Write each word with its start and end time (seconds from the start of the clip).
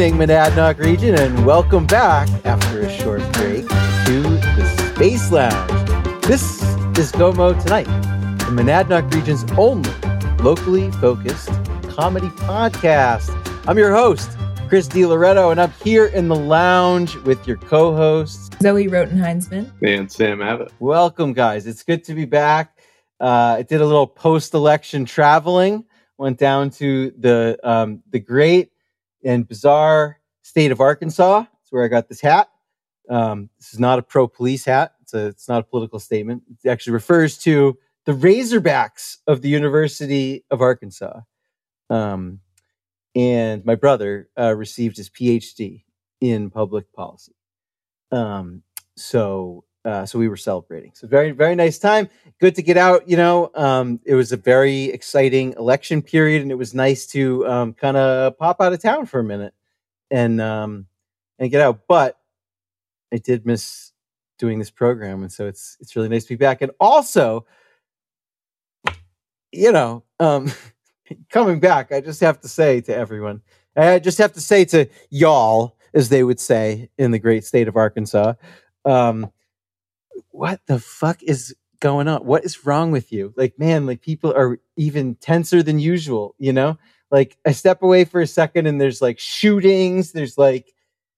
evening, 0.00 0.28
Monadnock 0.28 0.78
region, 0.78 1.14
and 1.14 1.44
welcome 1.44 1.86
back 1.86 2.26
after 2.46 2.80
a 2.80 2.90
short 2.90 3.20
break 3.34 3.68
to 3.68 4.22
the 4.22 4.94
Space 4.94 5.30
Lounge. 5.30 6.22
This 6.22 6.62
is 6.98 7.12
GOMO 7.12 7.62
Tonight, 7.62 7.84
the 8.38 8.46
Monadnock 8.46 9.12
region's 9.12 9.44
only 9.58 9.90
locally 10.42 10.90
focused 10.92 11.48
comedy 11.90 12.28
podcast. 12.28 13.28
I'm 13.68 13.76
your 13.76 13.94
host, 13.94 14.30
Chris 14.70 14.88
DiLoretto, 14.88 15.50
and 15.50 15.60
I'm 15.60 15.72
here 15.84 16.06
in 16.06 16.28
the 16.28 16.36
lounge 16.36 17.16
with 17.16 17.46
your 17.46 17.58
co-hosts, 17.58 18.48
Zoe 18.62 18.86
Rotenheinsman. 18.86 19.70
And 19.86 20.10
Sam 20.10 20.40
Abbott. 20.40 20.72
Welcome, 20.78 21.34
guys. 21.34 21.66
It's 21.66 21.82
good 21.82 22.04
to 22.04 22.14
be 22.14 22.24
back. 22.24 22.78
Uh, 23.20 23.56
I 23.58 23.62
did 23.64 23.82
a 23.82 23.86
little 23.86 24.06
post-election 24.06 25.04
traveling. 25.04 25.84
Went 26.16 26.38
down 26.38 26.70
to 26.70 27.12
the 27.18 27.58
um, 27.62 28.02
the 28.10 28.18
great 28.18 28.72
and 29.24 29.46
bizarre 29.46 30.20
state 30.42 30.72
of 30.72 30.80
Arkansas. 30.80 31.40
That's 31.40 31.70
where 31.72 31.84
I 31.84 31.88
got 31.88 32.08
this 32.08 32.20
hat. 32.20 32.48
Um, 33.08 33.50
this 33.58 33.72
is 33.72 33.78
not 33.78 33.98
a 33.98 34.02
pro-police 34.02 34.64
hat. 34.64 34.94
It's 35.02 35.14
a, 35.14 35.26
it's 35.26 35.48
not 35.48 35.60
a 35.60 35.64
political 35.64 35.98
statement. 35.98 36.42
It 36.64 36.68
actually 36.68 36.92
refers 36.92 37.38
to 37.38 37.76
the 38.06 38.12
Razorbacks 38.12 39.18
of 39.26 39.42
the 39.42 39.48
University 39.48 40.44
of 40.50 40.60
Arkansas. 40.60 41.20
Um, 41.88 42.40
and 43.14 43.64
my 43.64 43.74
brother 43.74 44.28
uh, 44.38 44.54
received 44.54 44.96
his 44.96 45.10
PhD 45.10 45.84
in 46.20 46.50
public 46.50 46.92
policy. 46.92 47.34
Um, 48.12 48.62
so 48.96 49.64
uh, 49.84 50.04
so 50.04 50.18
we 50.18 50.28
were 50.28 50.36
celebrating. 50.36 50.92
So 50.94 51.06
very 51.06 51.30
very 51.30 51.54
nice 51.54 51.78
time. 51.78 52.08
Good 52.38 52.54
to 52.56 52.62
get 52.62 52.76
out. 52.76 53.08
You 53.08 53.16
know, 53.16 53.50
um, 53.54 54.00
it 54.04 54.14
was 54.14 54.32
a 54.32 54.36
very 54.36 54.84
exciting 54.84 55.54
election 55.54 56.02
period, 56.02 56.42
and 56.42 56.50
it 56.50 56.56
was 56.56 56.74
nice 56.74 57.06
to 57.08 57.46
um, 57.46 57.72
kind 57.72 57.96
of 57.96 58.38
pop 58.38 58.60
out 58.60 58.72
of 58.72 58.82
town 58.82 59.06
for 59.06 59.20
a 59.20 59.24
minute 59.24 59.54
and 60.10 60.40
um, 60.40 60.86
and 61.38 61.50
get 61.50 61.62
out. 61.62 61.80
But 61.88 62.18
I 63.12 63.16
did 63.16 63.46
miss 63.46 63.92
doing 64.38 64.58
this 64.58 64.70
program, 64.70 65.22
and 65.22 65.32
so 65.32 65.46
it's 65.46 65.76
it's 65.80 65.96
really 65.96 66.08
nice 66.08 66.24
to 66.24 66.30
be 66.30 66.36
back. 66.36 66.62
And 66.62 66.72
also, 66.78 67.46
you 69.52 69.72
know, 69.72 70.04
um, 70.18 70.52
coming 71.30 71.60
back, 71.60 71.90
I 71.90 72.00
just 72.00 72.20
have 72.20 72.40
to 72.40 72.48
say 72.48 72.80
to 72.82 72.94
everyone, 72.94 73.40
I 73.76 73.98
just 73.98 74.18
have 74.18 74.32
to 74.34 74.40
say 74.40 74.64
to 74.66 74.88
y'all, 75.08 75.76
as 75.94 76.08
they 76.10 76.22
would 76.22 76.40
say 76.40 76.90
in 76.98 77.12
the 77.12 77.18
great 77.18 77.44
state 77.44 77.68
of 77.68 77.76
Arkansas, 77.76 78.34
um, 78.84 79.30
what 80.30 80.60
the 80.66 80.78
fuck 80.78 81.22
is 81.22 81.54
going 81.80 82.08
on? 82.08 82.24
What 82.24 82.44
is 82.44 82.64
wrong 82.66 82.90
with 82.90 83.12
you? 83.12 83.32
Like, 83.36 83.58
man, 83.58 83.86
like 83.86 84.02
people 84.02 84.32
are 84.34 84.58
even 84.76 85.14
tenser 85.16 85.62
than 85.62 85.78
usual, 85.78 86.34
you 86.38 86.52
know? 86.52 86.78
Like, 87.10 87.36
I 87.46 87.52
step 87.52 87.82
away 87.82 88.04
for 88.04 88.20
a 88.20 88.26
second 88.26 88.66
and 88.66 88.80
there's 88.80 89.02
like 89.02 89.18
shootings, 89.18 90.12
there's 90.12 90.38
like 90.38 90.72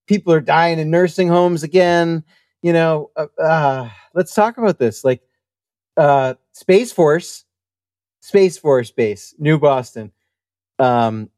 people 0.07 0.33
are 0.33 0.41
dying 0.41 0.79
in 0.79 0.91
nursing 0.91 1.29
homes 1.29 1.63
again, 1.63 2.25
you 2.63 2.73
know? 2.73 3.11
Uh, 3.17 3.27
uh, 3.41 3.91
let's 4.15 4.35
talk 4.35 4.57
about 4.57 4.79
this. 4.79 5.05
Like, 5.05 5.23
uh, 5.97 6.35
Space 6.53 6.93
Force, 6.93 7.45
Space 8.21 8.57
Force 8.57 8.91
Base, 8.91 9.35
New 9.39 9.59
Boston. 9.59 10.13
Um, 10.79 11.29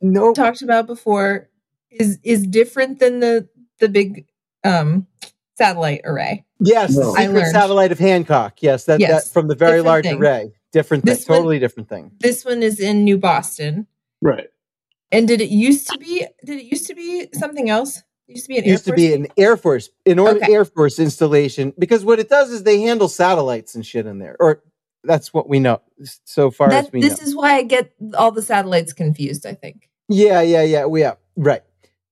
no, 0.00 0.32
Talked 0.34 0.62
about 0.62 0.86
before 0.86 1.48
is 1.90 2.18
is 2.22 2.46
different 2.46 2.98
than 2.98 3.20
the 3.20 3.48
the 3.80 3.88
big 3.88 4.26
um 4.64 5.06
satellite 5.56 6.00
array. 6.04 6.44
Yes, 6.60 6.96
No. 6.96 7.12
the 7.12 7.20
secret 7.20 7.32
learned. 7.34 7.52
satellite 7.52 7.92
of 7.92 7.98
Hancock. 7.98 8.62
Yes, 8.62 8.84
that, 8.84 9.00
Yes, 9.00 9.24
that 9.28 9.32
from 9.32 9.48
the 9.48 9.54
very 9.54 9.72
different 9.78 9.86
large 9.86 10.04
thing. 10.04 10.18
array. 10.20 10.52
Different 10.72 11.04
thing, 11.04 11.14
This 11.14 11.28
one- 11.28 11.38
totally 11.38 11.58
different 11.58 11.88
thing. 11.88 12.10
This 12.18 12.44
one 12.44 12.62
is 12.62 12.80
in 12.80 13.04
New 13.04 13.18
Boston. 13.18 13.86
Right. 14.20 14.48
And 15.12 15.28
did 15.28 15.40
it 15.40 15.50
used 15.50 15.88
to 15.90 15.98
be 15.98 16.26
did 16.44 16.58
it 16.58 16.64
used 16.64 16.86
to 16.88 16.94
be 16.94 17.28
something 17.34 17.70
else? 17.70 17.98
It 18.26 18.32
used 18.36 18.44
to 18.46 18.48
be 18.48 18.58
an 18.58 18.64
It 18.64 18.68
used 18.68 18.84
to 18.86 18.90
Air 18.90 18.96
be 18.96 19.06
Force 19.08 19.16
an 19.20 19.26
Air 19.36 19.56
Force, 19.56 19.90
an 20.06 20.18
or- 20.18 20.28
Okay. 20.30 20.52
Air 20.52 20.64
Force 20.64 20.98
installation 20.98 21.72
because 21.78 22.04
what 22.04 22.18
it 22.18 22.28
does 22.28 22.50
is 22.50 22.64
they 22.64 22.80
handle 22.80 23.08
satellites 23.08 23.74
and 23.76 23.86
shit 23.86 24.06
in 24.06 24.18
there, 24.18 24.34
or 24.40 24.62
that's 25.04 25.32
what 25.32 25.48
we 25.48 25.60
know 25.60 25.80
so 26.24 26.50
far 26.50 26.70
That- 26.70 26.86
as 26.86 26.92
we 26.92 27.00
this 27.02 27.20
know. 27.20 27.26
is 27.28 27.36
why 27.36 27.54
I 27.56 27.62
get 27.62 27.92
all 28.16 28.32
the 28.32 28.42
satellites 28.42 28.92
confused, 28.92 29.46
I 29.46 29.52
think. 29.54 29.88
Yeah, 30.08 30.40
yeah, 30.40 30.62
yeah, 30.62 30.86
we 30.86 31.02
yeah, 31.02 31.14
right. 31.36 31.62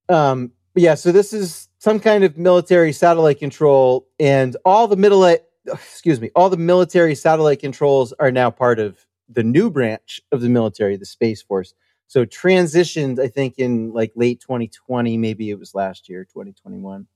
Um, 0.09 0.53
but 0.75 0.83
yeah, 0.83 0.95
so 0.95 1.13
this 1.13 1.33
is 1.33 1.69
some 1.79 2.01
kind 2.01 2.25
of 2.25 2.39
military 2.39 2.93
satellite 2.93 3.39
control, 3.39 4.09
and 4.19 4.57
all 4.65 4.89
the 4.89 4.97
middle, 4.97 5.25
excuse 5.67 6.21
me, 6.21 6.31
all 6.35 6.49
the 6.49 6.57
military 6.57 7.15
satellite 7.15 7.61
controls 7.61 8.13
are 8.19 8.31
now 8.31 8.51
part 8.51 8.79
of 8.79 9.05
the 9.29 9.43
new 9.43 9.71
branch 9.71 10.21
of 10.31 10.41
the 10.41 10.49
military, 10.49 10.97
the 10.97 11.07
Space 11.07 11.43
Force. 11.43 11.75
So 12.07 12.25
transitioned, 12.25 13.19
I 13.19 13.29
think, 13.29 13.55
in 13.59 13.93
like 13.93 14.13
late 14.15 14.41
2020, 14.41 15.17
maybe 15.17 15.51
it 15.51 15.59
was 15.59 15.75
last 15.75 16.09
year, 16.09 16.25
2021. 16.25 17.07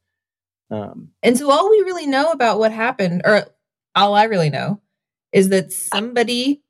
Um, 0.70 1.10
And 1.22 1.38
so 1.38 1.50
all 1.50 1.70
we 1.70 1.80
really 1.82 2.06
know 2.06 2.32
about 2.32 2.58
what 2.58 2.72
happened, 2.72 3.22
or 3.24 3.46
all 3.94 4.14
I 4.14 4.24
really 4.24 4.50
know, 4.50 4.80
is 5.32 5.50
that 5.50 5.72
somebody 5.72 6.62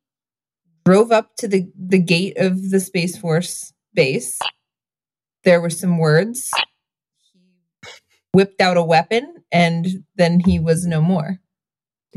drove 0.84 1.12
up 1.12 1.36
to 1.36 1.48
the, 1.48 1.70
the 1.76 2.00
gate 2.00 2.36
of 2.36 2.70
the 2.70 2.80
Space 2.80 3.16
Force 3.16 3.72
base. 3.94 4.38
There 5.44 5.60
were 5.60 5.70
some 5.70 5.98
words. 5.98 6.50
He 8.36 8.42
whipped 8.42 8.60
out 8.60 8.76
a 8.76 8.82
weapon, 8.82 9.42
and 9.50 10.04
then 10.16 10.40
he 10.40 10.58
was 10.58 10.86
no 10.86 11.00
more. 11.00 11.38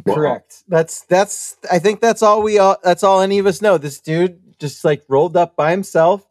Correct. 0.08 0.64
That's 0.68 1.02
that's. 1.06 1.58
I 1.72 1.80
think 1.80 2.02
that's 2.02 2.22
all 2.22 2.42
we 2.42 2.60
all. 2.60 2.78
That's 2.84 3.04
all 3.04 3.22
any 3.22 3.40
of 3.40 3.46
us 3.46 3.62
know. 3.62 3.78
This 3.78 4.00
dude 4.00 4.40
just 4.60 4.84
like 4.84 5.04
rolled 5.08 5.38
up 5.38 5.56
by 5.56 5.72
himself, 5.72 6.28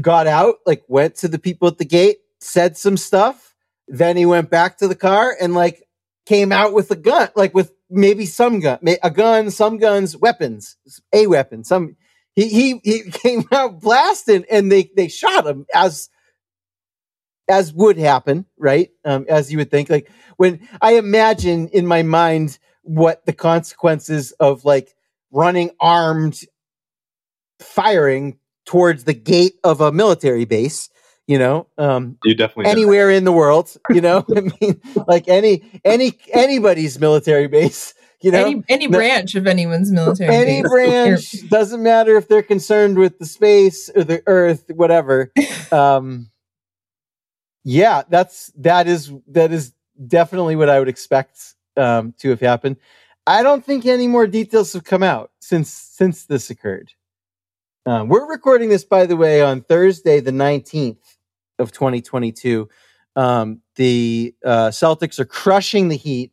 got 0.00 0.26
out, 0.26 0.56
like 0.66 0.84
went 0.88 1.16
to 1.16 1.28
the 1.28 1.38
people 1.38 1.68
at 1.68 1.78
the 1.78 1.84
gate, 1.84 2.18
said 2.40 2.76
some 2.76 2.96
stuff. 2.96 3.54
Then 3.86 4.16
he 4.16 4.26
went 4.26 4.50
back 4.50 4.78
to 4.78 4.88
the 4.88 4.94
car 4.94 5.36
and 5.40 5.54
like 5.54 5.82
came 6.26 6.52
out 6.52 6.72
with 6.74 6.90
a 6.90 6.96
gun, 6.96 7.28
like 7.36 7.54
with 7.54 7.72
maybe 7.90 8.26
some 8.26 8.60
gun, 8.60 8.78
a 9.02 9.10
gun, 9.10 9.50
some 9.50 9.78
guns, 9.78 10.16
weapons, 10.16 10.76
a 11.12 11.26
weapon. 11.26 11.64
Some 11.64 11.96
he 12.34 12.48
he 12.48 12.80
he 12.84 13.10
came 13.10 13.44
out 13.52 13.80
blasting, 13.80 14.44
and 14.50 14.70
they 14.70 14.90
they 14.96 15.08
shot 15.08 15.46
him 15.46 15.66
as 15.74 16.10
as 17.48 17.72
would 17.72 17.98
happen, 17.98 18.46
right? 18.58 18.90
Um, 19.04 19.26
as 19.28 19.50
you 19.50 19.58
would 19.58 19.70
think, 19.70 19.90
like 19.90 20.10
when 20.36 20.66
I 20.80 20.94
imagine 20.94 21.68
in 21.68 21.86
my 21.86 22.02
mind 22.02 22.58
what 22.82 23.24
the 23.26 23.32
consequences 23.32 24.32
of 24.32 24.64
like 24.64 24.94
running 25.30 25.70
armed 25.80 26.40
firing 27.60 28.38
towards 28.64 29.04
the 29.04 29.14
gate 29.14 29.54
of 29.64 29.80
a 29.80 29.92
military 29.92 30.44
base, 30.44 30.90
you 31.26 31.38
know, 31.38 31.66
um, 31.76 32.18
You 32.24 32.34
definitely 32.34 32.70
anywhere 32.70 33.10
in 33.10 33.24
the 33.24 33.32
world, 33.32 33.76
you 33.90 34.00
know, 34.00 34.24
I 34.36 34.40
mean, 34.40 34.80
like 35.06 35.28
any 35.28 35.62
any 35.84 36.18
anybody's 36.32 36.98
military 36.98 37.48
base, 37.48 37.94
you 38.20 38.30
know, 38.30 38.46
any 38.46 38.62
any 38.68 38.86
no- 38.88 38.98
branch 38.98 39.34
of 39.34 39.46
anyone's 39.46 39.92
military 39.92 40.34
any 40.34 40.62
base. 40.62 40.70
branch 40.70 41.50
doesn't 41.50 41.82
matter 41.82 42.16
if 42.16 42.28
they're 42.28 42.42
concerned 42.42 42.98
with 42.98 43.18
the 43.18 43.26
space 43.26 43.90
or 43.94 44.04
the 44.04 44.22
earth 44.26 44.70
whatever. 44.74 45.32
Um 45.70 46.30
yeah 47.68 48.02
that's 48.08 48.50
that 48.56 48.86
is 48.86 49.12
that 49.26 49.52
is 49.52 49.74
definitely 50.06 50.56
what 50.56 50.70
i 50.70 50.78
would 50.78 50.88
expect 50.88 51.54
um 51.76 52.14
to 52.18 52.30
have 52.30 52.40
happened. 52.40 52.76
I 53.26 53.42
don't 53.42 53.62
think 53.62 53.84
any 53.84 54.06
more 54.06 54.26
details 54.26 54.72
have 54.72 54.84
come 54.84 55.02
out 55.02 55.30
since 55.40 55.70
since 55.70 56.24
this 56.24 56.48
occurred. 56.48 56.92
Um, 57.84 58.08
we're 58.08 58.28
recording 58.28 58.70
this 58.70 58.84
by 58.84 59.04
the 59.06 59.16
way 59.16 59.42
on 59.42 59.60
thursday 59.60 60.20
the 60.20 60.30
19th 60.30 61.16
of 61.58 61.72
2022 61.72 62.68
um 63.16 63.60
the 63.76 64.34
uh 64.44 64.68
celtics 64.68 65.18
are 65.18 65.24
crushing 65.26 65.88
the 65.88 65.96
heat 65.96 66.32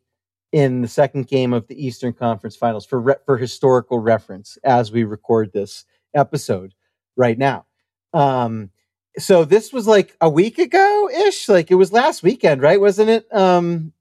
in 0.54 0.82
the 0.82 0.88
second 0.88 1.28
game 1.28 1.52
of 1.52 1.68
the 1.68 1.86
Eastern 1.86 2.14
Conference 2.14 2.56
Finals 2.56 2.86
for 2.86 3.02
re- 3.02 3.16
for 3.26 3.38
historical 3.38 4.00
reference 4.00 4.58
as 4.64 4.90
we 4.90 5.04
record 5.04 5.52
this 5.52 5.84
episode 6.14 6.74
right 7.18 7.38
now. 7.38 7.66
Um, 8.14 8.70
so 9.18 9.46
this 9.46 9.72
was 9.74 9.88
like 9.88 10.16
a 10.22 10.30
week 10.30 10.58
ago 10.60 11.10
ish, 11.10 11.48
like 11.50 11.72
it 11.72 11.76
was 11.76 11.92
last 11.92 12.24
weekend, 12.24 12.62
right? 12.62 12.80
Wasn't 12.80 13.10
it? 13.10 13.34
Um, 13.34 13.94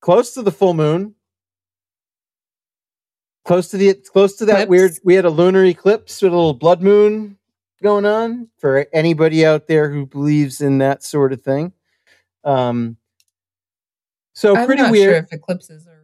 close 0.00 0.34
to 0.34 0.42
the 0.42 0.52
full 0.52 0.74
moon, 0.74 1.14
close 3.44 3.68
to 3.70 3.76
the 3.76 3.94
close 3.94 4.36
to 4.36 4.44
that 4.46 4.64
Eclipse. 4.64 4.70
weird. 4.70 4.92
We 5.04 5.14
had 5.14 5.24
a 5.24 5.30
lunar 5.30 5.64
eclipse 5.64 6.20
with 6.22 6.32
a 6.32 6.36
little 6.36 6.54
blood 6.54 6.82
moon 6.82 7.38
going 7.82 8.06
on 8.06 8.48
for 8.58 8.86
anybody 8.92 9.44
out 9.44 9.66
there 9.66 9.90
who 9.90 10.06
believes 10.06 10.60
in 10.60 10.78
that 10.78 11.02
sort 11.02 11.32
of 11.32 11.42
thing. 11.42 11.72
Um, 12.44 12.96
so 14.34 14.56
I'm 14.56 14.66
pretty 14.66 14.82
not 14.82 14.90
weird. 14.90 15.10
sure 15.14 15.18
if 15.24 15.32
eclipses 15.32 15.86
are 15.86 16.02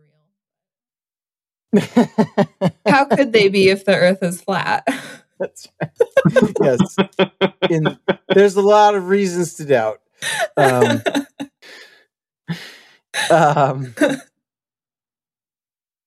real. 1.72 2.72
How 2.86 3.04
could 3.04 3.32
they 3.32 3.48
be 3.48 3.68
if 3.68 3.84
the 3.84 3.96
Earth 3.96 4.22
is 4.22 4.40
flat? 4.40 4.86
That's 5.40 5.68
right. 5.80 5.90
yes. 6.62 6.96
In, 7.70 7.98
there's 8.28 8.56
a 8.56 8.62
lot 8.62 8.94
of 8.94 9.08
reasons 9.08 9.54
to 9.54 9.64
doubt. 9.64 10.00
Um, 10.56 11.02
um, 13.30 13.94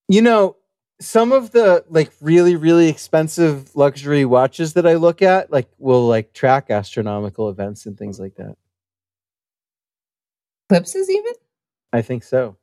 you 0.08 0.22
know, 0.22 0.56
some 1.02 1.32
of 1.32 1.52
the 1.52 1.84
like 1.90 2.12
really 2.22 2.56
really 2.56 2.88
expensive 2.88 3.76
luxury 3.76 4.24
watches 4.24 4.74
that 4.74 4.86
I 4.86 4.94
look 4.94 5.22
at 5.22 5.52
like 5.52 5.68
will 5.80 6.08
like 6.08 6.34
track 6.34 6.70
astronomical 6.70 7.50
events 7.50 7.86
and 7.88 7.98
things 7.98 8.20
like 8.20 8.36
that. 8.36 8.56
Eclipses, 10.70 11.10
even? 11.10 11.34
I 11.92 12.02
think 12.04 12.24
so. 12.24 12.58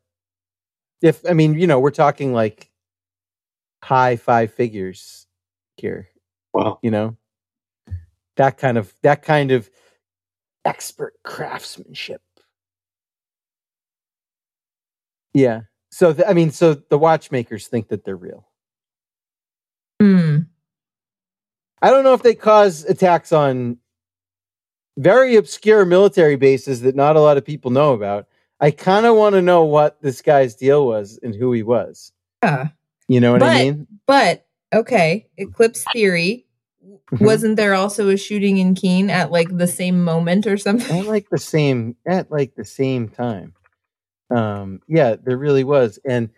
If 1.03 1.29
I 1.29 1.33
mean, 1.33 1.55
you 1.55 1.67
know, 1.67 1.81
we're 1.81 1.91
talking 1.91 2.33
like 2.33 2.71
high 3.83 4.17
five 4.17 4.55
figures 4.55 5.27
here. 5.77 6.10
Wow. 6.53 6.79
You 6.83 6.91
know, 6.91 7.17
that 8.37 8.59
kind 8.59 8.79
of 8.79 8.93
that 9.03 9.23
kind 9.23 9.51
of 9.51 9.71
expert 10.65 11.15
craftsmanship. 11.25 12.23
Yeah. 15.35 15.63
So 15.91 16.13
th- 16.13 16.27
I 16.29 16.33
mean, 16.33 16.51
so 16.51 16.75
the 16.75 16.99
watchmakers 16.99 17.69
think 17.69 17.89
that 17.89 18.05
they're 18.05 18.17
real. 18.17 18.47
Hmm. 20.01 20.39
I 21.83 21.91
don't 21.91 22.05
know 22.05 22.15
if 22.15 22.23
they 22.23 22.35
cause 22.35 22.85
attacks 22.85 23.33
on 23.33 23.79
very 24.99 25.37
obscure 25.37 25.85
military 25.85 26.37
bases 26.37 26.83
that 26.83 26.95
not 26.95 27.17
a 27.17 27.21
lot 27.21 27.37
of 27.37 27.45
people 27.45 27.71
know 27.71 27.93
about. 27.93 28.27
I 28.61 28.71
kind 28.71 29.07
of 29.07 29.17
want 29.17 29.35
to 29.35 29.43
know 29.43 29.65
what 29.65 30.01
this 30.03 30.21
guy's 30.21 30.55
deal 30.55 30.87
was 30.87 31.19
and 31.23 31.35
who 31.35 31.53
he 31.53 31.63
was. 31.63 32.13
Yeah. 32.43 32.69
You 33.09 33.21
know 33.21 33.33
what 33.33 33.43
I 33.43 33.65
mean? 33.65 33.87
But 34.07 34.47
okay, 34.73 35.27
eclipse 35.37 35.85
theory. 35.93 36.47
Mhm. 37.13 37.27
Wasn't 37.27 37.57
there 37.57 37.75
also 37.75 38.09
a 38.09 38.17
shooting 38.17 38.59
in 38.59 38.75
Keene 38.75 39.11
at 39.11 39.31
like 39.31 39.55
the 39.57 39.67
same 39.67 40.03
moment 40.03 40.47
or 40.47 40.57
something? 40.57 41.01
At 41.01 41.07
like 41.07 41.29
the 41.31 41.39
same 41.39 41.97
at 42.07 42.31
like 42.31 42.55
the 42.55 42.65
same 42.65 43.09
time. 43.09 43.55
Um 44.31 44.81
yeah, 44.89 45.17
there 45.23 45.37
really 45.37 45.65
was. 45.65 45.99
And 46.05 46.31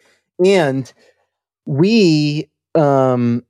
and 0.44 0.92
we 1.66 2.50
um 2.74 3.44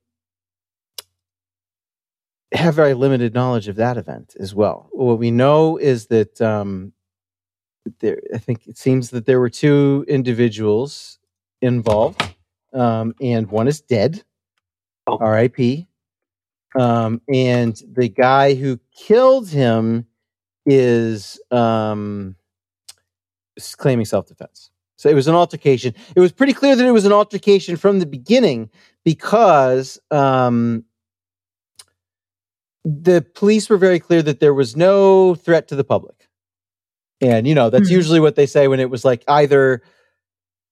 have 2.53 2.75
very 2.75 2.93
limited 2.93 3.33
knowledge 3.33 3.67
of 3.67 3.77
that 3.77 3.97
event 3.97 4.35
as 4.39 4.53
well. 4.53 4.87
What 4.91 5.17
we 5.17 5.31
know 5.31 5.77
is 5.77 6.07
that 6.07 6.39
um 6.41 6.93
there 7.99 8.21
I 8.33 8.37
think 8.37 8.67
it 8.67 8.77
seems 8.77 9.09
that 9.11 9.25
there 9.25 9.39
were 9.39 9.49
two 9.49 10.05
individuals 10.07 11.17
involved. 11.61 12.21
Um 12.73 13.15
and 13.21 13.49
one 13.49 13.67
is 13.67 13.81
dead. 13.81 14.23
Oh. 15.07 15.17
R.I.P. 15.19 15.87
Um 16.79 17.21
and 17.31 17.79
the 17.91 18.09
guy 18.09 18.55
who 18.55 18.79
killed 18.95 19.49
him 19.49 20.07
is 20.65 21.39
um 21.51 22.35
claiming 23.77 24.05
self-defense. 24.05 24.71
So 24.95 25.09
it 25.09 25.13
was 25.15 25.27
an 25.27 25.35
altercation. 25.35 25.93
It 26.15 26.19
was 26.19 26.31
pretty 26.31 26.53
clear 26.53 26.75
that 26.75 26.85
it 26.85 26.91
was 26.91 27.05
an 27.05 27.11
altercation 27.11 27.75
from 27.75 27.99
the 27.99 28.05
beginning 28.05 28.69
because 29.03 29.99
um 30.11 30.85
the 32.85 33.25
police 33.35 33.69
were 33.69 33.77
very 33.77 33.99
clear 33.99 34.21
that 34.21 34.39
there 34.39 34.53
was 34.53 34.75
no 34.75 35.35
threat 35.35 35.67
to 35.69 35.75
the 35.75 35.83
public. 35.83 36.27
And 37.21 37.47
you 37.47 37.55
know, 37.55 37.69
that's 37.69 37.89
Hmm. 37.89 37.95
usually 37.95 38.19
what 38.19 38.35
they 38.35 38.45
say 38.45 38.67
when 38.67 38.79
it 38.79 38.89
was 38.89 39.05
like 39.05 39.23
either 39.27 39.81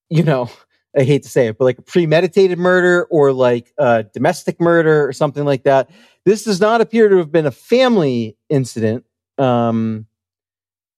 you 0.10 0.24
know, 0.24 0.50
I 0.98 1.04
hate 1.04 1.24
to 1.24 1.30
say 1.30 1.48
it, 1.48 1.58
but 1.58 1.66
like 1.66 1.78
a 1.78 1.84
premeditated 1.84 2.60
murder 2.60 3.06
or 3.06 3.32
like 3.32 3.74
a 3.78 4.04
domestic 4.04 4.60
murder 4.60 5.08
or 5.08 5.14
something 5.14 5.46
like 5.46 5.64
that. 5.64 5.90
This 6.26 6.44
does 6.44 6.60
not 6.60 6.82
appear 6.82 7.08
to 7.10 7.18
have 7.18 7.32
been 7.32 7.46
a 7.46 7.52
family 7.52 8.38
incident. 8.50 9.06
Um, 9.38 10.06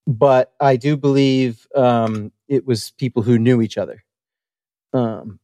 but 0.08 0.54
I 0.60 0.76
do 0.76 0.98
believe 0.98 1.68
um, 1.76 2.32
it 2.48 2.66
was 2.66 2.92
people 2.92 3.24
who 3.24 3.38
knew 3.38 3.62
each 3.62 3.78
other. 3.78 4.04
Um, 4.94 5.40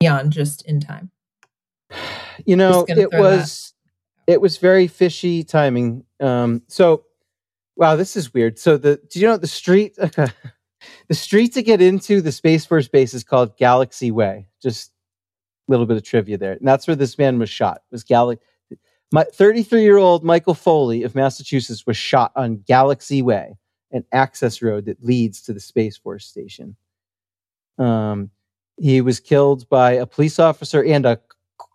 Beyond 0.00 0.32
just 0.32 0.64
in 0.66 0.80
time. 0.80 1.10
you 2.46 2.56
know, 2.56 2.86
it 2.88 2.94
throw 2.94 3.08
that. 3.10 3.20
was 3.20 3.74
it 4.26 4.40
was 4.40 4.56
very 4.56 4.86
fishy 4.86 5.44
timing. 5.44 6.04
Um, 6.20 6.62
so, 6.68 7.04
wow, 7.76 7.96
this 7.96 8.16
is 8.16 8.32
weird. 8.32 8.58
So 8.58 8.78
the 8.78 9.00
do 9.10 9.20
you 9.20 9.26
know 9.26 9.36
the 9.36 9.46
street? 9.46 9.98
the 11.08 11.14
street 11.14 11.54
to 11.54 11.62
get 11.62 11.80
into 11.80 12.20
the 12.20 12.32
Space 12.32 12.64
Force 12.64 12.88
base 12.88 13.14
is 13.14 13.24
called 13.24 13.56
Galaxy 13.56 14.10
Way. 14.10 14.48
Just 14.62 14.92
a 15.68 15.70
little 15.70 15.86
bit 15.86 15.96
of 15.96 16.02
trivia 16.02 16.38
there, 16.38 16.52
and 16.52 16.66
that's 16.66 16.86
where 16.86 16.96
this 16.96 17.18
man 17.18 17.38
was 17.38 17.50
shot. 17.50 17.82
Was 17.90 18.04
Galaxy? 18.04 18.44
My 19.12 19.24
33 19.24 19.82
year 19.82 19.96
old 19.96 20.24
Michael 20.24 20.54
Foley 20.54 21.02
of 21.02 21.14
Massachusetts 21.14 21.86
was 21.86 21.96
shot 21.96 22.32
on 22.36 22.62
Galaxy 22.66 23.22
Way, 23.22 23.58
an 23.90 24.04
access 24.12 24.62
road 24.62 24.84
that 24.86 25.04
leads 25.04 25.42
to 25.42 25.52
the 25.52 25.60
Space 25.60 25.96
Force 25.96 26.26
station. 26.26 26.76
Um, 27.78 28.30
he 28.76 29.00
was 29.00 29.20
killed 29.20 29.68
by 29.68 29.92
a 29.92 30.06
police 30.06 30.38
officer 30.38 30.84
and 30.84 31.04
a 31.04 31.20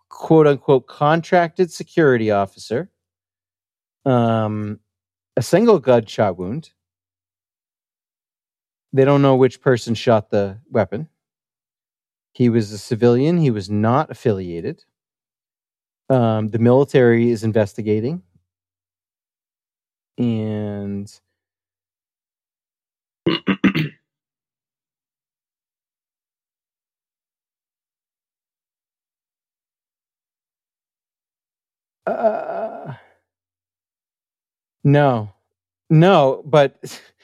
quote 0.08 0.46
unquote 0.46 0.86
contracted 0.86 1.70
security 1.70 2.30
officer. 2.30 2.90
Um, 4.04 4.80
a 5.36 5.42
single 5.42 5.78
gunshot 5.78 6.38
wound. 6.38 6.70
They 8.96 9.04
don't 9.04 9.20
know 9.20 9.36
which 9.36 9.60
person 9.60 9.94
shot 9.94 10.30
the 10.30 10.58
weapon. 10.70 11.10
He 12.32 12.48
was 12.48 12.72
a 12.72 12.78
civilian. 12.78 13.36
He 13.36 13.50
was 13.50 13.68
not 13.68 14.10
affiliated. 14.10 14.86
Um, 16.08 16.48
the 16.48 16.58
military 16.58 17.30
is 17.30 17.44
investigating. 17.44 18.22
And 20.16 21.12
uh, 32.06 32.94
no, 34.84 35.34
no, 35.90 36.42
but 36.46 36.78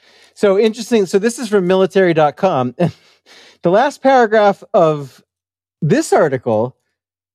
so 0.43 0.59
interesting. 0.59 1.05
So 1.05 1.19
this 1.19 1.39
is 1.39 1.47
from 1.47 1.67
military.com. 1.67 2.75
the 3.61 3.71
last 3.71 4.01
paragraph 4.03 4.61
of 4.73 5.23
this 5.81 6.11
article 6.11 6.75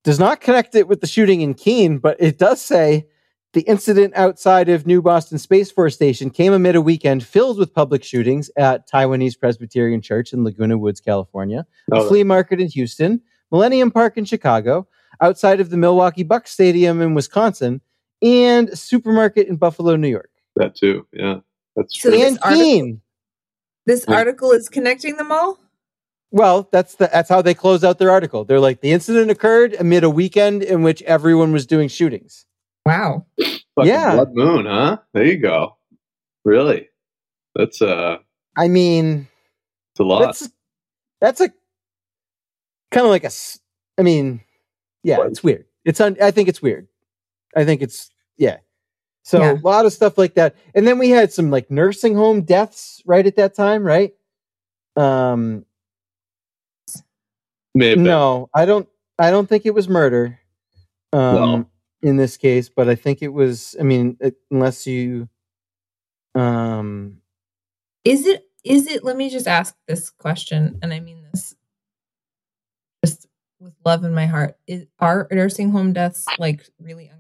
does 0.05 0.19
not 0.19 0.43
connect 0.43 0.75
it 0.75 0.89
with 0.89 1.01
the 1.01 1.07
shooting 1.07 1.41
in 1.41 1.55
Keene, 1.55 1.99
but 1.99 2.19
it 2.21 2.37
does 2.39 2.61
say 2.61 3.07
the 3.55 3.63
incident 3.63 4.13
outside 4.15 4.69
of 4.69 4.87
New 4.87 5.01
Boston 5.01 5.39
Space 5.39 5.71
Force 5.71 5.95
Station 5.95 6.29
came 6.29 6.53
amid 6.53 6.77
a 6.77 6.83
weekend 6.83 7.25
filled 7.25 7.59
with 7.59 7.73
public 7.73 8.05
shootings 8.05 8.51
at 8.59 8.87
Taiwanese 8.87 9.39
Presbyterian 9.41 10.03
Church 10.03 10.35
in 10.35 10.45
Laguna 10.45 10.77
Woods, 10.77 11.01
California, 11.01 11.67
a 11.91 11.97
Oh, 11.97 12.09
flea 12.09 12.25
market 12.25 12.61
in 12.61 12.69
Houston, 12.69 13.23
Millennium 13.51 13.91
Park 13.91 14.19
in 14.19 14.27
Chicago, 14.27 14.87
outside 15.23 15.61
of 15.61 15.71
the 15.71 15.79
Milwaukee 15.79 16.25
Bucks 16.25 16.51
Stadium 16.51 17.01
in 17.01 17.15
Wisconsin, 17.15 17.81
and 18.21 18.69
a 18.69 18.77
supermarket 18.77 19.49
in 19.49 19.57
Buffalo, 19.57 19.97
New 19.97 20.09
York. 20.09 20.29
that 20.57 20.75
too. 20.77 21.07
Yeah, 21.15 21.37
that's 21.77 21.95
true. 21.95 22.11
this 22.11 22.29
and 22.29 22.39
article- 22.43 22.65
Keene. 22.65 23.01
This 23.89 24.05
Yeah. 24.07 24.17
article 24.17 24.53
is 24.53 24.69
connecting 24.69 25.17
them 25.17 25.33
all? 25.33 25.59
Well, 26.31 26.69
that's 26.71 26.97
the 26.97 27.09
that's 27.11 27.31
how 27.31 27.41
they 27.41 27.55
close 27.55 27.83
out 27.83 27.99
their 27.99 28.11
article. 28.11 28.45
They're 28.45 28.61
like 28.61 28.83
the 28.83 28.93
incident 28.93 29.31
occurred 29.31 29.75
amid 29.81 30.05
a 30.05 30.11
weekend 30.11 30.63
in 30.63 30.83
which 30.83 31.01
everyone 31.03 31.53
was 31.53 31.65
doing 31.67 31.89
shootings. 31.89 32.45
Wow. 32.85 33.25
Fucking 33.39 33.63
yeah. 33.83 34.15
Blood 34.15 34.35
Moon, 34.35 34.67
huh? 34.67 34.99
There 35.15 35.25
you 35.25 35.39
go. 35.39 35.79
Really? 36.45 36.91
That's 37.55 37.81
uh, 37.81 38.19
I 38.59 38.69
mean, 38.69 39.27
it's 39.95 40.01
a 40.01 40.05
lot. 40.05 40.21
that's 40.21 40.51
that's 41.23 41.41
a 41.41 41.49
kind 42.91 43.07
of 43.07 43.11
like 43.11 43.25
a 43.25 43.31
I 43.99 44.03
mean, 44.03 44.43
yeah, 45.03 45.17
What? 45.19 45.29
it's 45.29 45.43
weird. 45.43 45.65
It's 45.87 46.01
un, 46.01 46.19
I 46.23 46.31
think 46.31 46.51
it's 46.51 46.61
weird. 46.61 46.89
I 47.57 47.65
think 47.65 47.81
it's 47.81 48.11
yeah. 48.37 48.59
So 49.29 49.43
Yeah. 49.43 49.53
a 49.53 49.61
lot 49.61 49.85
of 49.85 49.93
stuff 49.93 50.17
like 50.17 50.37
that, 50.37 50.57
and 50.75 50.87
then 50.87 50.99
we 50.99 51.11
had 51.11 51.31
some 51.31 51.51
like 51.51 51.71
nursing 51.71 52.15
home 52.15 52.41
deaths 52.41 53.03
right 53.05 53.27
at 53.27 53.37
that 53.37 53.55
time, 53.55 53.85
right? 53.85 54.15
Um, 54.97 55.67
May 57.75 57.91
have 57.91 57.99
been. 57.99 58.07
no, 58.07 58.49
I 58.55 58.65
don't. 58.65 58.89
I 59.19 59.31
don't 59.31 59.47
think 59.47 59.67
it 59.67 59.75
was 59.75 59.87
murder. 59.87 60.39
Um, 61.13 61.35
No. 61.35 61.71
in 62.01 62.17
this 62.17 62.39
case, 62.39 62.71
but 62.71 62.89
I 62.89 62.95
think 62.95 63.21
it 63.21 63.29
was. 63.29 63.77
I 63.79 63.83
mean, 63.83 64.17
it, 64.21 64.37
unless 64.51 64.87
you, 64.87 65.29
um, 66.35 67.21
Is 68.07 68.27
it 68.27 68.49
is 68.65 68.87
it 68.87 69.05
let 69.05 69.19
me 69.19 69.29
just 69.29 69.47
ask 69.47 69.77
this 69.87 70.09
question 70.09 70.79
and 70.81 70.91
I 70.91 71.01
mean 71.01 71.23
this 71.31 71.55
just 73.05 73.27
with 73.61 73.75
love 73.85 74.05
in 74.05 74.15
my 74.15 74.25
heart. 74.25 74.57
Is 74.67 74.87
are 75.01 75.29
nursing 75.31 75.71
home 75.71 75.93
deaths 75.93 76.27
like 76.39 76.67
really 76.81 77.05
uncommon? 77.09 77.18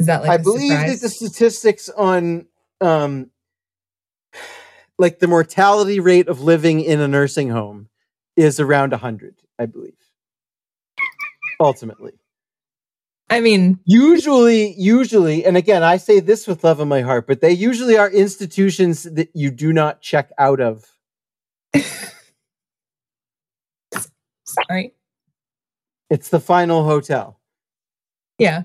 Is 0.00 0.06
that 0.06 0.22
like 0.22 0.30
I 0.30 0.34
a 0.34 0.38
believe 0.38 0.70
surprise? 0.70 1.00
that 1.00 1.06
the 1.06 1.08
statistics 1.08 1.88
on, 1.88 2.46
um, 2.80 3.30
like 4.98 5.18
the 5.18 5.26
mortality 5.26 6.00
rate 6.00 6.28
of 6.28 6.40
living 6.40 6.80
in 6.80 7.00
a 7.00 7.08
nursing 7.08 7.50
home 7.50 7.88
is 8.36 8.60
around 8.60 8.92
hundred. 8.92 9.36
I 9.58 9.66
believe. 9.66 9.94
Ultimately. 11.60 12.12
I 13.30 13.40
mean, 13.40 13.78
usually 13.84 14.72
usually 14.78 15.44
and 15.44 15.54
again 15.56 15.82
i 15.82 15.98
say 15.98 16.18
this 16.18 16.46
with 16.46 16.64
love 16.64 16.80
in 16.80 16.88
my 16.88 17.02
heart 17.02 17.26
but 17.26 17.42
they 17.42 17.52
usually 17.52 17.98
are 17.98 18.10
institutions 18.10 19.02
that 19.02 19.28
you 19.34 19.50
do 19.50 19.70
not 19.70 20.00
check 20.00 20.30
out 20.38 20.60
of 20.60 20.86
Sorry. 24.48 24.94
It's 26.10 26.30
the 26.30 26.40
final 26.40 26.84
hotel. 26.84 27.38
Yeah. 28.38 28.62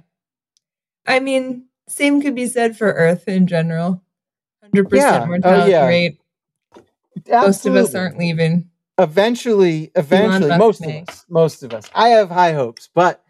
I 1.05 1.19
mean, 1.19 1.67
same 1.87 2.21
could 2.21 2.35
be 2.35 2.47
said 2.47 2.77
for 2.77 2.91
Earth 2.91 3.27
in 3.27 3.47
general. 3.47 4.01
100% 4.73 4.89
Yeah. 4.93 5.23
Oh, 5.23 5.25
mortality 5.27 5.71
yeah. 5.71 5.87
rate. 5.87 6.19
Most 7.29 7.65
of 7.65 7.75
us 7.75 7.93
aren't 7.95 8.17
leaving. 8.17 8.69
eventually 8.99 9.91
eventually 9.95 10.55
most 10.57 10.81
may. 10.81 11.01
of 11.01 11.09
us 11.09 11.25
most 11.27 11.63
of 11.63 11.73
us 11.73 11.89
i 11.95 12.09
have 12.09 12.29
high 12.29 12.53
hopes 12.53 12.89
but 12.93 13.23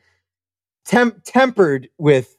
tem- 0.85 1.21
tempered 1.23 1.87
with 1.97 2.35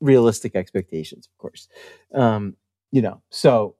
realistic 0.00 0.56
expectations 0.56 1.26
of 1.26 1.36
course 1.38 1.68
um 2.14 2.56
you 2.90 3.02
know 3.02 3.20
so 3.30 3.76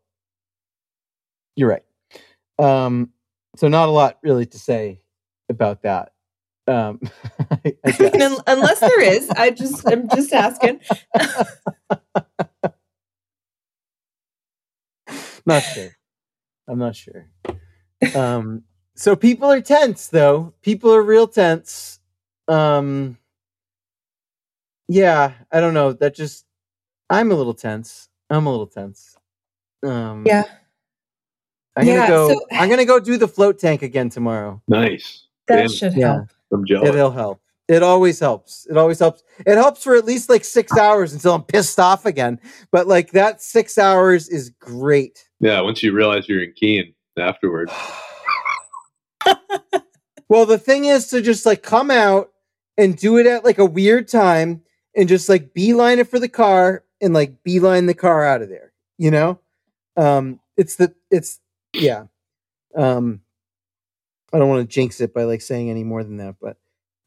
you're 1.56 1.68
right 1.70 1.84
um 2.58 3.10
so 3.56 3.68
not 3.68 3.88
a 3.88 3.92
lot 3.92 4.18
really 4.22 4.44
to 4.44 4.58
say 4.58 5.00
about 5.48 5.82
that 5.82 6.12
um 6.68 7.00
I- 7.50 7.76
I 7.84 7.90
guess. 7.90 8.40
Unless 8.46 8.80
there 8.80 9.00
is, 9.00 9.30
I 9.30 9.50
just 9.50 9.86
I'm 9.90 10.08
just 10.08 10.32
asking. 10.32 10.80
not 15.46 15.62
sure 15.62 15.88
i'm 16.68 16.78
not 16.78 16.94
sure 16.94 17.26
um 18.14 18.62
so 18.94 19.16
people 19.16 19.50
are 19.50 19.60
tense 19.62 20.08
though 20.08 20.52
people 20.60 20.92
are 20.94 21.02
real 21.02 21.26
tense 21.26 22.00
um 22.48 23.16
yeah 24.88 25.32
i 25.50 25.60
don't 25.60 25.72
know 25.74 25.92
that 25.94 26.14
just 26.14 26.44
i'm 27.08 27.30
a 27.30 27.34
little 27.34 27.54
tense 27.54 28.08
i'm 28.28 28.46
a 28.46 28.50
little 28.50 28.66
tense 28.66 29.16
um 29.82 30.24
Yeah. 30.26 30.44
i'm 31.76 31.86
gonna 31.86 31.98
Yeah, 32.00 32.08
go 32.08 32.28
so- 32.28 32.46
i'm 32.52 32.68
gonna 32.68 32.84
go 32.84 33.00
do 33.00 33.16
the 33.16 33.28
float 33.28 33.58
tank 33.58 33.80
again 33.82 34.10
tomorrow 34.10 34.60
Nice. 34.68 35.24
That 35.46 35.56
Damn, 35.62 35.68
should 35.70 35.94
Yeah. 35.96 36.06
help. 36.16 36.28
I'm 36.52 36.64
jealous. 36.66 36.88
it'll 36.88 37.10
help 37.10 37.40
it 37.68 37.82
always 37.82 38.18
helps 38.18 38.66
it 38.70 38.76
always 38.76 38.98
helps 38.98 39.22
it 39.46 39.56
helps 39.56 39.84
for 39.84 39.94
at 39.96 40.04
least 40.04 40.30
like 40.30 40.44
six 40.44 40.76
hours 40.76 41.12
until 41.12 41.34
i'm 41.34 41.42
pissed 41.42 41.78
off 41.78 42.06
again 42.06 42.40
but 42.70 42.86
like 42.86 43.10
that 43.12 43.42
six 43.42 43.76
hours 43.76 44.28
is 44.28 44.50
great 44.58 45.28
Yeah, 45.40 45.60
once 45.60 45.82
you 45.82 45.92
realize 45.92 46.28
you're 46.28 46.42
in 46.42 46.52
Keene 46.56 46.94
afterwards. 47.18 47.72
well, 50.28 50.46
the 50.46 50.58
thing 50.58 50.84
is 50.86 51.08
to 51.08 51.20
just 51.20 51.46
like 51.46 51.62
come 51.62 51.90
out 51.90 52.30
and 52.76 52.96
do 52.96 53.18
it 53.18 53.26
at 53.26 53.44
like 53.44 53.58
a 53.58 53.64
weird 53.64 54.08
time 54.08 54.62
and 54.96 55.08
just 55.08 55.28
like 55.28 55.52
beeline 55.54 55.98
it 55.98 56.08
for 56.08 56.18
the 56.18 56.28
car 56.28 56.84
and 57.00 57.14
like 57.14 57.42
beeline 57.42 57.86
the 57.86 57.94
car 57.94 58.24
out 58.24 58.42
of 58.42 58.48
there. 58.48 58.72
You 58.98 59.10
know, 59.10 59.40
um, 59.96 60.40
it's 60.56 60.76
the 60.76 60.94
it's 61.10 61.40
yeah. 61.72 62.04
Um, 62.76 63.20
I 64.32 64.38
don't 64.38 64.48
want 64.48 64.68
to 64.68 64.72
jinx 64.72 65.00
it 65.00 65.14
by 65.14 65.24
like 65.24 65.40
saying 65.40 65.70
any 65.70 65.84
more 65.84 66.04
than 66.04 66.18
that, 66.18 66.36
but 66.40 66.56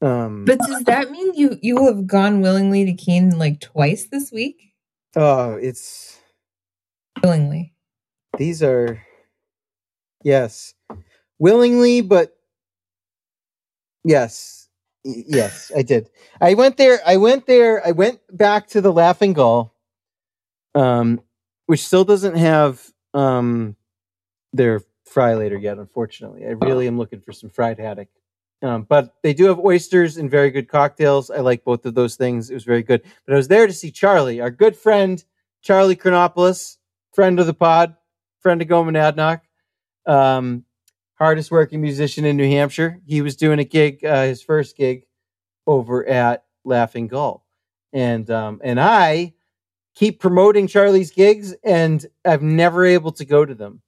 um, 0.05 0.45
But 0.45 0.59
does 0.59 0.83
that 0.85 1.11
mean 1.11 1.33
you 1.35 1.57
you 1.61 1.85
have 1.85 2.07
gone 2.07 2.41
willingly 2.41 2.85
to 2.85 2.93
Keene 2.93 3.37
like 3.37 3.59
twice 3.59 4.07
this 4.07 4.31
week? 4.31 4.73
oh, 5.15 5.53
it's 5.55 6.17
Willingly. 7.23 7.73
these 8.37 8.63
are 8.63 9.01
yes, 10.23 10.73
willingly, 11.37 12.01
but 12.01 12.35
yes, 14.03 14.69
yes, 15.03 15.71
I 15.75 15.83
did. 15.83 16.09
I 16.39 16.55
went 16.55 16.77
there. 16.77 16.99
I 17.05 17.17
went 17.17 17.45
there. 17.45 17.85
I 17.85 17.91
went 17.91 18.19
back 18.35 18.67
to 18.69 18.81
the 18.81 18.91
Laughing 18.91 19.33
Gull, 19.33 19.75
um, 20.73 21.21
which 21.67 21.85
still 21.85 22.03
doesn't 22.05 22.37
have 22.37 22.81
um 23.13 23.75
their 24.53 24.81
fryolator 25.13 25.61
yet. 25.61 25.77
Unfortunately, 25.77 26.45
I 26.45 26.51
really 26.51 26.87
am 26.87 26.97
looking 26.97 27.21
for 27.21 27.31
some 27.31 27.49
fried 27.49 27.79
haddock. 27.79 28.07
Um, 28.63 28.83
but 28.83 29.15
they 29.23 29.33
do 29.33 29.45
have 29.45 29.59
oysters 29.59 30.17
and 30.17 30.29
very 30.29 30.51
good 30.51 30.67
cocktails. 30.67 31.31
I 31.31 31.39
like 31.39 31.63
both 31.63 31.85
of 31.85 31.95
those 31.95 32.15
things. 32.15 32.49
It 32.49 32.53
was 32.53 32.63
very 32.63 32.83
good. 32.83 33.01
But 33.25 33.33
I 33.33 33.37
was 33.37 33.47
there 33.47 33.65
to 33.65 33.73
see 33.73 33.89
Charlie, 33.89 34.39
our 34.39 34.51
good 34.51 34.75
friend 34.75 35.23
Charlie 35.61 35.95
Chronopoulos, 35.95 36.77
friend 37.13 37.39
of 37.39 37.45
the 37.45 37.53
pod, 37.53 37.95
friend 38.39 38.61
of 38.61 38.67
Go 38.67 38.83
Monadnock, 38.83 39.41
um, 40.05 40.65
hardest 41.15 41.51
working 41.51 41.81
musician 41.81 42.25
in 42.25 42.37
New 42.37 42.49
Hampshire. 42.49 42.99
He 43.05 43.21
was 43.21 43.35
doing 43.35 43.59
a 43.59 43.63
gig, 43.63 44.03
uh, 44.03 44.23
his 44.23 44.41
first 44.41 44.75
gig, 44.75 45.05
over 45.67 46.07
at 46.07 46.43
Laughing 46.63 47.07
Gull, 47.07 47.45
and 47.93 48.29
um, 48.31 48.59
and 48.63 48.79
I 48.79 49.33
keep 49.93 50.19
promoting 50.19 50.67
Charlie's 50.67 51.11
gigs, 51.11 51.53
and 51.63 52.03
I'm 52.25 52.55
never 52.55 52.85
able 52.85 53.11
to 53.13 53.25
go 53.25 53.45
to 53.45 53.53
them. 53.53 53.81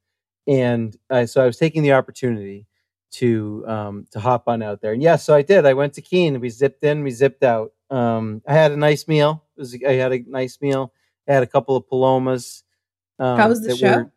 And 0.48 0.96
uh, 1.10 1.26
so 1.26 1.42
I 1.42 1.46
was 1.46 1.58
taking 1.58 1.84
the 1.84 1.94
opportunity 1.94 2.68
to 3.12 3.64
um, 3.68 4.08
to 4.12 4.20
hop 4.20 4.48
on 4.48 4.62
out 4.62 4.82
there. 4.82 4.94
And 4.94 5.02
yes, 5.02 5.24
so 5.24 5.36
I 5.36 5.42
did. 5.42 5.66
I 5.66 5.74
went 5.74 5.94
to 5.94 6.02
Keene. 6.02 6.40
We 6.40 6.50
zipped 6.50 6.84
in, 6.84 7.04
we 7.04 7.12
zipped 7.12 7.44
out. 7.44 7.72
Um, 7.90 8.42
I 8.48 8.54
had 8.54 8.72
a 8.72 8.78
nice 8.78 9.08
meal. 9.08 9.44
It 9.56 9.60
was, 9.62 9.78
I 9.88 9.94
had 9.94 10.12
a 10.12 10.20
nice 10.28 10.60
meal. 10.62 10.92
I 11.28 11.34
had 11.34 11.44
a 11.44 11.48
couple 11.48 11.76
of 11.76 11.88
palomas. 11.88 12.64
Um, 13.20 13.38
How 13.38 13.50
was 13.50 13.62
the 13.62 13.76
show? 13.76 13.98
were- 13.98 14.12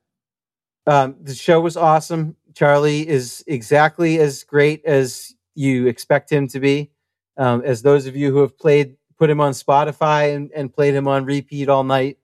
um, 0.88 1.16
the 1.20 1.34
show 1.34 1.60
was 1.60 1.76
awesome. 1.76 2.36
Charlie 2.54 3.06
is 3.06 3.42
exactly 3.48 4.18
as 4.20 4.44
great 4.44 4.84
as 4.84 5.34
you 5.54 5.88
expect 5.88 6.30
him 6.30 6.46
to 6.48 6.60
be. 6.60 6.92
Um, 7.36 7.62
as 7.62 7.82
those 7.82 8.06
of 8.06 8.16
you 8.16 8.30
who 8.30 8.38
have 8.38 8.56
played, 8.56 8.96
put 9.18 9.28
him 9.28 9.40
on 9.40 9.52
Spotify 9.52 10.34
and, 10.34 10.50
and 10.52 10.72
played 10.72 10.94
him 10.94 11.08
on 11.08 11.24
repeat 11.24 11.68
all 11.68 11.84
night 11.84 12.18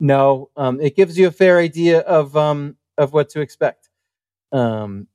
know, 0.00 0.50
um, 0.56 0.80
it 0.80 0.96
gives 0.96 1.18
you 1.18 1.26
a 1.26 1.32
fair 1.32 1.58
idea 1.58 2.00
of 2.00 2.36
um, 2.36 2.76
of 2.98 3.14
what 3.14 3.30
to 3.30 3.42
expect. 3.42 3.90
Um, 4.52 5.08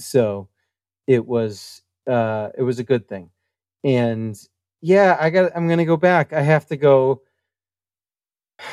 so 0.00 0.48
it 1.08 1.26
was 1.26 1.82
uh, 2.08 2.50
it 2.58 2.62
was 2.62 2.78
a 2.80 2.84
good 2.84 3.08
thing, 3.08 3.30
and 3.84 4.38
yeah, 4.82 5.16
I 5.20 5.30
got. 5.30 5.52
I'm 5.56 5.68
gonna 5.68 5.86
go 5.86 5.98
back. 5.98 6.32
I 6.34 6.42
have 6.42 6.66
to 6.68 6.76
go. 6.76 7.22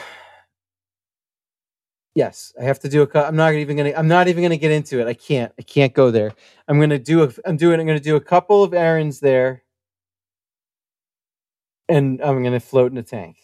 Yes, 2.15 2.53
I 2.59 2.63
have 2.65 2.79
to 2.81 2.89
do 2.89 3.03
a. 3.03 3.07
cou- 3.07 3.21
I'm 3.21 3.35
not 3.37 3.53
even 3.53 3.77
gonna. 3.77 3.93
I'm 3.95 4.07
not 4.07 4.27
even 4.27 4.43
gonna 4.43 4.57
get 4.57 4.71
into 4.71 4.99
it. 4.99 5.07
I 5.07 5.13
can't. 5.13 5.53
I 5.59 5.61
can't 5.61 5.93
go 5.93 6.11
there. 6.11 6.33
I'm 6.67 6.79
gonna 6.79 6.99
do. 6.99 7.23
A, 7.23 7.31
I'm 7.45 7.57
doing. 7.57 7.79
I'm 7.79 7.87
gonna 7.87 7.99
do 7.99 8.15
a 8.17 8.21
couple 8.21 8.63
of 8.63 8.73
errands 8.73 9.19
there, 9.21 9.63
and 11.89 12.21
I'm 12.23 12.43
gonna 12.43 12.59
float 12.59 12.91
in 12.91 12.97
a 12.99 13.03
tank. 13.03 13.37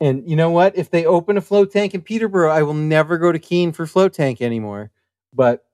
And 0.00 0.28
you 0.28 0.34
know 0.36 0.50
what? 0.50 0.76
If 0.78 0.90
they 0.90 1.04
open 1.04 1.36
a 1.36 1.42
float 1.42 1.72
tank 1.72 1.94
in 1.94 2.00
Peterborough, 2.00 2.50
I 2.50 2.62
will 2.62 2.74
never 2.74 3.18
go 3.18 3.32
to 3.32 3.38
Keene 3.38 3.72
for 3.72 3.86
float 3.86 4.14
tank 4.14 4.40
anymore. 4.40 4.90
But 5.34 5.64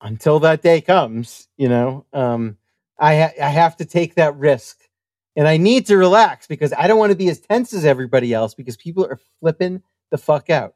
until 0.00 0.38
that 0.40 0.62
day 0.62 0.80
comes, 0.80 1.48
you 1.56 1.68
know, 1.68 2.06
um, 2.12 2.56
I 2.98 3.16
ha- 3.20 3.44
I 3.44 3.48
have 3.48 3.76
to 3.78 3.84
take 3.84 4.14
that 4.14 4.36
risk, 4.36 4.78
and 5.36 5.48
I 5.48 5.56
need 5.56 5.86
to 5.86 5.96
relax 5.96 6.46
because 6.46 6.72
I 6.72 6.86
don't 6.86 6.98
want 6.98 7.10
to 7.10 7.16
be 7.18 7.28
as 7.28 7.40
tense 7.40 7.72
as 7.72 7.84
everybody 7.84 8.32
else 8.32 8.54
because 8.54 8.76
people 8.76 9.04
are 9.04 9.18
flipping 9.40 9.82
the 10.10 10.18
fuck 10.18 10.50
out. 10.50 10.74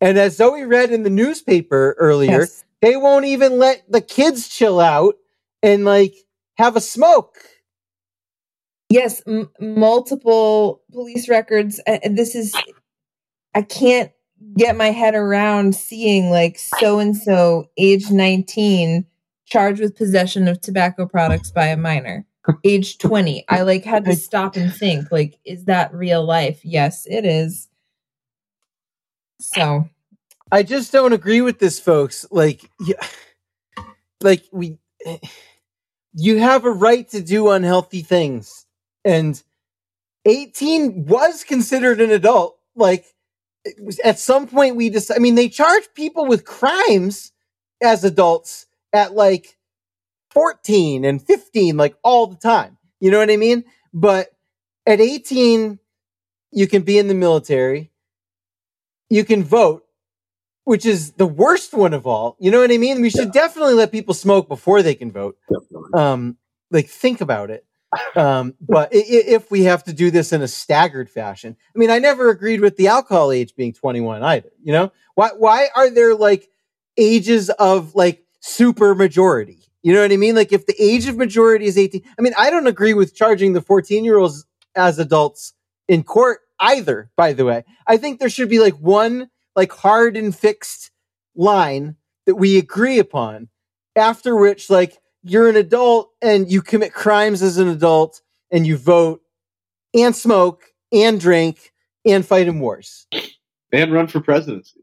And 0.00 0.18
as 0.18 0.36
Zoe 0.36 0.64
read 0.64 0.92
in 0.92 1.02
the 1.02 1.10
newspaper 1.10 1.96
earlier, 1.98 2.40
Yes. 2.40 2.64
they 2.82 2.96
won't 2.96 3.24
even 3.24 3.58
let 3.58 3.90
the 3.90 4.00
kids 4.00 4.48
chill 4.48 4.78
out 4.80 5.16
and 5.62 5.84
like 5.84 6.14
have 6.56 6.76
a 6.76 6.80
smoke. 6.80 7.38
Yes, 8.90 9.22
m- 9.26 9.50
multiple 9.60 10.82
police 10.92 11.28
records. 11.28 11.80
this 12.10 12.34
is, 12.34 12.54
I 13.54 13.62
can't 13.62 14.10
get 14.56 14.76
my 14.76 14.90
head 14.90 15.14
around 15.14 15.74
seeing 15.74 16.30
like 16.30 16.58
so 16.58 16.98
and 16.98 17.16
so, 17.16 17.68
age 17.76 18.10
19, 18.10 19.04
charged 19.46 19.80
with 19.80 19.96
possession 19.96 20.48
of 20.48 20.60
tobacco 20.60 21.06
products 21.06 21.50
by 21.50 21.66
a 21.66 21.76
minor, 21.76 22.26
age 22.64 22.98
20. 22.98 23.44
I 23.48 23.62
like 23.62 23.84
had 23.84 24.04
to 24.06 24.14
stop 24.14 24.56
and 24.56 24.72
think, 24.72 25.10
like, 25.10 25.38
is 25.44 25.64
that 25.66 25.92
real 25.94 26.24
life? 26.24 26.60
Yes, 26.64 27.06
it 27.06 27.24
is. 27.24 27.68
So, 29.40 29.84
I 30.50 30.62
just 30.62 30.92
don't 30.92 31.12
agree 31.12 31.40
with 31.42 31.58
this, 31.58 31.78
folks. 31.78 32.26
Like, 32.30 32.70
yeah, 32.80 33.06
like 34.22 34.44
we, 34.52 34.78
eh, 35.04 35.18
you 36.14 36.38
have 36.38 36.64
a 36.64 36.70
right 36.70 37.08
to 37.10 37.20
do 37.20 37.50
unhealthy 37.50 38.02
things, 38.02 38.66
and 39.04 39.42
eighteen 40.24 41.06
was 41.06 41.44
considered 41.44 42.00
an 42.00 42.10
adult. 42.10 42.58
Like, 42.74 43.06
at 44.04 44.18
some 44.18 44.46
point, 44.46 44.76
we 44.76 44.90
just, 44.90 45.10
I 45.10 45.18
mean, 45.18 45.34
they 45.34 45.48
charge 45.48 45.84
people 45.94 46.26
with 46.26 46.44
crimes 46.44 47.32
as 47.82 48.04
adults 48.04 48.66
at 48.92 49.14
like 49.14 49.56
fourteen 50.30 51.04
and 51.04 51.20
fifteen, 51.20 51.76
like 51.76 51.96
all 52.02 52.26
the 52.26 52.36
time. 52.36 52.78
You 53.00 53.10
know 53.10 53.18
what 53.18 53.30
I 53.30 53.36
mean? 53.36 53.64
But 53.92 54.28
at 54.86 55.00
eighteen, 55.00 55.78
you 56.52 56.66
can 56.66 56.82
be 56.82 56.98
in 56.98 57.08
the 57.08 57.14
military. 57.14 57.90
You 59.10 59.24
can 59.24 59.42
vote 59.42 59.84
which 60.68 60.84
is 60.84 61.12
the 61.12 61.26
worst 61.26 61.72
one 61.72 61.94
of 61.94 62.06
all. 62.06 62.36
You 62.38 62.50
know 62.50 62.60
what 62.60 62.70
I 62.70 62.76
mean? 62.76 63.00
We 63.00 63.08
should 63.08 63.32
definitely 63.32 63.72
let 63.72 63.90
people 63.90 64.12
smoke 64.12 64.48
before 64.48 64.82
they 64.82 64.94
can 64.94 65.10
vote. 65.10 65.38
Definitely. 65.50 65.98
Um, 65.98 66.36
like 66.70 66.88
think 66.88 67.22
about 67.22 67.48
it. 67.48 67.64
Um, 68.16 68.54
but 68.60 68.90
if 68.92 69.50
we 69.50 69.62
have 69.64 69.84
to 69.84 69.92
do 69.92 70.10
this 70.10 70.32
in 70.32 70.42
a 70.42 70.48
staggered 70.48 71.08
fashion, 71.08 71.56
I 71.74 71.78
mean, 71.78 71.90
I 71.90 71.98
never 71.98 72.28
agreed 72.30 72.60
with 72.60 72.76
the 72.76 72.88
alcohol 72.88 73.32
age 73.32 73.54
being 73.56 73.72
21 73.72 74.22
either. 74.22 74.50
You 74.62 74.72
know, 74.72 74.92
why, 75.14 75.30
why 75.36 75.68
are 75.74 75.88
there 75.88 76.14
like 76.14 76.48
ages 76.98 77.48
of 77.48 77.94
like 77.94 78.24
super 78.40 78.94
majority. 78.94 79.58
You 79.82 79.94
know 79.94 80.02
what 80.02 80.12
I 80.12 80.16
mean? 80.16 80.34
Like 80.34 80.52
if 80.52 80.66
the 80.66 80.74
age 80.78 81.06
of 81.06 81.16
majority 81.16 81.66
is 81.66 81.78
18, 81.78 82.02
I 82.18 82.22
mean, 82.22 82.34
I 82.36 82.50
don't 82.50 82.66
agree 82.66 82.94
with 82.94 83.14
charging 83.14 83.52
the 83.52 83.62
14 83.62 84.04
year 84.04 84.18
olds 84.18 84.44
as 84.74 84.98
adults 84.98 85.54
in 85.86 86.02
court 86.02 86.40
either, 86.58 87.10
by 87.16 87.32
the 87.32 87.44
way. 87.44 87.64
I 87.86 87.96
think 87.96 88.18
there 88.18 88.28
should 88.28 88.50
be 88.50 88.58
like 88.58 88.74
one 88.74 89.30
like 89.56 89.72
hard 89.72 90.16
and 90.16 90.34
fixed 90.34 90.90
line 91.34 91.96
that 92.26 92.34
we 92.34 92.58
agree 92.58 92.98
upon 92.98 93.48
after 93.96 94.36
which 94.36 94.68
like 94.68 94.98
you're 95.30 95.48
an 95.48 95.56
adult 95.56 96.10
and 96.22 96.50
you 96.50 96.62
commit 96.62 96.92
crimes 96.92 97.42
as 97.42 97.58
an 97.58 97.68
adult 97.68 98.20
and 98.50 98.66
you 98.66 98.76
vote 98.76 99.20
and 99.94 100.14
smoke 100.14 100.64
and 100.92 101.20
drink 101.20 101.72
and 102.06 102.24
fight 102.24 102.48
in 102.48 102.60
wars. 102.60 103.06
And 103.72 103.92
run 103.92 104.06
for 104.06 104.20
presidency. 104.20 104.80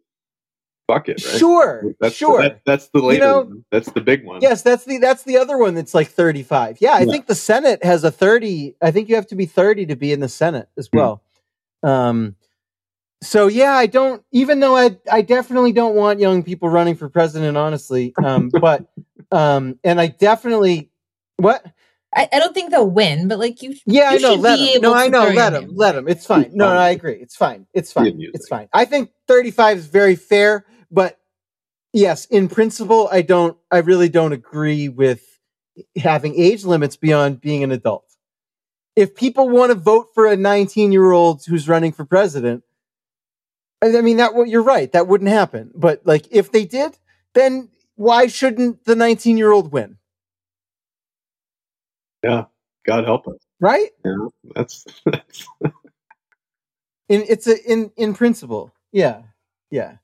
Fuck 0.88 1.10
it, 1.10 1.26
right? 1.26 1.40
Sure, 1.40 1.96
That's 2.00 2.14
sure. 2.14 2.44
that- 2.44 2.62
that's 2.64 2.90
the 2.90 3.00
later 3.00 3.24
know- 3.24 3.42
one. 3.42 3.66
That's 3.72 3.90
the 3.92 4.02
big 4.02 4.24
one. 4.24 4.40
Yes, 4.42 4.62
that's 4.62 4.86
the 4.86 5.00
that's 5.00 5.24
the 5.24 5.38
other 5.38 5.58
one 5.58 5.74
that's 5.74 5.96
like 5.96 6.10
35. 6.10 6.78
Yeah, 6.80 6.92
I 6.94 7.00
Yeah. 7.02 7.12
think 7.12 7.26
the 7.26 7.34
Senate 7.34 7.84
has 7.84 8.04
a 8.04 8.12
30. 8.12 8.76
I 8.84 8.92
think 8.92 9.10
you 9.10 9.16
have 9.16 9.26
to 9.28 9.36
be 9.36 9.48
30 9.48 9.88
to 9.88 9.96
be 9.96 10.12
in 10.12 10.20
the 10.20 10.30
Senate 10.30 10.70
as 10.78 10.88
Hmm. 10.92 10.98
well. 10.98 11.24
Um 11.82 12.36
so 13.24 13.48
yeah, 13.48 13.74
I 13.74 13.88
don't 13.88 14.22
even 14.32 14.60
though 14.60 14.76
I 14.76 14.96
I 15.12 15.24
definitely 15.24 15.72
don't 15.72 15.96
want 15.96 16.20
young 16.20 16.44
people 16.44 16.70
running 16.70 16.94
for 16.96 17.10
president 17.10 17.58
honestly. 17.58 18.14
Um 18.24 18.50
but 18.62 18.86
um 19.36 19.80
and 19.84 20.00
I 20.00 20.08
definitely 20.08 20.92
what? 21.38 21.66
I, 22.16 22.30
I 22.32 22.40
don't 22.40 22.54
think 22.54 22.72
they'll 22.72 22.90
win, 22.90 23.28
but 23.28 23.40
like 23.40 23.62
you, 23.62 23.76
Yeah, 23.86 24.10
I 24.10 24.18
know. 24.18 24.32
should 24.32 24.40
Let 24.40 24.58
be 24.58 24.74
him. 24.76 24.82
No, 24.82 24.90
able 24.92 24.98
I 24.98 25.08
know. 25.10 25.28
Let 25.36 25.54
him. 25.54 25.62
name. 25.64 25.72
Let 25.76 25.96
him. 25.96 26.08
It's 26.08 26.26
fine. 26.26 26.52
No, 26.54 26.70
no, 26.74 26.80
I 26.80 26.90
agree. 26.92 27.16
It's 27.16 27.36
fine. 27.36 27.68
It's 27.74 27.92
fine. 27.92 28.18
It's 28.34 28.48
fine. 28.48 28.70
I 28.72 28.86
think 28.86 29.12
35 29.28 29.78
is 29.80 29.88
very 29.88 30.16
fair, 30.16 30.66
but 30.90 31.20
yes, 31.92 32.26
in 32.26 32.48
principle, 32.48 33.10
I 33.12 33.22
don't. 33.22 33.58
I 33.70 33.80
really 33.80 34.08
don't 34.08 34.32
agree 34.32 34.88
with 34.88 35.22
having 35.98 36.40
age 36.40 36.64
limits 36.64 36.96
beyond 36.96 37.42
being 37.42 37.64
an 37.64 37.72
adult. 37.72 38.06
If 38.96 39.14
people 39.14 39.50
want 39.50 39.72
to 39.74 39.76
vote 39.78 40.12
for 40.14 40.26
a 40.26 40.38
19 40.38 40.94
year 40.94 41.12
old 41.12 41.44
who's 41.46 41.68
running 41.68 41.92
for 41.92 42.06
president, 42.06 42.64
I 43.84 43.88
I 43.98 44.00
mean 44.00 44.18
that. 44.18 44.34
Well, 44.36 44.46
you're 44.46 44.64
right. 44.64 44.90
That 44.94 45.08
wouldn't 45.08 45.30
happen. 45.30 45.72
But 45.76 46.02
like, 46.06 46.28
if 46.32 46.50
they 46.54 46.64
did, 46.64 46.98
then 47.34 47.68
why 47.96 48.28
shouldn't 48.28 48.86
the 48.86 48.96
19 48.96 49.38
year 49.38 49.52
old 49.52 49.72
win? 49.72 49.98
Yeah, 52.24 52.46
God 52.86 53.06
help 53.06 53.28
us. 53.28 53.38
Right? 53.60 53.90
Yeah, 54.04 54.28
that's, 54.56 54.86
that's 55.06 55.48
in 57.10 57.24
it's 57.28 57.48
a 57.48 57.72
in 57.72 57.92
in 57.98 58.14
principle 58.14 58.74
yeah 58.92 59.22
yeah 59.70 59.98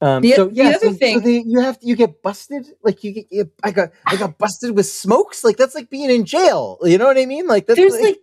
um 0.00 0.22
The- 0.22 0.32
so 0.32 0.46
the 0.46 0.54
yeah 0.54 0.68
other 0.70 0.78
so, 0.78 0.92
so 0.92 0.96
thing- 0.98 1.20
they, 1.20 1.42
you 1.46 1.60
have 1.60 1.78
to 1.80 1.86
you 1.86 1.96
get 1.96 2.22
busted 2.22 2.66
like 2.82 3.04
you 3.04 3.12
get 3.12 3.26
you, 3.30 3.50
i 3.62 3.70
got 3.70 3.90
i 4.06 4.16
got 4.16 4.38
busted 4.38 4.74
with 4.76 4.86
smokes 4.86 5.44
like 5.44 5.56
that's 5.56 5.74
like 5.74 5.90
being 5.90 6.10
in 6.10 6.24
jail 6.24 6.78
you 6.82 6.98
know 6.98 7.06
what 7.06 7.18
i 7.18 7.26
mean 7.26 7.46
like 7.46 7.66
that's 7.66 7.78
there's 7.78 8.00
like 8.00 8.18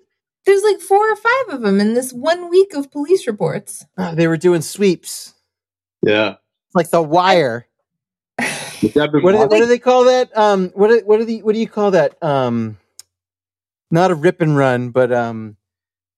there's 0.46 0.63
like 0.63 0.79
four 0.79 1.12
or 1.12 1.15
five 1.15 1.50
of 1.50 1.62
them 1.62 1.79
in 1.79 1.94
this 1.94 2.12
one 2.12 2.50
week 2.50 2.74
of 2.74 2.89
police 2.89 3.27
reports. 3.27 3.86
Ah, 3.98 4.13
they 4.15 4.25
were 4.25 4.38
doing 4.38 4.62
sweeps 4.62 5.34
yeah. 6.01 6.36
like 6.74 6.89
the 6.89 7.01
wire 7.01 7.68
But 8.82 8.94
that 8.94 9.12
been 9.12 9.24
what 9.24 9.32
do, 9.34 9.38
they, 9.40 9.46
what 9.46 9.58
do 9.60 9.66
they 9.66 9.80
call 9.80 10.06
that? 10.06 10.36
Um 10.38 10.72
what 10.74 10.90
do, 10.90 11.02
what 11.06 11.18
do 11.18 11.26
the 11.26 11.42
what 11.42 11.54
do 11.54 11.60
you 11.60 11.68
call 11.68 11.92
that? 11.92 12.22
Um 12.24 12.78
not 13.92 14.12
a 14.12 14.15
rip 14.15 14.42
and 14.42 14.56
run 14.56 14.92
but 14.92 15.12
um 15.12 15.58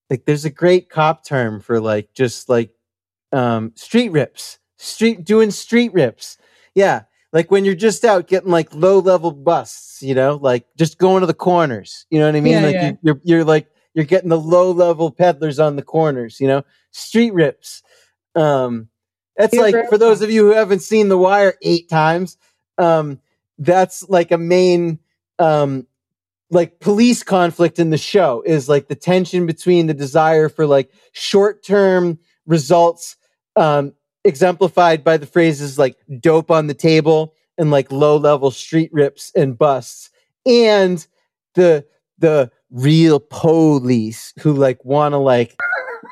like 0.09 0.25
there's 0.25 0.45
a 0.45 0.49
great 0.49 0.89
cop 0.89 1.25
term 1.25 1.61
for 1.61 1.79
like 1.79 2.13
just 2.13 2.49
like 2.49 2.71
um 3.31 3.71
street 3.75 4.09
rips 4.09 4.59
street 4.77 5.23
doing 5.23 5.51
street 5.51 5.93
rips. 5.93 6.37
Yeah 6.75 7.03
like 7.33 7.49
when 7.49 7.65
you're 7.65 7.75
just 7.75 8.03
out 8.03 8.27
getting 8.27 8.51
like 8.51 8.73
low 8.73 8.99
level 8.99 9.31
busts 9.31 10.01
you 10.01 10.13
know 10.13 10.37
like 10.41 10.65
just 10.77 10.97
going 10.97 11.21
to 11.21 11.27
the 11.27 11.33
corners 11.33 12.05
you 12.09 12.19
know 12.19 12.25
what 12.25 12.35
i 12.35 12.41
mean? 12.41 12.53
Yeah, 12.53 12.61
like 12.61 12.73
yeah. 12.73 12.87
You, 12.89 12.97
you're 13.01 13.21
you're 13.23 13.43
like 13.43 13.67
you're 13.93 14.05
getting 14.05 14.29
the 14.29 14.39
low 14.39 14.71
level 14.71 15.11
peddlers 15.11 15.59
on 15.59 15.75
the 15.75 15.81
corners 15.81 16.39
you 16.39 16.47
know? 16.47 16.63
Street 16.91 17.33
rips. 17.33 17.83
Um 18.35 18.89
that's 19.37 19.55
like 19.55 19.89
for 19.89 19.97
those 19.97 20.21
of 20.21 20.29
you 20.29 20.47
who 20.47 20.53
haven't 20.53 20.81
seen 20.81 21.07
the 21.09 21.17
wire 21.17 21.55
eight 21.61 21.89
times 21.89 22.37
um 22.81 23.19
that's 23.59 24.07
like 24.09 24.31
a 24.31 24.37
main 24.37 24.99
um 25.39 25.85
like 26.49 26.79
police 26.79 27.23
conflict 27.23 27.79
in 27.79 27.91
the 27.91 27.97
show 27.97 28.43
is 28.45 28.67
like 28.67 28.87
the 28.87 28.95
tension 28.95 29.45
between 29.45 29.87
the 29.87 29.93
desire 29.93 30.49
for 30.49 30.65
like 30.65 30.91
short 31.13 31.63
term 31.63 32.19
results 32.45 33.15
um 33.55 33.93
exemplified 34.23 35.03
by 35.03 35.17
the 35.17 35.25
phrases 35.25 35.79
like 35.79 35.95
dope 36.19 36.51
on 36.51 36.67
the 36.67 36.73
table 36.73 37.33
and 37.57 37.71
like 37.71 37.91
low 37.91 38.17
level 38.17 38.51
street 38.51 38.89
rips 38.91 39.31
and 39.35 39.57
busts 39.57 40.09
and 40.45 41.07
the 41.55 41.85
the 42.17 42.51
real 42.69 43.19
police 43.19 44.33
who 44.39 44.53
like 44.53 44.83
want 44.85 45.13
to 45.13 45.17
like 45.17 45.57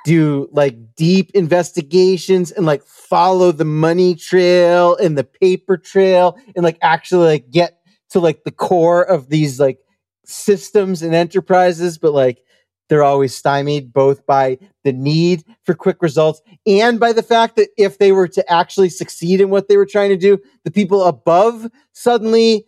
do 0.05 0.49
like 0.51 0.95
deep 0.95 1.31
investigations 1.33 2.51
and 2.51 2.65
like 2.65 2.83
follow 2.85 3.51
the 3.51 3.65
money 3.65 4.15
trail 4.15 4.95
and 4.97 5.17
the 5.17 5.23
paper 5.23 5.77
trail 5.77 6.37
and 6.55 6.63
like 6.63 6.77
actually 6.81 7.25
like 7.25 7.49
get 7.51 7.79
to 8.09 8.19
like 8.19 8.43
the 8.43 8.51
core 8.51 9.03
of 9.03 9.29
these 9.29 9.59
like 9.59 9.79
systems 10.25 11.01
and 11.01 11.13
enterprises 11.13 11.97
but 11.97 12.13
like 12.13 12.41
they're 12.87 13.03
always 13.03 13.35
stymied 13.35 13.93
both 13.93 14.25
by 14.25 14.57
the 14.83 14.93
need 14.93 15.43
for 15.63 15.75
quick 15.75 16.01
results 16.01 16.41
and 16.65 16.99
by 16.99 17.13
the 17.13 17.23
fact 17.23 17.55
that 17.55 17.69
if 17.77 17.97
they 17.97 18.11
were 18.11 18.27
to 18.27 18.51
actually 18.51 18.89
succeed 18.89 19.41
in 19.41 19.49
what 19.49 19.67
they 19.67 19.77
were 19.77 19.85
trying 19.85 20.09
to 20.09 20.17
do 20.17 20.39
the 20.63 20.71
people 20.71 21.03
above 21.03 21.67
suddenly 21.93 22.65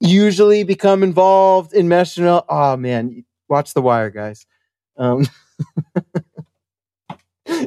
usually 0.00 0.64
become 0.64 1.02
involved 1.02 1.72
in 1.74 1.92
up 1.92 2.44
oh 2.48 2.76
man 2.76 3.24
watch 3.52 3.74
the 3.74 3.82
wire 3.82 4.10
guys. 4.10 4.46
Um 4.96 5.26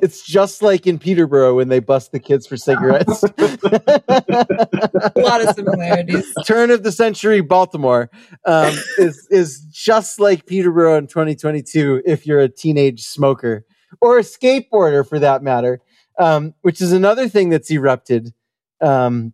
it's 0.02 0.24
just 0.24 0.62
like 0.62 0.88
in 0.88 1.00
peterborough 1.00 1.56
when 1.56 1.70
they 1.70 1.80
bust 1.80 2.12
the 2.12 2.20
kids 2.20 2.46
for 2.48 2.58
cigarettes 2.58 3.24
A 3.24 5.12
lot 5.16 5.46
of 5.46 5.56
similarities. 5.56 6.34
turn 6.46 6.72
of 6.72 6.84
the 6.84 6.92
century 6.92 7.42
Baltimore 7.42 8.10
um, 8.46 8.74
is 8.98 9.28
is 9.30 9.62
just 9.72 10.20
like 10.20 10.46
Peterborough 10.46 10.98
in 10.98 11.08
2022 11.08 12.04
if 12.06 12.26
you're 12.26 12.40
a 12.40 12.50
teenage 12.50 13.04
smoker 13.04 13.66
or 14.02 14.20
a 14.20 14.22
skateboarder 14.22 15.08
for 15.08 15.20
that 15.20 15.42
matter, 15.42 15.82
um, 16.20 16.54
which 16.62 16.82
is 16.82 16.92
another 16.92 17.28
thing 17.30 17.50
that's 17.50 17.72
erupted 17.72 18.34
um, 18.82 19.34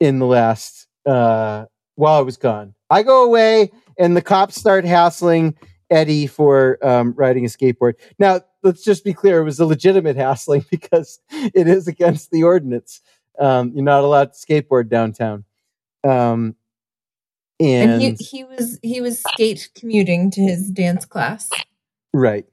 in 0.00 0.18
the 0.18 0.26
last 0.26 0.86
uh, 1.06 1.64
while 1.94 2.18
I 2.18 2.22
was 2.22 2.36
gone. 2.36 2.74
I 2.90 3.02
go 3.02 3.24
away 3.24 3.72
and 3.98 4.16
the 4.16 4.22
cops 4.22 4.56
start 4.56 4.84
hassling 4.84 5.56
Eddie 5.90 6.26
for 6.26 6.78
um, 6.86 7.12
riding 7.16 7.44
a 7.44 7.48
skateboard. 7.48 7.94
Now, 8.18 8.40
let's 8.62 8.82
just 8.84 9.04
be 9.04 9.14
clear: 9.14 9.40
it 9.40 9.44
was 9.44 9.60
a 9.60 9.66
legitimate 9.66 10.16
hassling 10.24 10.64
because 10.70 11.20
it 11.30 11.68
is 11.68 11.88
against 11.88 12.30
the 12.30 12.42
ordinance. 12.44 13.00
Um, 13.38 13.72
you're 13.74 13.84
not 13.84 14.04
allowed 14.04 14.32
to 14.32 14.38
skateboard 14.38 14.88
downtown. 14.88 15.44
Um, 16.04 16.56
and, 17.60 18.02
And 18.02 18.18
he, 18.18 18.24
he 18.24 18.44
was 18.44 18.78
he 18.82 19.00
was 19.00 19.20
skate 19.22 19.70
commuting 19.74 20.30
to 20.32 20.40
his 20.42 20.70
dance 20.70 21.04
class. 21.04 21.48
right, 22.12 22.46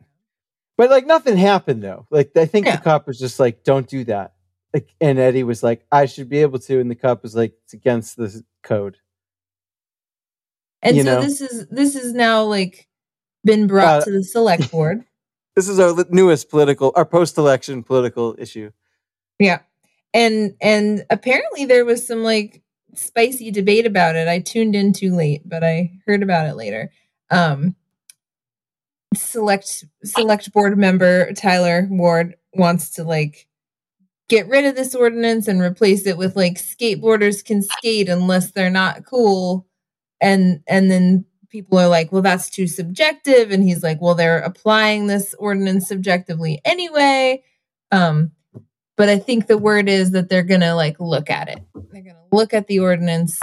but 0.78 0.90
like 0.90 1.06
nothing 1.06 1.38
happened 1.38 1.84
though. 1.84 2.08
Like 2.10 2.36
I 2.38 2.46
think 2.46 2.66
Yeah. 2.68 2.78
the 2.78 2.82
cop 2.84 3.08
was 3.08 3.20
just 3.20 3.40
like, 3.40 3.64
"Don't 3.64 3.88
do 3.88 4.04
that." 4.06 4.34
Like, 4.74 4.90
and 5.02 5.20
Eddie 5.20 5.44
was 5.44 5.62
like, 5.62 5.86
"I 5.92 6.06
should 6.06 6.30
be 6.30 6.40
able 6.40 6.60
to," 6.60 6.80
and 6.80 6.90
the 6.90 6.96
cop 6.96 7.22
was 7.24 7.36
like, 7.36 7.54
"It's 7.66 7.74
against 7.74 8.16
the 8.18 8.44
code." 8.64 8.98
And 10.82 10.98
You 10.98 11.04
so 11.04 11.16
know? 11.16 11.22
this 11.22 11.42
is 11.42 11.68
this 11.68 11.96
is 11.96 12.14
now 12.14 12.44
like 12.44 12.88
been 13.44 13.68
brought 13.68 14.02
Uh, 14.02 14.06
to 14.06 14.12
the 14.12 14.24
select 14.24 14.72
board. 14.72 15.04
This 15.56 15.68
is 15.68 15.80
our 15.80 15.94
newest 16.10 16.50
political, 16.50 16.92
our 16.96 17.06
post-election 17.06 17.84
political 17.84 18.36
issue. 18.40 18.72
Yeah. 19.40 19.60
And 20.14 20.56
and 20.62 21.06
apparently 21.10 21.66
there 21.66 21.86
was 21.86 22.06
some 22.06 22.24
like 22.24 22.62
spicy 22.96 23.52
debate 23.52 23.86
about 23.86 24.16
it. 24.16 24.28
I 24.28 24.40
tuned 24.40 24.76
in 24.76 24.94
too 24.94 25.16
late, 25.16 25.42
but 25.48 25.64
I 25.64 25.92
heard 26.08 26.24
about 26.24 26.48
it 26.48 26.56
later. 26.56 26.92
Um 27.30 27.76
select 29.16 29.86
select 30.04 30.52
board 30.54 30.78
member 30.78 31.32
Tyler 31.34 31.88
Ward 31.90 32.36
wants 32.54 32.90
to 32.92 33.04
like 33.04 33.48
get 34.28 34.48
rid 34.48 34.66
of 34.66 34.76
this 34.76 34.96
ordinance 34.96 35.48
and 35.48 35.62
replace 35.62 36.08
it 36.08 36.18
with 36.18 36.36
like 36.36 36.56
skateboarders 36.56 37.44
can 37.46 37.62
skate 37.62 38.10
unless 38.10 38.52
they're 38.52 38.70
not 38.72 39.06
cool 39.06 39.68
and 40.22 40.62
and 40.68 40.90
then 40.90 41.26
people 41.54 41.78
are 41.78 41.88
like 41.88 42.12
well 42.12 42.24
that's 42.24 42.50
too 42.50 42.66
subjective 42.66 43.52
and 43.52 43.64
he's 43.64 43.84
like 43.84 44.02
well 44.02 44.16
they're 44.16 44.40
applying 44.40 45.06
this 45.06 45.36
ordinance 45.36 45.88
subjectively 45.88 46.60
anyway 46.66 47.42
um 47.92 48.32
but 48.98 49.08
i 49.08 49.20
think 49.20 49.46
the 49.46 49.58
word 49.58 49.88
is 49.88 50.12
that 50.12 50.30
they're 50.30 50.44
gonna 50.44 50.76
like 50.76 51.00
look 51.00 51.30
at 51.30 51.48
it 51.48 51.60
they're 51.92 52.02
gonna 52.02 52.18
look 52.32 52.56
at 52.56 52.66
the 52.66 52.80
ordinance 52.80 53.40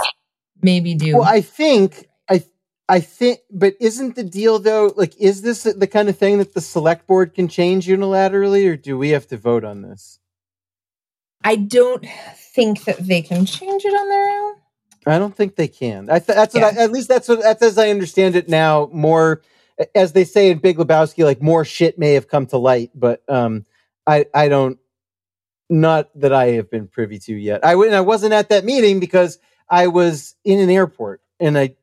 maybe 0.61 0.93
do 0.93 1.17
Well, 1.17 1.23
I 1.23 1.41
think 1.41 2.07
I 2.29 2.43
I 2.87 2.99
think, 2.99 3.39
but 3.49 3.75
isn't 3.79 4.15
the 4.15 4.23
deal 4.23 4.59
though? 4.59 4.93
Like, 4.95 5.15
is 5.17 5.41
this 5.41 5.63
the 5.63 5.87
kind 5.87 6.09
of 6.09 6.17
thing 6.17 6.37
that 6.39 6.53
the 6.53 6.61
select 6.61 7.07
board 7.07 7.33
can 7.33 7.47
change 7.47 7.87
unilaterally, 7.87 8.67
or 8.67 8.75
do 8.75 8.97
we 8.97 9.09
have 9.09 9.27
to 9.27 9.37
vote 9.37 9.63
on 9.63 9.81
this? 9.81 10.19
I 11.43 11.55
don't 11.55 12.05
think 12.35 12.83
that 12.83 12.99
they 12.99 13.21
can 13.21 13.45
change 13.45 13.83
it 13.85 13.93
on 13.93 14.09
their 14.09 14.29
own. 14.29 14.60
I 15.05 15.17
don't 15.17 15.35
think 15.35 15.55
they 15.55 15.67
can. 15.67 16.09
I 16.09 16.19
th- 16.19 16.35
that's 16.35 16.53
what 16.53 16.63
I, 16.63 16.83
at 16.83 16.91
least 16.91 17.07
that's 17.07 17.27
what 17.27 17.41
that's 17.41 17.61
as 17.61 17.77
I 17.77 17.89
understand 17.89 18.35
it 18.35 18.47
now. 18.47 18.89
More, 18.93 19.41
as 19.95 20.13
they 20.13 20.25
say 20.25 20.51
in 20.51 20.59
Big 20.59 20.77
Lebowski, 20.77 21.23
like 21.23 21.41
more 21.41 21.65
shit 21.65 21.97
may 21.97 22.13
have 22.13 22.27
come 22.27 22.45
to 22.47 22.57
light, 22.57 22.91
but 22.93 23.23
um, 23.27 23.65
I 24.05 24.25
I 24.33 24.47
don't 24.47 24.77
not 25.69 26.09
that 26.19 26.33
I 26.33 26.47
have 26.51 26.69
been 26.69 26.87
privy 26.87 27.17
to 27.19 27.33
yet. 27.33 27.65
I 27.65 27.73
and 27.73 27.95
I 27.95 28.01
wasn't 28.01 28.33
at 28.33 28.49
that 28.49 28.65
meeting 28.65 28.99
because 28.99 29.39
I 29.69 29.87
was 29.87 30.35
in 30.43 30.59
an 30.59 30.69
airport 30.69 31.21
and 31.39 31.57
I 31.57 31.75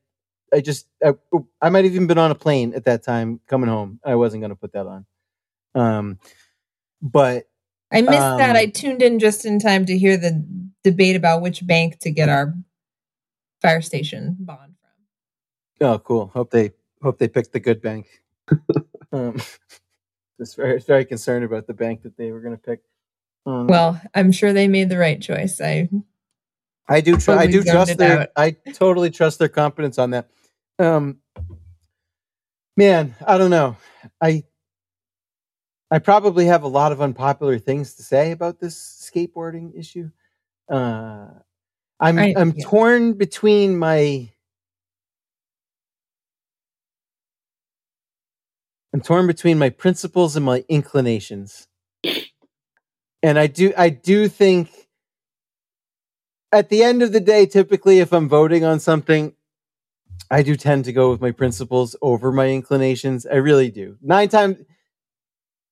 I 0.53 0.61
just 0.61 0.87
I, 1.03 1.13
I 1.61 1.69
might 1.69 1.85
have 1.85 1.93
even 1.93 2.07
been 2.07 2.17
on 2.17 2.31
a 2.31 2.35
plane 2.35 2.73
at 2.73 2.85
that 2.85 3.03
time 3.03 3.41
coming 3.47 3.69
home. 3.69 3.99
I 4.05 4.15
wasn't 4.15 4.41
going 4.41 4.51
to 4.51 4.55
put 4.55 4.73
that 4.73 4.85
on. 4.85 5.05
Um, 5.75 6.19
but 7.01 7.45
I 7.91 8.01
missed 8.01 8.37
that. 8.37 8.51
Um, 8.51 8.55
I 8.55 8.67
tuned 8.67 9.01
in 9.01 9.19
just 9.19 9.45
in 9.45 9.59
time 9.59 9.85
to 9.87 9.97
hear 9.97 10.17
the 10.17 10.45
debate 10.83 11.15
about 11.15 11.41
which 11.41 11.65
bank 11.65 11.99
to 11.99 12.11
get 12.11 12.29
our 12.29 12.53
fire 13.61 13.81
station 13.81 14.37
bond 14.39 14.75
from. 14.81 15.87
Oh, 15.87 15.99
cool. 15.99 16.27
Hope 16.27 16.51
they 16.51 16.71
hope 17.01 17.19
they 17.19 17.27
picked 17.27 17.53
the 17.53 17.59
good 17.59 17.81
bank. 17.81 18.07
um, 19.11 19.39
just 20.39 20.55
very 20.55 20.79
very 20.79 21.05
concerned 21.05 21.45
about 21.45 21.67
the 21.67 21.73
bank 21.73 22.03
that 22.03 22.17
they 22.17 22.31
were 22.31 22.41
going 22.41 22.55
to 22.55 22.61
pick. 22.61 22.81
Um, 23.45 23.67
Well, 23.67 24.01
I'm 24.13 24.31
sure 24.31 24.53
they 24.53 24.67
made 24.67 24.89
the 24.89 24.97
right 24.97 25.21
choice. 25.21 25.61
I 25.61 25.89
I 26.87 27.01
do 27.01 27.17
try. 27.17 27.35
I 27.35 27.47
do 27.47 27.63
trust 27.63 27.97
their. 27.97 28.21
out. 28.21 28.29
I 28.35 28.51
totally 28.73 29.11
trust 29.11 29.39
their 29.39 29.49
competence 29.49 29.97
on 29.97 30.11
that. 30.11 30.29
Um, 30.79 31.19
man, 32.75 33.15
I 33.25 33.37
don't 33.37 33.51
know. 33.51 33.77
I 34.21 34.43
I 35.91 35.99
probably 35.99 36.45
have 36.45 36.63
a 36.63 36.67
lot 36.67 36.91
of 36.91 37.01
unpopular 37.01 37.57
things 37.57 37.95
to 37.95 38.03
say 38.03 38.31
about 38.31 38.59
this 38.59 39.11
skateboarding 39.13 39.77
issue. 39.77 40.11
Uh, 40.69 41.27
I'm 41.99 42.19
I- 42.19 42.33
I'm 42.37 42.53
yeah. 42.55 42.65
torn 42.65 43.13
between 43.13 43.77
my. 43.77 44.29
I'm 48.93 49.01
torn 49.01 49.27
between 49.27 49.59
my 49.59 49.69
principles 49.69 50.35
and 50.35 50.45
my 50.45 50.65
inclinations. 50.69 51.67
And 53.21 53.37
I 53.39 53.47
do 53.47 53.73
I 53.77 53.89
do 53.89 54.27
think 54.27 54.69
at 56.51 56.69
the 56.69 56.83
end 56.83 57.03
of 57.03 57.11
the 57.11 57.19
day, 57.19 57.45
typically 57.45 57.99
if 57.99 58.13
I'm 58.13 58.29
voting 58.29 58.63
on 58.63 58.79
something, 58.79 59.33
I 60.31 60.43
do 60.43 60.55
tend 60.55 60.85
to 60.85 60.93
go 60.93 61.11
with 61.11 61.21
my 61.21 61.31
principles 61.31 61.95
over 62.01 62.31
my 62.31 62.49
inclinations. 62.49 63.25
I 63.25 63.35
really 63.35 63.71
do. 63.71 63.97
Nine 64.01 64.29
times, 64.29 64.57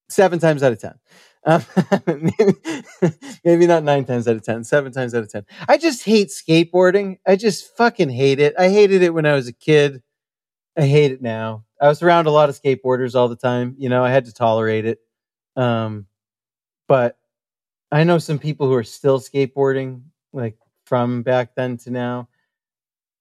seven 0.09 0.39
times 0.39 0.63
out 0.63 0.73
of 0.73 0.79
ten. 0.79 0.95
Um, 1.47 1.63
maybe, 2.07 2.53
maybe 3.45 3.67
not 3.67 3.83
nine 3.83 4.03
times 4.03 4.27
out 4.27 4.35
of 4.35 4.43
ten, 4.43 4.65
seven 4.65 4.91
times 4.91 5.15
out 5.15 5.23
of 5.23 5.31
ten. 5.31 5.45
I 5.67 5.77
just 5.77 6.03
hate 6.03 6.27
skateboarding. 6.27 7.19
I 7.25 7.37
just 7.37 7.75
fucking 7.77 8.09
hate 8.09 8.39
it. 8.39 8.53
I 8.59 8.67
hated 8.69 9.01
it 9.01 9.13
when 9.13 9.25
I 9.25 9.33
was 9.33 9.47
a 9.47 9.53
kid. 9.53 10.03
I 10.77 10.81
hate 10.81 11.13
it 11.13 11.21
now. 11.21 11.63
I 11.81 11.87
was 11.87 12.03
around 12.03 12.27
a 12.27 12.31
lot 12.31 12.49
of 12.49 12.61
skateboarders 12.61 13.15
all 13.15 13.29
the 13.29 13.37
time. 13.37 13.75
You 13.79 13.87
know, 13.87 14.03
I 14.03 14.11
had 14.11 14.25
to 14.25 14.33
tolerate 14.33 14.85
it. 14.85 14.99
Um, 15.55 16.05
but 16.87 17.17
I 17.91 18.03
know 18.03 18.17
some 18.17 18.39
people 18.39 18.67
who 18.67 18.73
are 18.73 18.83
still 18.83 19.19
skateboarding, 19.19 20.01
like 20.33 20.57
from 20.85 21.23
back 21.23 21.55
then 21.55 21.77
to 21.77 21.91
now. 21.91 22.27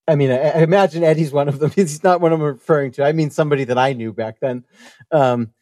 I 0.08 0.16
mean, 0.16 0.32
I, 0.32 0.50
I 0.50 0.58
imagine 0.62 1.04
Eddie's 1.04 1.32
one 1.32 1.48
of 1.48 1.60
them. 1.60 1.70
He's 1.76 2.02
not 2.02 2.20
one 2.20 2.32
I'm 2.32 2.42
referring 2.42 2.90
to. 2.92 3.04
I 3.04 3.12
mean, 3.12 3.30
somebody 3.30 3.62
that 3.64 3.78
I 3.78 3.92
knew 3.92 4.12
back 4.12 4.40
then. 4.40 4.64
Um, 5.12 5.52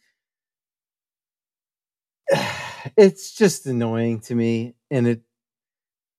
it's 2.96 3.34
just 3.34 3.66
annoying 3.66 4.20
to 4.20 4.34
me, 4.34 4.74
and 4.90 5.06
it, 5.06 5.22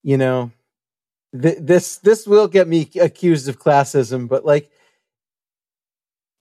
you 0.04 0.18
know, 0.18 0.52
th- 1.40 1.58
this 1.60 1.98
this 1.98 2.28
will 2.28 2.48
get 2.48 2.68
me 2.68 2.90
accused 3.00 3.50
of 3.50 3.60
classism, 3.60 4.28
but 4.28 4.46
like, 4.46 4.70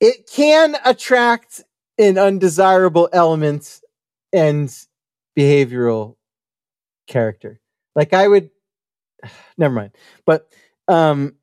it 0.01 0.29
can 0.31 0.77
attract 0.85 1.63
an 1.99 2.19
undesirable 2.19 3.09
element 3.13 3.81
and 4.33 4.75
behavioral 5.39 6.17
character. 7.07 7.61
Like 7.95 8.13
I 8.13 8.27
would 8.29 8.51
never 9.59 9.75
mind. 9.75 9.93
But 10.27 10.53
um 10.89 11.35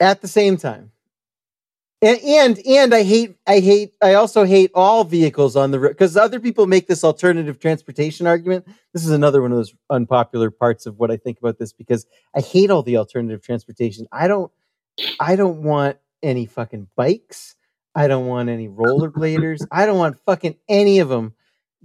at 0.00 0.20
the 0.20 0.28
same 0.28 0.56
time 0.56 0.92
and 2.00 2.20
and, 2.20 2.58
and 2.66 2.94
I 2.94 3.02
hate 3.02 3.36
I 3.46 3.58
hate 3.60 3.94
I 4.02 4.14
also 4.14 4.44
hate 4.44 4.70
all 4.74 5.04
vehicles 5.04 5.56
on 5.56 5.70
the 5.70 5.80
road 5.80 5.90
because 5.90 6.16
other 6.16 6.38
people 6.38 6.66
make 6.66 6.86
this 6.86 7.02
alternative 7.02 7.58
transportation 7.58 8.26
argument. 8.26 8.66
This 8.92 9.04
is 9.04 9.10
another 9.10 9.42
one 9.42 9.50
of 9.50 9.58
those 9.58 9.74
unpopular 9.90 10.50
parts 10.50 10.86
of 10.86 10.98
what 10.98 11.10
I 11.10 11.16
think 11.16 11.38
about 11.38 11.58
this 11.58 11.72
because 11.72 12.06
I 12.36 12.40
hate 12.40 12.70
all 12.70 12.82
the 12.82 12.96
alternative 12.96 13.42
transportation. 13.42 14.06
I 14.12 14.28
don't 14.28 14.52
I 15.18 15.34
don't 15.36 15.62
want 15.62 15.96
any 16.22 16.46
fucking 16.46 16.88
bikes. 16.96 17.56
I 17.94 18.06
don't 18.06 18.26
want 18.26 18.48
any 18.48 18.68
rollerbladers. 18.68 19.66
I 19.72 19.86
don't 19.86 19.98
want 19.98 20.20
fucking 20.24 20.56
any 20.68 21.00
of 21.00 21.08
them. 21.08 21.34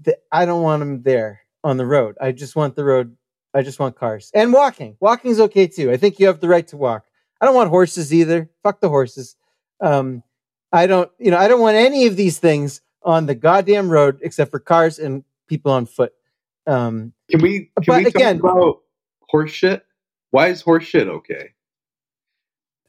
That 0.04 0.17
I 0.32 0.45
don't 0.45 0.62
want 0.62 0.82
them 0.82 1.02
there 1.02 1.41
on 1.63 1.78
the 1.78 1.86
road. 1.86 2.15
I 2.21 2.34
just 2.34 2.56
want 2.56 2.76
the 2.76 2.84
road. 2.84 3.15
I 3.56 3.63
just 3.63 3.80
want 3.80 3.95
cars 3.95 4.30
and 4.36 4.54
walking. 4.54 4.95
Walking's 4.99 5.39
okay 5.39 5.65
too. 5.65 5.91
I 5.91 5.97
think 5.97 6.19
you 6.19 6.28
have 6.28 6.39
the 6.39 6.47
right 6.47 6.67
to 6.67 6.78
walk. 6.78 7.06
I 7.41 7.45
don't 7.45 7.56
want 7.56 7.69
horses 7.69 8.13
either. 8.13 8.49
Fuck 8.62 8.80
the 8.80 8.89
horses. 8.89 9.36
Um, 9.84 10.24
I 10.72 10.88
don't. 10.88 11.12
You 11.19 11.30
know, 11.32 11.38
I 11.38 11.48
don't 11.48 11.60
want 11.62 11.76
any 11.76 12.08
of 12.08 12.15
these 12.15 12.39
things 12.39 12.82
on 13.04 13.26
the 13.28 13.36
goddamn 13.36 13.89
road 13.89 14.19
except 14.22 14.50
for 14.50 14.60
cars 14.60 14.98
and 14.98 15.24
people 15.48 15.72
on 15.72 15.86
foot. 15.86 16.13
Um, 16.65 17.13
Can 17.30 17.41
we 17.41 17.60
can 17.82 17.84
But 17.86 17.98
we 17.98 18.06
again- 18.08 18.39
about 18.39 18.80
horse 19.30 19.52
shit? 19.52 19.86
Why 20.32 20.48
is 20.48 20.62
horse 20.62 20.86
shit 20.86 21.08
okay? 21.08 21.50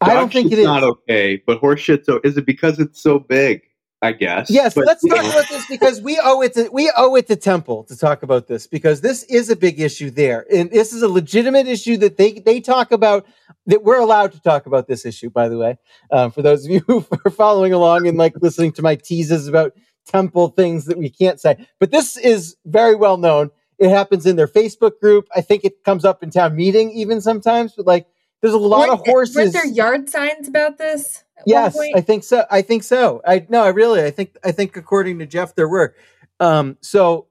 I 0.00 0.14
don't 0.14 0.32
think 0.32 0.52
it 0.52 0.58
is 0.58 0.64
not 0.66 0.82
okay, 0.82 1.42
but 1.46 1.58
horse 1.58 1.80
shit's 1.80 2.08
o- 2.08 2.20
is 2.24 2.36
it 2.36 2.46
because 2.46 2.78
it's 2.78 3.02
so 3.02 3.18
big? 3.18 3.62
I 4.04 4.12
guess. 4.12 4.50
Yes, 4.50 4.74
But, 4.74 4.86
let's 4.86 5.02
you 5.02 5.10
talk 5.10 5.22
know, 5.22 5.30
about 5.30 5.48
this 5.48 5.66
because 5.66 6.00
we 6.02 6.20
owe 6.22 6.42
it 6.42 6.52
to 6.54 6.68
we 6.72 6.92
owe 6.96 7.14
it 7.16 7.26
to 7.28 7.36
Temple 7.36 7.84
to 7.84 7.96
talk 7.96 8.22
about 8.22 8.46
this 8.46 8.66
because 8.66 9.00
this 9.00 9.22
is 9.24 9.48
a 9.50 9.56
big 9.56 9.80
issue 9.80 10.10
there, 10.10 10.44
and 10.52 10.70
this 10.70 10.92
is 10.92 11.02
a 11.02 11.08
legitimate 11.08 11.66
issue 11.66 11.96
that 11.98 12.16
they 12.18 12.32
they 12.32 12.60
talk 12.60 12.92
about 12.92 13.26
that 13.66 13.82
we're 13.82 13.98
allowed 14.00 14.32
to 14.32 14.40
talk 14.42 14.66
about 14.66 14.86
this 14.88 15.06
issue. 15.06 15.30
By 15.30 15.48
the 15.48 15.56
way, 15.56 15.78
um, 16.10 16.30
for 16.30 16.42
those 16.42 16.64
of 16.66 16.70
you 16.70 16.80
who 16.86 17.06
are 17.24 17.30
following 17.30 17.72
along 17.72 18.06
and 18.06 18.18
like 18.18 18.34
listening 18.42 18.72
to 18.72 18.82
my 18.82 18.94
teases 18.96 19.48
about 19.48 19.72
Temple 20.06 20.48
things 20.48 20.84
that 20.84 20.98
we 20.98 21.08
can't 21.08 21.40
say, 21.40 21.66
but 21.80 21.90
this 21.90 22.16
is 22.18 22.56
very 22.66 22.94
well 22.94 23.16
known. 23.16 23.50
It 23.78 23.88
happens 23.88 24.26
in 24.26 24.36
their 24.36 24.46
Facebook 24.46 25.00
group. 25.00 25.26
I 25.34 25.40
think 25.40 25.64
it 25.64 25.82
comes 25.82 26.04
up 26.04 26.22
in 26.22 26.30
town 26.30 26.54
meeting 26.54 26.92
even 26.92 27.20
sometimes. 27.20 27.72
But 27.76 27.86
like, 27.86 28.06
there's 28.42 28.52
a 28.54 28.58
lot 28.58 28.88
of 28.90 28.98
Weren't- 29.00 29.08
horses. 29.08 29.36
Weren't 29.36 29.52
there 29.54 29.66
yard 29.66 30.08
signs 30.10 30.46
about 30.46 30.76
this? 30.78 31.23
Yes? 31.46 31.76
I 31.94 32.00
think 32.00 32.24
so. 32.24 32.44
I 32.50 32.62
think 32.62 32.82
so. 32.82 33.20
I 33.26 33.46
no, 33.48 33.62
I 33.62 33.68
really, 33.68 34.02
I 34.02 34.10
think, 34.10 34.36
I 34.44 34.52
think 34.52 34.76
according 34.76 35.18
to 35.18 35.26
Jeff, 35.26 35.54
there 35.54 35.68
were. 35.68 35.94
Um, 36.40 36.76
so 36.80 37.26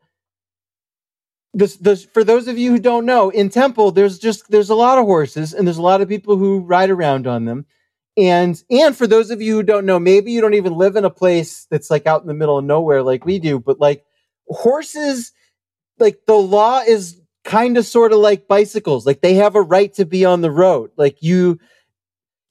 this, 1.54 1.76
this, 1.78 2.04
for 2.04 2.24
those 2.24 2.48
of 2.48 2.58
you 2.58 2.72
who 2.72 2.80
don't 2.80 3.06
know, 3.06 3.30
in 3.30 3.50
Temple, 3.50 3.92
there's 3.92 4.20
just 4.20 4.50
there's 4.50 4.70
a 4.70 4.76
lot 4.76 4.98
of 4.98 5.06
horses, 5.06 5.54
and 5.54 5.68
there's 5.68 5.78
a 5.78 5.84
lot 5.84 6.02
of 6.02 6.10
people 6.10 6.38
who 6.38 6.60
ride 6.60 6.90
around 6.90 7.28
on 7.28 7.46
them. 7.46 7.66
And 8.16 8.62
and 8.70 8.96
for 8.96 9.08
those 9.08 9.32
of 9.32 9.42
you 9.42 9.56
who 9.56 9.64
don't 9.64 9.86
know, 9.86 10.00
maybe 10.00 10.32
you 10.32 10.42
don't 10.42 10.54
even 10.54 10.74
live 10.74 10.96
in 10.96 11.06
a 11.06 11.10
place 11.10 11.66
that's 11.72 11.90
like 11.90 12.06
out 12.06 12.22
in 12.22 12.28
the 12.28 12.34
middle 12.34 12.58
of 12.58 12.66
nowhere 12.66 13.02
like 13.02 13.26
we 13.26 13.40
do, 13.40 13.60
but 13.60 13.80
like 13.80 14.04
horses, 14.48 15.32
like 15.98 16.20
the 16.28 16.36
law 16.36 16.82
is 16.82 17.20
kind 17.44 17.78
of 17.78 17.86
sort 17.86 18.14
of 18.14 18.20
like 18.20 18.48
bicycles. 18.48 19.06
Like 19.06 19.22
they 19.22 19.36
have 19.36 19.56
a 19.56 19.62
right 19.62 19.94
to 19.96 20.06
be 20.06 20.26
on 20.26 20.42
the 20.42 20.52
road. 20.52 20.92
Like 20.96 21.22
you 21.22 21.60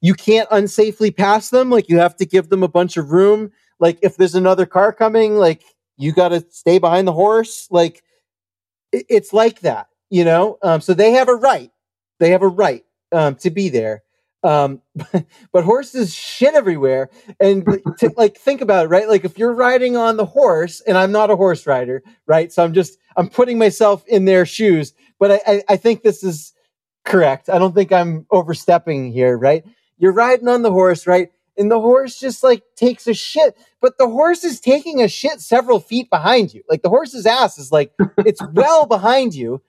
you 0.03 0.15
can't 0.15 0.51
unsafely 0.51 1.17
pass 1.17 1.51
them. 1.51 1.71
Like 1.71 1.89
you 1.91 1.99
have 2.01 2.17
to 2.19 2.27
give 2.27 2.51
them 2.51 2.65
a 2.65 2.69
bunch 2.69 2.99
of 2.99 3.13
room. 3.13 3.53
Like 3.81 3.99
if 4.03 4.19
there's 4.19 4.37
another 4.37 4.67
car 4.67 4.93
coming, 4.93 5.37
like 5.37 5.65
you 5.99 6.13
got 6.13 6.31
to 6.31 6.45
stay 6.51 6.79
behind 6.81 7.09
the 7.09 7.15
horse. 7.15 7.69
Like 7.71 8.03
it- 8.93 9.07
it's 9.09 9.33
like 9.33 9.61
that, 9.61 9.89
you 10.11 10.25
know. 10.25 10.59
Um, 10.63 10.81
so 10.81 10.95
they 10.95 11.13
have 11.13 11.29
a 11.29 11.35
right. 11.35 11.71
They 12.21 12.31
have 12.31 12.43
a 12.43 12.49
right 12.49 12.85
um, 13.13 13.37
to 13.37 13.51
be 13.51 13.69
there. 13.69 14.03
Um, 14.45 14.83
but 15.53 15.65
horses 15.65 16.15
shit 16.15 16.55
everywhere, 16.55 17.11
and 17.41 17.65
to, 17.99 18.13
like 18.19 18.37
think 18.39 18.61
about 18.61 18.87
it, 18.87 18.89
right? 18.89 19.09
Like 19.09 19.25
if 19.25 19.39
you're 19.39 19.55
riding 19.55 19.97
on 19.97 20.17
the 20.17 20.27
horse, 20.27 20.81
and 20.83 20.99
I'm 20.99 21.13
not 21.13 21.31
a 21.31 21.37
horse 21.37 21.67
rider, 21.67 22.03
right? 22.27 22.53
So 22.53 22.65
I'm 22.65 22.73
just 22.75 22.99
I'm 23.17 23.29
putting 23.29 23.59
myself 23.59 24.05
in 24.09 24.25
their 24.25 24.47
shoes. 24.47 24.95
But 25.21 25.33
I, 25.33 25.41
I, 25.47 25.63
I 25.71 25.77
think 25.77 26.03
this 26.03 26.25
is 26.25 26.53
correct. 27.05 27.49
I 27.49 27.59
don't 27.59 27.75
think 27.75 27.93
I'm 27.93 28.27
overstepping 28.33 29.13
here, 29.13 29.39
right? 29.39 29.65
You're 30.03 30.13
riding 30.13 30.49
on 30.49 30.63
the 30.63 30.73
horse, 30.73 31.07
right? 31.07 31.31
And 31.57 31.71
the 31.71 31.81
horse 31.81 32.19
just 32.19 32.43
like 32.43 32.65
takes 32.75 33.07
a 33.07 33.15
shit, 33.15 33.57
but 33.81 33.99
the 33.99 34.09
horse 34.09 34.43
is 34.43 34.59
taking 34.59 35.01
a 35.01 35.07
shit 35.07 35.41
several 35.41 35.79
feet 35.79 36.11
behind 36.11 36.53
you. 36.53 36.65
Like 36.69 36.83
the 36.83 36.89
horse's 36.89 37.25
ass 37.25 37.57
is 37.57 37.71
like, 37.71 37.93
it's 38.19 38.43
well 38.53 38.85
behind 38.87 39.33
you. 39.33 39.63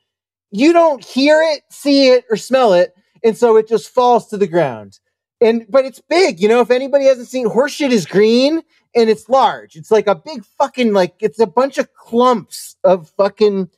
You 0.50 0.74
don't 0.74 1.06
hear 1.06 1.40
it, 1.40 1.62
see 1.70 2.10
it, 2.10 2.26
or 2.32 2.38
smell 2.38 2.74
it. 2.74 2.96
And 3.24 3.38
so 3.38 3.58
it 3.58 3.68
just 3.68 3.90
falls 3.90 4.28
to 4.30 4.38
the 4.38 4.48
ground. 4.48 5.00
And, 5.40 5.68
but 5.70 5.86
it's 5.86 6.02
big, 6.02 6.40
you 6.40 6.48
know, 6.48 6.62
if 6.62 6.72
anybody 6.72 7.06
hasn't 7.06 7.28
seen 7.28 7.48
horse 7.48 7.74
shit 7.74 7.94
is 7.94 8.08
green 8.08 8.64
and 8.96 9.12
it's 9.12 9.30
large. 9.30 9.76
It's 9.76 9.92
like 9.92 10.08
a 10.08 10.16
big 10.16 10.44
fucking 10.58 10.94
like 10.94 11.14
it's 11.20 11.40
a 11.40 11.46
bunch 11.46 11.78
of 11.78 11.94
clumps 11.94 12.76
of 12.84 13.12
fucking 13.18 13.70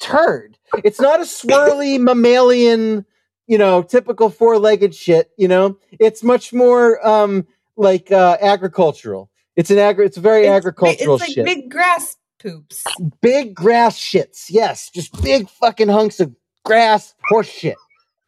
turd. 0.00 0.58
It's 0.84 1.00
not 1.00 1.20
a 1.20 1.24
swirly 1.24 1.98
mammalian, 1.98 3.06
you 3.48 3.58
know, 3.58 3.82
typical 3.82 4.30
four-legged 4.30 4.94
shit, 4.94 5.32
you 5.36 5.48
know. 5.48 5.76
It's 5.98 6.22
much 6.22 6.52
more 6.52 7.04
um 7.06 7.46
like 7.76 8.12
uh 8.12 8.36
agricultural. 8.40 9.30
It's 9.56 9.70
an 9.72 9.78
agri 9.78 10.06
it's 10.06 10.16
very 10.16 10.42
It's 10.42 10.50
agricultural 10.56 11.16
It's 11.16 11.22
like 11.24 11.32
shit. 11.32 11.44
big 11.44 11.70
grass 11.70 12.16
poops. 12.40 12.84
big 13.20 13.54
grass 13.56 13.98
shits. 13.98 14.46
Yes, 14.48 14.90
just 14.90 15.20
big 15.22 15.48
fucking 15.50 15.88
hunks 15.88 16.20
of 16.20 16.32
grass 16.64 17.14
horse 17.30 17.48
shit, 17.48 17.76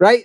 right? 0.00 0.24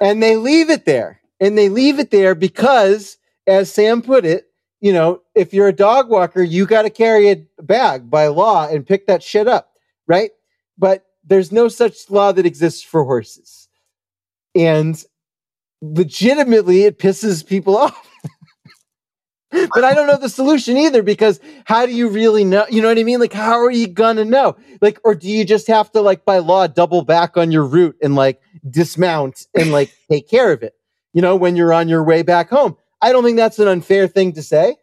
and 0.00 0.22
they 0.22 0.36
leave 0.36 0.70
it 0.70 0.84
there. 0.84 1.20
And 1.40 1.56
they 1.58 1.68
leave 1.68 1.98
it 1.98 2.10
there 2.10 2.34
because, 2.34 3.18
as 3.46 3.70
Sam 3.72 4.00
put 4.00 4.24
it, 4.24 4.46
you 4.80 4.92
know, 4.92 5.20
if 5.34 5.52
you're 5.52 5.68
a 5.68 5.72
dog 5.72 6.08
walker, 6.08 6.42
you 6.42 6.64
got 6.66 6.82
to 6.82 6.90
carry 6.90 7.28
a 7.30 7.44
bag 7.62 8.08
by 8.08 8.28
law 8.28 8.66
and 8.68 8.86
pick 8.86 9.06
that 9.06 9.22
shit 9.22 9.46
up, 9.46 9.72
right? 10.06 10.30
But 10.78 11.04
there's 11.24 11.52
no 11.52 11.68
such 11.68 12.08
law 12.10 12.32
that 12.32 12.46
exists 12.46 12.82
for 12.82 13.04
horses. 13.04 13.65
And 14.56 15.02
legitimately, 15.82 16.84
it 16.84 16.98
pisses 16.98 17.46
people 17.46 17.76
off. 17.78 18.08
but 19.50 19.84
I 19.84 19.94
don't 19.94 20.06
know 20.06 20.18
the 20.18 20.28
solution 20.28 20.76
either 20.76 21.02
because 21.02 21.40
how 21.64 21.86
do 21.86 21.92
you 21.92 22.08
really 22.08 22.44
know? 22.44 22.66
You 22.68 22.82
know 22.82 22.88
what 22.88 22.98
I 22.98 23.04
mean? 23.04 23.20
Like, 23.20 23.32
how 23.32 23.58
are 23.58 23.70
you 23.70 23.86
gonna 23.86 24.24
know? 24.24 24.56
Like, 24.80 24.98
or 25.04 25.14
do 25.14 25.28
you 25.28 25.44
just 25.44 25.66
have 25.68 25.90
to, 25.92 26.00
like, 26.00 26.24
by 26.24 26.38
law, 26.38 26.66
double 26.66 27.02
back 27.02 27.36
on 27.36 27.50
your 27.50 27.64
route 27.64 27.96
and 28.02 28.14
like 28.14 28.40
dismount 28.68 29.46
and 29.54 29.70
like 29.72 29.92
take 30.10 30.28
care 30.28 30.52
of 30.52 30.62
it? 30.62 30.74
You 31.12 31.22
know, 31.22 31.36
when 31.36 31.56
you're 31.56 31.72
on 31.72 31.88
your 31.88 32.02
way 32.02 32.22
back 32.22 32.50
home. 32.50 32.76
I 33.00 33.12
don't 33.12 33.24
think 33.24 33.36
that's 33.36 33.58
an 33.58 33.68
unfair 33.68 34.08
thing 34.08 34.32
to 34.32 34.42
say. 34.42 34.76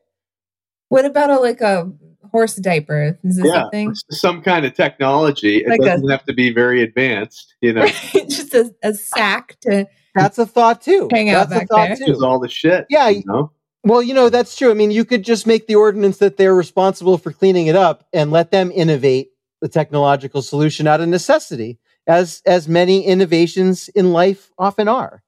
What 0.90 1.06
about 1.06 1.32
a 1.32 1.40
like 1.40 1.62
a 1.62 1.92
horse 2.34 2.56
diaper? 2.56 3.18
Is 3.24 3.38
this 3.38 3.46
Yeah, 3.46 3.68
a 3.68 3.70
thing? 3.70 3.94
some 4.12 4.42
kind 4.42 4.66
of 4.66 4.74
technology. 4.74 5.60
It 5.60 5.70
Like 5.70 5.80
a- 5.82 5.86
doesn't 5.86 6.10
have 6.10 6.26
to 6.26 6.34
be 6.34 6.52
very 6.54 6.82
advanced, 6.84 7.56
you 7.62 7.72
know. 7.72 7.88
Just 8.14 8.54
a, 8.54 8.76
a 8.84 8.94
sack 8.94 9.56
to 9.62 9.88
That's 10.16 10.38
a 10.38 10.46
thought 10.46 10.82
too. 10.82 11.08
Hang 11.12 11.30
out 11.30 11.50
that's 11.50 11.64
a 11.64 11.68
thought 11.68 11.88
there. 11.98 12.08
too. 12.08 12.12
Is 12.12 12.22
all 12.22 12.40
the 12.40 12.50
shit. 12.50 12.86
Yeah, 12.90 13.08
you 13.08 13.24
know. 13.26 13.52
Well, 13.86 14.02
you 14.02 14.14
know, 14.14 14.30
that's 14.30 14.56
true. 14.58 14.72
I 14.72 14.74
mean, 14.74 14.92
you 14.92 15.06
could 15.06 15.24
just 15.24 15.46
make 15.48 15.68
the 15.68 15.76
ordinance 15.76 16.18
that 16.18 16.38
they're 16.38 16.56
responsible 16.56 17.18
for 17.18 17.32
cleaning 17.32 17.68
it 17.68 17.76
up 17.76 18.06
and 18.14 18.32
let 18.32 18.50
them 18.52 18.72
innovate 18.74 19.30
the 19.62 19.68
technological 19.70 20.42
solution 20.42 20.88
out 20.88 21.02
of 21.02 21.08
necessity, 21.10 21.80
as 22.08 22.42
as 22.46 22.68
many 22.68 23.06
innovations 23.06 23.90
in 23.90 24.12
life 24.12 24.52
often 24.58 24.88
are. 24.88 25.22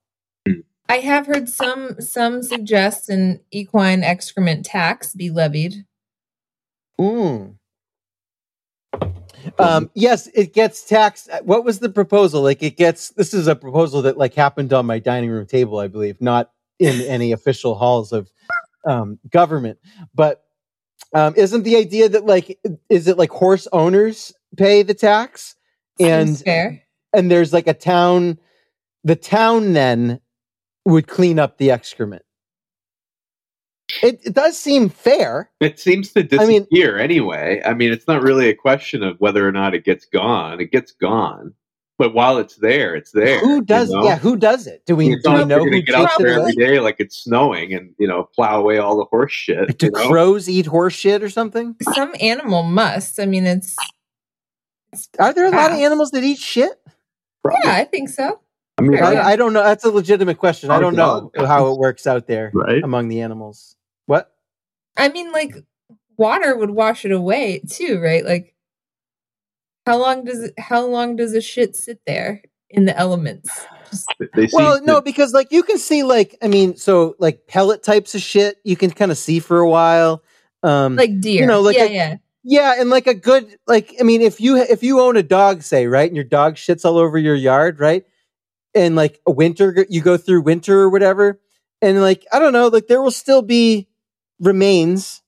I 0.88 0.98
have 0.98 1.26
heard 1.28 1.50
some 1.50 2.00
some 2.00 2.44
suggest 2.44 3.10
an 3.10 3.42
equine 3.52 4.04
excrement 4.04 4.66
tax 4.66 5.14
be 5.14 5.30
levied. 5.30 5.86
Mm. 7.00 7.56
Um, 9.60 9.92
yes, 9.94 10.28
it 10.34 10.54
gets 10.54 10.84
taxed. 10.84 11.30
What 11.44 11.64
was 11.64 11.80
the 11.80 11.90
proposal? 11.90 12.42
Like, 12.42 12.64
it 12.64 12.78
gets. 12.78 13.10
This 13.10 13.34
is 13.34 13.48
a 13.48 13.56
proposal 13.56 14.02
that 14.04 14.18
like 14.18 14.34
happened 14.34 14.74
on 14.74 14.86
my 14.86 15.00
dining 15.00 15.30
room 15.30 15.46
table, 15.46 15.80
I 15.80 15.88
believe, 15.88 16.22
not 16.22 16.52
in 16.80 17.02
any 17.08 17.32
official 17.32 17.76
halls 17.76 18.12
of 18.12 18.32
um, 18.88 19.20
government. 19.30 19.80
But 20.14 20.44
um, 21.14 21.34
isn't 21.38 21.64
the 21.64 21.78
idea 21.78 22.10
that 22.10 22.26
like, 22.26 22.60
is 22.90 23.08
it 23.08 23.18
like 23.18 23.32
horse 23.32 23.68
owners 23.72 24.34
pay 24.58 24.84
the 24.84 24.94
tax, 24.94 25.56
and 26.00 26.38
fair. 26.40 26.84
and 27.14 27.30
there's 27.30 27.54
like 27.54 27.68
a 27.68 27.74
town, 27.74 28.40
the 29.04 29.16
town 29.16 29.74
then 29.74 30.20
would 30.86 31.08
clean 31.08 31.40
up 31.40 31.58
the 31.58 31.72
excrement. 31.72 32.24
It, 34.06 34.22
it 34.26 34.34
does 34.34 34.58
seem 34.58 34.90
fair. 34.90 35.50
It 35.60 35.80
seems 35.80 36.12
to 36.14 36.20
I 36.40 36.46
mean- 36.46 36.62
disappear 36.62 36.98
anyway. 36.98 37.62
I 37.66 37.74
mean, 37.74 37.92
it's 37.92 38.08
not 38.08 38.22
really 38.22 38.50
a 38.50 38.56
question 38.56 39.04
of 39.04 39.18
whether 39.20 39.48
or 39.48 39.52
not 39.52 39.74
it 39.74 39.84
gets 39.84 40.06
gone. 40.06 40.60
It 40.62 40.72
gets 40.72 40.92
gone. 40.92 41.54
But 41.98 42.14
while 42.14 42.38
it's 42.40 42.58
there, 42.58 42.94
it's 42.94 43.12
there. 43.12 43.40
Who 43.40 43.56
you 43.56 43.62
does? 43.62 43.90
know? 43.90 44.04
Yeah, 44.04 44.18
who 44.18 44.36
does 44.36 44.68
it? 44.68 44.86
Do 44.86 44.98
we, 44.98 45.14
It's 45.14 45.24
do 45.24 45.32
we 45.32 45.46
know 45.46 45.60
who 45.60 45.70
gonna 45.70 45.82
get 45.82 45.96
out 45.96 46.10
takes 46.10 46.20
it 46.20 46.24
there 46.24 46.40
away? 46.40 46.50
every 46.52 46.66
day 46.66 46.80
like 46.82 46.98
it's 47.00 47.18
snowing 47.24 47.74
and 47.74 47.96
you 47.98 48.06
know 48.06 48.28
plow 48.36 48.60
away 48.60 48.80
all 48.80 48.98
the 48.98 49.06
horse 49.06 49.32
shit. 49.32 49.78
Do 49.78 49.86
you 49.86 49.92
know? 49.94 50.10
crows 50.10 50.50
eat 50.50 50.66
horse 50.66 50.94
shit 50.94 51.24
or 51.24 51.30
something? 51.30 51.74
Some 51.94 52.14
animal 52.20 52.64
must. 52.64 53.18
I 53.18 53.26
mean, 53.26 53.46
it's 53.46 53.78
Are 55.20 55.34
there 55.34 55.46
a 55.46 55.52
lot 55.52 55.72
of 55.72 55.78
animals 55.78 56.12
that 56.12 56.22
eat 56.24 56.38
shit? 56.38 56.74
Probably. 57.42 57.62
yeah, 57.64 57.76
I 57.76 57.86
think 57.86 58.10
so. 58.10 58.42
I 58.78 58.82
mean, 58.82 59.02
I, 59.02 59.22
I 59.22 59.36
don't 59.38 59.54
know. 59.54 59.64
That's 59.64 59.86
a 59.86 59.90
legitimate 59.90 60.38
question. 60.38 60.72
I 60.72 60.82
don't 60.82 60.96
know 60.98 61.32
how 61.38 61.72
it 61.72 61.78
works 61.80 62.06
out 62.06 62.28
there 62.28 62.52
right? 62.54 62.84
among 62.84 63.08
the 63.08 63.22
animals. 63.22 63.78
What? 64.06 64.32
I 64.98 65.10
mean, 65.10 65.32
like 65.32 65.56
water 66.18 66.56
would 66.56 66.72
wash 66.72 67.06
it 67.06 67.12
away 67.12 67.62
too, 67.70 68.00
right? 68.00 68.26
Like, 68.26 68.56
how 69.86 69.98
long 69.98 70.24
does 70.26 70.42
it? 70.44 70.54
How 70.58 70.86
long 70.86 71.16
does 71.16 71.34
a 71.34 71.42
shit 71.42 71.76
sit 71.76 72.00
there 72.06 72.42
in 72.70 72.86
the 72.86 72.98
elements? 72.98 73.50
Just, 73.90 74.10
They 74.36 74.48
Well, 74.52 74.80
to- 74.80 74.86
no, 74.86 75.02
because 75.02 75.34
like 75.34 75.52
you 75.52 75.64
can 75.64 75.78
see 75.78 76.04
like 76.04 76.38
I 76.42 76.48
mean, 76.48 76.76
so 76.76 77.16
like 77.20 77.48
pellet 77.48 77.84
types 77.84 78.16
of 78.16 78.22
shit 78.22 78.58
you 78.64 78.76
can 78.76 78.92
kind 78.92 79.12
of 79.12 79.18
see 79.18 79.40
for 79.40 79.60
a 79.60 79.70
while. 79.70 80.24
Um, 80.64 80.96
like 80.96 81.20
deer, 81.20 81.42
you 81.42 81.48
know, 81.48 81.62
like 81.62 81.76
yeah, 81.76 81.84
a- 81.84 81.92
yeah. 81.92 82.16
Yeah, 82.48 82.76
and 82.80 82.92
like 82.92 83.08
a 83.08 83.16
good 83.16 83.58
like 83.66 83.96
I 84.00 84.04
mean 84.04 84.22
if 84.22 84.40
you 84.40 84.58
if 84.58 84.84
you 84.84 85.02
own 85.02 85.18
a 85.18 85.24
dog 85.24 85.64
say, 85.64 85.88
right, 85.88 86.08
and 86.08 86.16
your 86.16 86.26
dog 86.26 86.56
shits 86.56 86.86
all 86.86 86.98
over 86.98 87.18
your 87.18 87.36
yard, 87.36 87.80
right? 87.80 88.06
And 88.76 88.96
like 88.96 89.20
a 89.26 89.32
winter 89.32 89.86
you 89.90 90.02
go 90.02 90.16
through 90.18 90.42
winter 90.42 90.82
or 90.82 90.90
whatever, 90.90 91.40
and 91.82 92.02
like 92.02 92.26
I 92.32 92.40
don't 92.40 92.54
know, 92.54 92.68
like 92.68 92.88
there 92.88 93.02
will 93.02 93.10
still 93.12 93.42
be 93.42 93.88
remains 94.40 95.22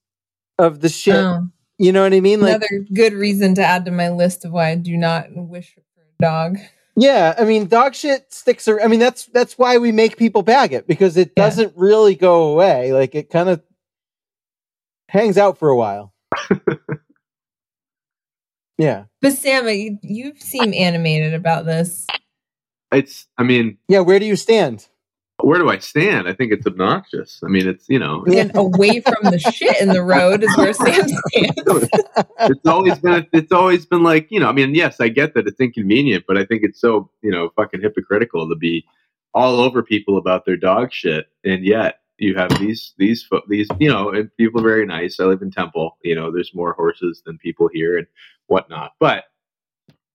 of 0.60 0.80
the 0.82 0.90
shit. 0.90 1.16
Oh, 1.16 1.48
You 1.78 1.92
know 1.92 2.04
what 2.04 2.14
I 2.14 2.20
mean? 2.20 2.42
Like 2.42 2.56
another 2.56 2.86
good 2.94 3.14
reason 3.14 3.56
to 3.56 3.64
add 3.64 3.86
to 3.86 3.92
my 3.92 4.10
list 4.10 4.46
of 4.46 4.52
why 4.52 4.70
I 4.72 4.76
do 4.76 4.98
not 4.98 5.28
wish 5.36 5.74
for 5.76 6.02
a 6.02 6.24
dog. 6.24 6.58
yeah, 6.96 7.36
I 7.38 7.44
mean 7.46 7.68
dog 7.68 7.94
shit 7.96 8.34
sticks 8.34 8.68
ar- 8.68 8.82
I 8.82 8.88
mean 8.88 9.00
that's 9.00 9.26
that's 9.28 9.58
why 9.58 9.78
we 9.78 9.92
make 9.92 10.18
people 10.18 10.42
bag 10.42 10.74
it 10.74 10.88
because 10.88 11.16
it 11.18 11.32
Yeah. 11.38 11.44
doesn't 11.46 11.74
really 11.78 12.16
go 12.16 12.52
away. 12.54 12.94
Like 12.94 13.14
it 13.16 13.30
kind 13.30 13.50
of 13.50 13.62
hangs 15.10 15.38
out 15.38 15.58
for 15.60 15.70
a 15.70 15.78
while. 15.78 16.14
yeah. 18.78 19.06
But 19.22 19.34
Sam, 19.34 19.68
you, 19.70 19.98
you 20.02 20.34
seem 20.38 20.74
animated 20.74 21.34
about 21.34 21.66
this. 21.66 22.06
it's. 22.92 23.28
I 23.38 23.44
mean, 23.44 23.78
Yeah, 23.88 24.02
where 24.02 24.20
do 24.20 24.26
you 24.26 24.36
stand? 24.36 24.88
Where 25.42 25.60
do 25.60 25.70
I 25.70 25.78
stand? 25.80 26.28
I 26.28 26.34
think 26.34 26.52
it's 26.52 26.66
obnoxious. 26.66 27.40
I 27.44 27.48
mean, 27.48 27.68
it's 27.68 27.86
you 27.90 28.00
know, 28.00 28.24
And 28.26 28.52
away 28.56 29.02
from 29.02 29.24
the 29.24 29.40
shit 29.40 29.80
in 29.82 29.90
the 29.90 30.02
road 30.04 30.44
is 30.44 30.56
where 30.58 30.74
Sam 30.74 31.08
stands. 31.30 31.90
it's 32.40 32.66
always 32.66 32.98
been 33.00 33.28
it's 33.34 33.52
always 33.52 33.86
been 33.86 34.04
like 34.04 34.28
you 34.32 34.40
know 34.40 34.48
i 34.50 34.52
mean 34.52 34.74
yes 34.76 35.00
i 35.00 35.08
get 35.08 35.34
that 35.34 35.48
it's 35.48 35.60
inconvenient 35.60 36.24
but 36.28 36.38
i 36.38 36.46
think 36.46 36.64
it's 36.64 36.80
so 36.80 37.10
you 37.22 37.32
know 37.32 37.50
fucking 37.56 37.82
hypocritical 37.82 38.48
to 38.50 38.56
be 38.56 38.86
all 39.34 39.60
over 39.60 39.84
people 39.84 40.18
about 40.18 40.46
their 40.46 40.58
dog 40.58 40.92
shit 40.92 41.28
and 41.46 41.66
yet 41.66 42.00
you 42.18 42.36
have 42.36 42.50
these 42.60 42.94
these 42.98 43.24
fo- 43.24 43.42
these 43.48 43.68
you 43.80 43.90
know 43.90 44.10
and 44.10 44.36
people 44.38 44.60
are 44.62 44.68
very 44.68 44.86
nice 44.86 45.20
i 45.20 45.24
live 45.26 45.42
in 45.42 45.52
temple 45.52 45.98
you 46.04 46.16
know 46.16 46.32
there's 46.32 46.54
more 46.54 46.74
horses 46.74 47.22
than 47.26 47.38
people 47.38 47.70
here 47.74 47.98
and 47.98 48.08
whatnot 48.48 48.94
but 49.00 49.26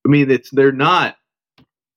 i 0.07 0.09
mean 0.09 0.31
it's 0.31 0.51
they're 0.51 0.73
not 0.73 1.17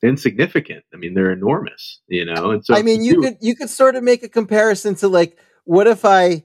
insignificant 0.06 0.84
i 0.94 0.98
mean 0.98 1.14
they're 1.14 1.32
enormous 1.32 2.02
you 2.08 2.26
know 2.26 2.52
and 2.52 2.66
so 2.66 2.76
I 2.76 2.82
mean, 2.82 3.04
you 3.04 3.22
could 3.22 3.38
you 3.42 3.56
could 3.56 3.70
sort 3.70 3.96
of 3.96 4.04
make 4.04 4.24
a 4.24 4.30
comparison 4.30 4.96
to 4.96 5.08
like, 5.08 5.38
what 5.66 5.88
if 5.88 6.06
I 6.06 6.44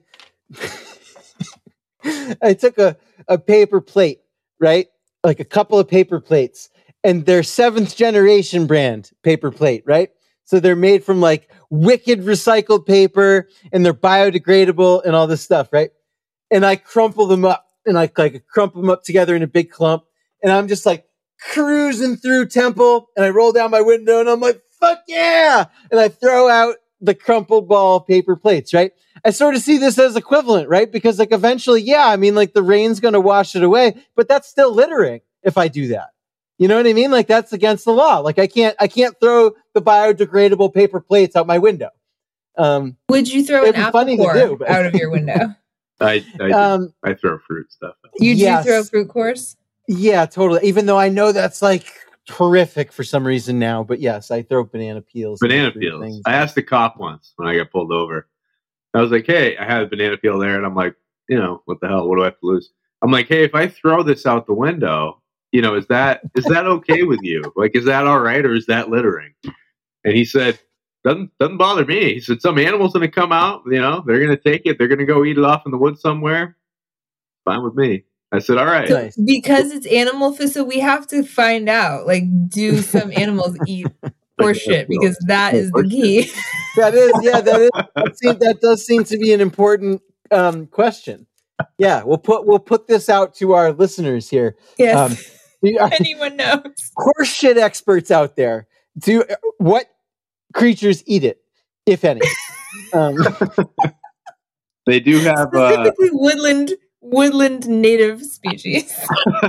I 2.41 2.53
took 2.53 2.77
a 2.77 2.97
a 3.27 3.37
paper 3.37 3.81
plate, 3.81 4.21
right? 4.59 4.87
Like 5.23 5.39
a 5.39 5.45
couple 5.45 5.79
of 5.79 5.87
paper 5.87 6.19
plates, 6.19 6.69
and 7.03 7.25
they're 7.25 7.43
seventh 7.43 7.95
generation 7.95 8.67
brand 8.67 9.11
paper 9.23 9.51
plate, 9.51 9.83
right? 9.85 10.09
So 10.45 10.59
they're 10.59 10.75
made 10.75 11.03
from 11.03 11.21
like 11.21 11.49
wicked 11.69 12.21
recycled 12.21 12.85
paper, 12.85 13.47
and 13.71 13.85
they're 13.85 13.93
biodegradable 13.93 15.03
and 15.05 15.15
all 15.15 15.27
this 15.27 15.41
stuff, 15.41 15.71
right? 15.71 15.91
And 16.51 16.65
I 16.65 16.75
crumple 16.75 17.27
them 17.27 17.45
up, 17.45 17.65
and 17.85 17.97
I 17.97 18.11
like 18.17 18.45
crumple 18.47 18.81
them 18.81 18.89
up 18.89 19.03
together 19.03 19.35
in 19.35 19.43
a 19.43 19.47
big 19.47 19.71
clump, 19.71 20.03
and 20.43 20.51
I'm 20.51 20.67
just 20.67 20.85
like 20.85 21.05
cruising 21.41 22.17
through 22.17 22.47
Temple, 22.47 23.09
and 23.15 23.25
I 23.25 23.29
roll 23.29 23.51
down 23.51 23.71
my 23.71 23.81
window, 23.81 24.19
and 24.19 24.29
I'm 24.29 24.39
like, 24.39 24.61
"Fuck 24.79 24.99
yeah!" 25.07 25.65
And 25.91 25.99
I 25.99 26.09
throw 26.09 26.47
out 26.49 26.75
the 27.01 27.15
crumpled 27.15 27.67
ball 27.67 27.99
paper 27.99 28.35
plates, 28.35 28.73
right? 28.73 28.91
I 29.25 29.31
sort 29.31 29.55
of 29.55 29.61
see 29.61 29.77
this 29.77 29.97
as 29.97 30.15
equivalent, 30.15 30.69
right? 30.69 30.91
Because 30.91 31.19
like 31.19 31.31
eventually, 31.31 31.81
yeah, 31.81 32.07
I 32.07 32.15
mean, 32.15 32.35
like 32.35 32.53
the 32.53 32.63
rain's 32.63 32.99
going 32.99 33.13
to 33.13 33.19
wash 33.21 33.55
it 33.55 33.63
away, 33.63 33.95
but 34.15 34.27
that's 34.27 34.47
still 34.47 34.73
littering 34.73 35.21
if 35.43 35.57
I 35.57 35.67
do 35.67 35.87
that. 35.89 36.09
You 36.57 36.67
know 36.67 36.77
what 36.77 36.85
I 36.87 36.93
mean? 36.93 37.11
Like 37.11 37.27
that's 37.27 37.53
against 37.53 37.85
the 37.85 37.91
law. 37.91 38.19
Like 38.19 38.37
I 38.39 38.45
can't, 38.47 38.75
I 38.79 38.87
can't 38.87 39.15
throw 39.19 39.51
the 39.73 39.81
biodegradable 39.81 40.73
paper 40.73 40.99
plates 41.01 41.35
out 41.35 41.47
my 41.47 41.57
window. 41.57 41.89
Um, 42.57 42.97
Would 43.09 43.31
you 43.31 43.43
throw 43.43 43.65
an 43.65 43.75
apple 43.75 43.99
funny 43.99 44.17
core 44.17 44.33
do, 44.33 44.59
out 44.67 44.85
of 44.85 44.93
your 44.93 45.09
window? 45.09 45.55
I, 45.99 46.25
I, 46.39 46.51
um, 46.51 46.93
I 47.03 47.13
throw 47.13 47.39
fruit 47.39 47.71
stuff 47.71 47.95
You 48.19 48.33
Yes. 48.33 48.65
do 48.65 48.71
throw 48.71 48.83
fruit 48.83 49.09
cores? 49.09 49.55
Yeah, 49.97 50.25
totally. 50.25 50.61
Even 50.63 50.85
though 50.85 50.99
I 50.99 51.09
know 51.09 51.31
that's 51.31 51.61
like 51.61 51.85
horrific 52.29 52.91
for 52.91 53.03
some 53.03 53.25
reason 53.25 53.59
now, 53.59 53.83
but 53.83 53.99
yes, 53.99 54.31
I 54.31 54.41
throw 54.41 54.63
banana 54.63 55.01
peels. 55.01 55.39
banana 55.39 55.71
peels 55.71 56.01
things. 56.01 56.21
i 56.25 56.33
asked 56.33 56.55
the 56.55 56.63
cop 56.63 56.97
once 56.97 57.33
when 57.35 57.47
i 57.47 57.57
got 57.57 57.71
pulled 57.71 57.91
over 57.91 58.27
I 58.93 59.01
was 59.01 59.11
like, 59.11 59.25
hey, 59.25 59.57
I 59.57 59.63
had 59.63 59.81
a 59.81 59.87
banana 59.87 60.17
peel 60.17 60.37
there, 60.37 60.57
and 60.57 60.65
I'm 60.65 60.75
like, 60.75 60.95
you 61.29 61.37
know, 61.37 61.61
what 61.65 61.79
the 61.81 61.87
hell? 61.87 62.07
What 62.07 62.17
do 62.17 62.23
I 62.23 62.25
have 62.25 62.39
to 62.39 62.45
lose? 62.45 62.71
I'm 63.01 63.11
like, 63.11 63.27
hey, 63.27 63.43
if 63.43 63.55
I 63.55 63.67
throw 63.67 64.03
this 64.03 64.25
out 64.25 64.47
the 64.47 64.53
window, 64.53 65.21
you 65.51 65.61
know, 65.61 65.75
is 65.75 65.87
that 65.87 66.21
is 66.35 66.45
that 66.45 66.65
okay 66.65 67.03
with 67.03 67.19
you? 67.23 67.41
Like, 67.55 67.75
is 67.75 67.85
that 67.85 68.05
all 68.05 68.19
right, 68.19 68.45
or 68.45 68.53
is 68.53 68.65
that 68.67 68.89
littering? 68.89 69.33
And 70.03 70.15
he 70.15 70.25
said, 70.25 70.59
doesn't 71.03 71.31
doesn't 71.39 71.57
bother 71.57 71.85
me. 71.85 72.15
He 72.15 72.19
said, 72.19 72.41
some 72.41 72.57
animal's 72.57 72.93
going 72.93 73.07
to 73.07 73.11
come 73.11 73.31
out, 73.31 73.63
you 73.65 73.79
know, 73.79 74.03
they're 74.05 74.19
going 74.23 74.35
to 74.35 74.43
take 74.43 74.63
it, 74.65 74.77
they're 74.77 74.87
going 74.87 74.99
to 74.99 75.05
go 75.05 75.23
eat 75.23 75.37
it 75.37 75.43
off 75.43 75.63
in 75.65 75.71
the 75.71 75.77
woods 75.77 76.01
somewhere. 76.01 76.57
Fine 77.45 77.63
with 77.63 77.75
me. 77.75 78.03
I 78.33 78.39
said, 78.39 78.57
all 78.57 78.65
right. 78.65 78.87
So 78.87 79.01
Nice. 79.01 79.15
because 79.17 79.71
it's 79.71 79.85
animal 79.87 80.33
food, 80.33 80.49
so 80.51 80.63
we 80.63 80.79
have 80.79 81.05
to 81.07 81.23
find 81.23 81.67
out. 81.67 82.07
Like, 82.07 82.23
do 82.49 82.81
some 82.81 83.11
animals 83.15 83.57
eat 83.67 83.87
horse 84.39 84.57
shit? 84.59 84.87
Because 84.87 85.17
that 85.27 85.53
is 85.53 85.71
the 85.71 85.83
key. 85.89 86.31
That 86.77 86.93
is, 86.95 87.11
yeah, 87.21 87.41
that 87.41 87.59
is. 87.61 87.69
That, 87.73 88.15
seems, 88.17 88.39
that 88.39 88.61
does 88.61 88.85
seem 88.85 89.03
to 89.03 89.17
be 89.17 89.33
an 89.33 89.41
important 89.41 90.01
um, 90.31 90.67
question. 90.67 91.27
Yeah, 91.77 92.03
we'll 92.03 92.17
put 92.17 92.47
we'll 92.47 92.59
put 92.59 92.87
this 92.87 93.09
out 93.09 93.35
to 93.35 93.51
our 93.51 93.73
listeners 93.73 94.29
here. 94.29 94.55
yes. 94.77 94.95
Um, 94.97 95.17
Anyone 95.91 96.37
knows? 96.37 96.61
horse 96.95 97.27
shit 97.27 97.57
experts 97.57 98.09
out 98.09 98.37
there. 98.37 98.67
Do 98.97 99.25
what 99.57 99.87
creatures 100.53 101.03
eat 101.05 101.25
it, 101.25 101.41
if 101.85 102.05
any? 102.05 102.21
Um, 102.93 103.15
They 104.85 105.01
do 105.01 105.19
have 105.19 105.53
uh, 105.53 105.73
Specifically, 105.73 106.09
woodland 106.13 106.71
woodland 107.01 107.67
native 107.67 108.21
species. 108.23 108.93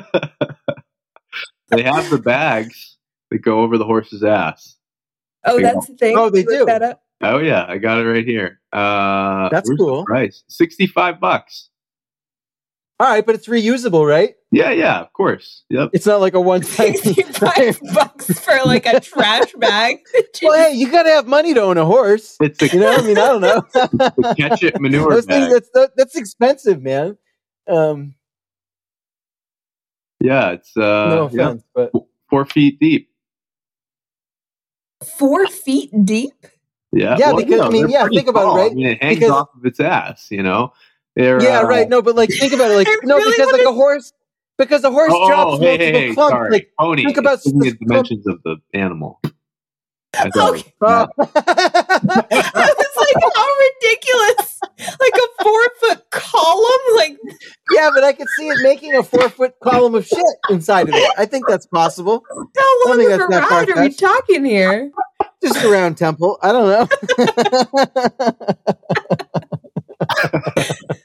they 1.70 1.82
have 1.82 2.10
the 2.10 2.18
bags 2.18 2.96
that 3.30 3.38
go 3.38 3.60
over 3.60 3.78
the 3.78 3.84
horse's 3.84 4.22
ass. 4.24 4.76
Oh, 5.44 5.60
that's 5.60 5.86
the 5.86 5.94
thing. 5.94 6.16
Oh, 6.16 6.30
they 6.30 6.42
do. 6.44 6.64
That 6.66 6.82
up. 6.82 7.02
Oh 7.20 7.38
yeah, 7.38 7.64
I 7.68 7.78
got 7.78 7.98
it 8.00 8.04
right 8.08 8.26
here. 8.26 8.60
Uh, 8.72 9.48
That's 9.50 9.70
cool. 9.76 10.04
Price 10.04 10.42
sixty 10.48 10.86
five 10.86 11.20
bucks. 11.20 11.68
all 12.98 13.06
right, 13.08 13.24
but 13.24 13.34
it's 13.36 13.46
reusable, 13.48 14.08
right? 14.08 14.34
Yeah, 14.50 14.70
yeah, 14.70 15.00
of 15.00 15.12
course. 15.12 15.62
Yep. 15.70 15.90
It's 15.92 16.04
not 16.04 16.20
like 16.20 16.34
a 16.34 16.40
one 16.40 16.60
time. 16.62 16.94
Sixty-five 16.96 17.80
bucks 17.94 18.38
for 18.40 18.52
like 18.66 18.86
a 18.86 19.00
trash 19.00 19.50
bag. 19.56 19.98
well, 20.42 20.52
hey, 20.68 20.74
you 20.76 20.90
got 20.90 21.04
to 21.04 21.10
have 21.10 21.26
money 21.26 21.54
to 21.54 21.62
own 21.62 21.78
a 21.78 21.84
horse. 21.86 22.36
It's 22.40 22.60
You 22.72 22.78
a 22.80 22.82
know, 22.82 22.92
I 22.92 23.02
mean, 23.02 23.16
I 23.18 23.26
don't 23.28 23.40
know. 23.40 24.34
catch 24.34 24.62
it 24.62 24.78
manure 24.80 25.08
Those 25.10 25.24
things, 25.26 25.48
that's 25.72 25.90
that's 25.96 26.16
expensive, 26.16 26.82
man. 26.82 27.16
Um, 27.68 28.14
Yeah, 30.20 30.50
it's 30.52 30.76
uh, 30.76 30.80
no 30.80 31.30
yeah, 31.32 31.42
offense, 31.48 31.62
but 31.74 31.92
four 32.30 32.44
feet 32.46 32.78
deep. 32.80 33.08
Four 35.18 35.46
feet 35.48 35.90
deep. 36.04 36.32
Yeah, 36.92 37.16
Yeah, 37.18 37.32
because, 37.34 37.60
I 37.60 37.68
mean, 37.70 37.88
yeah, 37.88 38.02
pretty 38.02 38.16
think 38.16 38.28
about 38.28 38.54
it, 38.54 38.56
right? 38.60 38.70
I 38.70 38.74
mean, 38.74 38.86
it 38.86 39.02
hangs 39.02 39.18
Because- 39.18 39.30
off 39.32 39.48
of 39.56 39.64
its 39.64 39.80
ass. 39.80 40.28
You 40.30 40.42
know. 40.42 40.72
They're, 41.16 41.42
yeah, 41.42 41.58
uh, 41.60 41.64
right. 41.64 41.88
No, 41.88 42.00
but 42.00 42.14
like 42.16 42.30
think 42.30 42.52
about 42.54 42.70
it, 42.70 42.74
like 42.74 42.88
no, 43.02 43.16
really 43.16 43.32
because 43.36 43.52
like 43.52 43.66
a 43.66 43.72
horse, 43.72 44.12
because 44.56 44.82
a 44.84 44.90
horse 44.90 45.12
Oh, 45.14 45.28
drops 45.28 45.58
hey, 45.60 45.66
multiple 45.66 45.86
hey, 45.86 45.92
hey, 46.08 46.14
clumps. 46.14 46.32
sorry, 46.32 46.50
Like, 46.50 46.70
pony. 46.78 47.04
think 47.04 47.16
about 47.18 47.42
the 47.42 47.66
s- 47.66 47.74
dimensions 47.78 48.26
of 48.26 48.42
the 48.44 48.56
animal. 48.72 49.20
I 50.14 50.30
thought 50.30 50.56
it 50.56 50.72
oh. 50.80 51.06
was- 53.14 53.22
I 53.22 53.24
was 53.24 53.24
like, 53.24 53.36
how 53.36 53.50
ridiculous! 53.88 54.60
Like 55.00 55.14
a 55.14 55.42
four 55.42 55.62
foot 55.80 56.10
column. 56.10 56.96
Like 56.96 57.18
yeah, 57.72 57.90
but 57.94 58.04
I 58.04 58.12
could 58.12 58.28
see 58.36 58.48
it 58.48 58.58
making 58.62 58.94
a 58.94 59.02
four 59.02 59.28
foot 59.28 59.54
column 59.62 59.94
of 59.94 60.06
shit 60.06 60.24
inside 60.50 60.88
of 60.88 60.94
it. 60.94 61.12
I 61.16 61.26
think 61.26 61.46
that's 61.48 61.66
possible. 61.66 62.24
how 62.28 62.88
long 62.88 62.98
think 62.98 63.10
of 63.12 63.20
a 63.20 63.26
ride 63.28 63.70
are 63.70 63.80
we 63.82 63.92
talking 63.92 64.44
here? 64.44 64.90
Just 65.42 65.64
around 65.64 65.96
Temple. 65.96 66.38
I 66.42 66.52
don't 66.52 66.68
know. 66.68 66.88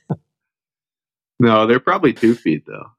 no, 1.39 1.67
they're 1.67 1.79
probably 1.79 2.13
two 2.13 2.35
feet 2.35 2.65
though. 2.65 2.91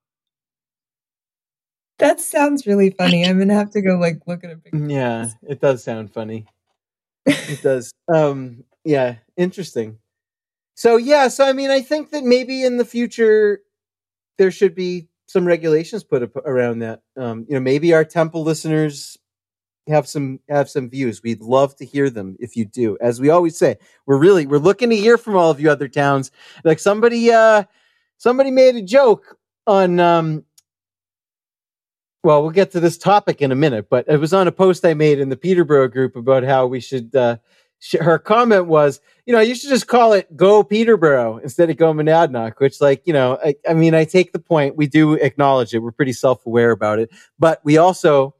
That 1.99 2.21
sounds 2.21 2.67
really 2.67 2.91
funny. 2.91 3.27
I'm 3.27 3.39
gonna 3.39 3.55
have 3.55 3.71
to 3.73 3.83
go 3.83 3.97
like 3.97 4.21
look 4.27 4.45
at 4.45 4.51
a 4.53 4.57
picture. 4.57 4.87
yeah, 4.87 5.31
it 5.49 5.61
does 5.61 5.83
sound 5.83 6.13
funny. 6.13 6.47
It 7.27 7.63
does. 7.63 7.93
Um, 8.13 8.65
yeah, 8.85 9.17
interesting. 9.37 9.99
So 10.75 10.97
yeah, 10.97 11.29
so 11.29 11.45
I 11.45 11.53
mean, 11.53 11.71
I 11.71 11.81
think 11.81 12.11
that 12.11 12.25
maybe 12.25 12.65
in 12.65 12.77
the 12.77 12.85
future 12.85 13.61
there 14.39 14.51
should 14.51 14.75
be 14.75 15.09
some 15.27 15.45
regulations 15.45 16.05
put 16.05 16.23
up 16.23 16.37
around 16.37 16.79
that. 16.81 17.03
Um, 17.17 17.45
you 17.49 17.55
know, 17.55 17.61
maybe 17.61 17.93
our 17.93 18.05
temple 18.05 18.45
listeners 18.45 19.19
have 19.89 20.07
some 20.07 20.41
have 20.49 20.71
some 20.71 20.89
views. 20.89 21.23
We'd 21.23 21.43
love 21.43 21.77
to 21.77 21.85
hear 21.85 22.11
them 22.11 22.37
if 22.39 22.57
you 22.57 22.65
do. 22.65 22.97
As 23.01 23.21
we 23.21 23.31
always 23.31 23.57
say, 23.57 23.77
we're 24.07 24.19
really 24.19 24.47
we're 24.47 24.59
looking 24.59 24.91
to 24.91 24.97
hear 24.97 25.19
from 25.19 25.37
all 25.37 25.51
of 25.51 25.61
you 25.61 25.71
other 25.71 25.89
towns. 25.89 26.31
Like 26.65 26.79
somebody 26.79 27.33
uh 27.33 27.65
somebody 28.17 28.51
made 28.51 28.77
a 28.77 28.83
joke 28.83 29.37
on 29.67 30.01
um 30.01 30.45
well, 32.25 32.43
we'll 32.43 32.51
get 32.51 32.73
to 32.73 32.81
this 32.81 32.99
topic 32.99 33.41
in 33.41 33.53
a 33.53 33.57
minute, 33.57 33.89
but 33.89 34.07
it 34.09 34.19
was 34.19 34.35
on 34.35 34.49
a 34.49 34.53
post 34.53 34.85
I 34.85 34.95
made 34.95 35.21
in 35.21 35.29
the 35.29 35.37
Peterborough 35.37 35.89
group 35.89 36.17
about 36.17 36.43
how 36.43 36.67
we 36.67 36.81
should. 36.81 37.15
Uh, 37.15 37.39
sh- 37.81 37.97
her 38.01 38.19
comment 38.19 38.67
was, 38.67 39.01
you 39.27 39.33
know, 39.33 39.41
you 39.41 39.55
should 39.55 39.71
just 39.71 39.87
call 39.87 40.13
it 40.13 40.37
"Go 40.37 40.63
Peterborough" 40.63 41.39
instead 41.39 41.71
of 41.71 41.77
"Go 41.77 41.93
Monadnock," 41.93 42.55
which, 42.59 42.81
like, 42.81 43.03
you 43.07 43.13
know, 43.13 43.39
I, 43.45 43.57
I 43.69 43.75
mean, 43.75 43.95
I 43.95 44.05
take 44.05 44.33
the 44.33 44.39
point. 44.39 44.77
We 44.77 44.87
do 44.87 45.15
acknowledge 45.15 45.75
it. 45.75 45.81
We're 45.81 45.93
pretty 45.93 46.13
self-aware 46.13 46.71
about 46.71 46.99
it, 46.99 47.11
but 47.39 47.61
we 47.65 47.77
also 47.79 48.35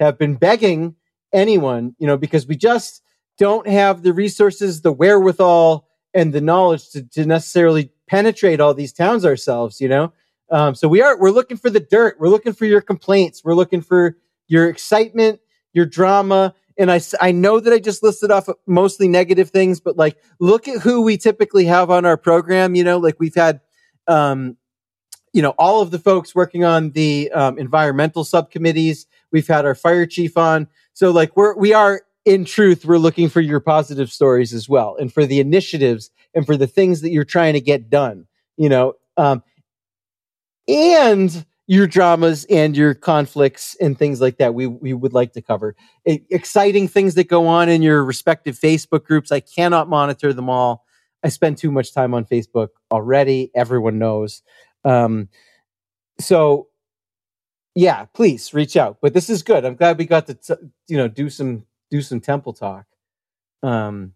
have 0.00 0.18
been 0.18 0.34
begging 0.34 0.96
anyone, 1.32 1.94
you 1.98 2.06
know, 2.06 2.16
because 2.16 2.46
we 2.46 2.56
just 2.56 3.02
don't 3.38 3.66
have 3.66 4.02
the 4.02 4.12
resources, 4.12 4.82
the 4.82 4.92
wherewithal, 4.92 5.88
and 6.14 6.32
the 6.32 6.40
knowledge 6.40 6.90
to, 6.90 7.02
to 7.02 7.24
necessarily 7.24 7.90
penetrate 8.06 8.60
all 8.60 8.74
these 8.74 8.92
towns 8.92 9.24
ourselves, 9.24 9.80
you 9.80 9.88
know. 9.88 10.12
Um, 10.50 10.74
so 10.74 10.86
we 10.86 11.00
are 11.00 11.18
we're 11.18 11.30
looking 11.30 11.56
for 11.56 11.70
the 11.70 11.80
dirt. 11.80 12.16
We're 12.20 12.28
looking 12.28 12.52
for 12.52 12.66
your 12.66 12.82
complaints. 12.82 13.42
We're 13.42 13.54
looking 13.54 13.80
for 13.80 14.18
your 14.48 14.68
excitement, 14.68 15.40
your 15.72 15.86
drama. 15.86 16.54
And 16.78 16.90
I, 16.90 17.00
I 17.20 17.32
know 17.32 17.60
that 17.60 17.72
I 17.72 17.78
just 17.78 18.02
listed 18.02 18.30
off 18.30 18.48
mostly 18.66 19.08
negative 19.08 19.50
things, 19.50 19.80
but 19.80 19.96
like 19.96 20.16
look 20.38 20.68
at 20.68 20.80
who 20.80 21.02
we 21.02 21.16
typically 21.16 21.64
have 21.66 21.90
on 21.90 22.04
our 22.04 22.16
program. 22.16 22.74
You 22.74 22.84
know, 22.84 22.98
like 22.98 23.16
we've 23.18 23.34
had, 23.34 23.60
um, 24.08 24.56
you 25.32 25.42
know, 25.42 25.50
all 25.58 25.82
of 25.82 25.90
the 25.90 25.98
folks 25.98 26.34
working 26.34 26.64
on 26.64 26.90
the 26.90 27.30
um, 27.32 27.58
environmental 27.58 28.24
subcommittees. 28.24 29.06
We've 29.30 29.46
had 29.46 29.64
our 29.64 29.74
fire 29.74 30.06
chief 30.06 30.36
on. 30.36 30.68
So 30.92 31.10
like 31.10 31.36
we're 31.36 31.56
we 31.56 31.72
are 31.72 32.02
in 32.24 32.44
truth 32.44 32.84
we're 32.84 32.98
looking 32.98 33.28
for 33.28 33.40
your 33.40 33.60
positive 33.60 34.10
stories 34.10 34.52
as 34.52 34.68
well, 34.68 34.96
and 34.96 35.12
for 35.12 35.26
the 35.26 35.40
initiatives 35.40 36.10
and 36.34 36.46
for 36.46 36.56
the 36.56 36.66
things 36.66 37.00
that 37.00 37.10
you're 37.10 37.24
trying 37.24 37.54
to 37.54 37.60
get 37.60 37.90
done. 37.90 38.26
You 38.56 38.68
know, 38.68 38.94
um, 39.16 39.42
and 40.68 41.44
your 41.66 41.86
dramas 41.86 42.44
and 42.50 42.76
your 42.76 42.94
conflicts 42.94 43.76
and 43.80 43.98
things 43.98 44.20
like 44.20 44.38
that 44.38 44.54
we 44.54 44.66
we 44.66 44.92
would 44.92 45.12
like 45.12 45.32
to 45.34 45.42
cover. 45.42 45.76
E- 46.06 46.20
exciting 46.30 46.88
things 46.88 47.14
that 47.14 47.28
go 47.28 47.46
on 47.46 47.68
in 47.68 47.82
your 47.82 48.04
respective 48.04 48.58
facebook 48.58 49.04
groups. 49.04 49.32
I 49.32 49.40
cannot 49.40 49.88
monitor 49.88 50.32
them 50.32 50.50
all. 50.50 50.84
I 51.24 51.28
spend 51.28 51.58
too 51.58 51.70
much 51.70 51.94
time 51.94 52.14
on 52.14 52.24
facebook 52.24 52.68
already. 52.90 53.50
Everyone 53.54 53.98
knows. 53.98 54.42
Um 54.84 55.28
so 56.20 56.68
yeah 57.74 58.04
please 58.14 58.52
reach 58.54 58.76
out. 58.76 58.98
But 59.00 59.14
this 59.14 59.30
is 59.30 59.42
good. 59.42 59.64
I'm 59.64 59.76
glad 59.76 59.98
we 59.98 60.04
got 60.04 60.26
to 60.26 60.34
t- 60.34 60.54
you 60.88 60.96
know 60.96 61.08
do 61.08 61.30
some 61.30 61.64
do 61.90 62.02
some 62.02 62.20
temple 62.20 62.52
talk. 62.52 62.86
Um 63.62 64.14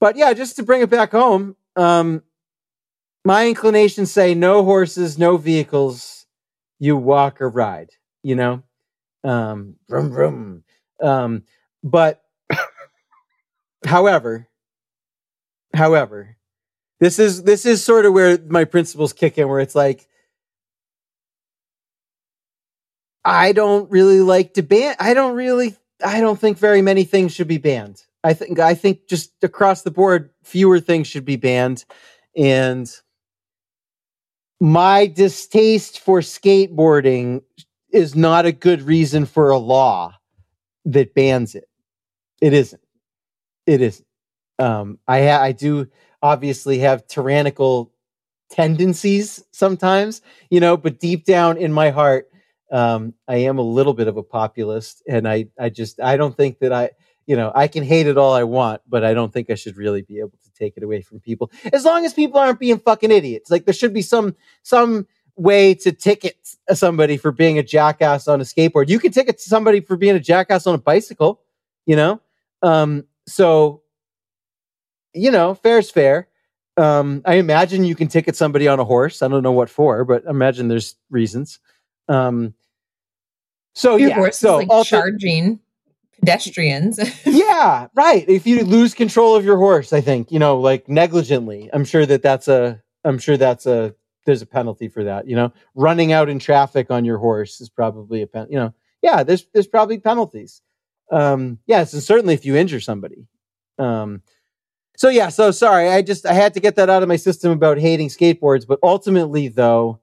but 0.00 0.16
yeah 0.16 0.32
just 0.32 0.56
to 0.56 0.62
bring 0.62 0.82
it 0.82 0.90
back 0.90 1.12
home 1.12 1.56
um 1.76 2.22
my 3.24 3.46
inclinations 3.48 4.12
say 4.12 4.34
no 4.34 4.64
horses, 4.64 5.18
no 5.18 5.36
vehicles. 5.36 6.15
You 6.78 6.96
walk 6.96 7.40
or 7.40 7.48
ride, 7.48 7.90
you 8.22 8.34
know? 8.34 8.62
Um, 9.24 9.76
vroom, 9.88 10.10
vroom. 10.10 10.64
Um, 11.00 11.42
but 11.82 12.22
however, 13.86 14.48
however, 15.74 16.36
this 17.00 17.18
is, 17.18 17.42
this 17.42 17.66
is 17.66 17.82
sort 17.82 18.06
of 18.06 18.12
where 18.12 18.38
my 18.46 18.64
principles 18.64 19.12
kick 19.12 19.38
in, 19.38 19.48
where 19.48 19.60
it's 19.60 19.74
like, 19.74 20.06
I 23.24 23.52
don't 23.52 23.90
really 23.90 24.20
like 24.20 24.54
to 24.54 24.62
ban. 24.62 24.94
I 25.00 25.12
don't 25.12 25.34
really, 25.34 25.76
I 26.04 26.20
don't 26.20 26.38
think 26.38 26.58
very 26.58 26.82
many 26.82 27.04
things 27.04 27.34
should 27.34 27.48
be 27.48 27.58
banned. 27.58 28.02
I 28.22 28.34
think, 28.34 28.58
I 28.58 28.74
think 28.74 29.08
just 29.08 29.32
across 29.42 29.82
the 29.82 29.90
board, 29.90 30.30
fewer 30.44 30.80
things 30.80 31.06
should 31.06 31.24
be 31.24 31.36
banned. 31.36 31.84
And, 32.36 32.90
my 34.60 35.06
distaste 35.06 36.00
for 36.00 36.20
skateboarding 36.20 37.42
is 37.92 38.14
not 38.14 38.46
a 38.46 38.52
good 38.52 38.82
reason 38.82 39.26
for 39.26 39.50
a 39.50 39.58
law 39.58 40.14
that 40.84 41.14
bans 41.14 41.54
it. 41.54 41.68
It 42.40 42.52
isn't. 42.52 42.82
It 43.66 43.80
isn't. 43.80 44.06
Um, 44.58 44.98
I 45.06 45.30
I 45.30 45.52
do 45.52 45.88
obviously 46.22 46.78
have 46.78 47.06
tyrannical 47.06 47.92
tendencies 48.50 49.42
sometimes, 49.52 50.22
you 50.50 50.60
know, 50.60 50.76
but 50.76 51.00
deep 51.00 51.24
down 51.24 51.56
in 51.56 51.72
my 51.72 51.90
heart, 51.90 52.28
um, 52.72 53.14
I 53.28 53.36
am 53.36 53.58
a 53.58 53.62
little 53.62 53.94
bit 53.94 54.08
of 54.08 54.16
a 54.16 54.22
populist, 54.22 55.02
and 55.08 55.28
I 55.28 55.46
I 55.58 55.68
just 55.68 56.00
I 56.00 56.16
don't 56.16 56.36
think 56.36 56.58
that 56.60 56.72
I 56.72 56.90
you 57.26 57.36
know, 57.36 57.52
I 57.54 57.68
can 57.68 57.82
hate 57.82 58.06
it 58.06 58.16
all 58.16 58.32
I 58.32 58.44
want, 58.44 58.82
but 58.88 59.04
I 59.04 59.14
don't 59.14 59.32
think 59.32 59.50
I 59.50 59.54
should 59.54 59.76
really 59.76 60.02
be 60.02 60.18
able 60.20 60.38
to 60.44 60.52
take 60.54 60.76
it 60.76 60.82
away 60.82 61.02
from 61.02 61.20
people. 61.20 61.50
As 61.72 61.84
long 61.84 62.04
as 62.04 62.14
people 62.14 62.38
aren't 62.38 62.60
being 62.60 62.78
fucking 62.78 63.10
idiots. 63.10 63.50
Like 63.50 63.64
there 63.64 63.74
should 63.74 63.92
be 63.92 64.02
some 64.02 64.36
some 64.62 65.06
way 65.36 65.74
to 65.74 65.92
ticket 65.92 66.36
somebody 66.72 67.16
for 67.16 67.30
being 67.30 67.58
a 67.58 67.62
jackass 67.62 68.26
on 68.26 68.40
a 68.40 68.44
skateboard. 68.44 68.88
You 68.88 68.98
can 68.98 69.12
ticket 69.12 69.40
somebody 69.40 69.80
for 69.80 69.96
being 69.96 70.16
a 70.16 70.20
jackass 70.20 70.66
on 70.66 70.74
a 70.74 70.78
bicycle, 70.78 71.42
you 71.84 71.94
know? 71.94 72.20
Um, 72.62 73.04
so, 73.26 73.82
you 75.12 75.30
know, 75.30 75.54
fair's 75.54 75.90
fair. 75.90 76.28
Um, 76.78 77.22
I 77.26 77.34
imagine 77.34 77.84
you 77.84 77.94
can 77.94 78.08
ticket 78.08 78.36
somebody 78.36 78.66
on 78.68 78.80
a 78.80 78.84
horse. 78.84 79.20
I 79.20 79.28
don't 79.28 79.42
know 79.42 79.52
what 79.52 79.68
for, 79.68 80.04
but 80.04 80.24
imagine 80.24 80.68
there's 80.68 80.94
reasons. 81.10 81.58
Um, 82.08 82.54
so 83.74 83.96
Your 83.96 84.08
yeah, 84.08 84.30
so 84.30 84.56
like 84.56 84.70
also- 84.70 84.96
charging 84.96 85.60
pedestrians. 86.18 86.98
yeah, 87.26 87.88
right. 87.94 88.28
If 88.28 88.46
you 88.46 88.64
lose 88.64 88.94
control 88.94 89.36
of 89.36 89.44
your 89.44 89.56
horse, 89.56 89.92
I 89.92 90.00
think 90.00 90.30
you 90.30 90.38
know, 90.38 90.58
like 90.58 90.88
negligently. 90.88 91.70
I'm 91.72 91.84
sure 91.84 92.06
that 92.06 92.22
that's 92.22 92.48
a. 92.48 92.82
I'm 93.04 93.18
sure 93.18 93.36
that's 93.36 93.66
a. 93.66 93.94
There's 94.24 94.42
a 94.42 94.46
penalty 94.46 94.88
for 94.88 95.04
that. 95.04 95.28
You 95.28 95.36
know, 95.36 95.52
running 95.74 96.12
out 96.12 96.28
in 96.28 96.38
traffic 96.38 96.90
on 96.90 97.04
your 97.04 97.18
horse 97.18 97.60
is 97.60 97.68
probably 97.68 98.22
a 98.22 98.26
pen. 98.26 98.48
You 98.50 98.58
know, 98.58 98.74
yeah. 99.02 99.22
There's 99.22 99.46
there's 99.52 99.68
probably 99.68 99.98
penalties. 99.98 100.62
Um, 101.10 101.58
yes, 101.66 101.92
and 101.92 102.02
certainly 102.02 102.34
if 102.34 102.44
you 102.44 102.56
injure 102.56 102.80
somebody. 102.80 103.28
Um, 103.78 104.22
so 104.96 105.08
yeah. 105.08 105.28
So 105.28 105.50
sorry. 105.50 105.88
I 105.90 106.02
just 106.02 106.26
I 106.26 106.32
had 106.32 106.54
to 106.54 106.60
get 106.60 106.76
that 106.76 106.90
out 106.90 107.02
of 107.02 107.08
my 107.08 107.16
system 107.16 107.52
about 107.52 107.78
hating 107.78 108.08
skateboards, 108.08 108.66
but 108.66 108.78
ultimately 108.82 109.48
though. 109.48 110.00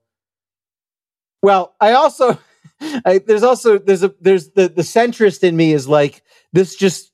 Well, 1.41 1.75
I 1.81 1.93
also. 1.93 2.39
I, 3.05 3.19
there's 3.19 3.43
also 3.43 3.77
there's 3.77 4.03
a 4.03 4.13
there's 4.21 4.51
the 4.51 4.67
the 4.67 4.81
centrist 4.81 5.43
in 5.43 5.55
me 5.55 5.73
is 5.73 5.87
like 5.87 6.23
this 6.51 6.75
just 6.75 7.11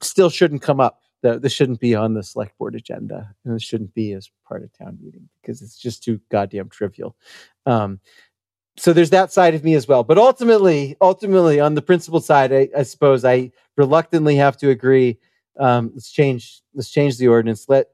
still 0.00 0.30
shouldn't 0.30 0.62
come 0.62 0.80
up. 0.80 1.00
This 1.22 1.52
shouldn't 1.52 1.78
be 1.78 1.94
on 1.94 2.14
the 2.14 2.22
select 2.24 2.58
board 2.58 2.74
agenda, 2.74 3.32
and 3.44 3.54
this 3.54 3.62
shouldn't 3.62 3.94
be 3.94 4.12
as 4.12 4.28
part 4.46 4.64
of 4.64 4.72
town 4.76 4.98
meeting 5.00 5.28
because 5.40 5.62
it's 5.62 5.78
just 5.78 6.02
too 6.02 6.20
goddamn 6.30 6.68
trivial. 6.68 7.14
Um, 7.64 8.00
so 8.76 8.92
there's 8.92 9.10
that 9.10 9.32
side 9.32 9.54
of 9.54 9.62
me 9.62 9.74
as 9.74 9.86
well. 9.86 10.02
But 10.02 10.18
ultimately, 10.18 10.96
ultimately, 11.00 11.60
on 11.60 11.74
the 11.74 11.82
principle 11.82 12.20
side, 12.20 12.52
I, 12.52 12.68
I 12.76 12.82
suppose 12.82 13.24
I 13.24 13.52
reluctantly 13.76 14.36
have 14.36 14.56
to 14.58 14.70
agree. 14.70 15.18
Um, 15.58 15.92
let's 15.94 16.10
change. 16.10 16.60
Let's 16.74 16.90
change 16.90 17.18
the 17.18 17.28
ordinance. 17.28 17.68
Let 17.68 17.86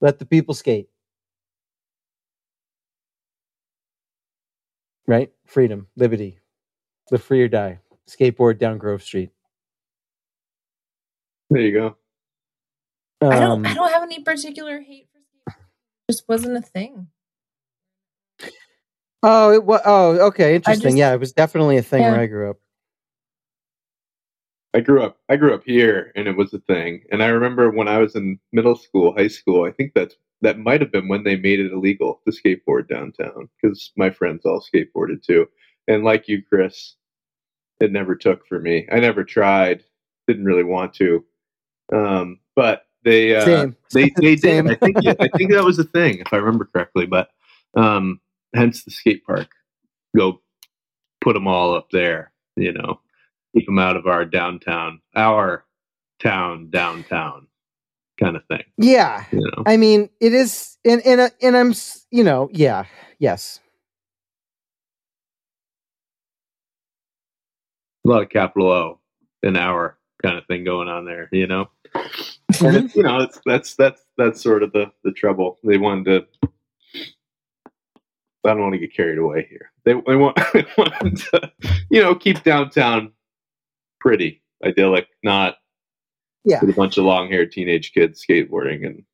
let 0.00 0.18
the 0.18 0.26
people 0.26 0.54
skate. 0.54 0.88
Right? 5.06 5.30
Freedom, 5.46 5.86
liberty, 5.96 6.38
live 7.10 7.22
free 7.22 7.42
or 7.42 7.48
die. 7.48 7.78
Skateboard 8.08 8.58
down 8.58 8.78
Grove 8.78 9.02
Street. 9.02 9.30
There 11.50 11.62
you 11.62 11.72
go. 11.72 11.96
I 13.22 13.38
don't. 13.40 13.50
Um, 13.50 13.66
I 13.66 13.74
don't 13.74 13.92
have 13.92 14.02
any 14.02 14.20
particular 14.22 14.80
hate 14.80 15.08
for 15.12 15.18
skateboarding. 15.50 15.56
Just 16.10 16.28
wasn't 16.28 16.56
a 16.56 16.62
thing. 16.62 17.08
Oh, 19.22 19.52
it 19.52 19.64
was. 19.64 19.80
Oh, 19.86 20.26
okay, 20.28 20.54
interesting. 20.56 20.82
just- 20.90 20.96
yeah, 20.98 21.14
it 21.14 21.20
was 21.20 21.32
definitely 21.32 21.76
a 21.78 21.82
thing 21.82 22.02
Yeah. 22.02 22.12
where 22.12 22.20
I 22.20 22.26
grew 22.26 22.50
up. 22.50 22.58
I 24.74 24.80
grew 24.80 25.04
up 25.04 25.18
I 25.28 25.36
grew 25.36 25.54
up 25.54 25.62
here 25.64 26.10
and 26.16 26.26
it 26.26 26.36
was 26.36 26.52
a 26.52 26.58
thing. 26.58 27.04
And 27.12 27.22
I 27.22 27.28
remember 27.28 27.70
when 27.70 27.86
I 27.86 27.98
was 27.98 28.16
in 28.16 28.40
middle 28.52 28.74
school, 28.74 29.14
high 29.16 29.28
school, 29.28 29.64
I 29.64 29.70
think 29.70 29.92
that's 29.94 30.16
that 30.44 30.58
might 30.58 30.82
have 30.82 30.92
been 30.92 31.08
when 31.08 31.24
they 31.24 31.36
made 31.36 31.58
it 31.58 31.72
illegal 31.72 32.20
to 32.24 32.30
skateboard 32.30 32.86
downtown 32.86 33.48
because 33.60 33.92
my 33.96 34.10
friends 34.10 34.44
all 34.44 34.60
skateboarded 34.62 35.22
too. 35.22 35.46
And 35.88 36.04
like 36.04 36.28
you, 36.28 36.42
Chris, 36.42 36.96
it 37.80 37.90
never 37.90 38.14
took 38.14 38.46
for 38.46 38.60
me. 38.60 38.86
I 38.92 39.00
never 39.00 39.24
tried, 39.24 39.82
didn't 40.28 40.44
really 40.44 40.62
want 40.62 40.92
to. 40.94 41.24
Um, 41.94 42.40
but 42.54 42.86
they 43.04 43.34
uh, 43.34 43.44
Same. 43.44 43.76
they 43.92 44.10
they 44.20 44.36
Same. 44.36 44.66
did. 44.66 44.78
I 44.82 44.86
think 44.86 44.96
I 45.20 45.28
think 45.36 45.50
that 45.52 45.64
was 45.64 45.78
a 45.78 45.84
thing 45.84 46.18
if 46.18 46.32
I 46.32 46.36
remember 46.36 46.66
correctly. 46.66 47.06
But 47.06 47.28
um, 47.74 48.20
hence 48.54 48.84
the 48.84 48.90
skate 48.90 49.24
park. 49.24 49.48
Go 50.14 50.42
put 51.22 51.32
them 51.32 51.48
all 51.48 51.74
up 51.74 51.88
there. 51.90 52.32
You 52.56 52.72
know, 52.72 53.00
keep 53.56 53.64
them 53.64 53.78
out 53.78 53.96
of 53.96 54.06
our 54.06 54.26
downtown, 54.26 55.00
our 55.16 55.64
town 56.20 56.68
downtown 56.70 57.46
kind 58.20 58.36
of 58.36 58.44
thing. 58.46 58.64
Yeah, 58.78 59.24
You 59.32 59.40
know, 59.40 59.66
I 59.66 59.76
mean, 59.76 60.10
it 60.20 60.34
is, 60.34 60.78
and 60.84 61.02
and 61.06 61.20
uh, 61.22 61.30
and 61.42 61.56
I'm, 61.56 61.74
you 62.10 62.24
know, 62.24 62.50
yeah, 62.52 62.84
yes, 63.18 63.60
a 68.06 68.10
lot 68.10 68.22
of 68.22 68.30
capital 68.30 68.70
O 68.70 69.00
in 69.42 69.56
our 69.56 69.98
kind 70.22 70.38
of 70.38 70.46
thing 70.46 70.64
going 70.64 70.88
on 70.88 71.04
there. 71.06 71.28
You 71.32 71.46
know, 71.46 71.70
and 72.60 72.76
Mm-hmm. 72.76 72.86
it's, 72.86 72.96
you 72.96 73.02
know, 73.04 73.20
it's, 73.20 73.40
that's 73.46 73.74
that's 73.76 74.02
that's 74.18 74.42
sort 74.42 74.62
of 74.62 74.72
the 74.72 74.92
the 75.04 75.12
trouble. 75.12 75.58
They 75.64 75.78
wanted 75.78 76.04
to. 76.06 76.26
I 78.44 78.50
don't 78.50 78.60
want 78.62 78.74
to 78.74 78.78
get 78.78 78.94
carried 78.94 79.18
away 79.18 79.46
here. 79.50 79.72
They, 79.84 79.94
they 80.06 80.16
want, 80.16 80.38
they 80.54 80.66
wanted 80.78 81.16
to, 81.18 81.52
you 81.90 82.02
know, 82.02 82.14
keep 82.14 82.42
downtown 82.44 83.12
pretty, 84.00 84.42
idyllic, 84.64 85.08
not 85.22 85.56
yeah. 86.44 86.60
with 86.60 86.70
a 86.70 86.74
bunch 86.74 86.98
of 86.98 87.04
long-haired 87.04 87.52
teenage 87.52 87.92
kids 87.92 88.24
skateboarding 88.24 88.86
and 88.86 89.04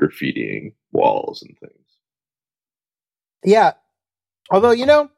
graffitiing 0.00 0.72
walls 0.92 1.42
and 1.42 1.56
things. 1.58 1.74
Yeah. 3.44 3.72
Although, 4.50 4.72
you 4.72 4.86
know, 4.86 5.10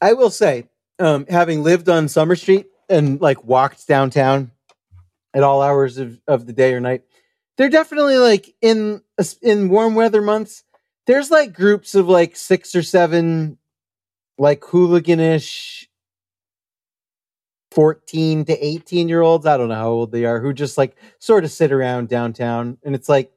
I 0.00 0.12
will 0.12 0.30
say, 0.30 0.68
um, 0.98 1.26
having 1.28 1.62
lived 1.62 1.88
on 1.88 2.08
Summer 2.08 2.36
Street 2.36 2.66
and 2.88 3.20
like 3.20 3.44
walked 3.44 3.86
downtown 3.86 4.52
at 5.34 5.42
all 5.42 5.62
hours 5.62 5.98
of, 5.98 6.20
of 6.26 6.46
the 6.46 6.52
day 6.52 6.72
or 6.72 6.80
night, 6.80 7.02
they're 7.56 7.68
definitely 7.68 8.18
like 8.18 8.54
in 8.62 9.02
in 9.42 9.68
warm 9.68 9.96
weather 9.96 10.22
months, 10.22 10.62
there's 11.06 11.30
like 11.30 11.52
groups 11.52 11.94
of 11.96 12.08
like 12.08 12.36
six 12.36 12.74
or 12.74 12.82
seven 12.82 13.58
like 14.38 14.60
hooliganish 14.60 15.87
14 17.72 18.44
to 18.46 18.66
18 18.66 19.08
year 19.08 19.20
olds. 19.22 19.46
I 19.46 19.56
don't 19.56 19.68
know 19.68 19.74
how 19.74 19.90
old 19.90 20.12
they 20.12 20.24
are, 20.24 20.40
who 20.40 20.52
just 20.52 20.78
like 20.78 20.96
sort 21.18 21.44
of 21.44 21.50
sit 21.50 21.72
around 21.72 22.08
downtown. 22.08 22.78
And 22.82 22.94
it's 22.94 23.08
like 23.08 23.32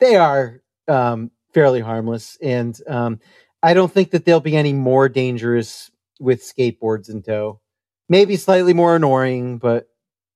they 0.00 0.16
are 0.16 0.62
um 0.88 1.30
fairly 1.52 1.80
harmless. 1.80 2.38
And 2.42 2.78
um, 2.88 3.20
I 3.62 3.74
don't 3.74 3.92
think 3.92 4.10
that 4.10 4.24
they'll 4.24 4.40
be 4.40 4.56
any 4.56 4.72
more 4.72 5.08
dangerous 5.08 5.90
with 6.18 6.42
skateboards 6.42 7.10
in 7.10 7.22
tow. 7.22 7.60
Maybe 8.08 8.36
slightly 8.36 8.74
more 8.74 8.96
annoying, 8.96 9.58
but 9.58 9.88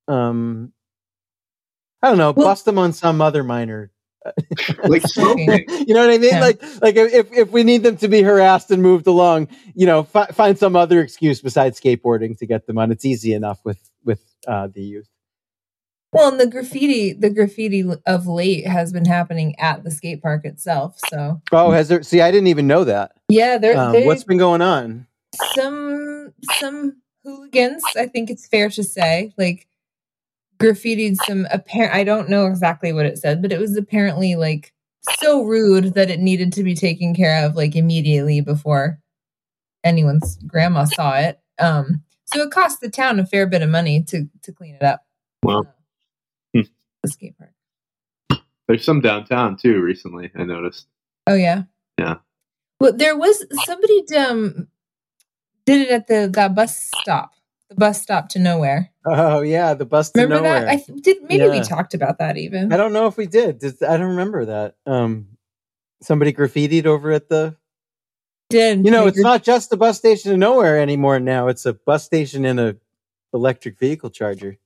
um, 0.08 0.72
I 2.02 2.08
don't 2.08 2.18
know. 2.18 2.32
Well- 2.32 2.46
bust 2.46 2.64
them 2.64 2.78
on 2.78 2.92
some 2.92 3.20
other 3.20 3.42
minor. 3.42 3.90
Like 4.88 5.02
Smoking. 5.06 5.46
smoking. 5.48 5.86
you 5.88 5.94
know 5.94 6.00
what 6.06 6.10
I 6.14 6.18
mean? 6.18 6.30
Yeah. 6.30 6.40
Like, 6.40 6.62
like 6.82 6.96
if 6.96 7.32
if 7.32 7.50
we 7.50 7.62
need 7.64 7.82
them 7.82 7.96
to 7.98 8.08
be 8.08 8.22
harassed 8.22 8.70
and 8.70 8.82
moved 8.82 9.06
along, 9.06 9.48
you 9.74 9.86
know, 9.86 10.02
fi- 10.04 10.26
find 10.26 10.58
some 10.58 10.76
other 10.76 11.00
excuse 11.00 11.40
besides 11.40 11.80
skateboarding 11.80 12.36
to 12.38 12.46
get 12.46 12.66
them 12.66 12.78
on. 12.78 12.90
It's 12.90 13.04
easy 13.04 13.32
enough 13.32 13.60
with 13.64 13.78
with 14.04 14.20
uh, 14.46 14.68
the 14.68 14.82
youth. 14.82 15.08
Well, 16.12 16.30
and 16.30 16.40
the 16.40 16.46
graffiti, 16.46 17.12
the 17.12 17.28
graffiti 17.30 17.84
of 18.06 18.26
late 18.26 18.66
has 18.66 18.92
been 18.92 19.04
happening 19.04 19.54
at 19.58 19.84
the 19.84 19.90
skate 19.90 20.22
park 20.22 20.44
itself. 20.46 20.98
So 21.10 21.42
Oh, 21.52 21.72
has 21.72 21.88
there? 21.88 22.02
See, 22.02 22.20
I 22.22 22.30
didn't 22.30 22.46
even 22.46 22.66
know 22.66 22.84
that. 22.84 23.12
yeah, 23.28 23.58
there, 23.58 23.76
Um, 23.76 23.92
there's 23.92 24.06
what's 24.06 24.24
been 24.24 24.38
going 24.38 24.62
on? 24.62 25.06
some 25.54 26.32
some 26.58 27.02
hooligans. 27.24 27.82
I 27.96 28.06
think 28.06 28.30
it's 28.30 28.46
fair 28.46 28.70
to 28.70 28.82
say, 28.82 29.34
like 29.36 29.66
graffitied 30.58 31.16
some 31.26 31.46
apparent. 31.50 31.94
I 31.94 32.04
don't 32.04 32.28
know 32.28 32.46
exactly 32.46 32.92
what 32.92 33.06
it 33.06 33.18
said, 33.18 33.42
but 33.42 33.52
it 33.52 33.60
was 33.60 33.76
apparently 33.76 34.34
like 34.36 34.72
so 35.20 35.42
rude 35.44 35.94
that 35.94 36.10
it 36.10 36.20
needed 36.20 36.52
to 36.54 36.62
be 36.62 36.74
taken 36.74 37.14
care 37.14 37.44
of 37.44 37.54
like 37.54 37.76
immediately 37.76 38.40
before 38.40 38.98
anyone's 39.84 40.36
grandma 40.46 40.84
saw 40.84 41.16
it. 41.16 41.40
Um, 41.58 42.02
so 42.26 42.42
it 42.42 42.50
cost 42.50 42.80
the 42.80 42.90
town 42.90 43.20
a 43.20 43.26
fair 43.26 43.46
bit 43.46 43.62
of 43.62 43.68
money 43.70 44.02
to 44.04 44.28
to 44.42 44.52
clean 44.52 44.74
it 44.74 44.82
up. 44.82 45.02
Wow. 45.42 45.60
Uh, 45.60 45.62
Hmm. 46.54 46.60
the 47.02 47.08
skate 47.08 47.34
park. 47.38 47.52
There's 48.66 48.84
some 48.84 49.00
downtown 49.00 49.56
too. 49.56 49.80
Recently, 49.80 50.30
I 50.34 50.44
noticed. 50.44 50.86
Oh 51.26 51.34
yeah. 51.34 51.64
Yeah. 51.98 52.16
Well, 52.80 52.92
there 52.96 53.16
was 53.16 53.44
somebody 53.64 54.04
um 54.16 54.68
did 55.66 55.82
it 55.82 55.90
at 55.90 56.06
the 56.08 56.28
that 56.34 56.54
bus 56.54 56.90
stop, 57.00 57.32
the 57.68 57.74
bus 57.74 58.00
stop 58.00 58.28
to 58.30 58.38
nowhere. 58.38 58.90
Oh 59.04 59.40
yeah, 59.40 59.74
the 59.74 59.84
bus 59.86 60.10
to 60.12 60.20
Remember 60.22 60.44
nowhere. 60.48 60.60
that? 60.66 60.68
I 60.68 60.76
th- 60.76 61.02
did. 61.02 61.22
Maybe 61.24 61.48
we 61.48 61.60
talked 61.62 61.94
about 61.94 62.18
that 62.18 62.36
even. 62.36 62.72
I 62.72 62.76
don't 62.76 62.92
know 62.92 63.06
if 63.06 63.16
we 63.16 63.26
did. 63.26 63.58
Did- 63.58 63.82
I 63.82 63.96
don't 63.96 64.10
remember 64.10 64.44
that. 64.46 64.76
Um, 64.86 65.28
somebody 66.02 66.32
graffitied 66.32 66.86
over 66.86 67.10
at 67.12 67.28
the. 67.28 67.56
did 68.50 68.84
You 68.84 68.90
know, 68.90 69.02
They 69.02 69.08
it's 69.08 69.16
gr- 69.18 69.22
not 69.22 69.42
just 69.42 69.72
a 69.72 69.76
bus 69.76 69.98
station 69.98 70.30
to 70.32 70.36
nowhere 70.36 70.78
anymore. 70.78 71.18
Now 71.20 71.48
it's 71.48 71.66
a 71.66 71.72
bus 71.74 72.04
station 72.04 72.44
and 72.44 72.60
a 72.60 72.76
electric 73.32 73.78
vehicle 73.78 74.10
charger 74.10 74.56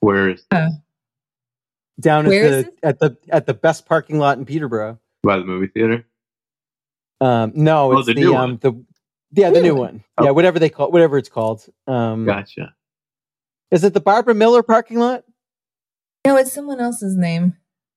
Where 0.00 0.30
is 0.30 0.46
down 2.00 2.26
at 2.26 2.30
the 2.30 2.72
at 2.82 2.98
the 3.00 3.16
at 3.30 3.46
the 3.46 3.54
best 3.54 3.86
parking 3.86 4.18
lot 4.18 4.38
in 4.38 4.44
Peterborough. 4.44 4.98
by 5.22 5.38
the 5.38 5.44
movie 5.44 5.66
theater? 5.68 6.06
Um, 7.20 7.50
no, 7.56 7.92
Oh, 7.92 7.98
it's 7.98 8.06
the 8.06 8.14
the, 8.14 8.26
um 8.26 8.32
one. 8.34 8.58
the 8.60 8.84
yeah 9.32 9.50
the 9.50 9.60
New 9.60 9.68
new 9.68 9.74
one. 9.74 9.80
one. 9.80 10.04
Oh. 10.18 10.24
Yeah, 10.24 10.30
whatever 10.30 10.58
they 10.58 10.68
call 10.70 10.90
whatever 10.90 11.18
it's 11.18 11.28
called. 11.28 11.64
Um, 11.86 12.24
Gotcha. 12.26 12.74
Is 13.70 13.84
it 13.84 13.92
the 13.94 14.00
Barbara 14.00 14.34
Miller 14.34 14.62
parking 14.62 14.98
lot? 14.98 15.24
No, 16.26 16.36
it's 16.36 16.52
someone 16.52 16.80
else's 16.80 17.16
name. 17.16 17.56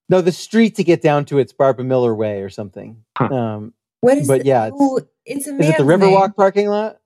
No, 0.10 0.22
the 0.22 0.32
street 0.32 0.76
to 0.76 0.84
get 0.84 1.02
down 1.02 1.26
to 1.26 1.40
it's 1.40 1.54
Barbara 1.54 1.86
Miller 1.86 2.14
Way 2.14 2.42
or 2.42 2.50
something. 2.50 3.04
Huh. 3.18 3.34
Um, 3.34 3.74
What 4.02 4.18
is? 4.18 4.28
But 4.28 4.42
the- 4.42 4.48
yeah, 4.48 4.68
it's- 4.68 4.78
oh, 4.82 5.00
it's 5.26 5.48
a 5.48 5.56
is 5.58 5.70
it 5.70 5.78
the 5.78 5.86
man's 5.86 6.02
name. 6.02 6.12
Riverwalk 6.12 6.36
parking 6.36 6.68
lot? 6.68 6.98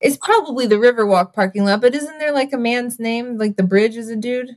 It's 0.00 0.16
probably 0.16 0.66
the 0.66 0.76
Riverwalk 0.76 1.32
parking 1.32 1.64
lot, 1.64 1.80
but 1.80 1.94
isn't 1.94 2.18
there 2.18 2.32
like 2.32 2.52
a 2.52 2.58
man's 2.58 2.98
name? 2.98 3.36
Like 3.38 3.56
the 3.56 3.62
bridge 3.62 3.96
is 3.96 4.08
a 4.08 4.16
dude, 4.16 4.56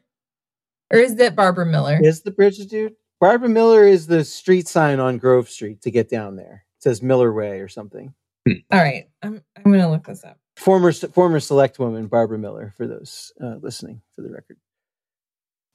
or 0.91 0.99
is 0.99 1.15
that 1.17 1.35
Barbara 1.35 1.65
Miller? 1.65 1.99
Is 2.01 2.21
the 2.23 2.31
bridge 2.31 2.59
a 2.59 2.65
dude? 2.65 2.95
Barbara 3.21 3.49
Miller 3.49 3.83
is 3.85 4.07
the 4.07 4.23
street 4.23 4.67
sign 4.67 4.99
on 4.99 5.17
Grove 5.17 5.49
Street 5.49 5.81
to 5.83 5.91
get 5.91 6.09
down 6.09 6.35
there. 6.35 6.65
It 6.79 6.83
says 6.83 7.01
Miller 7.03 7.31
Way 7.33 7.59
or 7.59 7.67
something. 7.67 8.13
All 8.47 8.79
right, 8.79 9.09
I'm 9.23 9.41
I'm 9.57 9.71
gonna 9.71 9.89
look 9.89 10.05
this 10.05 10.23
up. 10.23 10.37
Former 10.57 10.91
former 10.91 11.39
select 11.39 11.79
woman 11.79 12.07
Barbara 12.07 12.37
Miller 12.37 12.73
for 12.77 12.87
those 12.87 13.31
uh, 13.41 13.55
listening 13.61 14.01
for 14.15 14.21
the 14.21 14.29
record. 14.31 14.57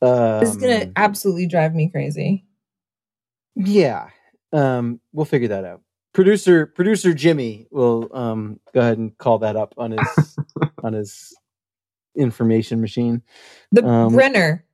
Um, 0.02 0.40
This 0.40 0.50
is 0.50 0.56
gonna 0.56 0.92
absolutely 0.96 1.46
drive 1.46 1.74
me 1.74 1.88
crazy. 1.88 2.44
Yeah. 3.56 4.08
Um, 4.52 5.00
we'll 5.12 5.26
figure 5.26 5.48
that 5.48 5.64
out. 5.64 5.82
Producer 6.12 6.66
producer 6.66 7.12
Jimmy 7.14 7.66
will 7.70 8.08
um 8.16 8.58
go 8.74 8.80
ahead 8.80 8.98
and 8.98 9.16
call 9.18 9.38
that 9.40 9.56
up 9.56 9.74
on 9.76 9.92
his 9.92 10.36
on 10.82 10.92
his 10.92 11.36
information 12.16 12.80
machine. 12.80 13.22
The 13.72 13.84
Um, 13.86 14.12
Brenner 14.14 14.64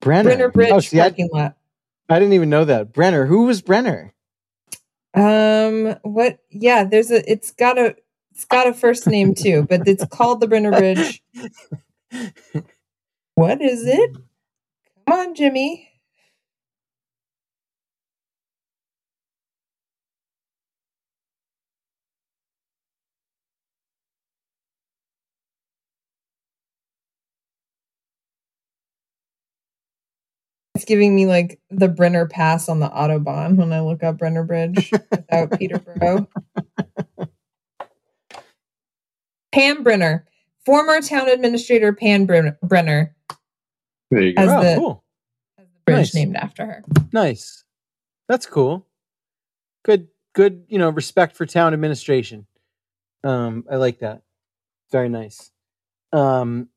Brenner. 0.00 0.24
Brenner 0.30 0.48
Bridge 0.50 0.70
Oh, 0.72 0.80
see, 0.80 1.00
I, 1.00 1.04
parking 1.10 1.28
lot. 1.32 1.56
I 2.08 2.18
didn't 2.18 2.34
even 2.34 2.50
know 2.50 2.64
that. 2.64 2.92
Brenner. 2.92 3.24
Who 3.26 3.44
was 3.44 3.62
Brenner? 3.62 4.12
Um, 5.14 5.96
what? 6.02 6.38
Yeah, 6.50 6.84
there's 6.84 7.10
a. 7.10 7.30
It's 7.30 7.50
got 7.52 7.78
a. 7.78 7.96
It's 8.32 8.46
got 8.46 8.66
a 8.66 8.74
first 8.74 9.06
name 9.06 9.34
too, 9.34 9.66
but 9.68 9.86
it's 9.86 10.04
called 10.06 10.40
the 10.40 10.48
Brenner 10.48 10.72
Bridge. 10.72 11.22
What 13.34 13.62
is 13.62 13.86
it? 13.86 14.10
Come 15.08 15.20
on, 15.20 15.34
Jimmy. 15.36 15.91
It's 30.82 30.88
giving 30.88 31.14
me 31.14 31.26
like 31.26 31.60
the 31.70 31.86
Brenner 31.86 32.26
Pass 32.26 32.68
on 32.68 32.80
the 32.80 32.88
Autobahn 32.88 33.54
when 33.54 33.72
I 33.72 33.82
look 33.82 34.02
up 34.02 34.18
Brenner 34.18 34.42
Bridge 34.42 34.90
without 35.12 35.56
Peterborough. 35.56 36.26
Pam 39.52 39.84
Brenner, 39.84 40.26
former 40.66 41.00
town 41.00 41.28
administrator 41.28 41.92
Pam 41.92 42.26
Brenner, 42.26 43.14
There 44.10 44.22
you 44.22 44.34
go. 44.34 44.42
As 44.42 44.48
oh, 44.50 44.60
the- 44.60 44.76
cool. 44.76 45.04
has 45.56 45.68
the 45.68 45.78
bridge 45.86 45.96
Nice. 45.98 46.14
named 46.16 46.34
after 46.34 46.66
her. 46.66 46.84
Nice. 47.12 47.62
That's 48.28 48.46
cool. 48.46 48.84
Good 49.84 50.08
good, 50.34 50.64
you 50.66 50.78
know, 50.80 50.90
respect 50.90 51.36
for 51.36 51.46
town 51.46 51.74
administration. 51.74 52.44
Um, 53.22 53.66
I 53.70 53.76
like 53.76 54.00
that. 54.00 54.22
Very 54.90 55.08
nice. 55.08 55.52
Um 56.12 56.70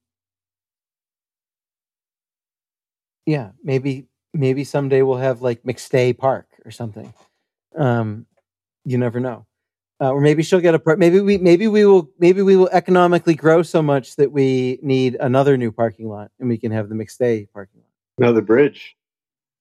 Yeah, 3.26 3.52
maybe 3.64 4.08
maybe 4.34 4.64
someday 4.64 5.02
we'll 5.02 5.18
have 5.18 5.42
like 5.42 5.64
McStay 5.64 6.18
Park 6.18 6.48
or 6.66 6.72
something. 6.72 7.14
Um 7.78 8.26
you 8.86 8.98
never 8.98 9.20
know. 9.20 9.46
Uh, 10.02 10.12
or 10.12 10.20
maybe 10.20 10.44
she'll 10.44 10.60
get 10.60 10.76
a 10.76 10.80
park. 10.80 11.00
maybe 11.00 11.22
we 11.22 11.38
maybe 11.38 11.68
we 11.68 11.86
will 11.86 12.10
maybe 12.20 12.42
we 12.42 12.56
will 12.56 12.70
economically 12.72 13.34
grow 13.34 13.64
so 13.64 13.82
much 13.82 14.16
that 14.18 14.32
we 14.32 14.78
need 14.84 15.16
another 15.16 15.56
new 15.58 15.72
parking 15.72 16.10
lot 16.10 16.32
and 16.40 16.50
we 16.50 16.58
can 16.58 16.72
have 16.72 16.90
the 16.90 16.96
McStay 16.96 17.48
parking 17.54 17.82
lot. 17.82 17.90
Another 18.26 18.42
bridge. 18.42 18.96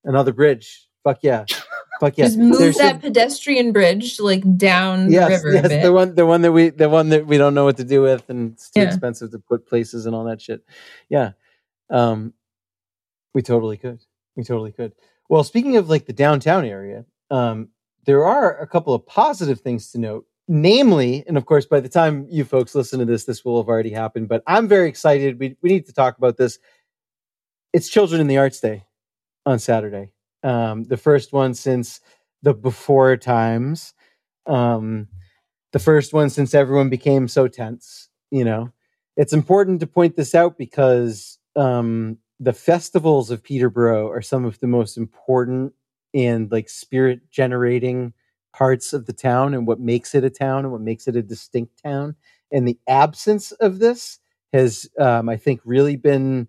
Another 0.04 0.32
bridge. 0.32 0.88
Fuck 1.04 1.18
yeah. 1.22 1.44
Fuck 2.00 2.18
yeah. 2.18 2.24
Just 2.26 2.38
move 2.38 2.58
There's 2.58 2.76
that 2.76 2.92
some- 2.94 3.00
pedestrian 3.00 3.72
bridge 3.72 4.18
like 4.20 4.42
down 4.56 5.10
yes, 5.10 5.28
the 5.28 5.48
river 5.48 5.52
yes, 5.54 5.64
a 5.66 5.68
bit. 5.68 5.82
the 5.82 5.92
one, 5.92 6.14
the 6.16 6.26
one 6.26 6.42
that 6.42 6.50
we, 6.52 6.70
the 6.70 6.88
one 6.88 7.10
that 7.10 7.26
we 7.26 7.38
don't 7.38 7.54
know 7.54 7.64
what 7.64 7.76
to 7.76 7.84
do 7.84 8.02
with, 8.02 8.28
and 8.28 8.52
it's 8.54 8.70
too 8.70 8.80
Yeah. 8.80 8.88
expensive 8.88 9.30
to 9.30 9.38
put 9.38 9.66
places 9.68 10.04
and 10.06 10.14
all 10.16 10.24
that 10.24 10.40
shit. 10.42 10.64
Yeah, 11.08 11.32
um, 11.90 12.32
we 13.34 13.42
totally 13.42 13.76
could. 13.76 14.00
We 14.36 14.44
totally 14.44 14.72
could. 14.72 14.92
Well, 15.28 15.44
speaking 15.44 15.76
of 15.76 15.88
like 15.88 16.06
the 16.06 16.12
downtown 16.12 16.64
area, 16.64 17.04
um, 17.30 17.68
there 18.06 18.24
are 18.24 18.58
a 18.58 18.66
couple 18.66 18.94
of 18.94 19.06
positive 19.06 19.60
things 19.60 19.90
to 19.92 19.98
note. 19.98 20.26
Namely, 20.46 21.24
and 21.26 21.38
of 21.38 21.46
course, 21.46 21.64
by 21.64 21.80
the 21.80 21.88
time 21.88 22.26
you 22.28 22.44
folks 22.44 22.74
listen 22.74 22.98
to 22.98 23.06
this, 23.06 23.24
this 23.24 23.46
will 23.46 23.62
have 23.62 23.68
already 23.68 23.90
happened. 23.90 24.28
But 24.28 24.42
I'm 24.46 24.68
very 24.68 24.90
excited. 24.90 25.40
We 25.40 25.56
we 25.62 25.70
need 25.70 25.86
to 25.86 25.94
talk 25.94 26.18
about 26.18 26.36
this. 26.36 26.58
It's 27.72 27.88
Children 27.88 28.20
in 28.20 28.26
the 28.26 28.36
Arts 28.36 28.60
Day 28.60 28.84
on 29.46 29.58
Saturday. 29.58 30.12
Um, 30.42 30.84
the 30.84 30.98
first 30.98 31.32
one 31.32 31.54
since 31.54 32.02
the 32.42 32.52
before 32.52 33.16
times 33.16 33.94
um, 34.46 35.08
the 35.72 35.78
first 35.78 36.12
one 36.12 36.30
since 36.30 36.54
everyone 36.54 36.88
became 36.88 37.28
so 37.28 37.48
tense. 37.48 38.08
You 38.30 38.44
know, 38.44 38.72
it's 39.16 39.32
important 39.32 39.80
to 39.80 39.86
point 39.86 40.16
this 40.16 40.34
out 40.34 40.58
because 40.58 41.38
um, 41.56 42.18
the 42.40 42.52
festivals 42.52 43.30
of 43.30 43.42
Peterborough 43.42 44.10
are 44.10 44.22
some 44.22 44.44
of 44.44 44.58
the 44.60 44.66
most 44.66 44.96
important 44.96 45.72
and 46.12 46.50
like 46.50 46.68
spirit 46.68 47.30
generating 47.30 48.12
parts 48.52 48.92
of 48.92 49.06
the 49.06 49.12
town 49.12 49.54
and 49.54 49.66
what 49.66 49.80
makes 49.80 50.14
it 50.14 50.24
a 50.24 50.30
town 50.30 50.64
and 50.64 50.72
what 50.72 50.80
makes 50.80 51.08
it 51.08 51.16
a 51.16 51.22
distinct 51.22 51.82
town. 51.82 52.14
And 52.52 52.66
the 52.66 52.78
absence 52.88 53.52
of 53.52 53.78
this 53.78 54.20
has, 54.52 54.88
um, 54.98 55.28
I 55.28 55.36
think, 55.36 55.60
really 55.64 55.96
been 55.96 56.48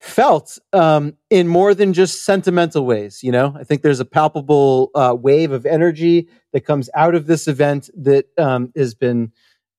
felt 0.00 0.58
um, 0.72 1.14
in 1.28 1.46
more 1.46 1.74
than 1.74 1.92
just 1.92 2.24
sentimental 2.24 2.86
ways. 2.86 3.22
You 3.22 3.32
know, 3.32 3.54
I 3.58 3.64
think 3.64 3.82
there's 3.82 4.00
a 4.00 4.06
palpable 4.06 4.90
uh, 4.94 5.14
wave 5.18 5.52
of 5.52 5.66
energy 5.66 6.28
that 6.52 6.62
comes 6.62 6.88
out 6.94 7.14
of 7.14 7.26
this 7.26 7.46
event 7.46 7.90
that 7.96 8.26
um, 8.38 8.72
has 8.74 8.94
been 8.94 9.32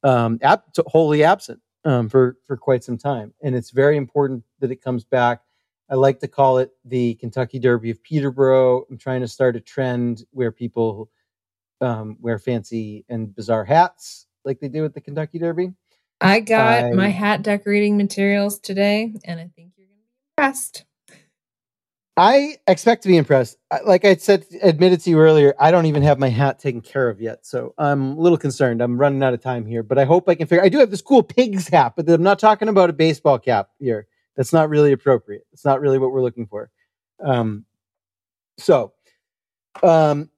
um, 0.04 0.38
ab- 0.44 0.62
wholly 0.86 1.24
absent 1.24 1.60
um, 1.86 2.10
for 2.10 2.38
for 2.46 2.58
quite 2.58 2.84
some 2.84 2.98
time, 2.98 3.34
and 3.42 3.56
it's 3.56 3.72
very 3.72 3.98
important 3.98 4.44
that 4.60 4.72
it 4.72 4.82
comes 4.82 5.04
back. 5.04 5.42
I 5.90 5.96
like 5.96 6.20
to 6.20 6.28
call 6.28 6.58
it 6.60 6.72
the 6.86 7.16
Kentucky 7.16 7.60
Derby 7.60 7.90
of 7.90 8.02
Peterborough. 8.02 8.86
I'm 8.90 8.98
trying 8.98 9.22
to 9.22 9.28
start 9.28 9.56
a 9.56 9.60
trend 9.60 10.24
where 10.32 10.52
people 10.52 11.10
um, 11.82 12.18
wear 12.22 12.40
fancy 12.40 13.04
and 13.10 13.36
bizarre 13.36 13.66
hats 13.66 14.28
like 14.46 14.60
they 14.60 14.70
do 14.70 14.86
at 14.86 14.94
the 14.94 15.02
Kentucky 15.02 15.40
Derby. 15.40 15.72
I 16.22 16.40
got 16.40 16.86
I- 16.86 16.92
my 16.92 17.10
hat 17.10 17.42
decorating 17.42 17.98
materials 17.98 18.60
today, 18.60 19.14
and 19.26 19.40
I 19.40 19.50
think 19.56 19.74
you're 19.76 19.88
going 19.88 19.98
to 19.98 20.06
be 20.06 20.20
impressed. 20.38 20.86
I 22.22 22.58
expect 22.68 23.02
to 23.02 23.08
be 23.08 23.18
impressed. 23.18 23.58
Like 23.84 24.06
I 24.06 24.16
said, 24.16 24.46
admitted 24.62 25.02
to 25.02 25.10
you 25.10 25.20
earlier, 25.20 25.56
I 25.60 25.72
don't 25.72 25.88
even 25.88 26.04
have 26.04 26.20
my 26.20 26.30
hat 26.30 26.60
taken 26.60 26.80
care 26.80 27.10
of 27.10 27.20
yet, 27.20 27.48
so 27.48 27.74
I'm 27.80 28.12
a 28.16 28.22
little 28.22 28.38
concerned. 28.38 28.80
I'm 28.80 29.00
running 29.00 29.24
out 29.24 29.34
of 29.34 29.42
time 29.42 29.66
here, 29.66 29.82
but 29.82 29.98
I 29.98 30.06
hope 30.06 30.30
I 30.30 30.36
can 30.36 30.46
figure. 30.46 30.64
I 30.64 30.70
do 30.70 30.78
have 30.78 30.92
this 30.92 31.02
cool 31.02 31.24
pig's 31.24 31.68
hat, 31.68 31.94
but 31.96 32.08
I'm 32.08 32.22
not 32.22 32.38
talking 32.38 32.68
about 32.68 32.92
a 32.92 32.94
baseball 32.94 33.40
cap 33.40 33.70
here. 33.80 34.06
That's 34.38 34.54
not 34.54 34.70
really 34.70 34.92
appropriate. 34.92 35.48
It's 35.52 35.66
not 35.66 35.82
really 35.82 35.98
what 35.98 36.12
we're 36.12 36.22
looking 36.22 36.46
for. 36.46 36.70
Um, 37.26 37.66
so, 38.60 38.94
um, 39.82 40.30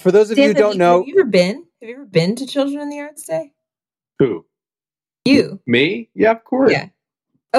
for 0.00 0.10
those 0.10 0.32
of 0.32 0.38
you 0.38 0.48
who 0.48 0.54
don't 0.54 0.76
know, 0.76 0.98
have 0.98 1.06
you 1.06 1.20
ever 1.20 1.30
been? 1.30 1.66
Have 1.82 1.88
you 1.88 1.94
ever 1.94 2.04
been 2.06 2.34
to 2.34 2.46
Children 2.46 2.80
in 2.80 2.90
the 2.90 2.98
Arts 2.98 3.24
Day? 3.28 3.52
Who? 4.18 4.44
You? 5.24 5.60
Me? 5.68 6.10
Yeah, 6.16 6.32
of 6.32 6.42
course. 6.42 6.72
Yeah. 6.72 6.88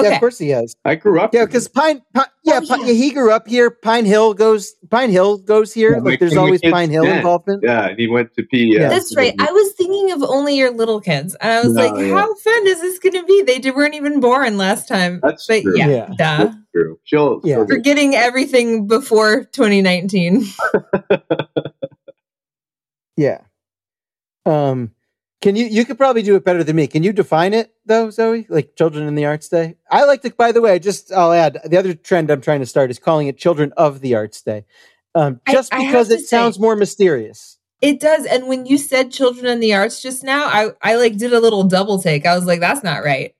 Yeah, 0.02 0.14
of 0.14 0.20
course 0.20 0.38
he 0.38 0.48
has. 0.50 0.74
I 0.84 0.94
grew 0.94 1.20
up. 1.20 1.32
Yeah, 1.34 1.44
because 1.44 1.68
Pine, 1.68 2.02
Pine 2.14 2.26
yeah, 2.44 2.60
Oh, 2.62 2.66
Pine, 2.66 2.80
yeah. 2.80 2.86
yeah, 2.86 2.92
he 2.94 3.10
grew 3.12 3.30
up 3.32 3.46
here. 3.48 3.70
Pine 3.70 4.04
Hill 4.04 4.34
goes. 4.34 4.74
Pine 4.90 5.10
Hill 5.10 5.38
goes 5.38 5.72
here. 5.74 5.92
Yeah, 5.94 6.00
like 6.02 6.18
there's 6.20 6.36
always 6.36 6.60
kids 6.60 6.72
Pine 6.72 6.90
Hill 6.90 7.04
dent. 7.04 7.18
involvement. 7.18 7.62
Yeah, 7.62 7.88
and 7.88 7.98
he 7.98 8.06
went 8.08 8.34
to 8.34 8.42
P. 8.42 8.74
Yeah. 8.74 8.88
That's 8.88 9.14
right. 9.16 9.34
I 9.38 9.50
was 9.52 9.72
thinking 9.74 10.10
of 10.12 10.22
only 10.22 10.56
your 10.56 10.70
little 10.70 11.00
kids, 11.00 11.34
and 11.40 11.50
I 11.52 11.62
was 11.62 11.74
No, 11.74 11.86
like, 11.86 12.06
yeah. 12.06 12.14
"How 12.14 12.34
fun 12.34 12.66
is 12.66 12.80
this 12.80 12.98
going 12.98 13.12
to 13.14 13.24
be?" 13.24 13.42
They 13.42 13.58
did, 13.58 13.74
weren't 13.74 13.94
even 13.94 14.20
born 14.20 14.56
last 14.56 14.88
time. 14.88 15.20
That's 15.22 15.46
but 15.46 15.62
true. 15.62 15.76
yeah, 15.78 15.88
Yeah. 15.88 16.06
duh. 16.16 16.44
That's 16.44 16.56
true. 16.74 16.98
She'll. 17.04 17.40
Yeah. 17.44 17.56
she'll 17.56 17.66
Forgetting 17.66 18.14
everything 18.14 18.86
before 18.86 19.44
2019. 19.44 20.44
Yeah. 23.16 23.40
Um, 24.46 24.92
can 25.40 25.54
you 25.56 25.66
you 25.66 25.84
could 25.84 25.98
probably 25.98 26.22
do 26.22 26.34
it 26.36 26.44
better 26.44 26.64
than 26.64 26.76
me. 26.76 26.86
Can 26.86 27.02
you 27.02 27.12
define 27.12 27.54
it 27.54 27.72
though, 27.86 28.10
Zoe? 28.10 28.46
Like 28.48 28.74
Children 28.76 29.06
in 29.06 29.14
the 29.14 29.26
Arts 29.26 29.48
Day? 29.48 29.76
I 29.90 30.04
like 30.04 30.22
to 30.22 30.30
by 30.30 30.52
the 30.52 30.60
way, 30.60 30.78
just 30.78 31.12
I'll 31.12 31.32
add 31.32 31.58
the 31.64 31.76
other 31.76 31.94
trend 31.94 32.30
I'm 32.30 32.40
trying 32.40 32.60
to 32.60 32.66
start 32.66 32.90
is 32.90 32.98
calling 32.98 33.28
it 33.28 33.38
Children 33.38 33.72
of 33.76 34.00
the 34.00 34.14
Arts 34.14 34.42
Day. 34.42 34.64
Um, 35.14 35.40
just 35.48 35.72
I 35.72 35.86
because 35.86 36.08
to 36.08 36.14
it 36.14 36.20
sounds 36.20 36.56
say- 36.56 36.62
more 36.62 36.76
mysterious. 36.76 37.58
It 37.80 38.00
does. 38.00 38.26
And 38.26 38.48
when 38.48 38.66
you 38.66 38.76
said 38.76 39.12
children 39.12 39.46
in 39.46 39.60
the 39.60 39.72
arts 39.72 40.02
just 40.02 40.24
now, 40.24 40.46
I, 40.46 40.70
I 40.82 40.96
like 40.96 41.16
did 41.16 41.32
a 41.32 41.38
little 41.38 41.62
double 41.62 42.02
take. 42.02 42.26
I 42.26 42.34
was 42.34 42.44
like, 42.44 42.58
that's 42.58 42.82
not 42.82 43.04
right. 43.04 43.36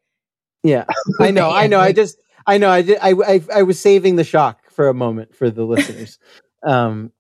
Yeah. 0.62 0.84
I 1.20 1.32
know, 1.32 1.50
I 1.50 1.66
know. 1.66 1.80
I 1.80 1.92
just 1.92 2.18
I 2.46 2.56
know 2.58 2.70
I 2.70 2.82
did 2.82 2.98
I, 3.02 3.14
I 3.26 3.40
I 3.52 3.62
was 3.64 3.80
saving 3.80 4.14
the 4.14 4.22
shock 4.24 4.70
for 4.70 4.88
a 4.88 4.94
moment 4.94 5.34
for 5.34 5.50
the 5.50 5.64
listeners. 5.64 6.18
um 6.62 7.10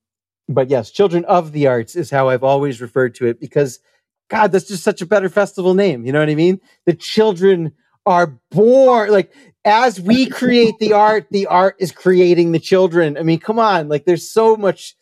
but 0.48 0.70
yes, 0.70 0.90
Children 0.92 1.24
of 1.24 1.50
the 1.52 1.66
Arts 1.66 1.96
is 1.96 2.08
how 2.10 2.28
I've 2.28 2.44
always 2.44 2.80
referred 2.80 3.16
to 3.16 3.26
it 3.26 3.40
because 3.40 3.80
God, 4.28 4.52
that's 4.52 4.68
just 4.68 4.84
such 4.84 5.00
a 5.00 5.06
better 5.06 5.28
festival 5.28 5.74
name. 5.74 6.04
You 6.04 6.12
know 6.12 6.20
what 6.20 6.28
I 6.28 6.34
mean? 6.34 6.60
The 6.86 6.94
children 6.94 7.72
are 8.06 8.38
born 8.50 9.10
like 9.10 9.32
as 9.64 10.00
we 10.00 10.26
create 10.26 10.78
the 10.78 10.94
art, 10.94 11.26
the 11.30 11.46
art 11.46 11.76
is 11.78 11.92
creating 11.92 12.52
the 12.52 12.58
children. 12.58 13.18
I 13.18 13.22
mean, 13.22 13.38
come 13.38 13.58
on, 13.58 13.88
like 13.88 14.04
there's 14.04 14.30
so 14.30 14.56
much. 14.56 14.94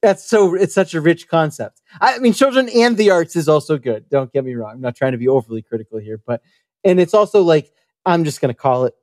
That's 0.00 0.28
so 0.28 0.56
it's 0.56 0.74
such 0.74 0.94
a 0.94 1.00
rich 1.00 1.28
concept. 1.28 1.80
I 2.00 2.18
mean, 2.18 2.32
children 2.32 2.68
and 2.68 2.96
the 2.96 3.10
arts 3.10 3.36
is 3.36 3.48
also 3.48 3.78
good. 3.78 4.08
Don't 4.08 4.32
get 4.32 4.44
me 4.44 4.54
wrong. 4.54 4.72
I'm 4.72 4.80
not 4.80 4.96
trying 4.96 5.12
to 5.12 5.18
be 5.18 5.28
overly 5.28 5.62
critical 5.62 5.98
here, 5.98 6.20
but 6.26 6.42
and 6.82 6.98
it's 6.98 7.14
also 7.14 7.42
like 7.42 7.72
I'm 8.04 8.24
just 8.24 8.40
going 8.40 8.52
to 8.52 8.60
call 8.60 8.86
it 8.86 8.94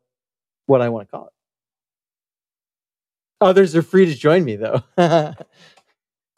what 0.66 0.82
I 0.82 0.89
want 0.89 1.07
to 1.07 1.12
call 1.12 1.28
it. 1.28 1.34
Others 3.39 3.78
are 3.78 3.82
free 3.82 4.05
to 4.07 4.16
join 4.16 4.43
me 4.43 4.57
though. 4.57 4.84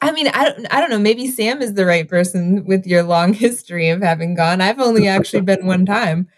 I 0.02 0.10
mean, 0.10 0.28
I 0.28 0.44
don't, 0.44 0.74
I 0.74 0.80
don't 0.80 0.90
know. 0.90 0.98
Maybe 0.98 1.28
Sam 1.28 1.62
is 1.62 1.74
the 1.74 1.86
right 1.86 2.08
person 2.08 2.64
with 2.64 2.86
your 2.86 3.04
long 3.04 3.32
history 3.46 3.88
of 3.88 4.02
having 4.02 4.34
gone. 4.34 4.60
I've 4.60 4.80
only 4.80 5.06
actually 5.06 5.42
been 5.42 5.64
one 5.64 5.86
time. 5.86 6.28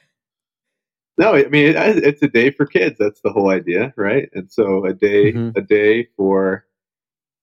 No, 1.16 1.34
I 1.34 1.44
mean 1.44 1.68
it, 1.68 1.76
it's 1.76 2.22
a 2.22 2.28
day 2.28 2.50
for 2.50 2.66
kids. 2.66 2.96
That's 2.98 3.20
the 3.22 3.30
whole 3.32 3.50
idea, 3.50 3.94
right? 3.96 4.28
And 4.34 4.50
so 4.52 4.84
a 4.84 4.92
day, 4.92 5.32
Mhm. 5.32 5.56
a 5.56 5.60
day 5.60 6.08
for, 6.16 6.66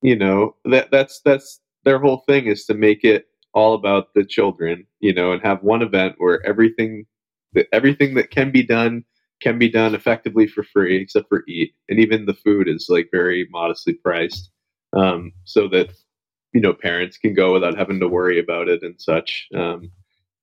you 0.02 0.16
know, 0.16 0.56
that 0.66 0.92
that's 0.92 1.22
that's 1.22 1.62
their 1.84 1.98
whole 1.98 2.24
thing 2.28 2.46
is 2.46 2.66
to 2.66 2.74
make 2.74 3.04
it 3.04 3.28
all 3.54 3.74
about 3.74 4.14
the 4.14 4.24
children, 4.26 4.86
you 5.00 5.14
know, 5.14 5.32
and 5.32 5.42
have 5.42 5.64
one 5.64 5.82
event 5.82 6.16
where 6.18 6.46
everything, 6.46 7.06
that 7.54 7.68
everything 7.74 8.14
that 8.16 8.30
can 8.30 8.52
be 8.52 8.64
done 8.64 9.04
can 9.42 9.58
be 9.58 9.70
done 9.70 9.96
effectively 9.96 10.48
for 10.48 10.64
free, 10.64 10.98
except 11.02 11.28
for 11.30 11.44
eat, 11.48 11.74
and 11.90 12.00
even 12.00 12.26
the 12.26 12.34
food 12.34 12.68
is 12.68 12.88
like 12.90 13.10
very 13.12 13.48
modestly 13.52 13.94
priced, 13.94 14.52
um, 14.94 15.32
so 15.46 15.68
that 15.70 15.90
you 16.54 16.62
know 16.62 16.74
parents 16.74 17.18
can 17.18 17.34
go 17.34 17.54
without 17.54 17.78
having 17.78 18.00
to 18.00 18.08
worry 18.08 18.40
about 18.40 18.68
it 18.68 18.84
and 18.84 19.00
such. 19.00 19.48
Um, 19.56 19.92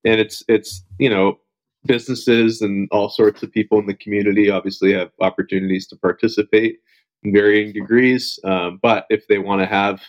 and 0.04 0.20
it's 0.20 0.42
it's 0.48 0.84
you 0.98 1.10
know 1.10 1.38
businesses 1.86 2.60
and 2.60 2.88
all 2.90 3.08
sorts 3.08 3.42
of 3.42 3.52
people 3.52 3.78
in 3.78 3.86
the 3.86 3.94
community 3.94 4.50
obviously 4.50 4.92
have 4.92 5.10
opportunities 5.20 5.86
to 5.88 5.96
participate 5.96 6.78
in 7.22 7.32
varying 7.32 7.72
degrees. 7.72 8.38
Um, 8.44 8.78
but 8.82 9.06
if 9.10 9.26
they 9.28 9.38
want 9.38 9.60
to 9.60 9.66
have 9.66 10.02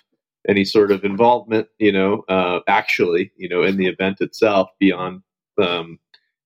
any 0.48 0.66
sort 0.66 0.92
of 0.92 1.04
involvement, 1.04 1.68
you 1.78 1.92
know, 1.92 2.24
uh, 2.30 2.60
actually, 2.68 3.32
you 3.36 3.50
know, 3.50 3.64
in 3.64 3.78
the 3.78 3.88
event 3.88 4.22
itself 4.22 4.70
beyond, 4.80 5.22
um, 5.62 6.00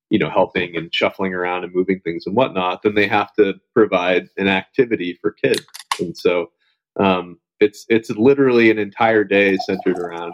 you 0.09 0.19
know, 0.19 0.29
helping 0.29 0.75
and 0.75 0.93
shuffling 0.93 1.33
around 1.33 1.63
and 1.63 1.73
moving 1.73 1.99
things 2.01 2.25
and 2.25 2.35
whatnot, 2.35 2.81
then 2.83 2.95
they 2.95 3.07
have 3.07 3.33
to 3.33 3.53
provide 3.73 4.29
an 4.37 4.47
activity 4.47 5.17
for 5.21 5.31
kids. 5.31 5.65
And 5.99 6.17
so 6.17 6.51
um, 6.99 7.39
it's 7.59 7.85
it's 7.89 8.09
literally 8.11 8.69
an 8.71 8.79
entire 8.79 9.23
day 9.23 9.57
centered 9.65 9.97
around 9.99 10.33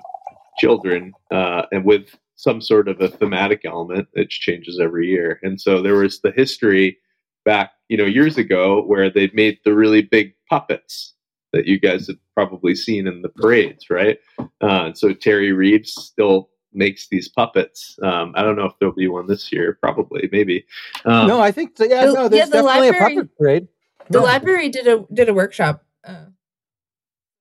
children 0.57 1.13
uh, 1.31 1.63
and 1.71 1.85
with 1.85 2.15
some 2.35 2.61
sort 2.61 2.87
of 2.87 2.99
a 3.01 3.07
thematic 3.09 3.61
element 3.65 4.07
that 4.13 4.29
changes 4.29 4.79
every 4.79 5.07
year. 5.07 5.39
And 5.43 5.59
so 5.59 5.81
there 5.81 5.95
was 5.95 6.21
the 6.21 6.31
history 6.31 6.97
back, 7.45 7.71
you 7.89 7.97
know, 7.97 8.05
years 8.05 8.37
ago 8.37 8.81
where 8.83 9.09
they 9.09 9.29
made 9.33 9.59
the 9.65 9.73
really 9.73 10.01
big 10.01 10.33
puppets 10.49 11.13
that 11.51 11.65
you 11.65 11.79
guys 11.79 12.07
have 12.07 12.17
probably 12.35 12.75
seen 12.75 13.07
in 13.07 13.21
the 13.21 13.29
parades, 13.29 13.89
right? 13.89 14.19
Uh, 14.61 14.93
so 14.93 15.13
Terry 15.13 15.51
Reeves 15.51 15.91
still 15.93 16.49
makes 16.73 17.07
these 17.09 17.27
puppets. 17.27 17.97
Um, 18.03 18.33
I 18.35 18.43
don't 18.43 18.55
know 18.55 18.65
if 18.65 18.73
there'll 18.79 18.93
be 18.95 19.07
one 19.07 19.27
this 19.27 19.51
year, 19.51 19.77
probably, 19.81 20.29
maybe. 20.31 20.65
Um, 21.05 21.27
no, 21.27 21.41
I 21.41 21.51
think 21.51 21.71
yeah, 21.79 22.05
The- 22.05 22.13
no, 22.13 22.21
yeah, 22.23 22.27
there's 22.29 22.49
the 22.51 22.57
definitely 22.61 22.63
library- 22.91 23.13
a 23.13 23.15
puppet 23.15 23.37
parade. 23.37 23.67
The 24.11 24.19
No. 24.19 24.23
library 24.25 24.69
did 24.69 24.87
a 24.87 25.05
did 25.13 25.27
a 25.29 25.33
workshop 25.33 25.83
uh, 26.05 26.25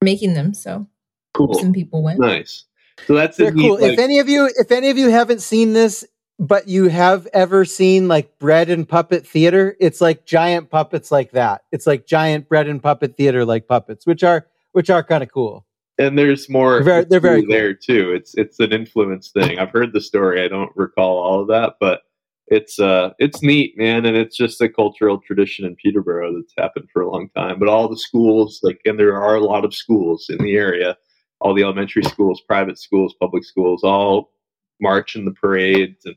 making 0.03 0.34
them, 0.34 0.55
so 0.55 0.86
cool. 1.34 1.55
some 1.55 1.72
people 1.72 2.03
went. 2.03 2.20
Nice. 2.20 2.64
So 3.07 3.14
that's 3.14 3.38
a 3.38 3.44
They're 3.44 3.53
neat, 3.53 3.62
cool. 3.62 3.80
like- 3.80 3.92
if 3.92 3.99
any 3.99 4.18
of 4.18 4.28
you, 4.28 4.51
if 4.59 4.70
any 4.72 4.90
of 4.90 4.99
you 4.99 5.09
haven't 5.09 5.40
seen 5.40 5.72
this, 5.72 6.05
but 6.40 6.68
you 6.68 6.88
have 6.88 7.26
ever 7.32 7.64
seen 7.64 8.07
like 8.07 8.38
bread 8.38 8.70
and 8.70 8.88
puppet 8.88 9.26
theater, 9.26 9.76
it's 9.80 10.01
like 10.01 10.24
giant 10.24 10.70
puppets 10.70 11.11
like 11.11 11.32
that. 11.32 11.62
It's 11.72 11.86
like 11.86 12.07
giant 12.07 12.49
bread 12.49 12.68
and 12.68 12.82
puppet 12.82 13.16
theater 13.16 13.44
like 13.44 13.66
puppets, 13.66 14.07
which 14.07 14.22
are 14.22 14.46
which 14.72 14.90
are 14.90 15.03
kind 15.03 15.22
of 15.22 15.32
cool. 15.32 15.64
and 16.01 16.16
there's 16.16 16.49
more 16.49 16.74
They're 16.74 16.84
very- 16.84 17.05
they're 17.05 17.20
very 17.20 17.40
history 17.40 17.53
there 17.55 17.74
too. 17.74 18.12
It's 18.12 18.34
it's 18.36 18.61
an 18.61 18.72
influence 18.72 19.30
thing. 19.30 19.59
I've 19.59 19.70
heard 19.70 19.92
the 19.92 20.01
story. 20.01 20.44
I 20.44 20.49
don't 20.49 20.70
recall 20.76 21.18
all 21.18 21.40
of 21.40 21.49
that, 21.49 21.74
but 21.80 22.03
it's 22.51 22.78
uh 22.78 23.11
it's 23.18 23.42
neat, 23.42 23.76
man, 23.76 24.07
and 24.07 24.16
it's 24.16 24.36
just 24.36 24.61
a 24.61 24.68
cultural 24.68 25.18
tradition 25.20 25.64
in 25.66 25.76
Peterborough 25.76 26.34
that's 26.34 26.55
happened 26.57 26.88
for 26.92 27.03
a 27.03 27.11
long 27.11 27.28
time. 27.36 27.59
But 27.59 27.68
all 27.68 27.88
the 27.88 27.96
schools, 27.99 28.61
like, 28.62 28.80
and 28.84 28.99
there 28.99 29.20
are 29.20 29.34
a 29.36 29.44
lot 29.44 29.64
of 29.64 29.74
schools 29.74 30.26
in 30.28 30.38
the 30.38 30.57
area. 30.57 30.96
All 31.40 31.55
the 31.55 31.62
elementary 31.62 32.03
schools, 32.03 32.40
private 32.40 32.78
schools, 32.78 33.14
public 33.20 33.44
schools, 33.44 33.84
all 33.84 34.32
march 34.80 35.14
in 35.14 35.24
the 35.24 35.30
parades, 35.32 36.05
and 36.05 36.16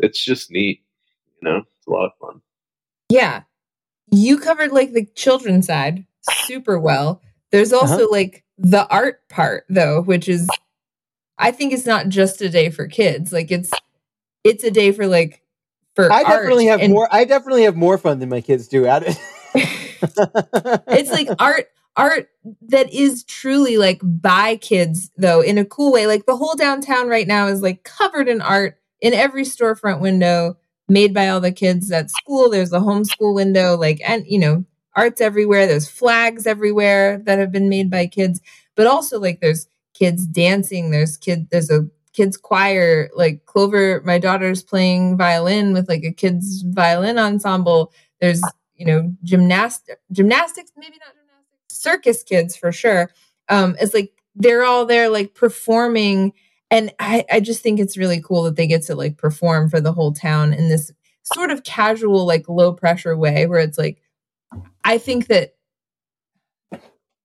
it's 0.00 0.24
just 0.24 0.50
neat. 0.50 0.80
You 1.40 1.48
know, 1.48 1.56
it's 1.58 1.86
a 1.86 1.90
lot 1.90 2.06
of 2.06 2.12
fun. 2.20 2.40
Yeah. 3.08 3.42
You 4.12 4.38
covered 4.38 4.72
like 4.72 4.92
the 4.92 5.06
children's 5.14 5.66
side 5.66 6.04
super 6.44 6.80
well. 6.80 7.22
There's 7.52 7.72
also 7.72 7.94
Uh-huh. 7.94 8.08
like 8.10 8.44
the 8.58 8.88
art 8.88 9.20
part 9.28 9.64
though, 9.68 10.02
which 10.02 10.28
is 10.28 10.48
I 11.38 11.52
think 11.52 11.72
it's 11.72 11.86
not 11.86 12.08
just 12.08 12.40
a 12.42 12.48
day 12.50 12.70
for 12.70 12.86
kids. 12.88 13.32
Like 13.32 13.50
it's 13.52 13.70
it's 14.44 14.64
a 14.64 14.70
day 14.70 14.90
for 14.92 15.06
like 15.06 15.42
for 16.06 16.12
I 16.12 16.22
definitely 16.22 16.66
have 16.66 16.80
and 16.80 16.92
more. 16.92 17.08
I 17.10 17.24
definitely 17.24 17.64
have 17.64 17.76
more 17.76 17.98
fun 17.98 18.18
than 18.18 18.28
my 18.28 18.40
kids 18.40 18.68
do 18.68 18.86
at 18.86 19.02
it. 19.06 19.18
it's 20.88 21.10
like 21.10 21.28
art 21.38 21.66
art 21.96 22.28
that 22.68 22.92
is 22.92 23.24
truly 23.24 23.76
like 23.76 24.00
by 24.02 24.56
kids 24.56 25.10
though 25.16 25.40
in 25.40 25.58
a 25.58 25.64
cool 25.64 25.92
way. 25.92 26.06
Like 26.06 26.26
the 26.26 26.36
whole 26.36 26.54
downtown 26.54 27.08
right 27.08 27.26
now 27.26 27.46
is 27.48 27.62
like 27.62 27.84
covered 27.84 28.28
in 28.28 28.40
art 28.40 28.78
in 29.00 29.14
every 29.14 29.44
storefront 29.44 30.00
window 30.00 30.56
made 30.88 31.14
by 31.14 31.28
all 31.28 31.40
the 31.40 31.52
kids 31.52 31.90
at 31.90 32.10
school. 32.10 32.50
There's 32.50 32.72
a 32.72 32.80
homeschool 32.80 33.34
window, 33.34 33.76
like 33.76 34.00
and 34.06 34.24
you 34.26 34.38
know, 34.38 34.64
arts 34.94 35.20
everywhere. 35.20 35.66
There's 35.66 35.88
flags 35.88 36.46
everywhere 36.46 37.18
that 37.24 37.38
have 37.38 37.52
been 37.52 37.68
made 37.68 37.90
by 37.90 38.06
kids, 38.06 38.40
but 38.74 38.86
also 38.86 39.18
like 39.18 39.40
there's 39.40 39.68
kids 39.94 40.26
dancing. 40.26 40.90
There's 40.90 41.16
kid. 41.16 41.48
There's 41.50 41.70
a 41.70 41.88
kids 42.12 42.36
choir. 42.36 43.10
Like 43.14 43.46
Clover, 43.46 44.02
my 44.04 44.18
daughter's 44.18 44.62
playing 44.62 45.16
violin 45.16 45.72
with 45.72 45.88
like 45.88 46.04
a 46.04 46.12
kids 46.12 46.62
violin 46.62 47.18
ensemble. 47.18 47.92
There's 48.20 48.42
you 48.74 48.86
know 48.86 49.14
gymnast 49.22 49.90
gymnastics, 50.12 50.72
maybe 50.76 50.96
not 51.00 51.14
gymnastics, 51.14 51.64
circus 51.68 52.22
kids 52.22 52.56
for 52.56 52.72
sure. 52.72 53.10
Um, 53.48 53.76
it's 53.80 53.94
like 53.94 54.12
they're 54.34 54.64
all 54.64 54.86
there 54.86 55.08
like 55.08 55.34
performing, 55.34 56.32
and 56.70 56.92
I 56.98 57.24
I 57.30 57.40
just 57.40 57.62
think 57.62 57.80
it's 57.80 57.96
really 57.96 58.20
cool 58.20 58.44
that 58.44 58.56
they 58.56 58.66
get 58.66 58.82
to 58.84 58.94
like 58.94 59.16
perform 59.16 59.68
for 59.70 59.80
the 59.80 59.92
whole 59.92 60.12
town 60.12 60.52
in 60.52 60.68
this 60.68 60.92
sort 61.22 61.50
of 61.50 61.64
casual 61.64 62.26
like 62.26 62.48
low 62.48 62.72
pressure 62.72 63.16
way 63.16 63.46
where 63.46 63.60
it's 63.60 63.78
like 63.78 64.00
I 64.84 64.98
think 64.98 65.26
that 65.28 65.54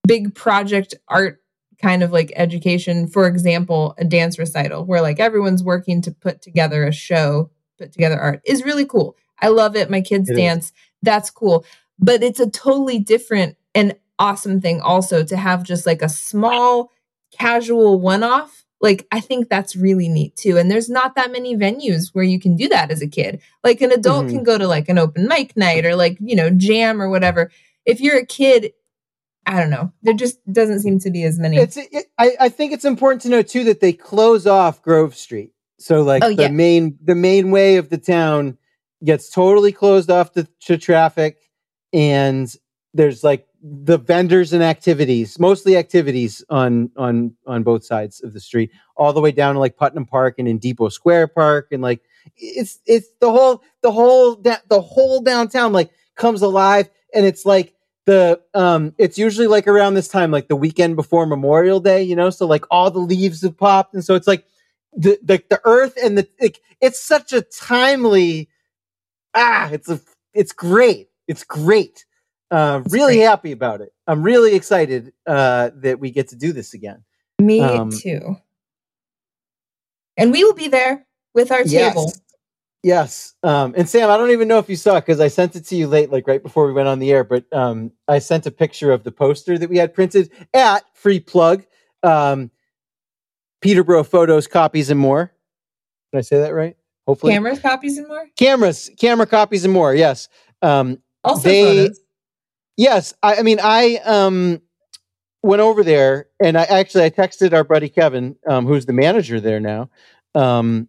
big 0.06 0.36
project 0.36 0.94
art 1.08 1.42
kind 1.82 2.04
of 2.04 2.12
like 2.12 2.32
education, 2.36 3.08
for 3.08 3.28
example, 3.28 3.96
a 3.98 4.06
dance 4.06 4.38
recital 4.40 4.86
where 4.86 5.02
like 5.02 5.20
everyone's 5.20 5.64
working 5.64 6.02
to 6.04 6.12
put 6.12 6.42
together 6.42 6.86
a 6.86 6.92
show, 6.92 7.50
put 7.78 7.92
together 7.92 8.20
art 8.20 8.42
is 8.46 8.64
really 8.64 8.86
cool. 8.86 9.16
I 9.42 9.50
love 9.50 9.76
it. 9.76 9.90
My 9.90 10.02
kids 10.02 10.30
It 10.30 10.34
is. 10.34 10.38
dance. 10.38 10.74
That's 11.02 11.30
cool. 11.30 11.66
But 12.00 12.24
it's 12.24 12.40
a 12.40 12.50
totally 12.50 13.00
different 13.00 13.58
and 13.74 13.96
awesome 14.20 14.62
thing 14.62 14.80
also 14.82 15.24
to 15.24 15.36
have 15.38 15.64
just 15.64 15.86
like 15.86 16.02
a 16.02 16.10
small 16.10 16.92
casual 17.38 18.00
one 18.00 18.24
off. 18.24 18.66
Like 18.82 19.08
I 19.12 19.20
think 19.20 19.50
that's 19.50 19.76
really 19.76 20.08
neat 20.08 20.36
too. 20.36 20.58
And 20.58 20.70
there's 20.70 20.90
not 20.90 21.16
that 21.16 21.32
many 21.32 21.56
venues 21.56 22.10
where 22.14 22.24
you 22.24 22.40
can 22.40 22.56
do 22.56 22.68
that 22.70 22.92
as 22.92 23.02
a 23.02 23.08
kid. 23.08 23.42
Like 23.64 23.82
an 23.82 23.92
adult 23.92 24.26
Mhm. 24.28 24.30
can 24.30 24.44
go 24.44 24.58
to 24.58 24.68
like 24.68 24.90
an 24.90 24.98
open 24.98 25.28
mic 25.28 25.56
night 25.58 25.86
or 25.86 25.96
like, 25.96 26.18
you 26.20 26.36
know, 26.36 26.50
jam 26.50 27.02
or 27.02 27.10
whatever. 27.10 27.52
If 27.86 28.00
you're 28.00 28.18
a 28.18 28.26
kid, 28.26 28.72
I 29.46 29.60
don't 29.60 29.70
know. 29.70 29.91
There 30.02 30.14
just 30.14 30.38
doesn't 30.52 30.80
seem 30.80 31.00
to 31.00 31.12
be 31.12 31.24
as 31.24 31.38
many. 31.39 31.58
it's. 31.58 31.78
It, 31.78 32.08
I, 32.18 32.32
I 32.39 32.50
think 32.50 32.72
it's 32.74 32.86
important 32.86 33.22
to 33.24 33.30
know 33.30 33.41
too 33.41 33.64
that 33.66 33.80
they 33.80 33.93
close 33.93 34.48
off 34.48 34.82
Grove 34.82 35.16
Street. 35.16 35.52
So 35.78 36.02
like 36.04 36.24
Oh, 36.24 36.34
the 36.34 36.43
yeah. 36.43 36.50
main 36.50 36.98
the 37.04 37.16
main 37.16 37.52
way 37.52 37.78
of 37.78 37.89
the 37.89 37.98
town 37.98 38.58
gets 39.04 39.30
totally 39.30 39.72
closed 39.72 40.10
off 40.10 40.32
to, 40.34 40.48
to 40.62 40.78
traffic, 40.78 41.38
and 41.93 42.52
there's 42.93 43.24
like 43.24 43.46
the 43.62 43.98
vendors 43.98 44.54
and 44.54 44.64
activities, 44.64 45.38
mostly 45.39 45.76
activities 45.78 46.43
on 46.50 46.89
on 46.96 47.36
on 47.46 47.62
both 47.64 47.86
sides 47.86 48.24
of 48.24 48.34
the 48.34 48.39
street, 48.39 48.72
all 48.96 49.14
the 49.14 49.22
way 49.22 49.32
down 49.32 49.56
to 49.56 49.60
like 49.60 49.76
Putnam 49.78 50.06
Park 50.06 50.36
and 50.39 50.48
in 50.48 50.58
Depot 50.58 50.89
Square 50.89 51.28
Park, 51.28 51.68
and 51.72 51.82
like 51.84 52.02
it's 52.38 52.80
it's 52.88 53.10
the 53.22 53.30
whole 53.30 53.62
the 53.84 53.91
whole 53.91 54.36
the 54.38 54.82
whole 54.82 55.22
downtown 55.22 55.72
like 55.74 55.91
comes 56.16 56.41
alive, 56.41 56.89
and 57.14 57.26
it's 57.26 57.46
like 57.46 57.75
the 58.06 58.39
um 58.53 58.93
it's 58.97 59.18
usually 59.18 59.47
like 59.47 59.68
around 59.68 59.93
this 59.95 60.08
time 60.08 60.32
like 60.32 60.47
the 60.47 60.56
weekend 60.56 60.95
before 60.95 61.26
memorial 61.26 61.80
day 61.80 62.03
you 62.03 62.16
know 62.16 62.30
so 62.30 62.45
like 62.45 62.66
all 62.72 62.91
the 62.91 62.99
leaves 62.99 63.41
have 63.41 63.58
popped 63.58 63.93
and 63.93 64.03
so 64.06 64.16
it's 64.16 64.28
like 64.28 64.45
the 64.93 65.18
the, 65.24 65.41
the 65.49 65.60
earth 65.66 65.97
and 66.03 66.18
the 66.18 66.28
like, 66.41 66.62
it's 66.82 67.01
such 67.01 67.34
a 67.34 67.41
timely 67.41 68.47
ah 69.34 69.70
it's 69.72 69.89
a 69.89 69.99
it's 70.34 70.51
great 70.51 71.10
it's 71.28 71.43
great 71.43 72.06
uh 72.51 72.82
It's 72.86 72.93
really 72.93 73.16
great. 73.18 73.26
happy 73.26 73.51
about 73.51 73.82
it 73.82 73.91
i'm 74.08 74.22
really 74.24 74.56
excited 74.56 75.12
uh 75.26 75.72
that 75.76 75.99
we 75.99 76.12
get 76.12 76.30
to 76.30 76.36
do 76.36 76.53
this 76.53 76.74
again 76.74 77.03
Me 77.39 77.60
Um, 77.62 77.89
too. 77.91 78.38
And 80.18 80.32
we 80.32 80.43
will 80.43 80.53
be 80.53 80.70
there 80.70 81.06
with 81.34 81.51
our 81.51 81.64
table. 81.64 82.14
Yes. 82.86 83.34
Um, 83.44 83.74
and 83.76 83.90
Sam, 83.90 84.10
I 84.12 84.18
don't 84.18 84.30
even 84.32 84.48
know 84.48 84.60
if 84.60 84.70
you 84.70 84.76
saw 84.76 84.98
it 84.98 85.02
because 85.02 85.20
I 85.20 85.28
sent 85.28 85.56
it 85.56 85.66
to 85.66 85.76
you 85.76 85.88
late, 85.88 86.12
like 86.12 86.28
right 86.28 86.42
before 86.42 86.68
we 86.68 86.74
went 86.74 86.88
on 86.88 87.00
the 87.00 87.12
air. 87.12 87.24
But 87.24 87.52
um, 87.52 87.92
I 88.08 88.20
sent 88.20 88.46
a 88.46 88.52
picture 88.52 88.92
of 88.92 89.04
the 89.04 89.12
poster 89.12 89.58
that 89.58 89.70
we 89.70 89.78
had 89.78 89.94
printed 89.94 90.30
at 90.54 90.84
free 90.94 91.20
plug, 91.20 91.66
um, 92.04 92.52
Peterborough 93.62 94.04
Photos, 94.04 94.46
Copies, 94.48 94.90
and 94.92 95.00
More. 95.00 95.34
Did 96.14 96.20
I 96.20 96.22
say 96.22 96.40
that 96.40 96.54
right? 96.54 96.78
Hopefully, 97.08 97.34
Cameras, 97.34 97.60
copies, 97.60 97.98
and 97.98 98.08
more. 98.08 98.26
cameras, 98.38 98.90
camera 99.00 99.26
copies, 99.28 99.64
and 99.66 99.74
more. 99.74 99.94
Yes. 99.94 100.28
Um, 100.62 101.00
Also, 101.24 101.42
They- 101.50 101.64
photos. 101.64 102.00
Yes, 102.78 103.14
I, 103.24 103.38
I 103.38 103.42
mean, 103.42 103.60
I 103.64 103.98
um 104.04 104.62
went 105.44 105.62
over 105.62 105.84
there, 105.84 106.28
and 106.44 106.58
I 106.58 106.64
actually 106.64 107.04
I 107.06 107.10
texted 107.10 107.54
our 107.54 107.64
buddy 107.64 107.88
Kevin, 107.90 108.36
um, 108.48 108.66
who's 108.66 108.86
the 108.86 108.94
manager 108.94 109.40
there 109.40 109.60
now, 109.62 109.90
um, 110.34 110.88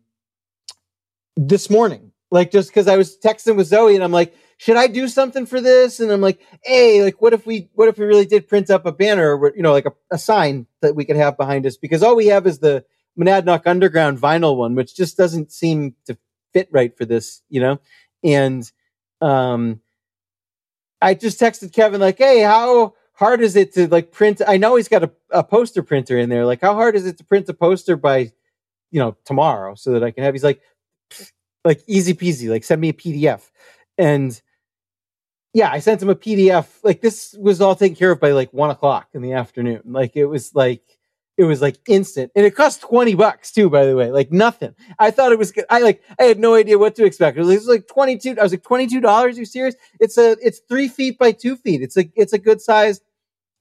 this 1.36 1.70
morning, 1.70 2.12
like 2.30 2.50
just 2.50 2.70
because 2.70 2.88
I 2.88 2.96
was 2.96 3.18
texting 3.18 3.56
with 3.56 3.66
Zoe, 3.66 3.94
and 3.94 4.04
I'm 4.04 4.12
like, 4.12 4.34
should 4.58 4.76
I 4.76 4.86
do 4.86 5.06
something 5.08 5.46
for 5.46 5.60
this? 5.60 6.00
And 6.00 6.10
I'm 6.10 6.20
like, 6.20 6.40
hey, 6.62 7.02
like, 7.02 7.20
what 7.20 7.32
if 7.32 7.46
we, 7.46 7.68
what 7.74 7.88
if 7.88 7.98
we 7.98 8.06
really 8.06 8.26
did 8.26 8.48
print 8.48 8.70
up 8.70 8.86
a 8.86 8.92
banner, 8.92 9.36
or 9.36 9.52
you 9.54 9.62
know, 9.62 9.72
like 9.72 9.86
a, 9.86 9.92
a 10.10 10.18
sign 10.18 10.66
that 10.82 10.94
we 10.96 11.04
could 11.04 11.16
have 11.16 11.36
behind 11.36 11.66
us? 11.66 11.76
Because 11.76 12.02
all 12.02 12.16
we 12.16 12.26
have 12.28 12.46
is 12.46 12.58
the 12.58 12.84
Monadnock 13.18 13.66
Underground 13.66 14.18
vinyl 14.18 14.56
one, 14.56 14.74
which 14.74 14.96
just 14.96 15.16
doesn't 15.16 15.52
seem 15.52 15.94
to 16.06 16.16
fit 16.52 16.68
right 16.72 16.96
for 16.96 17.04
this, 17.04 17.42
you 17.48 17.60
know, 17.60 17.80
and 18.24 18.70
um. 19.20 19.80
I 21.02 21.12
just 21.12 21.38
texted 21.38 21.74
Kevin 21.74 22.00
like, 22.00 22.16
"Hey, 22.16 22.40
how 22.40 22.94
hard 23.12 23.42
is 23.42 23.54
it 23.54 23.74
to 23.74 23.86
like 23.88 24.12
print? 24.12 24.40
I 24.46 24.56
know 24.56 24.76
he's 24.76 24.88
got 24.88 25.04
a, 25.04 25.10
a 25.30 25.44
poster 25.44 25.82
printer 25.82 26.18
in 26.18 26.30
there. 26.30 26.46
Like, 26.46 26.62
how 26.62 26.74
hard 26.74 26.96
is 26.96 27.06
it 27.06 27.18
to 27.18 27.24
print 27.24 27.48
a 27.50 27.54
poster 27.54 27.96
by, 27.96 28.32
you 28.90 28.98
know, 28.98 29.14
tomorrow 29.26 29.74
so 29.74 29.92
that 29.92 30.02
I 30.02 30.10
can 30.10 30.24
have?" 30.24 30.32
He's 30.34 30.42
like, 30.42 30.62
"Like 31.66 31.82
easy 31.86 32.14
peasy. 32.14 32.48
Like 32.48 32.64
send 32.64 32.80
me 32.80 32.90
a 32.90 32.94
PDF." 32.94 33.50
And 33.98 34.40
yeah, 35.56 35.70
I 35.70 35.78
sent 35.78 36.02
him 36.02 36.10
a 36.10 36.14
PDF. 36.14 36.66
Like 36.82 37.00
this 37.00 37.34
was 37.38 37.60
all 37.60 37.74
taken 37.74 37.96
care 37.96 38.12
of 38.12 38.20
by 38.20 38.32
like 38.32 38.52
one 38.52 38.70
o'clock 38.70 39.08
in 39.14 39.22
the 39.22 39.32
afternoon. 39.32 39.80
Like 39.86 40.14
it 40.14 40.26
was 40.26 40.54
like 40.54 40.82
it 41.38 41.44
was 41.44 41.62
like 41.62 41.78
instant, 41.88 42.30
and 42.34 42.44
it 42.46 42.54
cost 42.54 42.80
twenty 42.80 43.14
bucks 43.14 43.52
too. 43.52 43.70
By 43.70 43.84
the 43.84 43.96
way, 43.96 44.10
like 44.10 44.30
nothing. 44.30 44.74
I 44.98 45.10
thought 45.10 45.32
it 45.32 45.38
was. 45.38 45.52
good. 45.52 45.64
I 45.70 45.80
like. 45.80 46.02
I 46.18 46.24
had 46.24 46.38
no 46.38 46.54
idea 46.54 46.78
what 46.78 46.94
to 46.96 47.04
expect. 47.04 47.38
It 47.38 47.42
was, 47.42 47.66
like 47.66 47.86
twenty 47.88 48.18
two. 48.18 48.36
I 48.38 48.42
was 48.42 48.52
like 48.52 48.62
twenty 48.62 48.86
two 48.86 49.00
dollars. 49.00 49.38
You 49.38 49.44
serious? 49.44 49.74
It's 50.00 50.18
a. 50.18 50.36
It's 50.42 50.60
three 50.68 50.88
feet 50.88 51.18
by 51.18 51.32
two 51.32 51.56
feet. 51.56 51.82
It's 51.82 51.96
a. 51.96 52.04
It's 52.14 52.32
a 52.32 52.38
good 52.38 52.60
sized 52.60 53.02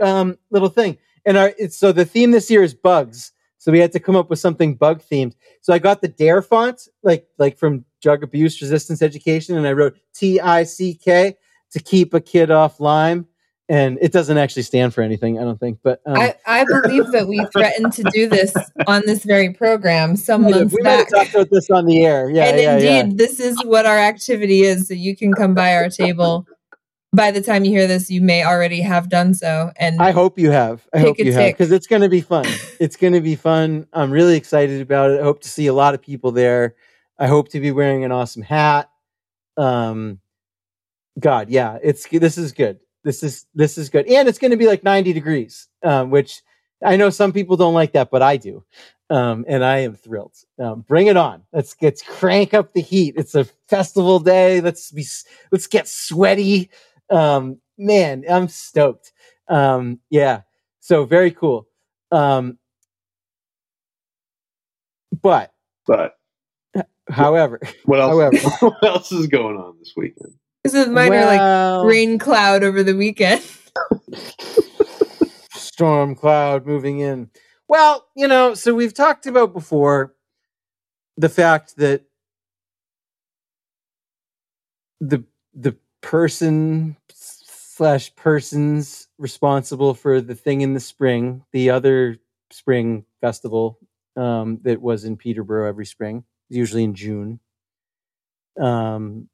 um, 0.01 0.37
little 0.51 0.69
thing. 0.69 0.97
And 1.25 1.37
our. 1.37 1.53
So 1.69 1.91
the 1.91 2.05
theme 2.05 2.31
this 2.31 2.49
year 2.49 2.63
is 2.63 2.73
bugs. 2.73 3.31
So 3.57 3.71
we 3.71 3.79
had 3.79 3.93
to 3.93 3.99
come 3.99 4.15
up 4.15 4.29
with 4.29 4.39
something 4.39 4.75
bug 4.75 5.01
themed. 5.01 5.33
So 5.61 5.73
I 5.73 5.79
got 5.79 6.01
the 6.01 6.07
Dare 6.07 6.41
font, 6.41 6.87
like 7.03 7.27
like 7.37 7.57
from 7.57 7.83
Drug 8.05 8.21
Abuse 8.21 8.61
Resistance 8.61 9.01
Education, 9.01 9.57
and 9.57 9.65
I 9.65 9.73
wrote 9.73 9.97
T 10.13 10.39
I 10.39 10.63
C 10.63 10.93
K 10.93 11.35
to 11.71 11.79
keep 11.79 12.13
a 12.13 12.21
kid 12.21 12.51
off 12.51 12.79
Lyme. 12.79 13.25
And 13.67 13.97
it 13.99 14.11
doesn't 14.11 14.37
actually 14.37 14.61
stand 14.61 14.93
for 14.93 15.01
anything, 15.01 15.39
I 15.39 15.43
don't 15.43 15.59
think. 15.59 15.79
But 15.81 15.99
um, 16.05 16.15
I, 16.15 16.35
I 16.45 16.65
believe 16.65 17.11
that 17.13 17.27
we 17.27 17.43
threatened 17.51 17.93
to 17.93 18.03
do 18.13 18.29
this 18.29 18.53
on 18.85 19.01
this 19.07 19.23
very 19.23 19.53
program 19.53 20.15
some 20.17 20.45
we 20.45 20.51
months 20.51 20.75
we 20.75 20.83
back. 20.83 21.09
talked 21.09 21.33
about 21.33 21.49
this 21.49 21.71
on 21.71 21.87
the 21.87 22.05
air. 22.05 22.29
Yeah, 22.29 22.43
and 22.43 22.61
yeah, 22.61 22.77
yeah. 22.77 22.99
indeed, 22.99 23.17
this 23.17 23.39
is 23.39 23.57
what 23.65 23.87
our 23.87 23.97
activity 23.97 24.61
is. 24.61 24.87
So 24.87 24.93
you 24.93 25.15
can 25.15 25.33
come 25.33 25.55
by 25.55 25.75
our 25.75 25.89
table. 25.89 26.45
By 27.11 27.31
the 27.31 27.41
time 27.41 27.65
you 27.65 27.71
hear 27.71 27.87
this, 27.87 28.11
you 28.11 28.21
may 28.21 28.43
already 28.43 28.81
have 28.81 29.09
done 29.09 29.33
so. 29.33 29.71
And 29.77 29.99
I 29.99 30.11
hope 30.11 30.37
you 30.37 30.51
have. 30.51 30.87
I 30.93 30.99
hope 30.99 31.17
you 31.17 31.33
have 31.33 31.53
because 31.53 31.71
it's 31.71 31.87
going 31.87 32.03
to 32.03 32.09
be 32.09 32.21
fun. 32.21 32.45
it's 32.79 32.97
going 32.97 33.13
to 33.13 33.21
be 33.21 33.35
fun. 33.35 33.87
I'm 33.93 34.11
really 34.11 34.37
excited 34.37 34.79
about 34.79 35.09
it. 35.09 35.21
I 35.21 35.23
hope 35.23 35.41
to 35.41 35.49
see 35.49 35.65
a 35.65 35.73
lot 35.73 35.95
of 35.95 36.03
people 36.03 36.31
there. 36.31 36.75
I 37.17 37.27
hope 37.27 37.49
to 37.49 37.59
be 37.59 37.71
wearing 37.71 38.03
an 38.03 38.11
awesome 38.11 38.41
hat. 38.41 38.89
Um, 39.57 40.19
God, 41.19 41.49
yeah, 41.49 41.77
it's 41.81 42.07
this 42.07 42.37
is 42.37 42.51
good. 42.51 42.79
This 43.03 43.23
is 43.23 43.45
this 43.53 43.77
is 43.77 43.89
good, 43.89 44.07
and 44.07 44.27
it's 44.27 44.39
going 44.39 44.51
to 44.51 44.57
be 44.57 44.67
like 44.67 44.83
90 44.83 45.13
degrees, 45.13 45.67
um, 45.83 46.09
which 46.09 46.41
I 46.83 46.97
know 46.97 47.09
some 47.09 47.31
people 47.31 47.55
don't 47.55 47.73
like 47.73 47.93
that, 47.93 48.09
but 48.11 48.21
I 48.21 48.37
do, 48.37 48.63
um, 49.09 49.45
and 49.47 49.63
I 49.63 49.77
am 49.79 49.95
thrilled. 49.95 50.35
Um, 50.59 50.81
bring 50.81 51.07
it 51.07 51.15
on. 51.15 51.43
Let's 51.53 51.75
let's 51.81 52.01
crank 52.01 52.53
up 52.53 52.73
the 52.73 52.81
heat. 52.81 53.15
It's 53.17 53.35
a 53.35 53.45
festival 53.69 54.19
day. 54.19 54.59
Let's 54.59 54.91
be 54.91 55.05
let's 55.51 55.67
get 55.67 55.87
sweaty. 55.87 56.69
Um, 57.09 57.59
man, 57.77 58.25
I'm 58.29 58.47
stoked. 58.47 59.13
Um, 59.47 59.99
yeah, 60.09 60.41
so 60.79 61.05
very 61.05 61.31
cool. 61.31 61.67
Um, 62.11 62.57
but 65.21 65.53
But 65.87 66.17
however, 67.09 67.59
what 67.85 67.99
else? 67.99 68.11
However. 68.11 68.37
what 68.59 68.83
else 68.83 69.11
is 69.11 69.27
going 69.27 69.57
on 69.57 69.75
this 69.79 69.93
weekend? 69.95 70.33
this 70.63 70.73
is 70.73 70.87
minor 70.87 71.25
like 71.25 71.39
well, 71.39 71.85
rain 71.85 72.17
cloud 72.17 72.63
over 72.63 72.81
the 72.81 72.95
weekend. 72.95 73.43
storm 75.51 76.15
cloud 76.15 76.65
moving 76.65 76.99
in. 76.99 77.29
Well, 77.67 78.07
you 78.15 78.27
know, 78.27 78.53
so 78.53 78.73
we've 78.73 78.93
talked 78.93 79.25
about 79.27 79.53
before 79.53 80.15
the 81.17 81.29
fact 81.29 81.77
that 81.77 82.03
the 84.99 85.23
the 85.53 85.75
person 86.01 86.97
slash 87.11 88.15
persons 88.15 89.07
responsible 89.17 89.93
for 89.93 90.21
the 90.21 90.35
thing 90.35 90.61
in 90.61 90.73
the 90.73 90.79
spring, 90.79 91.43
the 91.51 91.69
other 91.69 92.17
spring 92.51 93.05
festival 93.21 93.79
um, 94.15 94.59
that 94.63 94.81
was 94.81 95.03
in 95.03 95.17
Peterborough 95.17 95.67
every 95.67 95.85
spring, 95.85 96.23
usually 96.49 96.83
in 96.83 96.93
June. 96.93 97.39
Um, 98.59 99.29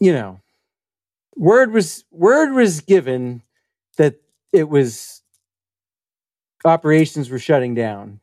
you 0.00 0.12
know, 0.12 0.40
word 1.36 1.72
was 1.72 2.04
word 2.10 2.52
was 2.52 2.80
given 2.80 3.42
that 3.96 4.16
it 4.52 4.68
was 4.68 5.22
operations 6.64 7.30
were 7.30 7.38
shutting 7.38 7.74
down 7.74 8.20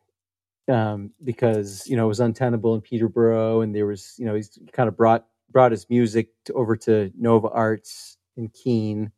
um, 0.68 1.12
because 1.22 1.86
you 1.86 1.96
know 1.96 2.04
it 2.04 2.08
was 2.08 2.20
untenable 2.20 2.74
in 2.74 2.80
Peterborough, 2.80 3.60
and 3.60 3.74
there 3.74 3.86
was 3.86 4.14
you 4.18 4.26
know 4.26 4.34
he's 4.34 4.58
kind 4.72 4.88
of 4.88 4.96
brought 4.96 5.26
brought 5.50 5.72
his 5.72 5.88
music 5.88 6.28
to, 6.44 6.52
over 6.54 6.76
to 6.76 7.10
Nova 7.18 7.48
Arts 7.48 8.16
in 8.36 8.48
Keene. 8.48 9.12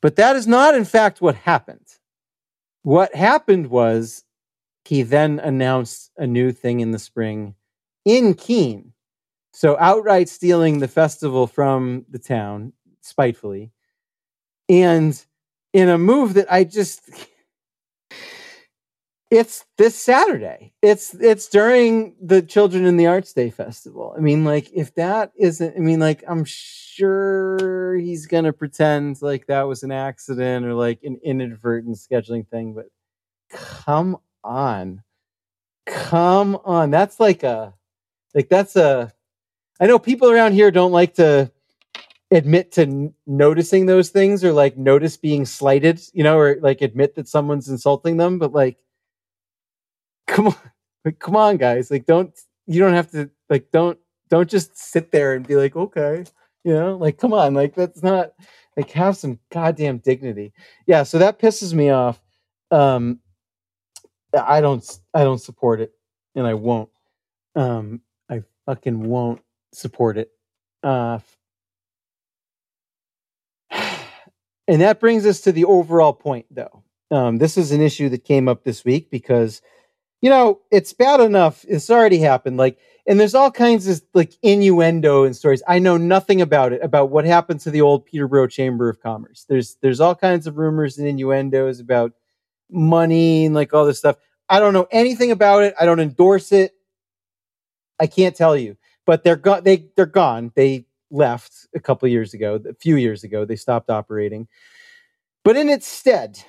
But 0.00 0.16
that 0.16 0.36
is 0.36 0.46
not, 0.46 0.74
in 0.74 0.84
fact, 0.84 1.20
what 1.20 1.34
happened. 1.34 1.97
What 2.88 3.14
happened 3.14 3.66
was 3.66 4.24
he 4.86 5.02
then 5.02 5.40
announced 5.40 6.10
a 6.16 6.26
new 6.26 6.52
thing 6.52 6.80
in 6.80 6.90
the 6.90 6.98
spring 6.98 7.54
in 8.06 8.32
Keene. 8.32 8.94
So 9.52 9.76
outright 9.78 10.30
stealing 10.30 10.78
the 10.78 10.88
festival 10.88 11.46
from 11.46 12.06
the 12.08 12.18
town 12.18 12.72
spitefully. 13.02 13.72
And 14.70 15.22
in 15.74 15.90
a 15.90 15.98
move 15.98 16.32
that 16.32 16.50
I 16.50 16.64
just 16.64 17.02
it's 19.30 19.66
this 19.76 19.94
Saturday. 19.94 20.72
It's 20.80 21.14
it's 21.14 21.48
during 21.48 22.14
the 22.20 22.40
Children 22.40 22.86
in 22.86 22.96
the 22.96 23.06
Arts 23.06 23.32
Day 23.32 23.50
festival. 23.50 24.14
I 24.16 24.20
mean, 24.20 24.44
like 24.44 24.70
if 24.72 24.94
that 24.94 25.32
isn't 25.36 25.76
I 25.76 25.80
mean, 25.80 26.00
like 26.00 26.24
I'm 26.26 26.44
sure 26.44 27.96
he's 27.96 28.26
gonna 28.26 28.52
pretend 28.52 29.20
like 29.20 29.46
that 29.46 29.62
was 29.62 29.82
an 29.82 29.92
accident 29.92 30.64
or 30.64 30.74
like 30.74 31.00
an 31.02 31.20
inadvertent 31.22 31.96
scheduling 31.96 32.48
thing, 32.48 32.74
but 32.74 32.86
come 33.50 34.16
on. 34.42 35.02
Come 35.86 36.58
on. 36.64 36.90
That's 36.90 37.20
like 37.20 37.42
a 37.42 37.74
like 38.34 38.48
that's 38.48 38.76
a 38.76 39.12
I 39.80 39.86
know 39.86 39.98
people 39.98 40.30
around 40.30 40.52
here 40.52 40.70
don't 40.70 40.92
like 40.92 41.14
to 41.14 41.52
admit 42.30 42.72
to 42.72 42.82
n- 42.82 43.14
noticing 43.26 43.86
those 43.86 44.10
things 44.10 44.42
or 44.44 44.52
like 44.52 44.76
notice 44.76 45.16
being 45.16 45.44
slighted, 45.44 46.00
you 46.12 46.22
know, 46.24 46.38
or 46.38 46.58
like 46.60 46.80
admit 46.82 47.14
that 47.14 47.28
someone's 47.28 47.68
insulting 47.68 48.16
them, 48.16 48.38
but 48.38 48.52
like 48.52 48.78
come 50.28 50.48
on. 50.48 50.56
Like 51.04 51.18
come 51.18 51.36
on 51.36 51.56
guys. 51.56 51.90
Like 51.90 52.06
don't 52.06 52.38
you 52.66 52.78
don't 52.80 52.94
have 52.94 53.10
to 53.12 53.30
like 53.50 53.70
don't 53.72 53.98
don't 54.28 54.48
just 54.48 54.76
sit 54.76 55.10
there 55.10 55.34
and 55.34 55.46
be 55.46 55.56
like, 55.56 55.74
"Okay." 55.74 56.24
You 56.64 56.74
know? 56.74 56.96
Like 56.96 57.18
come 57.18 57.32
on. 57.32 57.54
Like 57.54 57.74
that's 57.74 58.02
not 58.02 58.32
like 58.76 58.90
have 58.90 59.16
some 59.16 59.40
goddamn 59.50 59.98
dignity. 59.98 60.52
Yeah, 60.86 61.02
so 61.02 61.18
that 61.18 61.40
pisses 61.40 61.72
me 61.74 61.90
off. 61.90 62.20
Um 62.70 63.20
I 64.38 64.60
don't 64.60 64.84
I 65.14 65.24
don't 65.24 65.40
support 65.40 65.80
it 65.80 65.92
and 66.36 66.46
I 66.46 66.54
won't. 66.54 66.90
Um 67.56 68.02
I 68.28 68.42
fucking 68.66 69.02
won't 69.02 69.40
support 69.72 70.18
it. 70.18 70.30
Uh 70.82 71.20
and 73.70 74.82
that 74.82 75.00
brings 75.00 75.26
us 75.26 75.40
to 75.42 75.52
the 75.52 75.64
overall 75.64 76.12
point 76.12 76.46
though. 76.50 76.82
Um 77.10 77.38
this 77.38 77.56
is 77.56 77.72
an 77.72 77.80
issue 77.80 78.10
that 78.10 78.24
came 78.24 78.46
up 78.48 78.64
this 78.64 78.84
week 78.84 79.10
because 79.10 79.62
you 80.20 80.30
know, 80.30 80.60
it's 80.70 80.92
bad 80.92 81.20
enough. 81.20 81.64
It's 81.68 81.90
already 81.90 82.18
happened. 82.18 82.56
Like, 82.56 82.78
and 83.06 83.18
there's 83.18 83.34
all 83.34 83.50
kinds 83.50 83.86
of 83.88 84.02
like 84.14 84.34
innuendo 84.42 85.24
and 85.24 85.34
stories. 85.34 85.62
I 85.66 85.78
know 85.78 85.96
nothing 85.96 86.42
about 86.42 86.72
it, 86.72 86.82
about 86.82 87.10
what 87.10 87.24
happened 87.24 87.60
to 87.60 87.70
the 87.70 87.80
old 87.80 88.04
Peterborough 88.04 88.48
Chamber 88.48 88.88
of 88.88 89.00
Commerce. 89.00 89.46
There's 89.48 89.76
there's 89.80 90.00
all 90.00 90.14
kinds 90.14 90.46
of 90.46 90.58
rumors 90.58 90.98
and 90.98 91.06
innuendos 91.06 91.80
about 91.80 92.12
money 92.70 93.46
and 93.46 93.54
like 93.54 93.72
all 93.72 93.86
this 93.86 93.98
stuff. 93.98 94.16
I 94.48 94.60
don't 94.60 94.74
know 94.74 94.88
anything 94.90 95.30
about 95.30 95.62
it. 95.62 95.74
I 95.80 95.86
don't 95.86 96.00
endorse 96.00 96.52
it. 96.52 96.74
I 98.00 98.06
can't 98.06 98.36
tell 98.36 98.56
you. 98.56 98.76
But 99.06 99.24
they're 99.24 99.36
gone. 99.36 99.64
They 99.64 99.88
they're 99.96 100.04
gone. 100.06 100.52
They 100.54 100.86
left 101.10 101.66
a 101.74 101.80
couple 101.80 102.08
years 102.08 102.34
ago. 102.34 102.60
A 102.68 102.74
few 102.74 102.96
years 102.96 103.24
ago, 103.24 103.44
they 103.44 103.56
stopped 103.56 103.88
operating. 103.88 104.48
But 105.44 105.56
in 105.56 105.70
its 105.70 105.86
stead, 105.86 106.42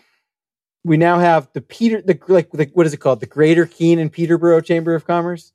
we 0.84 0.98
now 0.98 1.20
have 1.20 1.50
the 1.54 1.62
Peter, 1.62 2.02
the 2.02 2.20
like, 2.28 2.52
the, 2.52 2.70
what 2.74 2.86
is 2.86 2.94
it 2.94 2.98
called? 2.98 3.20
The 3.20 3.26
Greater 3.26 3.66
Keene 3.66 4.00
and 4.00 4.12
Peterborough 4.12 4.62
Chamber 4.62 4.96
of 4.96 5.06
Commerce. 5.06 5.52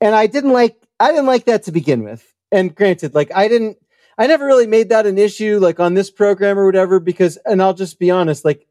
And 0.00 0.14
I 0.14 0.26
didn't 0.26 0.52
like, 0.52 0.76
I 1.00 1.10
didn't 1.10 1.26
like 1.26 1.44
that 1.44 1.64
to 1.64 1.72
begin 1.72 2.02
with. 2.02 2.34
And 2.52 2.74
granted, 2.74 3.14
like 3.14 3.30
I 3.34 3.48
didn't, 3.48 3.78
I 4.18 4.26
never 4.26 4.44
really 4.44 4.66
made 4.66 4.90
that 4.90 5.06
an 5.06 5.18
issue, 5.18 5.58
like 5.58 5.80
on 5.80 5.94
this 5.94 6.10
program 6.10 6.58
or 6.58 6.66
whatever, 6.66 7.00
because, 7.00 7.36
and 7.44 7.62
I'll 7.62 7.74
just 7.74 7.98
be 7.98 8.10
honest, 8.10 8.44
like 8.44 8.66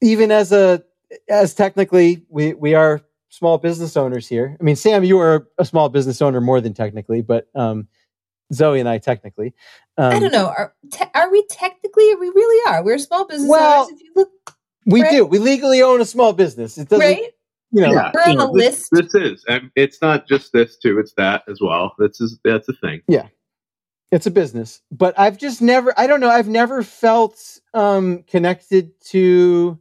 even 0.00 0.30
as 0.30 0.52
a, 0.52 0.82
as 1.28 1.54
technically 1.54 2.24
we 2.28 2.54
we 2.54 2.74
are 2.74 3.00
small 3.30 3.58
business 3.58 3.96
owners 3.96 4.28
here. 4.28 4.56
I 4.60 4.62
mean, 4.62 4.76
Sam, 4.76 5.04
you 5.04 5.18
are 5.20 5.48
a 5.58 5.64
small 5.64 5.88
business 5.88 6.20
owner 6.20 6.40
more 6.40 6.60
than 6.60 6.74
technically, 6.74 7.22
but 7.22 7.48
um, 7.54 7.88
Zoe 8.52 8.80
and 8.80 8.88
I 8.88 8.98
technically. 8.98 9.54
Um, 9.96 10.12
I 10.12 10.18
don't 10.18 10.32
know. 10.32 10.46
Are, 10.46 10.74
te- 10.90 11.04
are 11.14 11.30
we 11.30 11.44
technically? 11.50 12.14
We 12.14 12.28
really 12.28 12.72
are. 12.72 12.82
We're 12.84 12.98
small 12.98 13.26
business 13.26 13.48
Well, 13.50 13.84
owners. 13.84 13.94
If 13.94 14.02
you 14.02 14.12
look 14.16 14.30
we 14.86 15.02
right? 15.02 15.10
do. 15.10 15.26
We 15.26 15.38
legally 15.38 15.82
own 15.82 16.00
a 16.00 16.04
small 16.06 16.32
business. 16.32 16.78
It 16.78 16.88
doesn't, 16.88 17.04
right, 17.04 17.32
you 17.72 17.82
know. 17.82 17.92
Yeah, 17.92 18.10
We're 18.14 18.22
on 18.22 18.30
you 18.30 18.36
know, 18.38 18.50
a 18.50 18.52
this, 18.54 18.90
list. 18.92 19.12
This 19.12 19.14
is. 19.14 19.44
and 19.48 19.70
it's 19.76 20.00
not 20.00 20.26
just 20.26 20.52
this 20.52 20.76
too. 20.78 20.98
It's 20.98 21.12
that 21.14 21.42
as 21.48 21.60
well. 21.60 21.94
This 21.98 22.20
is 22.20 22.38
that's 22.44 22.68
a 22.68 22.72
thing. 22.74 23.02
Yeah, 23.06 23.26
it's 24.10 24.26
a 24.26 24.30
business 24.30 24.80
but 24.90 25.18
i've 25.18 25.38
just 25.38 25.60
never 25.60 25.92
i 25.98 26.06
don't 26.06 26.20
know 26.20 26.30
i've 26.30 26.48
never 26.48 26.82
felt 26.82 27.60
um 27.74 28.22
connected 28.24 28.90
to 29.00 29.78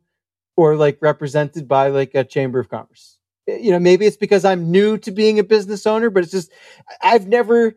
or 0.56 0.76
like 0.76 0.98
represented 1.02 1.68
by 1.68 1.88
like 1.90 2.14
a 2.16 2.24
chamber 2.24 2.60
of 2.60 2.70
commerce 2.70 3.18
Eh, 3.48 3.58
you 3.58 3.72
know 3.72 3.80
maybe 3.80 4.06
it's 4.06 4.18
because 4.18 4.44
i'm 4.44 4.72
new 4.72 4.98
to 4.98 5.12
being 5.12 5.40
a 5.40 5.44
business 5.44 5.86
owner 5.88 6.10
but 6.10 6.24
it's 6.24 6.32
just 6.32 6.52
i've 7.02 7.28
never 7.28 7.76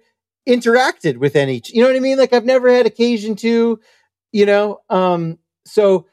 interacted 0.48 1.18
with 1.18 1.36
any 1.36 1.60
you 1.66 1.82
know 1.82 1.88
what 1.88 1.96
i 1.96 2.00
mean 2.00 2.18
like 2.18 2.32
i've 2.32 2.44
never 2.44 2.72
had 2.72 2.86
occasion 2.86 3.36
to 3.36 3.78
you 4.32 4.46
know 4.46 4.80
um 4.90 5.38
so 5.66 6.06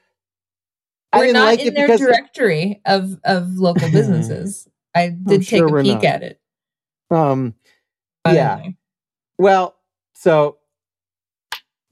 i 1.14 1.20
We're 1.20 1.26
didn't 1.26 1.36
not 1.36 1.46
like 1.48 1.60
in 1.62 1.68
it 1.68 1.76
their 1.76 1.88
because 1.88 2.00
directory 2.02 2.82
of 2.86 3.18
of 3.24 3.56
local 3.56 3.90
businesses. 3.92 4.68
I 4.94 5.10
did 5.10 5.48
take 5.48 5.60
sure 5.60 5.80
a 5.80 5.84
peek 5.84 5.96
not. 5.96 6.06
at 6.06 6.24
it. 6.24 6.42
um 7.10 7.54
But 8.24 8.36
Yeah. 8.36 8.54
anyway. 8.54 8.76
Well, 9.38 9.76
so 10.14 10.58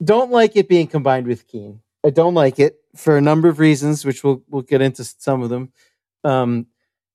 don't 0.04 0.30
like 0.30 0.56
it 0.56 0.68
being 0.68 0.88
combined 0.88 1.26
with 1.26 1.46
Keene. 1.46 1.80
I 2.04 2.10
don't 2.10 2.34
like 2.34 2.58
it 2.58 2.78
for 2.96 3.16
a 3.16 3.20
number 3.20 3.48
of 3.48 3.58
reasons, 3.58 4.04
which 4.04 4.22
we'll 4.24 4.42
we'll 4.48 4.62
get 4.62 4.82
into 4.82 5.04
some 5.04 5.42
of 5.42 5.50
them. 5.50 5.72
Um, 6.24 6.66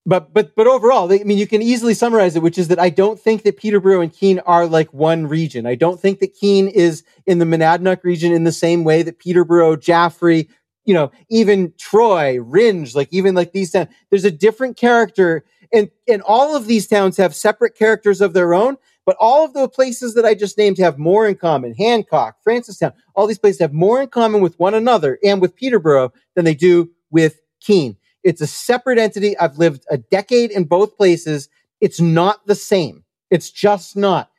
but 0.06 0.34
but 0.34 0.56
but 0.56 0.68
overall, 0.68 1.12
I 1.12 1.24
mean, 1.24 1.38
you 1.38 1.45
can 1.45 1.62
easily 1.62 1.93
summarize 1.93 2.36
it, 2.36 2.41
which 2.41 2.58
is 2.58 2.70
that 2.70 2.80
I 2.80 2.89
don't 2.89 3.20
think 3.20 3.43
that 3.43 3.58
Peterborough 3.58 4.02
and 4.02 4.12
Keene 4.12 4.39
are 4.39 4.66
like 4.66 4.91
one 4.93 5.28
region. 5.28 5.68
I 5.68 5.76
don't 5.76 5.99
think 5.99 6.20
that 6.20 6.34
Keene 6.34 6.68
is 6.68 7.04
in 7.28 7.38
the 7.38 7.45
Monadnock 7.45 8.04
region 8.04 8.32
in 8.32 8.43
the 8.43 8.52
same 8.52 8.84
way 8.84 9.04
that 9.04 9.20
Peterborough, 9.20 9.76
Jaffrey, 9.76 10.49
you 10.86 10.93
know, 10.93 11.12
even 11.30 11.74
Troy, 11.78 12.38
Rindge, 12.38 12.95
like 12.95 13.10
even 13.12 13.36
like 13.36 13.52
these 13.52 13.72
towns. 13.72 13.89
There's 14.10 14.26
a 14.26 14.32
different 14.32 14.76
character, 14.76 15.45
and 15.72 15.91
and 16.08 16.24
all 16.24 16.56
of 16.56 16.66
these 16.66 16.88
towns 16.88 17.18
have 17.18 17.36
separate 17.36 17.76
characters 17.76 18.22
of 18.22 18.34
their 18.34 18.56
own. 18.56 18.78
But 19.06 19.18
all 19.20 19.45
of 19.45 19.54
the 19.54 19.68
places 19.68 20.14
that 20.16 20.26
I 20.26 20.34
just 20.36 20.58
named 20.58 20.78
have 20.78 20.97
more 20.97 21.28
in 21.28 21.36
common. 21.36 21.74
Hancock, 21.74 22.38
Francistown, 22.47 22.93
all 23.16 23.28
these 23.28 23.39
places 23.39 23.60
have 23.60 23.74
more 23.74 24.02
in 24.02 24.08
common 24.08 24.41
with 24.41 24.60
one 24.60 24.74
another 24.74 25.20
and 25.24 25.41
with 25.41 25.56
Peterborough 25.56 26.14
than 26.36 26.45
they 26.45 26.54
do 26.54 26.91
with 27.10 27.41
Keene. 27.60 27.97
It's 28.24 28.41
a 28.41 28.47
separate 28.47 28.99
entity. 28.99 29.38
I've 29.38 29.57
lived 29.57 29.86
a 29.89 29.97
decade 29.97 30.51
in 30.51 30.65
both 30.65 30.97
places. 30.97 31.49
It's 31.80 31.99
not 31.99 32.45
the 32.45 32.55
same. 32.55 33.03
It's 33.30 33.49
just 33.49 33.95
not. 33.95 34.30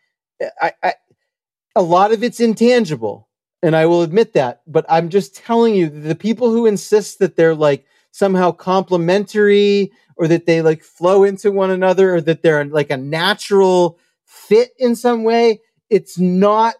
I, 0.60 0.72
I, 0.82 0.94
a 1.74 1.82
lot 1.82 2.12
of 2.12 2.22
it's 2.22 2.40
intangible, 2.40 3.28
and 3.62 3.74
I 3.74 3.86
will 3.86 4.02
admit 4.02 4.34
that. 4.34 4.62
But 4.66 4.84
I'm 4.88 5.08
just 5.08 5.34
telling 5.36 5.74
you, 5.74 5.88
the 5.88 6.14
people 6.14 6.50
who 6.50 6.66
insist 6.66 7.18
that 7.20 7.36
they're 7.36 7.54
like 7.54 7.86
somehow 8.10 8.52
complementary 8.52 9.90
or 10.16 10.28
that 10.28 10.46
they 10.46 10.62
like 10.62 10.82
flow 10.82 11.24
into 11.24 11.50
one 11.50 11.70
another 11.70 12.14
or 12.14 12.20
that 12.20 12.42
they're 12.42 12.64
like 12.66 12.90
a 12.90 12.96
natural 12.96 13.98
fit 14.24 14.70
in 14.78 14.94
some 14.94 15.24
way, 15.24 15.60
it's 15.90 16.18
not 16.18 16.74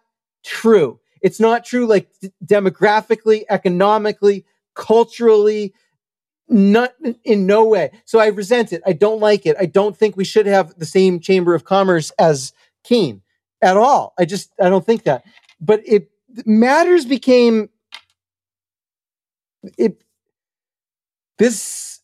true. 0.44 1.00
It's 1.22 1.40
not 1.40 1.64
true 1.64 1.86
like 1.86 2.09
d- 2.20 2.32
demographically, 2.44 3.44
economically, 3.48 4.44
culturally, 4.74 5.72
not 6.49 6.93
in 7.24 7.47
no 7.47 7.64
way. 7.64 7.90
So 8.05 8.18
I 8.18 8.26
resent 8.26 8.72
it. 8.72 8.82
I 8.86 8.93
don't 8.93 9.20
like 9.20 9.47
it. 9.47 9.57
I 9.59 9.66
don't 9.66 9.97
think 9.97 10.16
we 10.16 10.24
should 10.24 10.47
have 10.47 10.78
the 10.78 10.86
same 10.86 11.20
chamber 11.20 11.55
of 11.55 11.64
commerce 11.64 12.11
as 12.18 12.53
Keene 12.84 13.22
at 13.61 13.76
all. 13.76 14.14
I 14.18 14.24
just 14.24 14.53
I 14.61 14.68
don't 14.68 14.84
think 14.84 15.05
that. 15.05 15.24
But 15.61 15.82
it 15.86 16.11
matters 16.45 17.05
became 17.05 17.68
it 19.78 20.03
this 21.38 22.01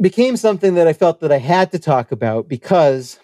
became 0.00 0.36
something 0.36 0.74
that 0.74 0.86
I 0.86 0.92
felt 0.92 1.20
that 1.20 1.32
I 1.32 1.38
had 1.38 1.72
to 1.72 1.78
talk 1.78 2.12
about 2.12 2.48
because 2.48 3.18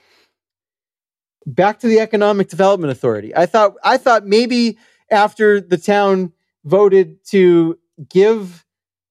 back 1.46 1.80
to 1.80 1.86
the 1.86 2.00
Economic 2.00 2.48
Development 2.48 2.90
Authority. 2.90 3.34
I 3.34 3.46
thought 3.46 3.74
I 3.82 3.96
thought 3.96 4.26
maybe 4.26 4.78
after 5.10 5.60
the 5.60 5.78
town 5.78 6.32
voted 6.64 7.24
to 7.26 7.78
give 8.08 8.65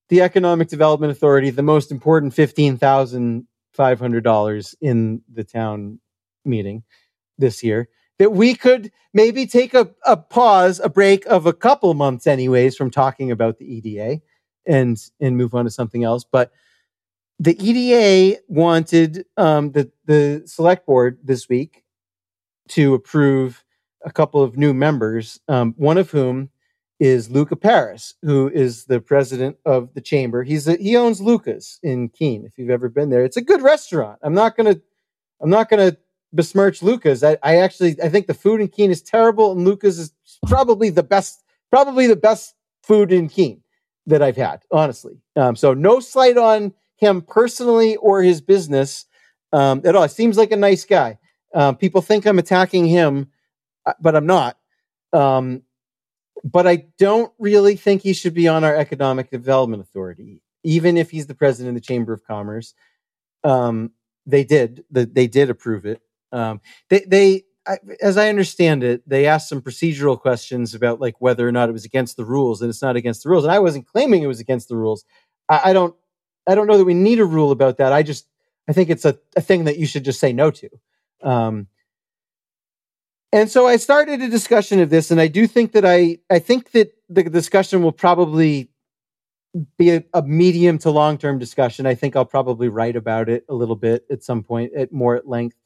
the 0.09 0.21
Economic 0.21 0.67
Development 0.67 1.11
Authority 1.11 1.49
the 1.49 1.63
most 1.63 1.91
important 1.91 2.33
fifteen 2.33 2.77
thousand 2.77 3.47
five 3.73 3.99
hundred 3.99 4.23
dollars 4.23 4.75
in 4.81 5.21
the 5.31 5.43
town 5.43 5.99
meeting 6.43 6.83
this 7.37 7.63
year, 7.63 7.89
that 8.19 8.31
we 8.31 8.55
could 8.55 8.91
maybe 9.13 9.45
take 9.45 9.73
a, 9.73 9.89
a 10.05 10.15
pause, 10.15 10.79
a 10.79 10.89
break 10.89 11.25
of 11.25 11.45
a 11.45 11.53
couple 11.53 11.93
months, 11.93 12.27
anyways, 12.27 12.75
from 12.75 12.89
talking 12.91 13.31
about 13.31 13.57
the 13.57 13.65
EDA 13.65 14.21
and 14.65 14.97
and 15.19 15.37
move 15.37 15.53
on 15.53 15.65
to 15.65 15.71
something 15.71 16.03
else. 16.03 16.23
But 16.23 16.51
the 17.39 17.57
EDA 17.61 18.39
wanted 18.47 19.25
um, 19.37 19.71
the 19.71 19.91
the 20.05 20.43
select 20.45 20.85
board 20.85 21.19
this 21.23 21.49
week 21.49 21.83
to 22.69 22.93
approve 22.93 23.63
a 24.03 24.11
couple 24.11 24.41
of 24.41 24.57
new 24.57 24.73
members, 24.73 25.39
um, 25.47 25.73
one 25.77 25.97
of 25.97 26.11
whom 26.11 26.49
is 26.99 27.29
Luca 27.29 27.55
Paris, 27.55 28.13
who 28.21 28.49
is 28.49 28.85
the 28.85 29.01
president 29.01 29.57
of 29.65 29.93
the 29.93 30.01
chamber. 30.01 30.43
He's 30.43 30.67
a, 30.67 30.75
he 30.75 30.95
owns 30.95 31.21
Luca's 31.21 31.79
in 31.83 32.09
Keene. 32.09 32.45
If 32.45 32.57
you've 32.57 32.69
ever 32.69 32.89
been 32.89 33.09
there, 33.09 33.25
it's 33.25 33.37
a 33.37 33.41
good 33.41 33.61
restaurant. 33.61 34.19
I'm 34.23 34.33
not 34.33 34.55
gonna 34.55 34.77
I'm 35.41 35.49
not 35.49 35.69
gonna 35.69 35.97
besmirch 36.33 36.81
Luca's. 36.81 37.23
I, 37.23 37.37
I 37.43 37.57
actually 37.57 38.01
I 38.01 38.09
think 38.09 38.27
the 38.27 38.33
food 38.33 38.61
in 38.61 38.67
Keene 38.69 38.91
is 38.91 39.01
terrible, 39.01 39.51
and 39.51 39.65
Luca's 39.65 39.99
is 39.99 40.13
probably 40.47 40.89
the 40.89 41.03
best 41.03 41.43
probably 41.69 42.07
the 42.07 42.15
best 42.15 42.55
food 42.83 43.11
in 43.11 43.27
Keene 43.27 43.61
that 44.07 44.21
I've 44.21 44.37
had, 44.37 44.63
honestly. 44.71 45.19
Um, 45.35 45.55
so 45.55 45.73
no 45.73 45.99
slight 45.99 46.37
on 46.37 46.73
him 46.97 47.21
personally 47.21 47.95
or 47.97 48.21
his 48.21 48.39
business 48.39 49.05
um, 49.51 49.81
at 49.83 49.95
all. 49.95 50.03
He 50.03 50.09
seems 50.09 50.37
like 50.37 50.51
a 50.51 50.57
nice 50.57 50.85
guy. 50.85 51.17
Um, 51.53 51.75
people 51.75 52.01
think 52.01 52.25
I'm 52.25 52.39
attacking 52.39 52.85
him, 52.85 53.31
uh, 53.85 53.93
but 53.99 54.15
I'm 54.15 54.25
not. 54.25 54.57
Um, 55.13 55.63
but 56.43 56.67
I 56.67 56.85
don't 56.97 57.31
really 57.39 57.75
think 57.75 58.01
he 58.01 58.13
should 58.13 58.33
be 58.33 58.47
on 58.47 58.63
our 58.63 58.75
Economic 58.75 59.29
Development 59.31 59.81
Authority, 59.81 60.41
even 60.63 60.97
if 60.97 61.11
he's 61.11 61.27
the 61.27 61.35
president 61.35 61.75
of 61.75 61.81
the 61.81 61.87
Chamber 61.87 62.13
of 62.13 62.25
Commerce. 62.25 62.73
Um, 63.43 63.91
they 64.25 64.43
did, 64.43 64.83
the, 64.91 65.05
they 65.05 65.27
did 65.27 65.49
approve 65.49 65.85
it. 65.85 66.01
Um, 66.31 66.61
they, 66.89 67.01
they, 67.01 67.43
I, 67.67 67.77
as 68.01 68.17
I 68.17 68.29
understand 68.29 68.83
it, 68.83 69.07
they 69.07 69.25
asked 69.25 69.49
some 69.49 69.61
procedural 69.61 70.19
questions 70.19 70.75
about 70.75 70.99
like 70.99 71.15
whether 71.19 71.47
or 71.47 71.51
not 71.51 71.69
it 71.69 71.73
was 71.73 71.85
against 71.85 72.17
the 72.17 72.25
rules, 72.25 72.61
and 72.61 72.69
it's 72.69 72.81
not 72.81 72.95
against 72.95 73.23
the 73.23 73.29
rules. 73.29 73.43
And 73.43 73.53
I 73.53 73.59
wasn't 73.59 73.87
claiming 73.87 74.21
it 74.21 74.27
was 74.27 74.39
against 74.39 74.67
the 74.67 74.75
rules. 74.75 75.05
I, 75.49 75.61
I 75.65 75.73
don't, 75.73 75.95
I 76.47 76.53
don't 76.53 76.67
know 76.67 76.77
that 76.77 76.85
we 76.85 76.93
need 76.93 77.19
a 77.19 77.25
rule 77.25 77.51
about 77.51 77.77
that. 77.77 77.93
I 77.93 78.03
just, 78.03 78.27
I 78.67 78.73
think 78.73 78.89
it's 78.89 79.05
a, 79.05 79.17
a 79.35 79.41
thing 79.41 79.63
that 79.65 79.77
you 79.77 79.85
should 79.85 80.05
just 80.05 80.19
say 80.19 80.33
no 80.33 80.51
to. 80.51 80.69
Um, 81.23 81.67
and 83.35 83.51
so 83.51 83.67
I 83.67 83.75
started 83.75 84.21
a 84.21 84.29
discussion 84.29 84.79
of 84.79 84.89
this, 84.89 85.11
and 85.11 85.19
I 85.19 85.27
do 85.27 85.45
think 85.45 85.73
that 85.73 85.83
I, 85.83 86.19
I 86.29 86.39
think 86.39 86.71
that 86.71 86.93
the 87.09 87.23
discussion 87.23 87.83
will 87.83 87.91
probably 87.91 88.69
be 89.77 89.89
a, 89.89 90.05
a 90.13 90.21
medium 90.21 90.77
to 90.79 90.89
long 90.89 91.17
term 91.17 91.37
discussion. 91.37 91.85
I 91.85 91.95
think 91.95 92.15
I'll 92.15 92.23
probably 92.23 92.69
write 92.69 92.95
about 92.95 93.27
it 93.27 93.43
a 93.49 93.53
little 93.53 93.75
bit 93.75 94.05
at 94.09 94.23
some 94.23 94.41
point, 94.41 94.71
at 94.73 94.93
more 94.93 95.17
at 95.17 95.27
length. 95.27 95.57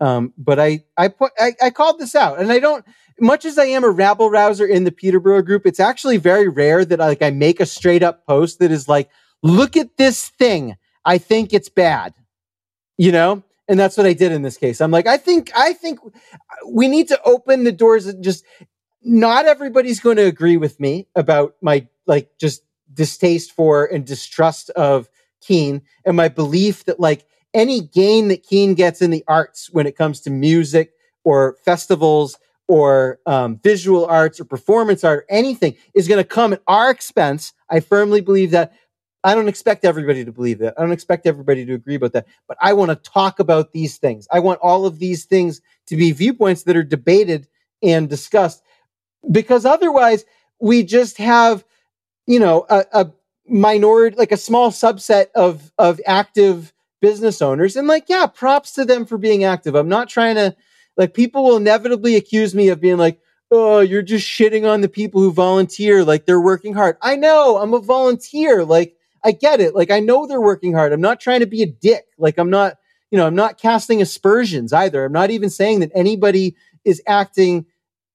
Um, 0.00 0.32
but 0.38 0.58
I, 0.58 0.84
I 0.96 1.08
put, 1.08 1.32
I, 1.38 1.52
I 1.62 1.68
called 1.68 1.98
this 1.98 2.14
out, 2.14 2.40
and 2.40 2.50
I 2.50 2.60
don't. 2.60 2.82
Much 3.20 3.44
as 3.44 3.58
I 3.58 3.66
am 3.66 3.84
a 3.84 3.90
rabble 3.90 4.30
rouser 4.30 4.64
in 4.64 4.84
the 4.84 4.92
Peterborough 4.92 5.42
group, 5.42 5.66
it's 5.66 5.80
actually 5.80 6.16
very 6.16 6.48
rare 6.48 6.82
that 6.82 6.98
I, 6.98 7.08
like 7.08 7.20
I 7.20 7.28
make 7.30 7.60
a 7.60 7.66
straight 7.66 8.02
up 8.02 8.24
post 8.26 8.58
that 8.60 8.70
is 8.70 8.88
like, 8.88 9.10
"Look 9.42 9.76
at 9.76 9.98
this 9.98 10.30
thing. 10.30 10.78
I 11.04 11.18
think 11.18 11.52
it's 11.52 11.68
bad," 11.68 12.14
you 12.96 13.12
know. 13.12 13.42
And 13.68 13.78
that's 13.78 13.96
what 13.96 14.06
I 14.06 14.14
did 14.14 14.32
in 14.32 14.42
this 14.42 14.56
case. 14.56 14.80
I'm 14.80 14.90
like, 14.90 15.06
I 15.06 15.18
think, 15.18 15.50
I 15.54 15.74
think 15.74 16.00
we 16.66 16.88
need 16.88 17.08
to 17.08 17.22
open 17.24 17.64
the 17.64 17.72
doors 17.72 18.06
and 18.06 18.22
just. 18.24 18.44
Not 19.00 19.46
everybody's 19.46 20.00
going 20.00 20.16
to 20.16 20.26
agree 20.26 20.56
with 20.56 20.80
me 20.80 21.06
about 21.14 21.54
my 21.62 21.86
like 22.06 22.30
just 22.38 22.62
distaste 22.92 23.52
for 23.52 23.86
and 23.86 24.04
distrust 24.04 24.70
of 24.70 25.08
Keene 25.40 25.82
and 26.04 26.16
my 26.16 26.28
belief 26.28 26.84
that 26.86 26.98
like 26.98 27.24
any 27.54 27.80
gain 27.80 28.28
that 28.28 28.42
Keene 28.42 28.74
gets 28.74 29.00
in 29.00 29.10
the 29.10 29.24
arts 29.28 29.70
when 29.72 29.86
it 29.86 29.96
comes 29.96 30.20
to 30.22 30.30
music 30.30 30.92
or 31.24 31.56
festivals 31.64 32.36
or 32.66 33.20
um, 33.24 33.58
visual 33.62 34.04
arts 34.04 34.40
or 34.40 34.44
performance 34.44 35.04
art 35.04 35.20
or 35.20 35.26
anything 35.30 35.76
is 35.94 36.08
going 36.08 36.22
to 36.22 36.28
come 36.28 36.52
at 36.52 36.62
our 36.66 36.90
expense. 36.90 37.52
I 37.70 37.80
firmly 37.80 38.20
believe 38.20 38.50
that. 38.50 38.72
I 39.24 39.34
don't 39.34 39.48
expect 39.48 39.84
everybody 39.84 40.24
to 40.24 40.32
believe 40.32 40.58
that. 40.58 40.74
I 40.78 40.82
don't 40.82 40.92
expect 40.92 41.26
everybody 41.26 41.64
to 41.66 41.74
agree 41.74 41.96
about 41.96 42.12
that. 42.12 42.26
But 42.46 42.56
I 42.60 42.72
want 42.72 42.90
to 42.90 43.10
talk 43.10 43.40
about 43.40 43.72
these 43.72 43.98
things. 43.98 44.28
I 44.30 44.38
want 44.38 44.60
all 44.60 44.86
of 44.86 44.98
these 44.98 45.24
things 45.24 45.60
to 45.86 45.96
be 45.96 46.12
viewpoints 46.12 46.62
that 46.64 46.76
are 46.76 46.84
debated 46.84 47.48
and 47.82 48.08
discussed 48.08 48.62
because 49.30 49.64
otherwise 49.64 50.24
we 50.60 50.82
just 50.82 51.18
have, 51.18 51.64
you 52.26 52.38
know, 52.38 52.66
a, 52.70 52.84
a 52.92 53.12
minority, 53.48 54.16
like 54.16 54.32
a 54.32 54.36
small 54.36 54.70
subset 54.70 55.26
of, 55.34 55.72
of 55.78 56.00
active 56.06 56.72
business 57.00 57.42
owners. 57.42 57.76
And 57.76 57.88
like, 57.88 58.04
yeah, 58.08 58.26
props 58.26 58.72
to 58.74 58.84
them 58.84 59.04
for 59.04 59.18
being 59.18 59.44
active. 59.44 59.74
I'm 59.74 59.88
not 59.88 60.08
trying 60.08 60.36
to, 60.36 60.54
like, 60.96 61.14
people 61.14 61.44
will 61.44 61.56
inevitably 61.56 62.16
accuse 62.16 62.54
me 62.54 62.68
of 62.68 62.80
being 62.80 62.98
like, 62.98 63.20
oh, 63.50 63.80
you're 63.80 64.02
just 64.02 64.26
shitting 64.26 64.68
on 64.68 64.80
the 64.80 64.88
people 64.88 65.20
who 65.20 65.32
volunteer, 65.32 66.04
like 66.04 66.26
they're 66.26 66.40
working 66.40 66.74
hard. 66.74 66.96
I 67.00 67.16
know 67.16 67.56
I'm 67.56 67.72
a 67.72 67.78
volunteer. 67.78 68.64
Like, 68.64 68.97
I 69.24 69.32
get 69.32 69.60
it. 69.60 69.74
Like, 69.74 69.90
I 69.90 70.00
know 70.00 70.26
they're 70.26 70.40
working 70.40 70.74
hard. 70.74 70.92
I'm 70.92 71.00
not 71.00 71.20
trying 71.20 71.40
to 71.40 71.46
be 71.46 71.62
a 71.62 71.66
dick. 71.66 72.04
Like, 72.18 72.38
I'm 72.38 72.50
not, 72.50 72.76
you 73.10 73.18
know, 73.18 73.26
I'm 73.26 73.34
not 73.34 73.58
casting 73.58 74.02
aspersions 74.02 74.72
either. 74.72 75.04
I'm 75.04 75.12
not 75.12 75.30
even 75.30 75.50
saying 75.50 75.80
that 75.80 75.92
anybody 75.94 76.56
is 76.84 77.02
acting 77.06 77.66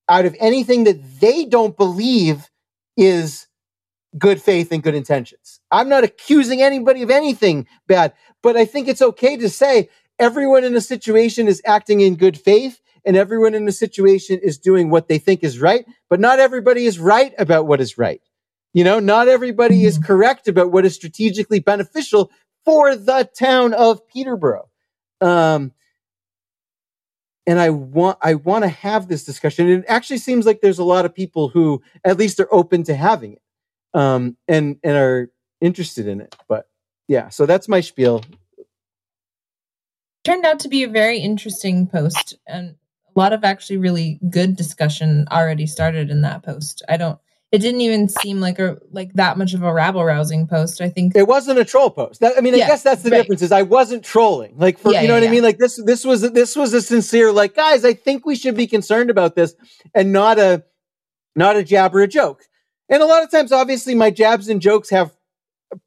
out 0.10 0.26
of 0.26 0.36
anything 0.40 0.84
that 0.86 1.20
they 1.20 1.46
don't 1.46 1.78
believe 1.78 2.50
is 2.98 3.48
good 4.18 4.42
faith 4.42 4.72
and 4.72 4.84
good 4.84 4.96
intentions. 4.96 5.60
I'm 5.72 5.90
not 5.90 6.04
accusing 6.04 6.62
anybody 6.62 7.02
of 7.02 7.10
anything 7.10 7.68
bad, 7.88 8.14
but 8.42 8.56
I 8.56 8.66
think 8.66 8.88
it's 8.88 9.02
okay 9.02 9.38
to 9.38 9.50
say 9.50 9.90
everyone 10.20 10.64
in 10.64 10.76
a 10.76 10.82
situation 10.82 11.48
is 11.48 11.62
acting 11.66 12.02
in 12.02 12.16
good 12.16 12.38
faith 12.38 12.80
and 13.06 13.18
everyone 13.18 13.54
in 13.54 13.68
a 13.68 13.72
situation 13.72 14.40
is 14.42 14.58
doing 14.58 14.90
what 14.90 15.08
they 15.08 15.18
think 15.18 15.44
is 15.44 15.60
right, 15.60 15.86
but 16.10 16.20
not 16.20 16.40
everybody 16.40 16.86
is 16.86 17.00
right 17.00 17.34
about 17.38 17.68
what 17.68 17.82
is 17.82 17.98
right. 17.98 18.22
You 18.74 18.84
know, 18.84 19.00
not 19.00 19.28
everybody 19.28 19.86
is 19.86 20.00
correct 20.00 20.48
about 20.48 20.72
what 20.72 20.86
is 20.86 20.96
strategically 20.96 21.60
beneficial 21.60 22.32
for 22.66 22.96
the 22.96 23.30
town 23.38 23.74
of 23.74 24.08
Peterborough. 24.08 24.70
Um, 25.22 25.72
and 27.46 27.60
I 27.60 27.70
want 27.70 28.18
I 28.22 28.36
want 28.36 28.64
to 28.64 28.70
have 28.70 29.08
this 29.08 29.24
discussion. 29.24 29.70
And 29.70 29.84
it 29.84 29.86
actually 29.88 30.18
seems 30.18 30.46
like 30.46 30.62
there's 30.62 30.80
a 30.80 30.84
lot 30.84 31.06
of 31.06 31.14
people 31.14 31.50
who 31.50 31.82
at 32.04 32.18
least 32.18 32.40
are 32.40 32.52
open 32.54 32.84
to 32.84 32.96
having 32.96 33.34
it, 33.34 33.42
um, 33.94 34.38
and 34.48 34.78
and 34.84 34.98
are 34.98 35.30
interested 35.62 36.08
in 36.08 36.22
it. 36.22 36.36
But 36.48 36.68
yeah, 37.08 37.30
so 37.30 37.46
that's 37.46 37.68
my 37.68 37.82
spiel. 37.82 38.24
Turned 40.24 40.46
out 40.46 40.60
to 40.62 40.70
be 40.70 40.84
a 40.84 40.88
very 40.88 41.20
interesting 41.20 41.86
post, 41.86 42.36
and 42.48 42.76
a 43.14 43.20
lot 43.20 43.34
of 43.34 43.44
actually 43.44 43.78
really 43.78 44.20
good 44.30 44.56
discussion 44.56 45.28
already 45.30 45.68
started 45.68 46.10
in 46.10 46.22
that 46.22 46.44
post. 46.44 46.82
I 46.88 46.98
don't 46.98 47.20
it 47.54 47.60
didn't 47.60 47.82
even 47.82 48.10
seem 48.10 48.40
like 48.40 48.58
a 48.58 48.80
like 48.92 49.14
that 49.14 49.38
much 49.38 49.54
of 49.54 49.62
a 49.62 49.72
rabble 49.72 50.04
rousing 50.04 50.48
post. 50.48 50.82
I 50.82 50.90
think 50.90 51.16
it 51.16 51.28
wasn't 51.28 51.60
a 51.60 51.64
troll 51.64 51.92
post. 51.92 52.20
That, 52.22 52.36
I 52.36 52.42
mean, 52.42 52.56
I 52.56 52.58
guess 52.58 52.82
that's 52.82 53.04
the 53.04 53.12
right. 53.12 53.18
difference. 53.18 53.44
Is 53.44 53.52
I 53.52 53.62
wasn't 53.62 54.04
trolling. 54.04 54.56
Like 54.58 54.80
for 54.80 54.92
yeah, 54.92 55.02
you 55.04 55.08
know 55.08 55.14
yeah, 55.14 55.20
what 55.20 55.24
yeah. 55.24 55.30
I 55.30 55.32
mean. 55.32 55.44
Like 55.44 55.60
this 55.60 55.80
this 55.86 56.04
was 56.04 56.22
this 56.32 56.56
was 56.56 56.74
a 56.74 56.82
sincere 56.82 57.32
like 57.32 57.56
guys. 57.56 57.86
I 57.86 57.94
think 57.94 58.26
we 58.26 58.36
should 58.36 58.56
be 58.56 58.66
concerned 58.66 59.12
about 59.12 59.36
this 59.36 59.54
and 59.94 60.12
not 60.12 60.40
a 60.40 60.64
not 61.36 61.56
a 61.56 61.64
jab 61.64 61.96
or 61.96 62.02
a 62.02 62.08
joke. 62.08 62.42
And 62.90 63.04
a 63.04 63.06
lot 63.06 63.22
of 63.22 63.30
times, 63.30 63.52
obviously, 63.52 63.94
my 63.94 64.10
jabs 64.10 64.50
and 64.50 64.60
jokes 64.60 64.90
have 64.90 65.12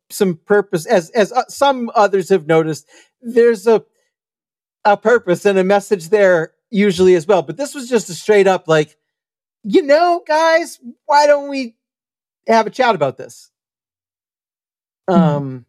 some 0.08 0.36
purpose. 0.46 0.86
As 0.86 1.10
as 1.10 1.32
uh, 1.32 1.46
some 1.48 1.90
others 1.96 2.28
have 2.28 2.46
noticed, 2.46 2.86
there's 3.20 3.66
a 3.66 3.84
a 4.84 4.96
purpose 4.96 5.44
and 5.44 5.58
a 5.58 5.64
message 5.64 6.10
there 6.10 6.52
usually 6.70 7.16
as 7.16 7.26
well. 7.26 7.42
But 7.42 7.56
this 7.56 7.74
was 7.74 7.88
just 7.88 8.08
a 8.08 8.14
straight 8.14 8.46
up 8.46 8.68
like 8.68 8.96
you 9.66 9.82
know, 9.82 10.22
guys, 10.26 10.78
why 11.06 11.26
don't 11.26 11.48
we 11.48 11.76
have 12.46 12.66
a 12.66 12.70
chat 12.70 12.94
about 12.94 13.16
this? 13.16 13.50
Mm-hmm. 15.10 15.20
Um, 15.20 15.66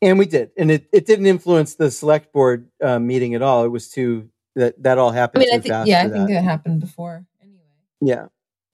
and 0.00 0.18
we 0.18 0.26
did, 0.26 0.50
and 0.56 0.70
it, 0.70 0.86
it 0.92 1.06
didn't 1.06 1.26
influence 1.26 1.74
the 1.74 1.90
select 1.90 2.32
board 2.32 2.68
uh, 2.82 2.98
meeting 2.98 3.34
at 3.34 3.42
all. 3.42 3.64
It 3.64 3.68
was 3.68 3.88
too 3.88 4.28
that 4.54 4.80
that 4.82 4.98
all 4.98 5.10
happened. 5.10 5.42
I 5.42 5.46
mean, 5.46 5.54
I 5.54 5.60
think 5.60 5.86
yeah, 5.88 6.02
I 6.02 6.08
think 6.08 6.28
that. 6.28 6.44
happened 6.44 6.80
before 6.80 7.24
anyway. 7.40 7.60
Yeah, 8.00 8.26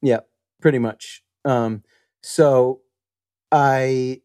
yeah, 0.03 0.21
pretty 0.61 0.79
much. 0.79 1.23
Um, 1.45 1.83
so 2.23 2.81
I 3.53 4.23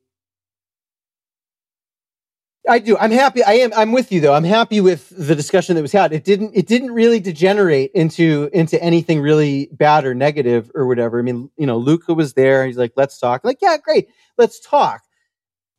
I 2.68 2.80
do. 2.80 2.98
I'm 2.98 3.12
happy. 3.12 3.44
I 3.44 3.54
am. 3.54 3.74
I'm 3.76 3.92
with 3.92 4.12
you 4.12 4.22
though. 4.22 4.34
I'm 4.34 4.46
happy 4.46 4.80
with 4.80 5.10
the 5.10 5.36
discussion 5.36 5.76
that 5.76 5.82
was 5.82 5.92
had. 5.92 6.14
It 6.14 6.24
didn't. 6.24 6.52
It 6.56 6.66
didn't 6.66 6.92
really 6.92 7.20
degenerate 7.20 7.92
into 7.94 8.50
into 8.54 8.82
anything 8.82 9.20
really 9.20 9.70
bad 9.74 10.06
or 10.06 10.16
negative 10.16 10.72
or 10.74 10.88
whatever. 10.88 11.20
I 11.20 11.24
mean, 11.24 11.50
you 11.58 11.68
know, 11.68 11.78
Luca 11.78 12.14
was 12.14 12.34
there. 12.36 12.66
He's 12.66 12.78
like, 12.78 12.94
"Let's 12.96 13.20
talk." 13.20 13.44
Like, 13.44 13.58
yeah, 13.62 13.78
great. 13.78 14.08
Let's 14.38 14.62
talk. 14.62 15.02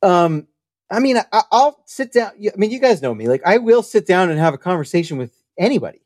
Um, 0.03 0.47
I 0.91 0.99
mean, 0.99 1.17
I, 1.17 1.41
will 1.51 1.77
sit 1.85 2.13
down. 2.13 2.33
I 2.37 2.55
mean, 2.55 2.69
you 2.69 2.79
guys 2.79 3.01
know 3.01 3.15
me. 3.15 3.27
Like, 3.27 3.41
I 3.45 3.57
will 3.57 3.81
sit 3.81 4.05
down 4.05 4.29
and 4.29 4.39
have 4.39 4.53
a 4.53 4.59
conversation 4.59 5.17
with 5.17 5.33
anybody. 5.57 6.01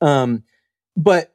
Um, 0.00 0.44
but 0.96 1.34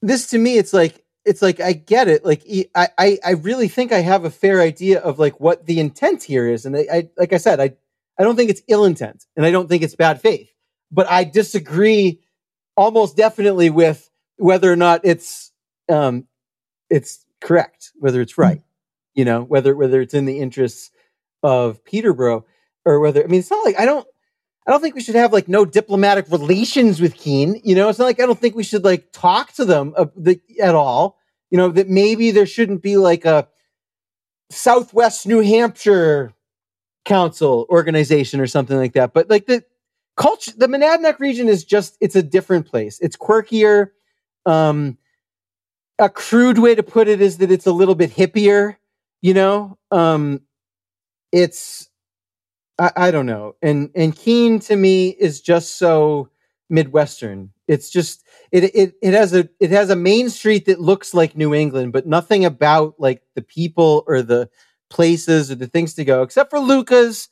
this 0.00 0.28
to 0.30 0.38
me, 0.38 0.56
it's 0.56 0.72
like 0.72 1.04
it's 1.28 1.42
like 1.42 1.60
I 1.60 1.74
get 1.74 2.08
it. 2.08 2.24
Like 2.24 2.42
I, 2.74 2.88
I, 2.96 3.18
I 3.24 3.30
really 3.32 3.68
think 3.68 3.92
I 3.92 4.00
have 4.00 4.24
a 4.24 4.30
fair 4.30 4.62
idea 4.62 5.00
of 5.00 5.18
like 5.18 5.38
what 5.38 5.66
the 5.66 5.78
intent 5.78 6.22
here 6.22 6.48
is, 6.48 6.64
and 6.64 6.74
I, 6.74 6.86
I, 6.90 7.08
like 7.18 7.34
I 7.34 7.36
said, 7.36 7.60
I, 7.60 7.74
I 8.18 8.22
don't 8.22 8.34
think 8.34 8.48
it's 8.48 8.62
ill 8.66 8.86
intent, 8.86 9.26
and 9.36 9.44
I 9.44 9.50
don't 9.50 9.68
think 9.68 9.82
it's 9.82 9.94
bad 9.94 10.22
faith, 10.22 10.50
but 10.90 11.08
I 11.10 11.24
disagree 11.24 12.22
almost 12.76 13.16
definitely 13.16 13.68
with 13.68 14.10
whether 14.38 14.72
or 14.72 14.76
not 14.76 15.02
it's, 15.04 15.52
um, 15.90 16.26
it's 16.88 17.26
correct, 17.42 17.92
whether 17.96 18.22
it's 18.22 18.38
right, 18.38 18.62
you 19.14 19.26
know, 19.26 19.42
whether 19.42 19.76
whether 19.76 20.00
it's 20.00 20.14
in 20.14 20.24
the 20.24 20.40
interests 20.40 20.90
of 21.42 21.84
Peterborough 21.84 22.46
or 22.86 23.00
whether 23.00 23.22
I 23.22 23.26
mean, 23.26 23.40
it's 23.40 23.50
not 23.50 23.64
like 23.66 23.78
I 23.78 23.84
don't. 23.84 24.06
I 24.66 24.70
don't 24.70 24.82
think 24.82 24.96
we 24.96 25.00
should 25.00 25.14
have 25.14 25.32
like 25.32 25.48
no 25.48 25.64
diplomatic 25.64 26.30
relations 26.30 27.00
with 27.00 27.14
Keene. 27.14 27.58
You 27.64 27.74
know, 27.74 27.88
it's 27.88 27.98
not 27.98 28.04
like 28.04 28.20
I 28.20 28.26
don't 28.26 28.38
think 28.38 28.54
we 28.54 28.62
should 28.62 28.84
like 28.84 29.12
talk 29.12 29.54
to 29.54 29.64
them 29.64 29.94
uh, 29.96 30.06
the, 30.14 30.42
at 30.60 30.74
all 30.74 31.17
you 31.50 31.56
know, 31.56 31.70
that 31.70 31.88
maybe 31.88 32.30
there 32.30 32.46
shouldn't 32.46 32.82
be 32.82 32.96
like 32.96 33.24
a 33.24 33.48
Southwest 34.50 35.26
New 35.26 35.40
Hampshire 35.40 36.32
Council 37.04 37.66
organization 37.70 38.40
or 38.40 38.46
something 38.46 38.76
like 38.76 38.92
that. 38.94 39.12
But 39.12 39.30
like 39.30 39.46
the 39.46 39.64
culture, 40.16 40.52
the 40.56 40.66
Monadnock 40.66 41.18
region 41.18 41.48
is 41.48 41.64
just, 41.64 41.96
it's 42.00 42.16
a 42.16 42.22
different 42.22 42.66
place. 42.66 42.98
It's 43.00 43.16
quirkier. 43.16 43.90
Um, 44.46 44.98
a 45.98 46.08
crude 46.08 46.58
way 46.58 46.74
to 46.74 46.82
put 46.82 47.08
it 47.08 47.20
is 47.20 47.38
that 47.38 47.50
it's 47.50 47.66
a 47.66 47.72
little 47.72 47.94
bit 47.94 48.10
hippier, 48.10 48.76
you 49.20 49.34
know? 49.34 49.78
Um, 49.90 50.42
it's, 51.32 51.88
I, 52.78 52.92
I 52.96 53.10
don't 53.10 53.26
know. 53.26 53.56
And, 53.60 53.90
and 53.94 54.14
Keene 54.14 54.60
to 54.60 54.76
me 54.76 55.08
is 55.08 55.40
just 55.40 55.76
so 55.76 56.30
Midwestern. 56.70 57.50
It's 57.68 57.90
just, 57.90 58.24
it 58.50 58.64
it 58.74 58.94
it 59.02 59.12
has 59.12 59.34
a 59.34 59.48
it 59.60 59.70
has 59.70 59.90
a 59.90 59.96
main 59.96 60.30
street 60.30 60.64
that 60.66 60.80
looks 60.80 61.12
like 61.12 61.36
New 61.36 61.54
England, 61.54 61.92
but 61.92 62.06
nothing 62.06 62.44
about 62.44 62.94
like 62.98 63.22
the 63.34 63.42
people 63.42 64.04
or 64.06 64.22
the 64.22 64.48
places 64.88 65.50
or 65.50 65.54
the 65.54 65.66
things 65.66 65.94
to 65.94 66.04
go, 66.04 66.22
except 66.22 66.50
for 66.50 66.58
Luca's. 66.58 67.28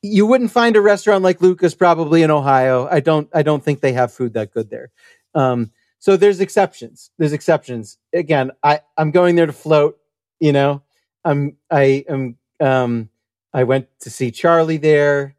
You 0.00 0.26
wouldn't 0.26 0.50
find 0.50 0.74
a 0.74 0.80
restaurant 0.80 1.22
like 1.22 1.40
Luca's 1.40 1.74
probably 1.74 2.22
in 2.22 2.30
Ohio. 2.30 2.88
I 2.90 3.00
don't 3.00 3.28
I 3.34 3.42
don't 3.42 3.62
think 3.62 3.80
they 3.80 3.92
have 3.92 4.12
food 4.12 4.32
that 4.34 4.52
good 4.52 4.70
there. 4.70 4.90
Um, 5.34 5.70
so 5.98 6.16
there's 6.16 6.40
exceptions. 6.40 7.10
There's 7.18 7.32
exceptions. 7.32 7.98
Again, 8.12 8.50
I 8.62 8.80
I'm 8.96 9.10
going 9.10 9.36
there 9.36 9.46
to 9.46 9.52
float. 9.52 9.98
You 10.40 10.52
know, 10.52 10.82
I'm 11.24 11.56
I 11.70 12.04
am 12.08 12.36
um 12.60 13.10
I 13.52 13.64
went 13.64 13.88
to 14.00 14.10
see 14.10 14.30
Charlie 14.30 14.78
there. 14.78 15.36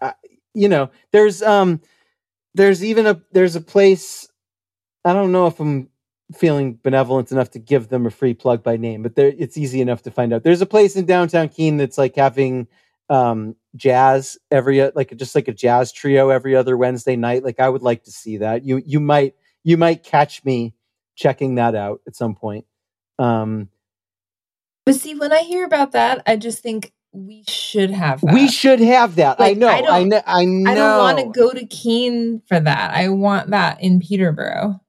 I, 0.00 0.12
you 0.52 0.68
know, 0.68 0.90
there's 1.10 1.42
um 1.42 1.80
there's 2.54 2.84
even 2.84 3.06
a 3.06 3.20
there's 3.32 3.56
a 3.56 3.60
place 3.60 4.28
I 5.04 5.12
don't 5.12 5.32
know 5.32 5.46
if 5.46 5.60
I'm 5.60 5.88
feeling 6.34 6.78
benevolent 6.82 7.30
enough 7.30 7.50
to 7.50 7.58
give 7.58 7.88
them 7.88 8.06
a 8.06 8.10
free 8.10 8.32
plug 8.32 8.62
by 8.62 8.76
name, 8.76 9.02
but 9.02 9.14
there 9.14 9.32
it's 9.36 9.58
easy 9.58 9.80
enough 9.80 10.02
to 10.02 10.10
find 10.10 10.32
out. 10.32 10.42
There's 10.42 10.62
a 10.62 10.66
place 10.66 10.96
in 10.96 11.04
downtown 11.04 11.48
Keene 11.48 11.76
that's 11.76 11.98
like 11.98 12.16
having 12.16 12.66
um 13.10 13.54
jazz 13.76 14.38
every 14.50 14.90
like 14.92 15.14
just 15.16 15.34
like 15.34 15.48
a 15.48 15.52
jazz 15.52 15.92
trio 15.92 16.30
every 16.30 16.56
other 16.56 16.76
Wednesday 16.76 17.16
night. 17.16 17.44
Like 17.44 17.60
I 17.60 17.68
would 17.68 17.82
like 17.82 18.04
to 18.04 18.10
see 18.10 18.38
that. 18.38 18.64
You 18.64 18.82
you 18.86 19.00
might 19.00 19.34
you 19.62 19.76
might 19.76 20.02
catch 20.02 20.44
me 20.44 20.74
checking 21.16 21.56
that 21.56 21.74
out 21.74 22.00
at 22.06 22.16
some 22.16 22.34
point. 22.34 22.64
Um 23.18 23.68
but 24.86 24.94
see 24.94 25.14
when 25.14 25.32
I 25.32 25.40
hear 25.40 25.64
about 25.64 25.92
that, 25.92 26.22
I 26.26 26.36
just 26.36 26.62
think 26.62 26.92
we 27.14 27.44
should 27.46 27.90
have 27.90 28.20
that. 28.22 28.34
We 28.34 28.48
should 28.48 28.80
have 28.80 29.14
that. 29.16 29.38
Like, 29.38 29.56
I 29.56 29.58
know. 29.58 29.68
I, 29.68 30.00
I 30.00 30.04
know. 30.04 30.22
I 30.26 30.44
know. 30.44 30.70
I 30.70 30.74
don't 30.74 30.98
want 30.98 31.18
to 31.18 31.40
go 31.40 31.52
to 31.52 31.64
Keene 31.66 32.42
for 32.48 32.58
that. 32.58 32.92
I 32.92 33.08
want 33.08 33.50
that 33.50 33.80
in 33.80 34.00
Peterborough. 34.00 34.80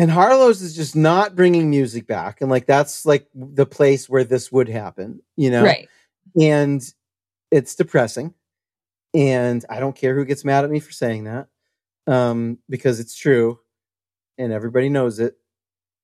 and 0.00 0.10
Harlow's 0.10 0.62
is 0.62 0.74
just 0.74 0.96
not 0.96 1.36
bringing 1.36 1.68
music 1.68 2.06
back, 2.06 2.40
and 2.40 2.50
like 2.50 2.66
that's 2.66 3.04
like 3.04 3.28
the 3.34 3.66
place 3.66 4.08
where 4.08 4.24
this 4.24 4.50
would 4.50 4.68
happen, 4.68 5.20
you 5.36 5.50
know. 5.50 5.62
Right. 5.62 5.88
And 6.40 6.82
it's 7.50 7.74
depressing, 7.74 8.32
and 9.12 9.62
I 9.68 9.78
don't 9.78 9.94
care 9.94 10.14
who 10.14 10.24
gets 10.24 10.42
mad 10.44 10.64
at 10.64 10.70
me 10.70 10.80
for 10.80 10.92
saying 10.92 11.24
that, 11.24 11.48
um, 12.06 12.58
because 12.68 12.98
it's 12.98 13.14
true, 13.14 13.58
and 14.38 14.52
everybody 14.54 14.88
knows 14.88 15.18
it. 15.18 15.36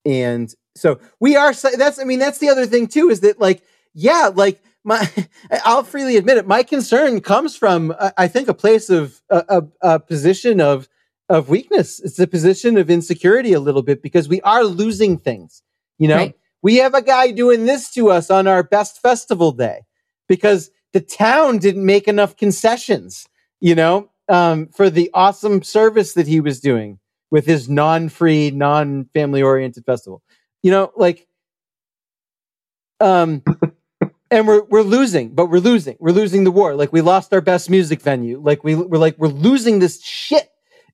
And 0.05 0.55
so 0.75 1.01
we 1.19 1.37
are. 1.37 1.55
That's. 1.55 1.99
I 1.99 2.05
mean, 2.05 2.19
that's 2.19 2.39
the 2.39 2.51
other 2.51 2.67
thing 2.67 2.89
too. 2.89 3.09
Is 3.09 3.21
that 3.21 3.41
like, 3.41 3.63
yeah, 3.95 4.31
like 4.35 4.63
my. 4.87 5.11
I'll 5.67 5.85
freely 5.85 6.17
admit 6.17 6.39
it. 6.39 6.47
My 6.47 6.63
concern 6.63 7.21
comes 7.21 7.57
from, 7.57 7.95
I 8.17 8.29
think, 8.29 8.49
a 8.49 8.55
place 8.55 8.89
of 8.91 9.21
a, 9.31 9.45
a, 9.83 9.95
a 9.95 10.01
position 10.01 10.61
of 10.63 10.89
of 11.29 11.49
weakness. 11.51 12.01
It's 12.01 12.19
a 12.21 12.27
position 12.29 12.79
of 12.79 12.89
insecurity 12.89 13.53
a 13.53 13.61
little 13.61 13.83
bit 13.83 14.03
because 14.03 14.29
we 14.29 14.41
are 14.43 14.65
losing 14.65 15.19
things. 15.19 15.63
You 15.99 16.09
know, 16.09 16.17
Right. 16.17 16.35
we 16.63 16.77
have 16.77 16.95
a 16.95 17.03
guy 17.03 17.33
doing 17.33 17.67
this 17.67 17.93
to 17.95 18.11
us 18.11 18.31
on 18.31 18.47
our 18.47 18.63
best 18.63 19.03
festival 19.03 19.53
day 19.53 19.83
because 20.29 20.71
the 20.95 21.01
town 21.01 21.59
didn't 21.59 21.85
make 21.85 22.09
enough 22.09 22.37
concessions. 22.37 23.27
You 23.61 23.75
know, 23.75 24.11
um, 24.29 24.69
for 24.69 24.91
the 24.91 25.11
awesome 25.15 25.63
service 25.63 26.15
that 26.15 26.27
he 26.29 26.41
was 26.41 26.61
doing 26.61 27.01
with 27.31 27.47
his 27.47 27.69
non-free, 27.69 28.53
non-family 28.53 29.43
oriented 29.43 29.85
festival. 29.85 30.23
You 30.63 30.71
know, 30.71 30.93
like, 30.97 31.27
um, 33.01 33.43
and 34.31 34.47
we're 34.47 34.65
we're 34.65 34.83
losing, 34.83 35.35
but 35.35 35.47
we're 35.47 35.61
losing. 35.61 35.97
We're 36.01 36.13
losing 36.13 36.45
the 36.45 36.51
war. 36.51 36.75
Like 36.75 36.93
we 36.93 37.01
lost 37.01 37.33
our 37.33 37.41
best 37.41 37.71
music 37.71 38.03
venue. 38.03 38.41
Like 38.41 38.65
we 38.65 38.75
we're 38.75 38.99
like 38.99 39.17
we're 39.19 39.29
losing 39.29 39.79
this 39.79 40.03
shit. 40.03 40.49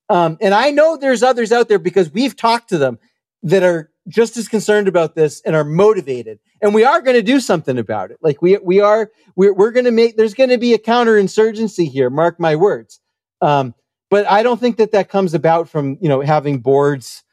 Um, 0.09 0.37
and 0.41 0.53
I 0.53 0.71
know 0.71 0.97
there's 0.97 1.23
others 1.23 1.51
out 1.51 1.69
there 1.69 1.79
because 1.79 2.11
we've 2.11 2.35
talked 2.35 2.69
to 2.69 2.77
them 2.77 2.99
that 3.41 3.63
are 3.63 3.89
just 4.07 4.37
as 4.37 4.47
concerned 4.47 4.87
about 4.87 5.15
this 5.15 5.41
and 5.41 5.55
are 5.55 5.63
motivated. 5.63 6.39
And 6.61 6.73
we 6.73 6.83
are 6.83 7.01
going 7.01 7.15
to 7.15 7.23
do 7.23 7.39
something 7.39 7.77
about 7.77 8.11
it. 8.11 8.17
Like 8.21 8.41
we 8.41 8.57
we 8.57 8.79
are 8.79 9.11
we're 9.35 9.53
we're 9.53 9.71
going 9.71 9.85
to 9.85 9.91
make. 9.91 10.17
There's 10.17 10.33
going 10.33 10.49
to 10.51 10.57
be 10.57 10.73
a 10.73 10.79
counterinsurgency 10.79 11.89
here. 11.89 12.09
Mark 12.09 12.39
my 12.39 12.55
words. 12.55 12.99
Um, 13.41 13.73
but 14.09 14.29
I 14.29 14.43
don't 14.43 14.59
think 14.59 14.77
that 14.77 14.91
that 14.91 15.09
comes 15.09 15.33
about 15.33 15.69
from 15.69 15.97
you 15.99 16.09
know 16.09 16.21
having 16.21 16.59
boards 16.59 17.23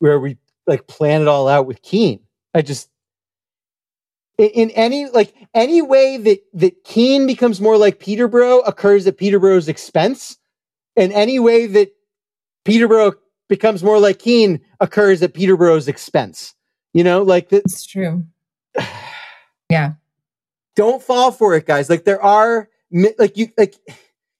where 0.00 0.20
we 0.20 0.36
like 0.66 0.86
plan 0.86 1.22
it 1.22 1.28
all 1.28 1.48
out 1.48 1.66
with 1.66 1.80
Keene. 1.80 2.20
I 2.52 2.60
just 2.62 2.89
in, 4.46 4.70
any 4.70 5.06
like 5.06 5.34
any 5.54 5.82
way 5.82 6.16
that 6.16 6.40
that 6.54 6.84
Keene 6.84 7.26
becomes 7.26 7.60
more 7.60 7.76
like 7.76 7.98
Peterborough 7.98 8.60
occurs 8.60 9.06
at 9.06 9.18
Peterborough's 9.18 9.68
expense, 9.68 10.38
and 10.96 11.12
any 11.12 11.38
way 11.38 11.66
that 11.66 11.92
Peterborough 12.64 13.14
becomes 13.48 13.82
more 13.82 13.98
like 13.98 14.18
Keene 14.18 14.60
occurs 14.80 15.22
at 15.22 15.34
Peterborough's 15.34 15.88
expense. 15.88 16.54
You 16.92 17.04
know, 17.04 17.22
like 17.22 17.50
the, 17.50 17.58
It's 17.58 17.84
true. 17.84 18.24
Yeah. 19.70 19.92
don't 20.74 21.00
fall 21.00 21.30
for 21.30 21.54
it, 21.54 21.64
guys. 21.64 21.88
Like 21.88 22.04
there 22.04 22.20
are 22.20 22.68
like 23.18 23.36
you 23.36 23.50
like 23.56 23.76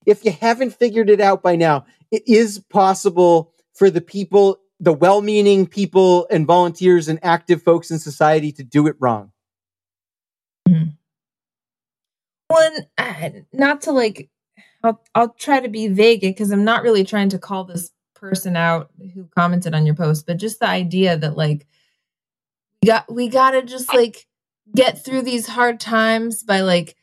if 0.07 0.25
you 0.25 0.33
haven't 0.33 0.73
figured 0.75 1.09
it 1.09 1.21
out 1.21 1.43
by 1.43 1.55
now, 1.55 1.85
it 2.11 2.23
is 2.27 2.59
possible 2.59 3.53
for 3.75 3.91
the 3.91 4.01
people, 4.01 4.59
the 4.81 4.93
well-meaning 4.93 5.67
people 5.67 6.27
and 6.31 6.47
volunteers 6.47 7.07
and 7.09 7.21
active 7.23 7.63
folks 7.63 7.93
in 7.93 8.01
society 8.01 8.51
to 8.53 8.65
do 8.65 8.89
it 8.89 8.97
wrong. 8.99 9.31
One, 12.49 12.87
uh, 12.99 13.31
not 13.53 13.83
to 13.83 13.93
like, 13.93 14.29
I'll 14.83 15.01
I'll 15.15 15.35
try 15.35 15.61
to 15.61 15.69
be 15.69 15.89
vague 15.89 16.23
because 16.23 16.51
I'm 16.51 16.65
not 16.65 16.83
really 16.83 17.05
trying 17.05 17.29
to 17.31 17.39
call 17.39 17.65
this 17.65 17.91
person 18.15 18.57
out 18.57 18.91
who 19.15 19.29
commented 19.37 19.75
on 19.75 19.87
your 19.87 19.95
post, 19.95 20.27
but 20.27 20.37
just 20.37 20.61
the 20.61 20.69
idea 20.69 21.17
that 21.17 21.37
like 21.37 21.67
we 22.83 22.89
got 22.89 23.13
we 23.13 23.29
gotta 23.29 23.63
just 23.63 23.93
like 23.95 24.27
get 24.75 25.05
through 25.05 25.23
these 25.23 25.47
hard 25.47 25.81
times 25.81 26.43
by 26.43 26.61
like 26.61 26.97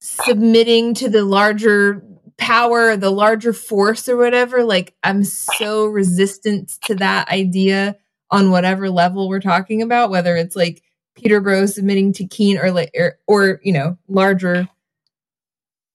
submitting 0.00 0.94
to 0.94 1.08
the 1.08 1.24
larger 1.24 2.02
power, 2.36 2.96
the 2.96 3.10
larger 3.10 3.52
force 3.52 4.08
or 4.08 4.16
whatever. 4.16 4.64
Like 4.64 4.94
I'm 5.02 5.24
so 5.24 5.86
resistant 5.86 6.72
to 6.84 6.94
that 6.96 7.28
idea 7.28 7.96
on 8.30 8.50
whatever 8.50 8.90
level 8.90 9.28
we're 9.28 9.40
talking 9.40 9.82
about, 9.82 10.10
whether 10.10 10.36
it's 10.36 10.56
like 10.56 10.82
Peterborough 11.18 11.66
submitting 11.66 12.12
to 12.14 12.26
Keene 12.26 12.58
or 12.58 12.72
or, 12.72 12.86
er, 12.96 13.18
or 13.26 13.60
you 13.62 13.72
know 13.72 13.98
larger 14.08 14.68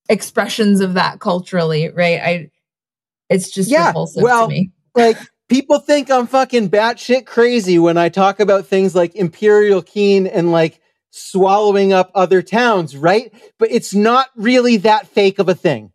expressions 0.09 0.81
of 0.81 0.95
that 0.95 1.19
culturally, 1.19 1.89
right? 1.89 2.19
I 2.21 2.51
it's 3.29 3.49
just 3.49 3.69
Yeah, 3.69 3.87
repulsive 3.87 4.23
well, 4.23 4.47
to 4.47 4.53
me. 4.53 4.71
like 4.95 5.17
people 5.49 5.79
think 5.79 6.11
I'm 6.11 6.27
fucking 6.27 6.69
batshit 6.69 7.25
crazy 7.25 7.79
when 7.79 7.97
I 7.97 8.09
talk 8.09 8.39
about 8.39 8.67
things 8.67 8.95
like 8.95 9.15
Imperial 9.15 9.81
Keene 9.81 10.27
and 10.27 10.51
like 10.51 10.79
swallowing 11.11 11.93
up 11.93 12.11
other 12.15 12.41
towns, 12.41 12.97
right? 12.97 13.31
But 13.59 13.71
it's 13.71 13.93
not 13.93 14.27
really 14.35 14.77
that 14.77 15.07
fake 15.07 15.39
of 15.39 15.47
a 15.47 15.55
thing. 15.55 15.91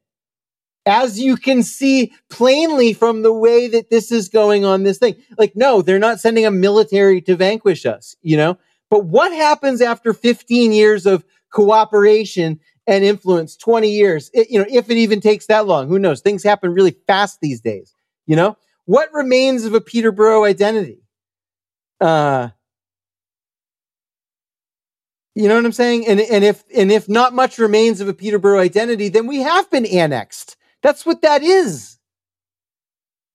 As 0.86 1.20
you 1.20 1.36
can 1.36 1.62
see 1.62 2.12
plainly 2.30 2.94
from 2.94 3.22
the 3.22 3.32
way 3.32 3.68
that 3.68 3.90
this 3.90 4.10
is 4.10 4.28
going 4.28 4.64
on 4.64 4.84
this 4.84 4.98
thing. 4.98 5.16
Like, 5.36 5.54
no, 5.54 5.82
they're 5.82 5.98
not 5.98 6.18
sending 6.18 6.46
a 6.46 6.50
military 6.50 7.20
to 7.22 7.36
vanquish 7.36 7.84
us, 7.84 8.16
you 8.22 8.38
know? 8.38 8.56
But 8.90 9.04
what 9.04 9.32
happens 9.32 9.80
after 9.80 10.12
15 10.12 10.72
years 10.72 11.06
of 11.06 11.24
cooperation 11.52 12.60
and 12.86 13.04
influence, 13.04 13.56
20 13.56 13.90
years, 13.90 14.30
it, 14.32 14.50
you 14.50 14.58
know, 14.58 14.66
if 14.68 14.90
it 14.90 14.96
even 14.96 15.20
takes 15.20 15.46
that 15.46 15.66
long, 15.66 15.88
who 15.88 15.98
knows? 15.98 16.20
Things 16.20 16.42
happen 16.42 16.72
really 16.72 16.96
fast 17.06 17.40
these 17.40 17.60
days, 17.60 17.94
you 18.26 18.36
know? 18.36 18.56
What 18.86 19.12
remains 19.12 19.64
of 19.64 19.74
a 19.74 19.80
Peterborough 19.82 20.44
identity? 20.44 21.02
Uh, 22.00 22.48
you 25.34 25.46
know 25.46 25.56
what 25.56 25.66
I'm 25.66 25.72
saying? 25.72 26.06
And 26.08 26.20
and 26.20 26.42
if 26.42 26.64
and 26.74 26.90
if 26.90 27.08
not 27.08 27.34
much 27.34 27.58
remains 27.58 28.00
of 28.00 28.08
a 28.08 28.14
Peterborough 28.14 28.58
identity, 28.58 29.08
then 29.08 29.26
we 29.26 29.40
have 29.40 29.70
been 29.70 29.86
annexed. 29.86 30.56
That's 30.82 31.04
what 31.04 31.22
that 31.22 31.42
is. 31.42 31.98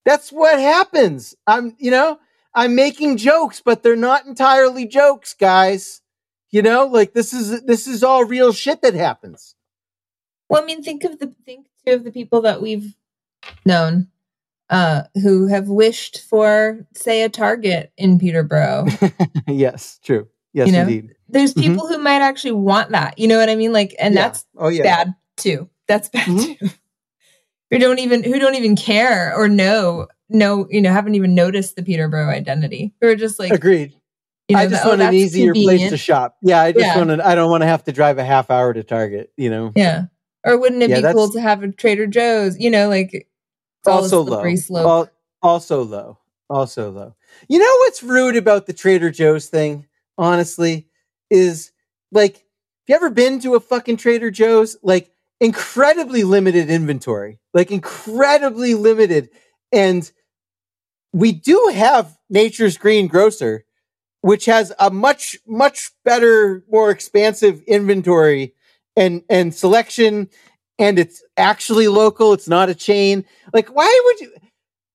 That's 0.06 0.32
what 0.32 0.60
happens. 0.60 1.36
I'm, 1.48 1.76
you 1.78 1.92
know, 1.92 2.20
I'm 2.56 2.76
making 2.76 3.18
jokes, 3.18 3.62
but 3.64 3.84
they're 3.84 3.96
not 3.96 4.26
entirely 4.26 4.88
jokes, 4.88 5.34
guys. 5.34 6.02
You 6.52 6.62
know, 6.62 6.86
like 6.86 7.14
this 7.14 7.34
is 7.34 7.64
this 7.64 7.88
is 7.88 8.04
all 8.04 8.26
real 8.26 8.54
shit 8.54 8.82
that 8.84 8.94
happens. 8.94 9.56
Well, 10.50 10.62
I 10.62 10.66
mean, 10.66 10.84
think 10.84 11.04
of 11.04 11.18
the 11.20 11.34
think 11.46 11.68
too 11.86 11.94
of 11.94 12.04
the 12.04 12.12
people 12.12 12.42
that 12.42 12.62
we've 12.62 12.96
known 13.66 14.08
uh 14.70 15.04
who 15.16 15.48
have 15.48 15.68
wished 15.68 16.22
for, 16.30 16.86
say, 16.94 17.24
a 17.24 17.30
Target 17.30 17.92
in 17.98 18.20
Peterborough. 18.20 18.86
yes, 19.48 20.00
true. 20.04 20.28
Yes, 20.54 20.68
You 20.68 20.74
know? 20.74 20.82
indeed. 20.82 21.16
There's 21.28 21.56
Mhm. 21.56 21.62
people 21.64 21.88
who 21.88 21.98
might 21.98 22.22
actually 22.22 22.52
want 22.52 22.92
that. 22.92 23.18
You 23.18 23.28
know 23.28 23.40
what 23.40 23.50
I 23.50 23.56
mean? 23.56 23.74
Like, 23.74 23.96
and 23.98 24.14
Yeah. 24.14 24.22
that's 24.22 24.46
oh 24.58 24.68
yeah. 24.70 24.84
bad 24.84 25.16
too. 25.38 25.68
That's 25.88 26.10
bad 26.10 26.28
Mhm. 26.28 26.60
too. 26.60 26.70
Who 27.72 27.80
don't 27.80 27.98
even 27.98 28.22
who 28.22 28.38
don't 28.38 28.54
even 28.54 28.76
care 28.76 29.34
or 29.36 29.48
know 29.50 30.08
know 30.30 30.68
you 30.70 30.82
know 30.82 30.92
haven't 30.92 31.16
even 31.16 31.36
noticed 31.36 31.76
the 31.76 31.84
Peterborough 31.84 32.30
identity. 32.30 32.94
We're 33.02 33.16
just 33.16 33.40
like 33.40 33.52
Agreed. 33.52 33.94
you 34.48 34.56
know, 34.56 34.62
I 34.62 34.68
just 34.68 34.84
that- 34.84 34.86
oh, 34.86 34.90
want 34.90 35.02
an 35.02 35.08
that's 35.08 35.16
easier 35.16 35.54
place 35.54 35.90
to 35.90 35.98
shop. 35.98 36.38
Yeah, 36.42 36.62
I 36.62 36.72
just 36.72 36.86
Yeah. 36.86 36.98
want 36.98 37.10
to. 37.10 37.28
I 37.28 37.36
don't 37.36 37.50
want 37.52 37.62
to 37.62 37.68
have 37.68 37.84
to 37.86 37.92
drive 37.92 38.18
a 38.18 38.24
half 38.26 38.50
hour 38.52 38.74
to 38.74 38.84
Target. 38.84 39.32
You 39.38 39.50
know, 39.50 39.72
Yeah. 39.76 40.06
Or 40.46 40.58
wouldn't 40.60 40.84
it 40.84 40.90
Yeah, 40.90 41.02
be 41.02 41.14
cool 41.14 41.30
to 41.32 41.40
have 41.42 41.64
a 41.64 41.72
Trader 41.72 42.06
Joe's? 42.08 42.60
You 42.60 42.70
know, 42.70 42.90
like 42.90 43.28
all 43.86 44.02
also 44.02 44.22
low. 44.22 44.34
slippery 44.34 44.58
slope. 44.58 44.86
Al- 44.86 45.10
also 45.42 45.84
low. 45.84 46.18
Also 46.50 46.92
low. 46.92 47.16
You 47.48 47.60
know 47.60 47.78
what's 47.80 48.04
rude 48.04 48.36
about 48.36 48.66
the 48.68 48.74
Trader 48.74 49.10
Joe's 49.10 49.48
thing? 49.48 49.88
Honestly, 50.18 50.88
is 51.30 51.72
like, 52.12 52.36
have 52.36 52.44
you 52.88 52.96
ever 52.96 53.10
been 53.10 53.40
to 53.40 53.56
a 53.56 53.60
fucking 53.60 53.98
Trader 53.98 54.30
Joe's? 54.30 54.76
Like, 54.84 55.10
incredibly 55.40 56.24
limited 56.24 56.70
inventory. 56.70 57.40
Like, 57.54 57.72
incredibly 57.72 58.74
limited. 58.76 59.30
And 59.74 60.10
we 61.12 61.34
do 61.34 61.72
have 61.74 62.18
Nature's 62.30 62.78
Green 62.78 63.08
Grocer, 63.08 63.66
which 64.22 64.46
has 64.46 64.72
a 64.80 64.90
much, 64.92 65.38
much 65.48 65.92
better, 66.06 66.64
more 66.72 66.92
expansive 66.92 67.62
inventory 67.64 68.54
and 68.96 69.24
and 69.30 69.54
selection. 69.54 70.30
And 70.80 71.00
it's 71.00 71.24
actually 71.38 71.88
local. 71.88 72.34
It's 72.34 72.48
not 72.48 72.70
a 72.70 72.76
chain. 72.76 73.26
Like, 73.54 73.70
why 73.76 74.02
would 74.06 74.22
you? 74.22 74.34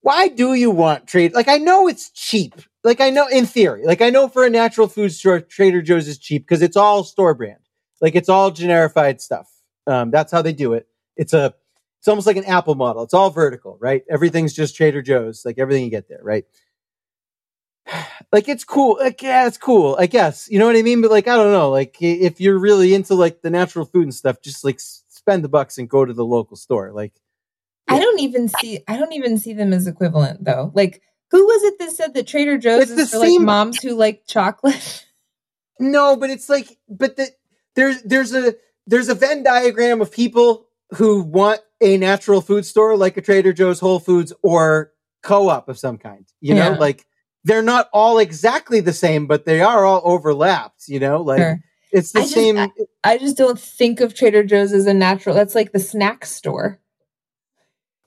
Why 0.02 0.28
do 0.28 0.55
you 0.55 0.70
want 0.70 1.09
trade? 1.09 1.34
Like, 1.34 1.48
I 1.48 1.59
know 1.59 1.88
it's 1.88 2.10
cheap. 2.10 2.55
Like, 2.84 3.00
I 3.00 3.10
know 3.10 3.26
in 3.26 3.46
theory. 3.46 3.84
Like, 3.84 4.00
I 4.00 4.10
know 4.10 4.28
for 4.28 4.44
a 4.44 4.50
natural 4.50 4.88
food 4.88 5.12
store, 5.12 5.40
Trader 5.40 5.82
Joe's 5.82 6.09
is 6.09 6.18
cheap 6.18 6.44
because 6.44 6.62
it's 6.62 6.76
all 6.76 7.05
store 7.05 7.34
brand. 7.34 7.59
Like, 8.00 8.14
it's 8.14 8.28
all 8.28 8.52
generified 8.52 9.20
stuff. 9.20 9.50
Um, 9.86 10.10
that's 10.10 10.32
how 10.32 10.40
they 10.42 10.52
do 10.52 10.74
it. 10.74 10.86
It's 11.16 11.32
a. 11.34 11.55
It's 11.99 12.09
almost 12.09 12.27
like 12.27 12.37
an 12.37 12.45
Apple 12.45 12.75
model. 12.75 13.03
It's 13.03 13.15
all 13.15 13.31
vertical, 13.31 13.77
right? 13.81 14.03
Everything's 14.09 14.55
just 14.55 14.77
Trader 14.77 15.03
Joe's. 15.03 15.45
Like 15.45 15.59
everything 15.59 15.85
you 15.85 15.91
get 15.91 16.09
there, 16.09 16.20
right? 16.23 16.45
like 18.33 18.49
it's 18.49 18.65
cool. 18.65 18.99
Like 19.01 19.23
yeah, 19.23 19.47
it's 19.47 19.59
cool. 19.59 19.97
I 19.99 20.07
guess 20.07 20.49
you 20.51 20.59
know 20.59 20.66
what 20.66 20.77
I 20.77 20.83
mean. 20.83 21.03
But 21.03 21.11
like 21.11 21.29
I 21.29 21.37
don't 21.37 21.53
know. 21.53 21.70
Like 21.70 21.97
if 22.01 22.41
you're 22.41 22.59
really 22.59 22.95
into 22.95 23.15
like 23.15 23.43
the 23.43 23.51
natural 23.51 23.85
food 23.85 24.05
and 24.05 24.15
stuff, 24.15 24.41
just 24.43 24.65
like 24.65 24.79
spend 24.81 25.43
the 25.43 25.49
bucks 25.49 25.79
and 25.79 25.89
go 25.89 26.05
to 26.05 26.12
the 26.12 26.25
local 26.25 26.57
store. 26.57 26.93
Like 26.93 27.12
I 27.89 27.99
don't 27.99 28.20
even 28.20 28.49
see 28.49 28.81
I 28.87 28.97
don't 28.97 29.12
even 29.12 29.39
see 29.39 29.53
them 29.53 29.73
as 29.73 29.87
equivalent 29.87 30.45
though. 30.45 30.70
Like 30.75 31.03
Who 31.33 31.45
was 31.45 31.62
it 31.65 31.79
that 31.81 31.91
said 31.93 32.15
that 32.15 32.27
Trader 32.27 32.59
Joe's 32.59 32.83
It's 32.83 32.95
the 32.95 33.03
is 33.03 33.11
for 33.11 33.19
like 33.19 33.41
moms 33.41 33.83
who 33.83 33.95
like 33.95 34.27
chocolate? 34.27 35.05
No, 35.81 36.16
but 36.16 36.31
it's 36.31 36.49
like, 36.49 36.77
but 36.89 37.16
the, 37.16 37.29
there's 37.77 38.03
there's 38.03 38.35
a 38.35 38.55
there's 38.87 39.09
a 39.09 39.15
Venn 39.15 39.43
diagram 39.43 40.01
of 40.01 40.11
people 40.11 40.66
who 40.97 41.23
want 41.23 41.60
a 41.81 41.97
natural 41.97 42.40
food 42.40 42.65
store 42.66 42.97
like 42.97 43.16
a 43.16 43.20
Trader 43.23 43.52
Joe's, 43.52 43.81
Whole 43.81 44.01
Foods, 44.01 44.32
or 44.43 44.93
co-op 45.23 45.69
of 45.69 45.78
some 45.78 45.98
kind. 45.98 46.27
You 46.40 46.55
know, 46.55 46.73
Yeah. 46.73 46.78
like 46.78 47.06
they're 47.44 47.62
not 47.62 47.89
all 47.93 48.19
exactly 48.19 48.81
the 48.81 48.93
same, 48.93 49.27
but 49.27 49.44
they 49.44 49.60
are 49.60 49.85
all 49.85 50.02
overlapped. 50.05 50.89
You 50.89 51.01
know, 51.01 51.20
like 51.23 51.39
Sure. 51.40 51.60
it's 51.93 52.12
the 52.12 52.20
I 52.20 52.23
just- 52.23 52.35
same. 52.35 52.59
I- 52.59 52.70
I 53.05 53.19
just 53.19 53.36
don't 53.36 53.59
think 53.60 54.01
of 54.01 54.15
Trader 54.15 54.43
Joe's 54.44 54.73
as 54.73 54.86
a 54.86 54.94
natural. 54.94 55.35
That's 55.35 55.55
like 55.55 55.73
the 55.73 55.78
snack 55.78 56.24
store. 56.27 56.78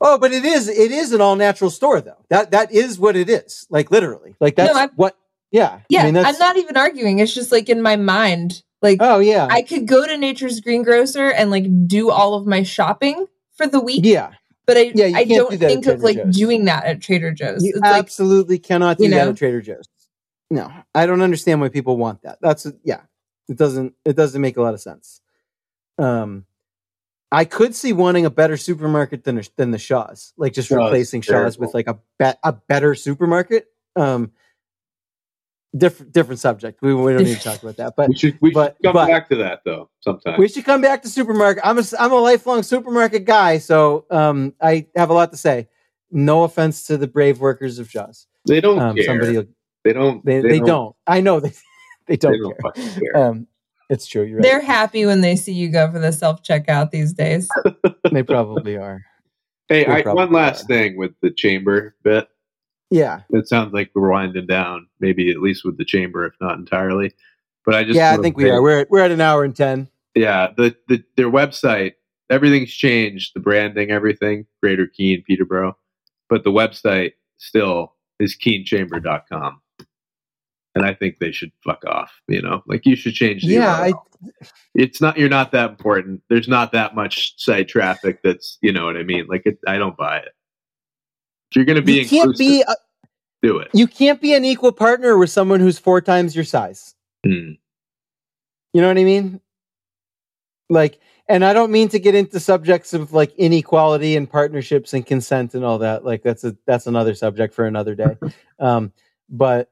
oh, 0.04 0.18
but 0.18 0.32
it 0.34 0.44
is 0.44 0.68
it 0.68 0.92
is 0.92 1.12
an 1.14 1.22
all 1.22 1.36
natural 1.36 1.70
store 1.70 2.02
though. 2.02 2.26
That 2.30 2.52
that 2.52 2.72
is 2.72 2.98
what 3.00 3.16
it 3.16 3.30
is. 3.30 3.68
Like 3.70 3.92
literally, 3.92 4.36
like 4.40 4.56
that's 4.56 4.76
I'm- 4.76 4.90
what. 4.96 5.16
Yeah, 5.54 5.82
Yeah, 5.90 6.04
I 6.04 6.06
mean, 6.06 6.14
that's, 6.14 6.28
I'm 6.36 6.40
not 6.40 6.56
even 6.56 6.78
arguing. 6.78 7.20
It's 7.20 7.34
just 7.34 7.52
like 7.52 7.68
in 7.68 7.82
my 7.82 7.98
mind, 7.98 8.64
like 8.82 8.98
Oh 9.00 9.20
yeah, 9.20 9.48
I 9.50 9.62
could 9.62 9.88
go 9.88 10.06
to 10.06 10.18
Nature's 10.18 10.60
Greengrocer 10.60 11.32
and 11.32 11.52
like 11.52 11.66
do 11.88 12.10
all 12.10 12.34
of 12.34 12.46
my 12.46 12.64
shopping 12.64 13.28
for 13.54 13.68
the 13.68 13.80
week, 13.80 14.02
yeah. 14.04 14.32
but 14.66 14.78
I 14.78 14.92
Yeah, 14.96 15.12
I 15.16 15.26
don't 15.26 15.52
do 15.52 15.58
think 15.58 15.86
of 15.86 16.00
Trader 16.00 16.04
like 16.04 16.18
Joe's. 16.18 16.38
doing 16.38 16.66
that 16.66 16.86
at 16.86 17.02
Trader 17.02 17.32
Joe's. 17.32 17.64
You 17.64 17.72
It's 17.72 17.82
like 17.82 18.00
absolutely 18.00 18.60
cannot 18.60 18.98
do 18.98 19.06
you 19.06 19.12
that 19.12 19.28
at 19.28 19.38
Trader 19.38 19.62
Joe's. 19.62 19.88
No, 20.50 20.72
I 20.94 21.06
don't 21.06 21.22
understand 21.22 21.62
why 21.62 21.70
people 21.70 21.96
want 21.98 22.24
that. 22.24 22.40
That's 22.42 22.68
yeah, 22.84 23.02
it 23.48 23.58
doesn't 23.58 23.94
it 24.04 24.16
doesn't 24.16 24.42
make 24.42 24.58
a 24.58 24.62
lot 24.62 24.74
of 24.74 24.82
sense. 24.82 25.22
Um, 25.98 26.46
I 27.32 27.46
could 27.46 27.74
see 27.74 27.94
wanting 27.94 28.26
a 28.26 28.30
better 28.30 28.58
supermarket 28.58 29.24
than 29.24 29.42
than 29.56 29.72
the 29.72 29.78
Shaw's, 29.78 30.34
like 30.38 30.54
just 30.54 30.70
Shaw's 30.70 30.86
replacing 30.86 31.22
Shaw's 31.22 31.58
with 31.58 31.74
like 31.74 31.88
a 31.88 32.00
bet 32.18 32.40
a 32.44 32.52
better 32.52 32.96
supermarket. 32.96 33.68
Um, 33.96 34.32
different 35.78 36.12
different 36.12 36.40
subject. 36.40 36.82
We 36.82 36.94
we 36.94 37.14
don't 37.14 37.24
need 37.24 37.38
to 37.38 37.44
talk 37.44 37.62
about 37.64 37.78
that, 37.78 37.94
but 37.96 38.10
We 38.10 38.16
should 38.16 38.38
we 38.42 38.52
but- 38.52 38.76
should 38.78 38.84
come 38.84 38.94
but- 38.94 39.08
back 39.08 39.30
to 39.30 39.36
that 39.38 39.62
though 39.66 39.90
sometime. 40.02 40.40
we 40.40 40.48
should 40.48 40.66
come 40.66 40.82
back 40.82 41.02
to 41.04 41.10
supermarket. 41.10 41.62
I'm 41.66 41.78
a 41.80 41.84
I'm 42.00 42.12
a 42.12 42.16
lifelong 42.16 42.64
supermarket 42.64 43.26
guy, 43.26 43.58
so 43.58 44.06
um, 44.12 44.54
I 44.62 44.88
have 44.96 45.10
a 45.10 45.14
lot 45.14 45.32
to 45.32 45.38
say. 45.38 45.68
No 46.14 46.44
offense 46.44 46.86
to 46.88 46.98
the 46.98 47.08
brave 47.08 47.40
workers 47.40 47.80
of 47.80 47.90
Shaw's. 47.90 48.28
they 48.46 48.60
don't 48.60 48.78
Um, 48.80 48.96
care. 48.98 49.06
somebody 49.06 49.38
will 49.38 49.46
they 49.86 49.94
don't. 49.94 50.24
they, 50.26 50.42
they, 50.42 50.60
don't. 50.60 50.94
I 51.08 51.22
know 51.22 51.40
they 51.40 51.54
they 52.08 52.18
don't, 52.18 52.32
They 52.34 52.38
don't 52.38 52.76
care. 52.76 53.00
care. 53.14 53.18
Um, 53.18 53.48
it's 53.90 54.06
true. 54.08 54.24
You're 54.24 54.38
right. 54.40 54.44
they're 54.44 54.62
happy 54.62 55.06
when 55.06 55.22
they 55.22 55.36
see 55.38 55.54
you 55.54 55.70
go 55.70 55.90
for 55.90 56.00
the 56.00 56.12
self 56.12 56.44
checkout 56.44 56.92
these 56.92 57.14
days. 57.14 57.48
they 58.12 58.24
probably 58.24 58.76
are. 58.78 59.02
hey, 59.70 59.86
I, 59.88 60.02
probably 60.02 60.26
one 60.26 60.34
last 60.34 60.64
are. 60.66 60.68
thing 60.68 60.98
with 60.98 61.12
the 61.22 61.32
chamber 61.32 61.96
bit. 62.04 62.28
Yeah, 62.92 63.22
It 63.30 63.48
sounds 63.48 63.74
like 63.74 63.90
we're 63.96 64.12
winding 64.12 64.48
down, 64.48 64.88
maybe 65.00 65.32
at 65.32 65.38
least 65.38 65.64
with 65.64 65.78
the 65.78 65.86
chamber, 65.86 66.26
if 66.26 66.34
not 66.42 66.60
entirely. 66.60 67.14
But 67.66 67.76
I 67.76 67.84
just 67.84 67.96
yeah. 67.96 68.14
I 68.14 68.18
think 68.18 68.38
we 68.38 68.50
are. 68.50 68.62
We're 68.62 68.82
at, 68.82 68.92
we're 68.92 69.00
at 69.02 69.12
an 69.12 69.22
hour 69.22 69.44
and 69.44 69.56
ten. 69.56 69.88
yeah 70.16 70.50
the, 70.58 70.76
the 70.88 71.04
their 71.16 71.30
website 71.30 71.94
everything's 72.30 72.72
changed 72.72 73.32
the 73.34 73.40
branding 73.40 73.92
everything 73.92 74.46
greater 74.62 74.88
Keene 74.88 75.24
peterborough 75.24 75.78
but 76.30 76.44
the 76.44 76.52
website 76.52 77.14
still 77.38 77.94
is 78.20 78.38
keenechamber.com 78.38 79.62
and 80.76 80.86
i 80.86 80.94
think 80.94 81.20
they 81.20 81.32
should 81.32 81.52
fuck 81.64 81.84
off 81.86 82.12
you 82.28 82.42
know 82.42 82.64
like 82.68 82.86
you 82.86 82.96
should 82.96 83.14
change 83.14 83.44
the 83.44 83.54
Yeah, 83.54 83.72
I, 83.72 83.94
it's 84.76 85.02
not 85.02 85.18
you're 85.18 85.30
not 85.30 85.52
that 85.52 85.70
important 85.70 86.22
there's 86.30 86.48
not 86.48 86.72
that 86.74 86.96
much 86.96 87.42
site 87.42 87.68
traffic 87.68 88.22
that's 88.24 88.58
you 88.62 88.72
know 88.72 88.86
what 88.86 88.98
i 88.98 89.04
mean 89.04 89.28
like 89.28 89.44
it, 89.46 89.60
i 89.68 89.78
don't 89.78 89.98
buy 89.98 90.18
it 90.18 90.34
if 91.52 91.56
you're 91.56 91.66
going 91.66 91.76
to 91.76 91.82
be 91.82 92.00
you 92.00 92.08
can't 92.08 92.38
be 92.38 92.64
a, 92.68 92.76
do 93.44 93.58
it 93.58 93.70
you 93.74 93.88
can't 93.88 94.22
be 94.22 94.34
an 94.34 94.46
equal 94.46 94.72
partner 94.72 95.18
with 95.18 95.30
someone 95.30 95.60
who's 95.60 95.78
four 95.78 96.02
times 96.02 96.36
your 96.36 96.46
size. 96.46 96.96
Hmm. 97.26 97.52
You 98.74 98.82
know 98.82 98.88
what 98.88 98.98
I 98.98 99.04
mean? 99.04 99.42
Like, 100.70 101.00
and 101.28 101.44
I 101.44 101.54
don't 101.54 101.72
mean 101.72 101.90
to 101.90 102.00
get 102.00 102.16
into 102.16 102.40
subjects 102.40 102.94
of 102.94 103.14
like 103.14 103.34
inequality 103.36 104.16
and 104.16 104.30
partnerships 104.30 104.94
and 104.94 105.06
consent 105.06 105.54
and 105.54 105.66
all 105.66 105.80
that. 105.80 106.06
Like, 106.06 106.24
that's 106.24 106.44
a 106.44 106.56
that's 106.66 106.88
another 106.88 107.14
subject 107.14 107.54
for 107.54 107.66
another 107.66 107.96
day. 107.96 108.18
Um, 108.60 108.94
but 109.28 109.72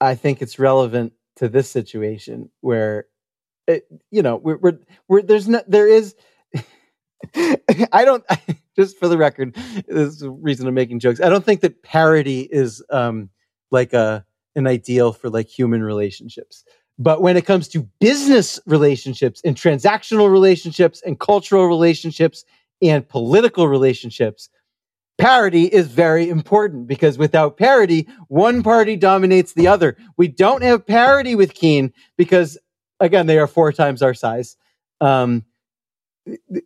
I 0.00 0.16
think 0.16 0.42
it's 0.42 0.58
relevant 0.58 1.12
to 1.36 1.48
this 1.48 1.70
situation 1.70 2.50
where, 2.60 3.06
it, 3.68 3.86
you 4.10 4.22
know, 4.22 4.34
we're, 4.34 4.56
we're, 4.56 4.78
we're 5.06 5.22
there's 5.22 5.48
not 5.48 5.70
there 5.70 5.86
is. 5.86 6.16
I 7.36 8.04
don't. 8.04 8.24
Just 8.76 8.98
for 8.98 9.08
the 9.08 9.18
record, 9.18 9.54
this 9.86 10.14
is 10.14 10.22
a 10.22 10.30
reason 10.30 10.66
I'm 10.66 10.74
making 10.74 11.00
jokes. 11.00 11.20
I 11.20 11.28
don't 11.28 11.44
think 11.44 11.60
that 11.60 11.82
parity 11.82 12.48
is 12.50 12.82
um, 12.90 13.28
like 13.70 13.92
a 13.92 14.24
an 14.54 14.66
ideal 14.66 15.12
for 15.12 15.30
like 15.30 15.48
human 15.48 15.82
relationships. 15.82 16.64
But 16.98 17.22
when 17.22 17.36
it 17.36 17.46
comes 17.46 17.68
to 17.68 17.88
business 18.00 18.60
relationships 18.66 19.40
and 19.44 19.56
transactional 19.56 20.30
relationships 20.30 21.02
and 21.04 21.18
cultural 21.18 21.66
relationships 21.66 22.44
and 22.82 23.08
political 23.08 23.66
relationships, 23.66 24.50
parity 25.18 25.64
is 25.64 25.86
very 25.88 26.28
important 26.28 26.86
because 26.86 27.16
without 27.16 27.56
parity, 27.56 28.08
one 28.28 28.62
party 28.62 28.96
dominates 28.96 29.54
the 29.54 29.68
other. 29.68 29.96
We 30.16 30.28
don't 30.28 30.62
have 30.62 30.86
parity 30.86 31.34
with 31.34 31.54
Keene 31.54 31.92
because, 32.16 32.58
again, 33.00 33.26
they 33.26 33.38
are 33.38 33.46
four 33.46 33.72
times 33.72 34.02
our 34.02 34.14
size. 34.14 34.56
Um, 35.00 35.44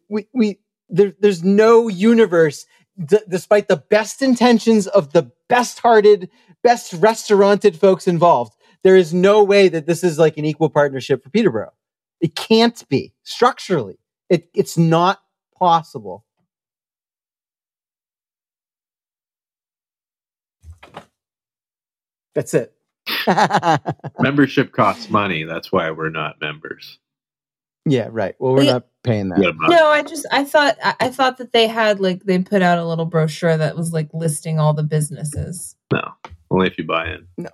we, 0.08 0.26
we 0.34 0.58
there, 0.88 1.14
there's 1.20 1.42
no 1.44 1.88
universe, 1.88 2.66
d- 3.04 3.18
despite 3.28 3.68
the 3.68 3.76
best 3.76 4.22
intentions 4.22 4.86
of 4.86 5.12
the 5.12 5.30
best-hearted, 5.48 6.30
best 6.62 6.92
restauranted 6.94 7.76
folks 7.78 8.06
involved 8.08 8.52
there 8.86 8.94
is 8.96 9.12
no 9.12 9.42
way 9.42 9.68
that 9.68 9.86
this 9.86 10.04
is 10.04 10.16
like 10.16 10.36
an 10.36 10.44
equal 10.44 10.70
partnership 10.70 11.24
for 11.24 11.30
Peterborough. 11.30 11.72
It 12.20 12.36
can't 12.36 12.88
be 12.88 13.14
structurally. 13.24 13.98
It, 14.30 14.48
it's 14.54 14.78
not 14.78 15.20
possible. 15.58 16.24
That's 22.36 22.54
it. 22.54 22.74
membership 24.20 24.70
costs 24.72 25.10
money 25.10 25.44
that's 25.44 25.72
why 25.72 25.90
we're 25.90 26.10
not 26.10 26.40
members 26.40 26.98
yeah, 27.88 28.08
right. 28.10 28.34
Well, 28.40 28.54
we're 28.54 28.62
Yeah. 28.64 28.72
not 28.74 28.86
paying 29.06 29.28
that. 29.30 29.40
Yeah, 29.40 29.52
No, 29.68 29.88
I 29.88 30.02
just 30.02 30.26
I 30.30 30.44
thought 30.44 30.76
I, 30.82 30.94
I 31.00 31.08
thought 31.08 31.38
that 31.38 31.52
they 31.52 31.66
had 31.66 32.00
like 32.00 32.24
they 32.24 32.38
put 32.40 32.62
out 32.62 32.78
a 32.78 32.84
little 32.84 33.06
brochure 33.06 33.56
that 33.56 33.76
was 33.76 33.92
like 33.92 34.08
listing 34.12 34.58
all 34.58 34.74
the 34.74 34.82
businesses. 34.82 35.76
no 35.92 36.02
only 36.50 36.66
if 36.66 36.78
you 36.78 36.84
buy 36.84 37.08
in 37.08 37.26
No. 37.38 37.50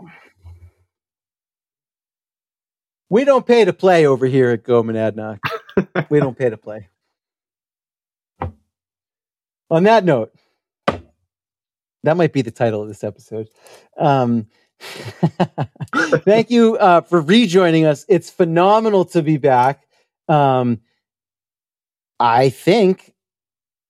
We 3.09 3.27
don't 3.27 3.47
pay 3.47 3.67
to 3.67 3.75
play 3.75 4.07
over 4.07 4.25
here 4.25 4.53
at 4.53 4.65
Go 4.65 4.83
Monadnock. 4.83 5.39
we 6.09 6.19
don't 6.19 6.37
pay 6.37 6.49
to 6.49 6.57
play. 6.57 6.89
On 9.71 9.83
that 9.83 10.03
note, 10.03 10.33
that 12.05 12.17
might 12.17 12.33
be 12.33 12.41
the 12.41 12.51
title 12.51 12.81
of 12.81 12.89
this 12.89 13.05
episode. 13.05 13.49
Um, 13.99 14.47
thank 16.25 16.51
you 16.51 16.77
uh, 16.79 17.03
for 17.03 17.21
rejoining 17.21 17.85
us. 17.85 18.07
It's 18.09 18.31
phenomenal 18.31 19.05
to 19.07 19.23
be 19.23 19.37
back. 19.37 19.83
Um, 20.27 20.81
I 22.23 22.51
think 22.51 23.13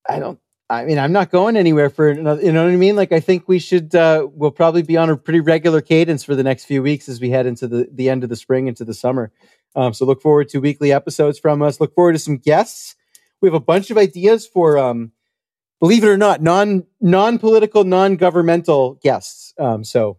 I 0.08 0.18
don't. 0.18 0.38
I 0.70 0.86
mean, 0.86 0.98
I'm 0.98 1.12
not 1.12 1.30
going 1.30 1.58
anywhere 1.58 1.90
for 1.90 2.08
another. 2.08 2.40
You 2.40 2.50
know 2.50 2.64
what 2.64 2.72
I 2.72 2.76
mean? 2.76 2.96
Like, 2.96 3.12
I 3.12 3.20
think 3.20 3.46
we 3.46 3.58
should. 3.58 3.94
Uh, 3.94 4.26
we'll 4.32 4.50
probably 4.50 4.82
be 4.82 4.96
on 4.96 5.10
a 5.10 5.18
pretty 5.18 5.40
regular 5.40 5.82
cadence 5.82 6.24
for 6.24 6.34
the 6.34 6.42
next 6.42 6.64
few 6.64 6.82
weeks 6.82 7.10
as 7.10 7.20
we 7.20 7.28
head 7.28 7.44
into 7.44 7.68
the 7.68 7.88
the 7.92 8.08
end 8.08 8.24
of 8.24 8.30
the 8.30 8.36
spring 8.36 8.68
into 8.68 8.86
the 8.86 8.94
summer. 8.94 9.32
Um, 9.76 9.92
so 9.92 10.06
look 10.06 10.22
forward 10.22 10.48
to 10.50 10.60
weekly 10.60 10.92
episodes 10.92 11.38
from 11.38 11.60
us. 11.60 11.78
Look 11.78 11.94
forward 11.94 12.14
to 12.14 12.18
some 12.18 12.38
guests. 12.38 12.96
We 13.42 13.48
have 13.48 13.54
a 13.54 13.60
bunch 13.60 13.90
of 13.90 13.98
ideas 13.98 14.46
for, 14.46 14.78
um, 14.78 15.12
believe 15.80 16.04
it 16.04 16.08
or 16.08 16.16
not, 16.16 16.40
non 16.40 16.84
non 17.02 17.38
political, 17.38 17.84
non 17.84 18.16
governmental 18.16 18.94
guests. 19.02 19.52
Um, 19.58 19.84
so 19.84 20.18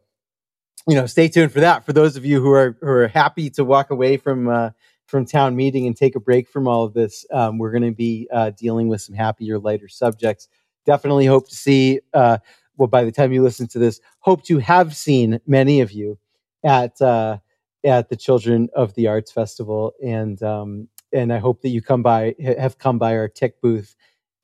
you 0.88 0.96
know, 0.96 1.08
stay 1.08 1.30
tuned 1.30 1.52
for 1.52 1.62
that. 1.62 1.84
For 1.84 1.94
those 1.94 2.16
of 2.16 2.26
you 2.26 2.42
who 2.42 2.52
are 2.52 2.78
who 2.80 2.88
are 2.88 3.08
happy 3.08 3.50
to 3.52 3.64
walk 3.66 3.90
away 3.90 4.18
from 4.18 4.50
uh, 4.50 4.70
from 5.14 5.28
town 5.28 5.56
meeting 5.56 5.86
and 5.86 5.96
take 5.96 6.16
a 6.16 6.20
break 6.20 6.50
from 6.50 6.68
all 6.68 6.84
of 6.84 6.96
this, 6.96 7.24
um, 7.32 7.60
we're 7.60 7.70
going 7.70 7.84
to 7.84 7.92
be 7.92 8.28
uh, 8.34 8.50
dealing 8.58 8.88
with 8.88 9.00
some 9.00 9.14
happier, 9.14 9.60
lighter 9.60 9.88
subjects. 9.88 10.48
Definitely 10.88 11.28
hope 11.28 11.48
to 11.50 11.56
see. 11.56 12.00
Uh, 12.16 12.40
well, 12.78 12.88
by 12.88 13.04
the 13.04 13.12
time 13.12 13.32
you 13.32 13.44
listen 13.44 13.68
to 13.68 13.78
this, 13.78 14.02
hope 14.22 14.44
to 14.46 14.58
have 14.58 14.96
seen 14.96 15.40
many 15.46 15.82
of 15.82 15.92
you 15.92 16.18
at 16.64 17.00
uh, 17.00 17.38
at 17.84 18.10
the 18.10 18.16
Children 18.16 18.70
of 18.76 18.96
the 18.96 19.06
Arts 19.06 19.32
Festival, 19.32 19.94
and 20.04 20.42
um, 20.42 20.88
and 21.14 21.32
I 21.32 21.38
hope 21.38 21.62
that 21.62 21.70
you 21.70 21.84
come 21.84 22.02
by 22.02 22.34
have 22.44 22.80
come 22.80 22.98
by 22.98 23.16
our 23.16 23.28
tech 23.28 23.62
booth 23.62 23.96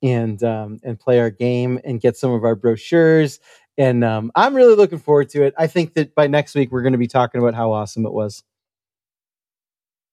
and 0.04 0.44
um, 0.44 0.80
and 0.84 1.00
play 1.00 1.20
our 1.20 1.32
game 1.32 1.80
and 1.84 2.00
get 2.00 2.16
some 2.16 2.32
of 2.32 2.44
our 2.44 2.56
brochures. 2.56 3.40
And 3.80 4.04
um, 4.04 4.32
I'm 4.36 4.56
really 4.56 4.76
looking 4.76 5.00
forward 5.00 5.30
to 5.30 5.42
it. 5.42 5.56
I 5.58 5.66
think 5.66 5.96
that 5.96 6.14
by 6.14 6.28
next 6.28 6.54
week 6.54 6.72
we're 6.72 6.84
going 6.84 6.94
to 6.94 7.00
be 7.00 7.08
talking 7.08 7.42
about 7.42 7.56
how 7.56 7.72
awesome 7.72 8.06
it 8.06 8.14
was. 8.14 8.44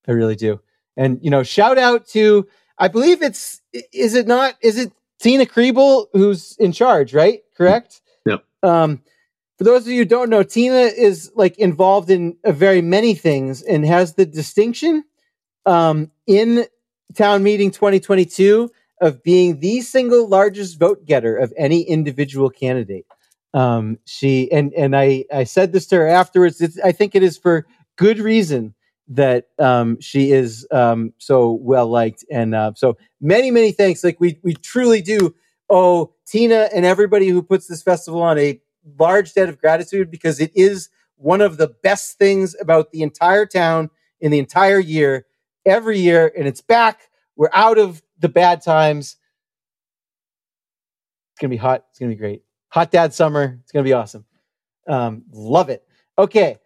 I 0.08 0.12
really 0.12 0.36
do. 0.36 0.60
And 0.96 1.18
you 1.22 1.30
know, 1.30 1.42
shout 1.42 1.78
out 1.78 2.06
to 2.08 2.46
I 2.78 2.88
believe 2.88 3.22
it's 3.22 3.60
is 3.92 4.14
it 4.14 4.26
not 4.26 4.54
is 4.60 4.78
it 4.78 4.92
Tina 5.20 5.46
Kriebel 5.46 6.06
who's 6.12 6.56
in 6.58 6.72
charge, 6.72 7.14
right? 7.14 7.40
Correct. 7.56 8.00
Yep. 8.26 8.44
Um, 8.62 9.02
for 9.58 9.64
those 9.64 9.82
of 9.82 9.88
you 9.88 9.98
who 9.98 10.04
don't 10.04 10.28
know, 10.28 10.42
Tina 10.42 10.80
is 10.80 11.32
like 11.34 11.58
involved 11.58 12.10
in 12.10 12.36
uh, 12.44 12.52
very 12.52 12.82
many 12.82 13.14
things 13.14 13.62
and 13.62 13.86
has 13.86 14.14
the 14.14 14.26
distinction 14.26 15.04
um, 15.64 16.10
in 16.26 16.66
town 17.14 17.42
meeting 17.42 17.70
2022 17.70 18.70
of 19.00 19.22
being 19.22 19.60
the 19.60 19.80
single 19.80 20.28
largest 20.28 20.78
vote 20.78 21.04
getter 21.06 21.36
of 21.36 21.52
any 21.56 21.82
individual 21.82 22.50
candidate. 22.50 23.06
Um, 23.54 23.98
she 24.04 24.52
and 24.52 24.74
and 24.74 24.94
I 24.94 25.24
I 25.32 25.44
said 25.44 25.72
this 25.72 25.86
to 25.88 25.96
her 25.96 26.06
afterwards. 26.06 26.60
It's, 26.60 26.78
I 26.80 26.92
think 26.92 27.14
it 27.14 27.22
is 27.22 27.38
for 27.38 27.66
good 27.96 28.18
reason 28.18 28.74
that 29.08 29.48
um, 29.58 30.00
she 30.00 30.32
is 30.32 30.66
um, 30.70 31.12
so 31.18 31.52
well 31.52 31.88
liked, 31.88 32.24
and 32.30 32.54
uh, 32.54 32.72
so 32.74 32.96
many 33.20 33.50
many 33.50 33.72
thanks. 33.72 34.02
Like 34.02 34.20
we 34.20 34.38
we 34.42 34.54
truly 34.54 35.02
do 35.02 35.34
owe 35.70 36.12
Tina 36.26 36.68
and 36.74 36.84
everybody 36.84 37.28
who 37.28 37.42
puts 37.42 37.66
this 37.66 37.82
festival 37.82 38.22
on 38.22 38.38
a 38.38 38.60
large 38.98 39.32
debt 39.34 39.48
of 39.48 39.58
gratitude 39.60 40.10
because 40.10 40.40
it 40.40 40.52
is 40.54 40.88
one 41.16 41.40
of 41.40 41.56
the 41.56 41.68
best 41.82 42.18
things 42.18 42.54
about 42.60 42.92
the 42.92 43.02
entire 43.02 43.46
town 43.46 43.90
in 44.20 44.30
the 44.30 44.38
entire 44.38 44.78
year, 44.78 45.26
every 45.64 45.98
year, 45.98 46.32
and 46.36 46.46
it's 46.46 46.60
back. 46.60 47.08
We're 47.36 47.50
out 47.52 47.78
of 47.78 48.02
the 48.18 48.28
bad 48.28 48.62
times. 48.62 49.16
It's 51.32 51.40
gonna 51.40 51.50
be 51.50 51.56
hot. 51.56 51.84
It's 51.90 51.98
gonna 51.98 52.12
be 52.12 52.16
great. 52.16 52.42
Hot 52.68 52.90
dad 52.90 53.14
summer. 53.14 53.58
It's 53.62 53.72
gonna 53.72 53.84
be 53.84 53.92
awesome. 53.92 54.24
Um, 54.88 55.24
love 55.32 55.68
it. 55.68 55.82
Okay. 56.18 56.58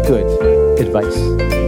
good 0.07 0.79
advice. 0.79 1.58